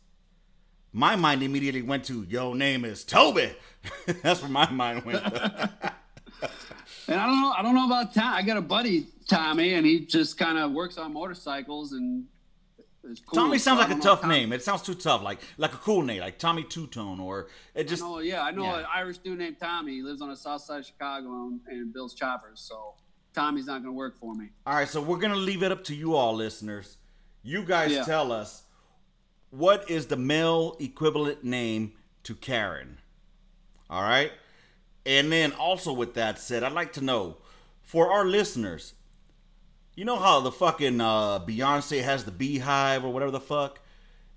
My 0.96 1.18
mind 1.18 1.44
immediately 1.44 1.82
went 1.82 2.06
to 2.06 2.24
your 2.30 2.56
name 2.56 2.86
is 2.86 3.04
Toby. 3.04 3.52
That's 4.24 4.42
where 4.42 4.50
my 4.50 4.70
mind 4.72 5.04
went. 5.04 5.22
and 5.26 7.20
I 7.20 7.26
don't 7.26 7.42
know. 7.42 7.52
I 7.52 7.62
don't 7.62 7.76
know 7.76 7.86
about 7.86 8.14
Tom. 8.14 8.34
I 8.34 8.42
got 8.44 8.56
a 8.56 8.62
buddy 8.62 9.08
Tommy, 9.28 9.74
and 9.74 9.86
he 9.86 10.06
just 10.06 10.38
kind 10.38 10.58
of 10.58 10.72
works 10.72 10.98
on 10.98 11.12
motorcycles 11.12 11.92
and. 11.92 12.24
is 13.04 13.20
cool. 13.20 13.36
Tommy 13.44 13.58
sounds 13.58 13.82
I 13.82 13.88
like 13.88 13.98
a 13.98 14.00
tough 14.00 14.26
name. 14.26 14.54
It 14.54 14.64
sounds 14.64 14.84
too 14.84 14.94
tough, 14.96 15.22
like 15.22 15.40
like 15.58 15.74
a 15.74 15.78
cool 15.78 16.02
name, 16.02 16.22
like 16.22 16.40
Tommy 16.40 16.64
Two 16.64 16.88
Tone, 16.88 17.20
or 17.20 17.48
it 17.74 17.90
just. 17.90 18.02
Oh 18.02 18.20
yeah, 18.20 18.42
I 18.44 18.52
know 18.52 18.64
Yeah. 18.64 18.80
an 18.80 18.86
Irish 18.96 19.18
dude 19.18 19.38
named 19.38 19.58
Tommy. 19.60 19.96
He 19.96 20.02
lives 20.02 20.22
on 20.22 20.30
the 20.30 20.38
south 20.38 20.62
side 20.62 20.80
of 20.80 20.86
Chicago 20.86 21.28
and, 21.28 21.60
and 21.68 21.94
builds 21.94 22.14
choppers. 22.14 22.62
So 22.62 22.94
Tommy's 23.34 23.66
not 23.66 23.84
going 23.84 23.94
to 23.94 23.98
work 23.98 24.18
for 24.18 24.34
me. 24.34 24.48
All 24.66 24.76
right, 24.76 24.88
so 24.88 25.02
we're 25.02 25.18
gonna 25.20 25.36
leave 25.36 25.62
it 25.62 25.74
up 25.74 25.84
to 25.86 25.94
you 25.94 26.16
all, 26.16 26.34
listeners. 26.34 26.98
You 27.44 27.66
guys 27.66 27.92
Yeah. 27.92 28.04
tell 28.04 28.32
us 28.32 28.64
what 29.58 29.90
is 29.90 30.08
the 30.08 30.18
male 30.18 30.76
equivalent 30.80 31.44
name 31.44 31.94
to 32.24 32.36
Karen. 32.36 32.98
All 33.90 34.02
right, 34.02 34.32
and 35.06 35.32
then 35.32 35.54
also 35.54 35.94
with 35.94 36.16
that 36.16 36.40
said, 36.40 36.64
I'd 36.64 36.74
like 36.74 36.94
to 36.94 37.02
know 37.02 37.38
for 37.84 38.12
our 38.12 38.26
listeners. 38.26 38.94
You 39.96 40.04
know 40.04 40.18
how 40.18 40.42
the 40.42 40.52
fucking 40.52 41.00
uh, 41.00 41.40
Beyonce 41.40 42.04
has 42.04 42.26
the 42.26 42.32
beehive 42.32 43.06
or 43.06 43.14
whatever 43.14 43.32
the 43.32 43.40
fuck, 43.40 43.80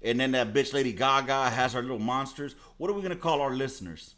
and 0.02 0.20
then 0.20 0.32
that 0.32 0.52
bitch 0.52 0.72
Lady 0.72 0.92
Gaga 0.92 1.50
has 1.50 1.72
her 1.72 1.82
little 1.82 1.98
monsters. 1.98 2.54
What 2.76 2.90
are 2.90 2.92
we 2.92 3.02
gonna 3.02 3.16
call 3.16 3.40
our 3.40 3.54
listeners? 3.54 4.14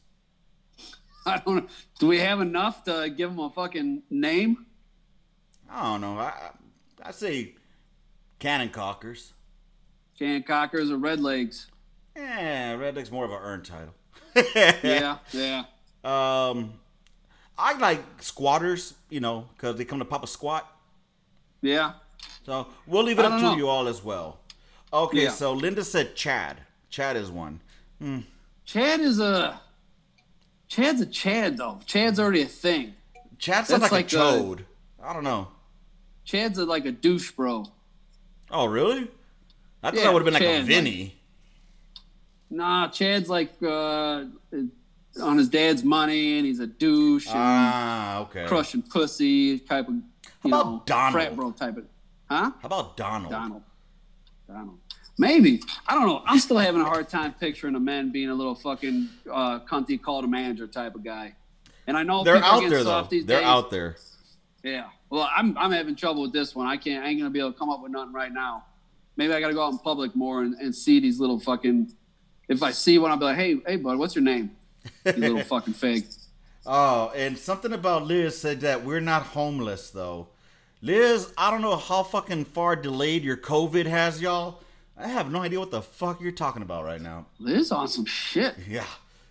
I 1.24 1.38
don't. 1.38 1.57
know. 1.57 1.66
Do 1.98 2.09
we 2.09 2.18
have 2.18 2.40
enough 2.40 2.84
to 2.84 3.09
give 3.16 3.30
them 3.30 3.38
a 3.38 3.51
fucking 3.51 4.03
name? 4.11 4.66
I 5.70 5.84
don't 5.84 6.01
know. 6.01 6.18
I 6.18 6.51
I, 7.05 7.09
I 7.09 7.11
say 7.12 7.55
cannon 8.40 8.70
cockers. 8.70 9.32
Can 10.20 10.42
cockers 10.42 10.90
or 10.90 10.98
red 10.98 11.18
legs? 11.20 11.68
Eh, 12.14 12.74
Red 12.74 12.94
Leg's 12.94 13.10
more 13.10 13.24
of 13.24 13.30
an 13.30 13.38
earned 13.40 13.64
title. 13.64 13.94
Yeah, 14.84 15.16
yeah. 15.32 15.64
Um, 16.04 16.74
I 17.58 17.72
like 17.78 18.02
squatters, 18.22 18.92
you 19.08 19.20
know, 19.20 19.48
because 19.56 19.76
they 19.76 19.84
come 19.86 19.98
to 19.98 20.04
pop 20.04 20.22
a 20.22 20.26
squat. 20.26 20.70
Yeah. 21.62 21.92
So 22.44 22.66
we'll 22.86 23.02
leave 23.02 23.18
it 23.18 23.24
I 23.24 23.28
up 23.28 23.38
to 23.38 23.42
know. 23.42 23.56
you 23.56 23.66
all 23.68 23.88
as 23.88 24.04
well. 24.04 24.40
Okay, 24.92 25.22
Yeah. 25.24 25.30
so 25.30 25.54
Linda 25.54 25.82
said 25.84 26.14
Chad. 26.14 26.58
Chad 26.90 27.16
is 27.16 27.30
one. 27.30 27.60
Chad 28.66 29.00
is 29.00 29.20
a. 29.20 29.58
Chad's 30.68 31.00
a 31.00 31.06
Chad 31.06 31.56
though. 31.56 31.80
Chad's 31.86 32.20
already 32.20 32.42
a 32.42 32.46
thing. 32.46 32.92
Chad 33.38 33.66
sounds 33.66 33.90
like, 33.90 33.90
That's 34.10 34.12
a 34.14 34.18
like 34.18 34.36
the- 34.36 34.44
chode. 34.62 34.64
I 35.02 35.14
don't 35.14 35.24
know. 35.24 35.48
Chad's 36.24 36.58
a, 36.58 36.66
like 36.66 36.84
a 36.84 36.92
douche 36.92 37.30
bro. 37.32 37.64
Oh, 38.50 38.66
really? 38.66 39.08
I 39.83 39.91
thought 39.91 39.97
Yeah, 39.97 40.05
that 40.05 40.12
would 40.12 40.20
have 40.20 40.24
been 40.26 40.35
like 40.35 40.43
a 40.43 40.47
Chad, 40.47 40.59
like- 40.59 40.66
Vinny. 40.66 41.16
Nah, 42.51 42.89
Chad's 42.89 43.28
like 43.28 43.53
uh, 43.62 44.24
on 45.22 45.39
his 45.39 45.49
dad's 45.49 45.85
money 45.85 46.39
and 46.39 46.47
he's 46.47 46.59
a 46.59 46.66
douche 46.66 47.26
and 47.28 47.37
ah, 47.37 48.20
okay. 48.22 48.47
crushing 48.47 48.83
pussy 48.83 49.59
type 49.61 49.89
of. 49.89 49.95
You 49.95 50.03
about 50.47 50.66
know, 50.66 50.83
Donald? 50.87 51.12
Frat 51.12 51.37
bro 51.37 51.53
type 51.53 51.76
of. 51.76 51.85
Huh? 52.28 52.51
How 52.61 52.66
about 52.66 52.97
Donald? 52.97 53.31
Donald. 53.31 53.62
Donald. 54.49 54.78
Maybe. 55.18 55.62
I 55.87 55.95
don't 55.95 56.07
know. 56.07 56.22
I'm 56.24 56.39
still 56.39 56.59
having 56.59 56.81
a 56.81 56.85
hard 56.85 57.09
time 57.09 57.35
picturing 57.35 57.74
a 57.74 57.81
man 57.81 58.11
being 58.11 58.31
a 58.31 58.35
little 58.35 58.55
fucking 58.55 59.09
uh, 59.31 59.61
cunty 59.61 60.01
call 60.01 60.22
to 60.22 60.26
manager 60.26 60.66
type 60.66 60.95
of 60.95 61.05
guy. 61.05 61.35
And 61.87 61.97
I 61.97 62.03
know 62.03 62.24
They're 62.24 62.37
out 62.37 62.68
there 62.68 62.83
though. 62.83 63.03
They're 63.03 63.22
days. 63.22 63.45
out 63.45 63.70
there. 63.70 63.97
Yeah. 64.62 64.87
Well, 65.11 65.28
I'm 65.37 65.57
I'm 65.59 65.72
having 65.72 65.95
trouble 65.95 66.22
with 66.22 66.33
this 66.33 66.55
one. 66.55 66.66
I 66.66 66.76
can't. 66.76 67.05
I 67.05 67.09
ain't 67.09 67.18
gonna 67.18 67.31
be 67.31 67.39
able 67.39 67.53
to 67.53 67.59
come 67.59 67.68
up 67.68 67.83
with 67.83 67.93
nothing 67.93 68.12
right 68.12 68.33
now. 68.33 68.64
Maybe 69.16 69.32
I 69.32 69.40
gotta 69.40 69.54
go 69.54 69.62
out 69.62 69.72
in 69.72 69.78
public 69.78 70.14
more 70.16 70.42
and, 70.42 70.54
and 70.54 70.74
see 70.74 71.00
these 71.00 71.20
little 71.20 71.38
fucking. 71.38 71.92
If 72.48 72.62
I 72.62 72.72
see 72.72 72.98
one, 72.98 73.11
I'll 73.11 73.16
be 73.16 73.26
like, 73.26 73.36
hey, 73.36 73.61
hey, 73.66 73.76
bud, 73.76 73.96
what's 73.98 74.14
your 74.14 74.24
name? 74.24 74.50
You 75.04 75.12
little 75.12 75.42
fucking 75.44 75.74
fag. 75.74 76.16
Oh, 76.66 77.11
and 77.14 77.38
something 77.38 77.72
about 77.72 78.06
Liz 78.06 78.36
said 78.36 78.61
that 78.62 78.84
we're 78.84 79.00
not 79.00 79.22
homeless 79.22 79.90
though. 79.90 80.28
Liz, 80.82 81.32
I 81.36 81.50
don't 81.50 81.62
know 81.62 81.76
how 81.76 82.02
fucking 82.02 82.46
far 82.46 82.74
delayed 82.76 83.22
your 83.22 83.36
COVID 83.36 83.86
has 83.86 84.20
y'all. 84.20 84.62
I 84.96 85.08
have 85.08 85.30
no 85.30 85.42
idea 85.42 85.58
what 85.58 85.70
the 85.70 85.82
fuck 85.82 86.20
you're 86.20 86.32
talking 86.32 86.62
about 86.62 86.84
right 86.84 87.00
now. 87.00 87.26
Liz 87.38 87.72
on 87.72 87.88
some 87.88 88.04
shit. 88.04 88.54
Yeah. 88.68 88.84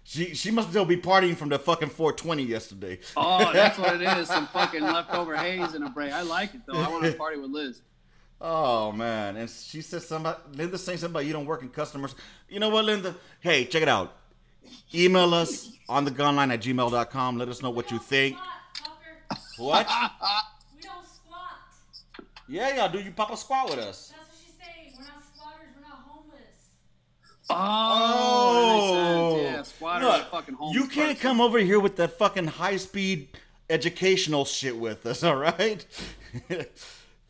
She 0.09 0.33
she 0.33 0.49
must 0.49 0.69
still 0.69 0.85
be 0.85 0.97
partying 0.97 1.35
from 1.35 1.49
the 1.49 1.59
fucking 1.59 1.89
420 1.89 2.41
yesterday. 2.41 2.97
Oh, 3.15 3.51
that's 3.53 3.77
what 3.77 4.01
it 4.01 4.17
is. 4.17 4.27
Some 4.27 4.47
fucking 4.47 4.81
leftover 4.81 5.37
haze 5.37 5.75
in 5.75 5.83
a 5.83 5.89
break. 5.91 6.11
I 6.11 6.23
like 6.23 6.55
it 6.55 6.61
though. 6.65 6.79
I 6.79 6.89
want 6.89 7.03
to 7.03 7.13
party 7.13 7.37
with 7.37 7.51
Liz. 7.51 7.83
Oh 8.41 8.91
man, 8.93 9.35
and 9.35 9.49
she 9.49 9.81
says 9.81 10.07
somebody. 10.07 10.39
Linda 10.53 10.77
saying 10.77 10.99
something 10.99 11.13
about 11.13 11.25
you 11.25 11.33
don't 11.33 11.45
work 11.45 11.61
in 11.61 11.69
customers. 11.69 12.15
You 12.47 12.59
know 12.59 12.69
what, 12.69 12.85
Linda? 12.85 13.15
Hey, 13.41 13.65
check 13.65 13.81
it 13.81 13.89
out. 13.89 14.15
Email 14.93 15.33
us 15.33 15.71
on 15.89 16.05
the 16.05 16.11
gunline 16.11 16.53
at 16.53 16.61
gmail.com. 16.61 17.37
Let 17.37 17.49
us 17.49 17.61
know 17.61 17.69
what 17.69 17.91
you 17.91 17.99
think. 17.99 18.37
What? 19.57 19.87
We 20.75 20.81
don't 20.83 21.05
squat. 21.05 21.59
Yeah, 22.47 22.75
yeah, 22.75 22.87
do 22.87 22.99
you 22.99 23.11
pop 23.11 23.31
a 23.31 23.37
squat 23.37 23.69
with 23.69 23.79
us? 23.79 24.13
That's 24.15 24.29
what 24.29 24.37
she's 24.41 24.55
saying. 24.55 24.93
We're 24.97 25.03
not 25.03 25.23
squatters. 25.35 25.67
We're 25.75 25.81
not 25.81 25.99
homeless. 26.07 26.39
Oh, 27.49 29.35
oh. 29.35 29.37
that 29.37 29.43
yeah, 29.43 29.63
squatters 29.63 30.07
Look, 30.07 30.31
fucking 30.31 30.55
homeless. 30.55 30.75
you 30.75 30.87
can't 30.87 31.17
person. 31.17 31.21
come 31.21 31.41
over 31.41 31.59
here 31.59 31.79
with 31.79 31.97
that 31.97 32.17
fucking 32.17 32.47
high 32.47 32.77
speed 32.77 33.27
educational 33.69 34.45
shit 34.45 34.77
with 34.77 35.05
us, 35.05 35.23
all 35.23 35.35
right? 35.35 35.85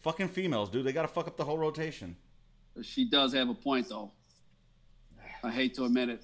fucking 0.10 0.30
females, 0.30 0.72
dude. 0.72 0.84
They 0.86 0.91
gotta 0.91 1.07
fuck 1.07 1.28
up 1.28 1.38
the 1.38 1.45
whole 1.45 1.57
rotation. 1.60 2.16
She 2.82 3.05
does 3.05 3.32
have 3.34 3.47
a 3.47 3.53
point, 3.53 3.89
though. 3.89 4.12
I 5.43 5.51
hate 5.51 5.76
to 5.76 5.86
admit 5.86 6.10
it. 6.10 6.24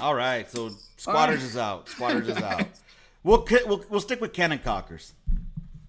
All 0.00 0.14
right, 0.14 0.50
so 0.50 0.70
squatters 0.96 1.42
is 1.44 1.56
out. 1.56 1.88
Squatters 1.88 2.28
is 2.28 2.38
out. 2.38 2.66
We'll, 3.26 3.42
we'll 3.64 3.82
we'll 3.88 4.00
stick 4.00 4.20
with 4.20 4.34
cannon 4.34 4.58
cockers. 4.58 5.14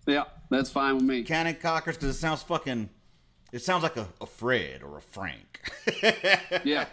Yeah, 0.08 0.24
that's 0.50 0.70
fine 0.70 0.96
with 0.96 1.04
me. 1.04 1.24
Cannon 1.24 1.56
cockers 1.56 1.98
because 1.98 2.16
it 2.16 2.18
sounds 2.18 2.42
fucking. 2.44 2.90
It 3.52 3.62
sounds 3.62 3.84
like 3.84 3.98
a, 3.98 4.08
a 4.22 4.26
Fred 4.26 4.82
or 4.84 4.98
a 4.98 5.02
Frank. 5.02 5.60
Yeah. 6.64 6.86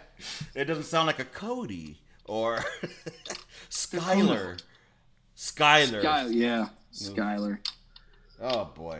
It 0.53 0.65
doesn't 0.65 0.83
sound 0.83 1.07
like 1.07 1.19
a 1.19 1.23
Cody 1.23 2.01
or 2.25 2.57
Skyler. 3.69 4.59
Skyler. 5.37 6.01
Sky, 6.01 6.27
yeah, 6.29 6.67
Skyler. 6.93 7.59
Oh 8.41 8.65
boy. 8.65 8.99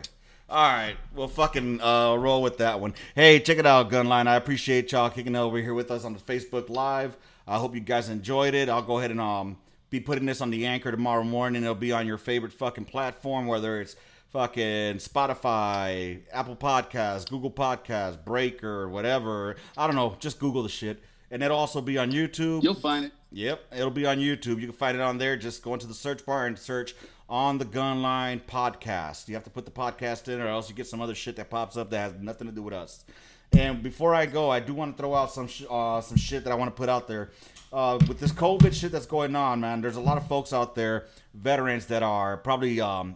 All 0.50 0.72
right, 0.72 0.96
we'll 1.16 1.30
fucking 1.30 1.82
uh, 1.82 2.16
roll 2.16 2.42
with 2.42 2.58
that 2.58 2.80
one. 2.80 2.94
Hey, 3.16 3.40
check 3.40 3.58
it 3.58 3.66
out, 3.66 3.90
Gunline. 3.90 4.28
I 4.28 4.36
appreciate 4.36 4.92
y'all 4.92 5.10
kicking 5.10 5.36
over 5.36 5.58
here 5.58 5.74
with 5.74 5.90
us 5.90 6.04
on 6.04 6.14
the 6.14 6.20
Facebook 6.20 6.70
Live. 6.70 7.18
I 7.48 7.58
hope 7.58 7.74
you 7.74 7.82
guys 7.82 8.10
enjoyed 8.10 8.54
it. 8.54 8.70
I'll 8.70 8.82
go 8.82 9.00
ahead 9.00 9.12
and 9.12 9.22
um 9.22 9.58
be 9.90 10.00
putting 10.00 10.26
this 10.26 10.42
on 10.42 10.50
the 10.50 10.66
anchor 10.66 10.92
tomorrow 10.92 11.24
morning. 11.24 11.64
It'll 11.64 11.76
be 11.76 11.92
on 11.92 12.08
your 12.08 12.18
favorite 12.18 12.52
fucking 12.52 12.86
platform, 12.86 13.48
whether 13.48 13.80
it's 13.80 13.96
fucking 14.32 14.96
Spotify, 14.98 16.22
Apple 16.32 16.56
Podcasts, 16.56 17.30
Google 17.30 17.52
Podcasts, 17.52 18.24
Breaker, 18.24 18.90
whatever. 18.90 19.56
I 19.78 19.86
don't 19.86 19.96
know. 19.96 20.18
Just 20.20 20.40
Google 20.40 20.64
the 20.64 20.70
shit. 20.70 21.02
And 21.32 21.42
it'll 21.42 21.58
also 21.58 21.82
be 21.82 21.98
on 21.98 22.12
YouTube. 22.12 22.64
You'll 22.64 22.74
find 22.74 23.06
it. 23.06 23.12
Yep, 23.32 23.74
it'll 23.76 23.90
be 23.90 24.06
on 24.06 24.18
YouTube. 24.20 24.60
You 24.60 24.68
can 24.68 24.72
find 24.74 24.96
it 24.96 25.02
on 25.02 25.18
there. 25.18 25.36
Just 25.36 25.64
go 25.64 25.74
into 25.74 25.88
the 25.88 25.94
search 25.96 26.24
bar 26.26 26.46
and 26.46 26.58
search 26.58 26.96
on 27.30 27.58
the 27.58 27.66
Gunline 27.66 28.42
podcast. 28.42 29.28
You 29.28 29.36
have 29.36 29.44
to 29.44 29.50
put 29.50 29.66
the 29.66 29.72
podcast 29.72 30.28
in, 30.28 30.42
or 30.42 30.48
else 30.48 30.70
you 30.70 30.76
get 30.76 30.88
some 30.88 31.02
other 31.02 31.16
shit 31.16 31.36
that 31.38 31.50
pops 31.50 31.78
up 31.78 31.90
that 31.92 32.00
has 32.00 32.22
nothing 32.22 32.48
to 32.48 32.54
do 32.54 32.62
with 32.62 32.74
us. 32.74 33.06
And 33.52 33.84
before 33.84 34.16
I 34.16 34.26
go, 34.26 34.50
I 34.50 34.60
do 34.60 34.74
want 34.74 34.98
to 34.98 35.02
throw 35.02 35.14
out 35.14 35.32
some 35.32 35.48
sh- 35.48 35.64
uh, 35.70 36.02
some 36.02 36.18
shit 36.18 36.44
that 36.44 36.52
I 36.52 36.56
want 36.56 36.70
to 36.70 36.76
put 36.76 36.90
out 36.90 37.08
there. 37.08 37.32
Uh, 37.72 37.98
with 38.08 38.20
this 38.20 38.32
COVID 38.32 38.74
shit 38.74 38.92
that's 38.92 39.06
going 39.06 39.36
on, 39.36 39.60
man, 39.62 39.82
there's 39.82 39.96
a 39.96 40.02
lot 40.02 40.18
of 40.18 40.28
folks 40.28 40.54
out 40.54 40.76
there, 40.76 41.08
veterans 41.34 41.88
that 41.88 42.04
are 42.04 42.38
probably 42.38 42.80
um, 42.80 43.16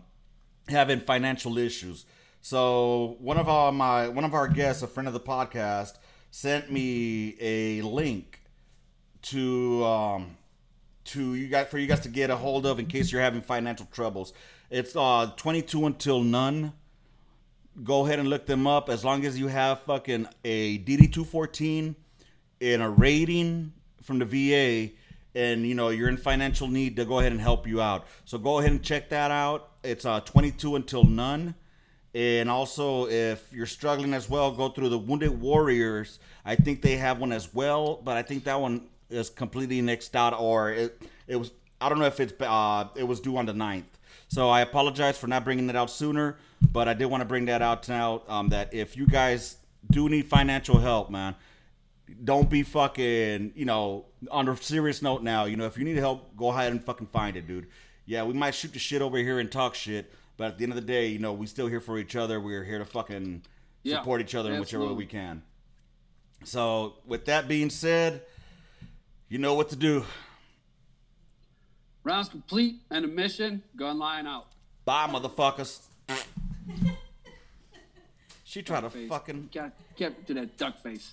having 0.68 1.00
financial 1.00 1.58
issues. 1.58 2.06
So 2.42 3.18
one 3.20 3.38
of 3.38 3.50
our 3.50 3.72
my 3.72 4.08
one 4.08 4.24
of 4.24 4.34
our 4.34 4.48
guests, 4.48 4.84
a 4.84 4.88
friend 4.88 5.08
of 5.08 5.14
the 5.14 5.20
podcast, 5.20 5.98
sent 6.32 6.72
me 6.72 7.36
a 7.40 7.82
link 7.82 8.42
to 9.24 9.84
um 9.84 10.37
to 11.08 11.36
you 11.36 11.48
guys 11.48 11.68
for 11.68 11.78
you 11.78 11.88
guys 11.88 12.02
to 12.02 12.10
get 12.10 12.30
a 12.30 12.36
hold 12.36 12.66
of 12.66 12.80
in 12.80 12.86
case 12.86 13.12
you're 13.12 13.22
having 13.22 13.42
financial 13.42 13.88
troubles. 13.92 14.34
It's 14.70 14.96
uh 14.96 15.32
22 15.38 15.86
until 15.86 16.22
none. 16.22 16.74
Go 17.84 18.06
ahead 18.06 18.20
and 18.20 18.30
look 18.30 18.46
them 18.46 18.66
up 18.66 18.90
as 18.90 19.06
long 19.06 19.26
as 19.26 19.38
you 19.38 19.48
have 19.48 19.82
fucking 19.82 20.28
a 20.44 20.80
DD214 20.80 21.96
and 22.62 22.82
a 22.82 22.90
rating 22.90 23.74
from 24.02 24.20
the 24.20 24.26
VA 24.26 24.94
and 25.36 25.68
you 25.68 25.76
know 25.76 25.90
you're 25.90 26.10
in 26.10 26.18
financial 26.18 26.68
need 26.68 26.96
to 26.96 27.06
go 27.06 27.20
ahead 27.20 27.32
and 27.32 27.42
help 27.42 27.68
you 27.68 27.82
out. 27.82 28.08
So 28.26 28.38
go 28.38 28.60
ahead 28.60 28.72
and 28.72 28.84
check 28.84 29.10
that 29.10 29.32
out. 29.32 29.72
It's 29.84 30.06
uh 30.06 30.20
22 30.22 30.76
until 30.76 31.04
none. 31.04 31.56
And 32.16 32.50
also, 32.50 33.08
if 33.08 33.54
you're 33.54 33.68
struggling 33.68 34.16
as 34.16 34.28
well, 34.28 34.52
go 34.52 34.70
through 34.70 34.90
the 34.90 34.98
Wounded 34.98 35.40
Warriors. 35.40 36.18
I 36.44 36.56
think 36.56 36.82
they 36.82 36.98
have 36.98 37.20
one 37.20 37.32
as 37.32 37.54
well, 37.54 38.02
but 38.04 38.18
I 38.18 38.24
think 38.24 38.46
that 38.46 38.60
one 38.60 38.88
is 39.10 39.30
completely 39.30 39.82
nixed 39.82 40.16
out, 40.16 40.34
or 40.34 40.72
it 40.72 41.02
it 41.28 41.36
was. 41.36 41.52
I 41.80 41.90
don't 41.90 42.00
know 42.00 42.06
if 42.06 42.20
it's 42.20 42.34
uh 42.42 42.88
it 42.96 43.04
was 43.04 43.20
due 43.20 43.38
on 43.38 43.46
the 43.46 43.54
9th. 43.54 43.84
So 44.30 44.50
I 44.50 44.62
apologize 44.62 45.18
for 45.18 45.28
not 45.28 45.44
bringing 45.46 45.70
it 45.70 45.76
out 45.76 45.90
sooner, 45.90 46.38
but 46.74 46.88
I 46.88 46.94
did 46.94 47.06
want 47.06 47.22
to 47.22 47.26
bring 47.26 47.46
that 47.46 47.62
out 47.62 47.88
now. 47.88 48.24
Um, 48.28 48.50
that 48.50 48.74
if 48.74 48.98
you 48.98 49.06
guys 49.08 49.58
do 49.90 50.10
need 50.10 50.26
financial 50.26 50.80
help, 50.80 51.10
man, 51.10 51.36
don't 52.24 52.50
be 52.50 52.64
fucking, 52.64 53.54
you 53.56 53.64
know, 53.66 54.06
on 54.32 54.50
a 54.50 54.58
serious 54.58 55.02
note 55.02 55.24
now, 55.24 55.46
you 55.46 55.56
know, 55.56 55.66
if 55.66 55.78
you 55.78 55.86
need 55.86 55.98
help, 55.98 56.36
go 56.36 56.50
ahead 56.50 56.72
and 56.72 56.84
fucking 56.84 57.08
find 57.08 57.38
it, 57.38 57.48
dude. 57.48 57.68
Yeah, 58.06 58.24
we 58.24 58.34
might 58.34 58.56
shoot 58.56 58.74
the 58.74 58.80
shit 58.80 59.02
over 59.02 59.18
here 59.18 59.40
and 59.40 59.50
talk 59.52 59.76
shit, 59.76 60.12
but 60.36 60.48
at 60.48 60.58
the 60.58 60.64
end 60.64 60.74
of 60.74 60.78
the 60.78 60.82
day, 60.86 61.08
you 61.08 61.20
know, 61.20 61.32
we 61.32 61.46
still 61.46 61.68
here 61.68 61.80
for 61.82 61.98
each 61.98 62.16
other. 62.16 62.40
We're 62.42 62.64
here 62.64 62.80
to 62.80 62.86
fucking 62.86 63.44
Yeah, 63.84 64.00
support 64.00 64.20
each 64.20 64.36
other 64.36 64.52
in 64.52 64.60
whichever 64.60 64.86
way 64.88 64.94
we 64.94 65.06
can. 65.06 65.44
So, 66.44 66.96
with 67.06 67.26
that 67.26 67.48
being 67.48 67.70
said, 67.70 68.22
you 69.30 69.38
know 69.38 69.54
what 69.54 69.70
to 69.70 69.76
do. 69.76 70.06
Rounds 72.04 72.30
complete 72.30 72.76
and 72.90 73.04
a 73.06 73.08
mission. 73.08 73.62
Gun 73.76 74.00
line 74.00 74.26
out. 74.28 74.48
Bye, 74.86 75.08
motherfuckers. 75.08 75.82
she 78.46 78.62
tried 78.62 78.82
to 78.82 78.90
Face. 78.90 79.10
fucking. 79.10 79.50
Got, 79.54 79.72
get 79.98 80.26
to 80.28 80.34
that 80.36 80.58
duck 80.58 80.82
face. 80.82 81.12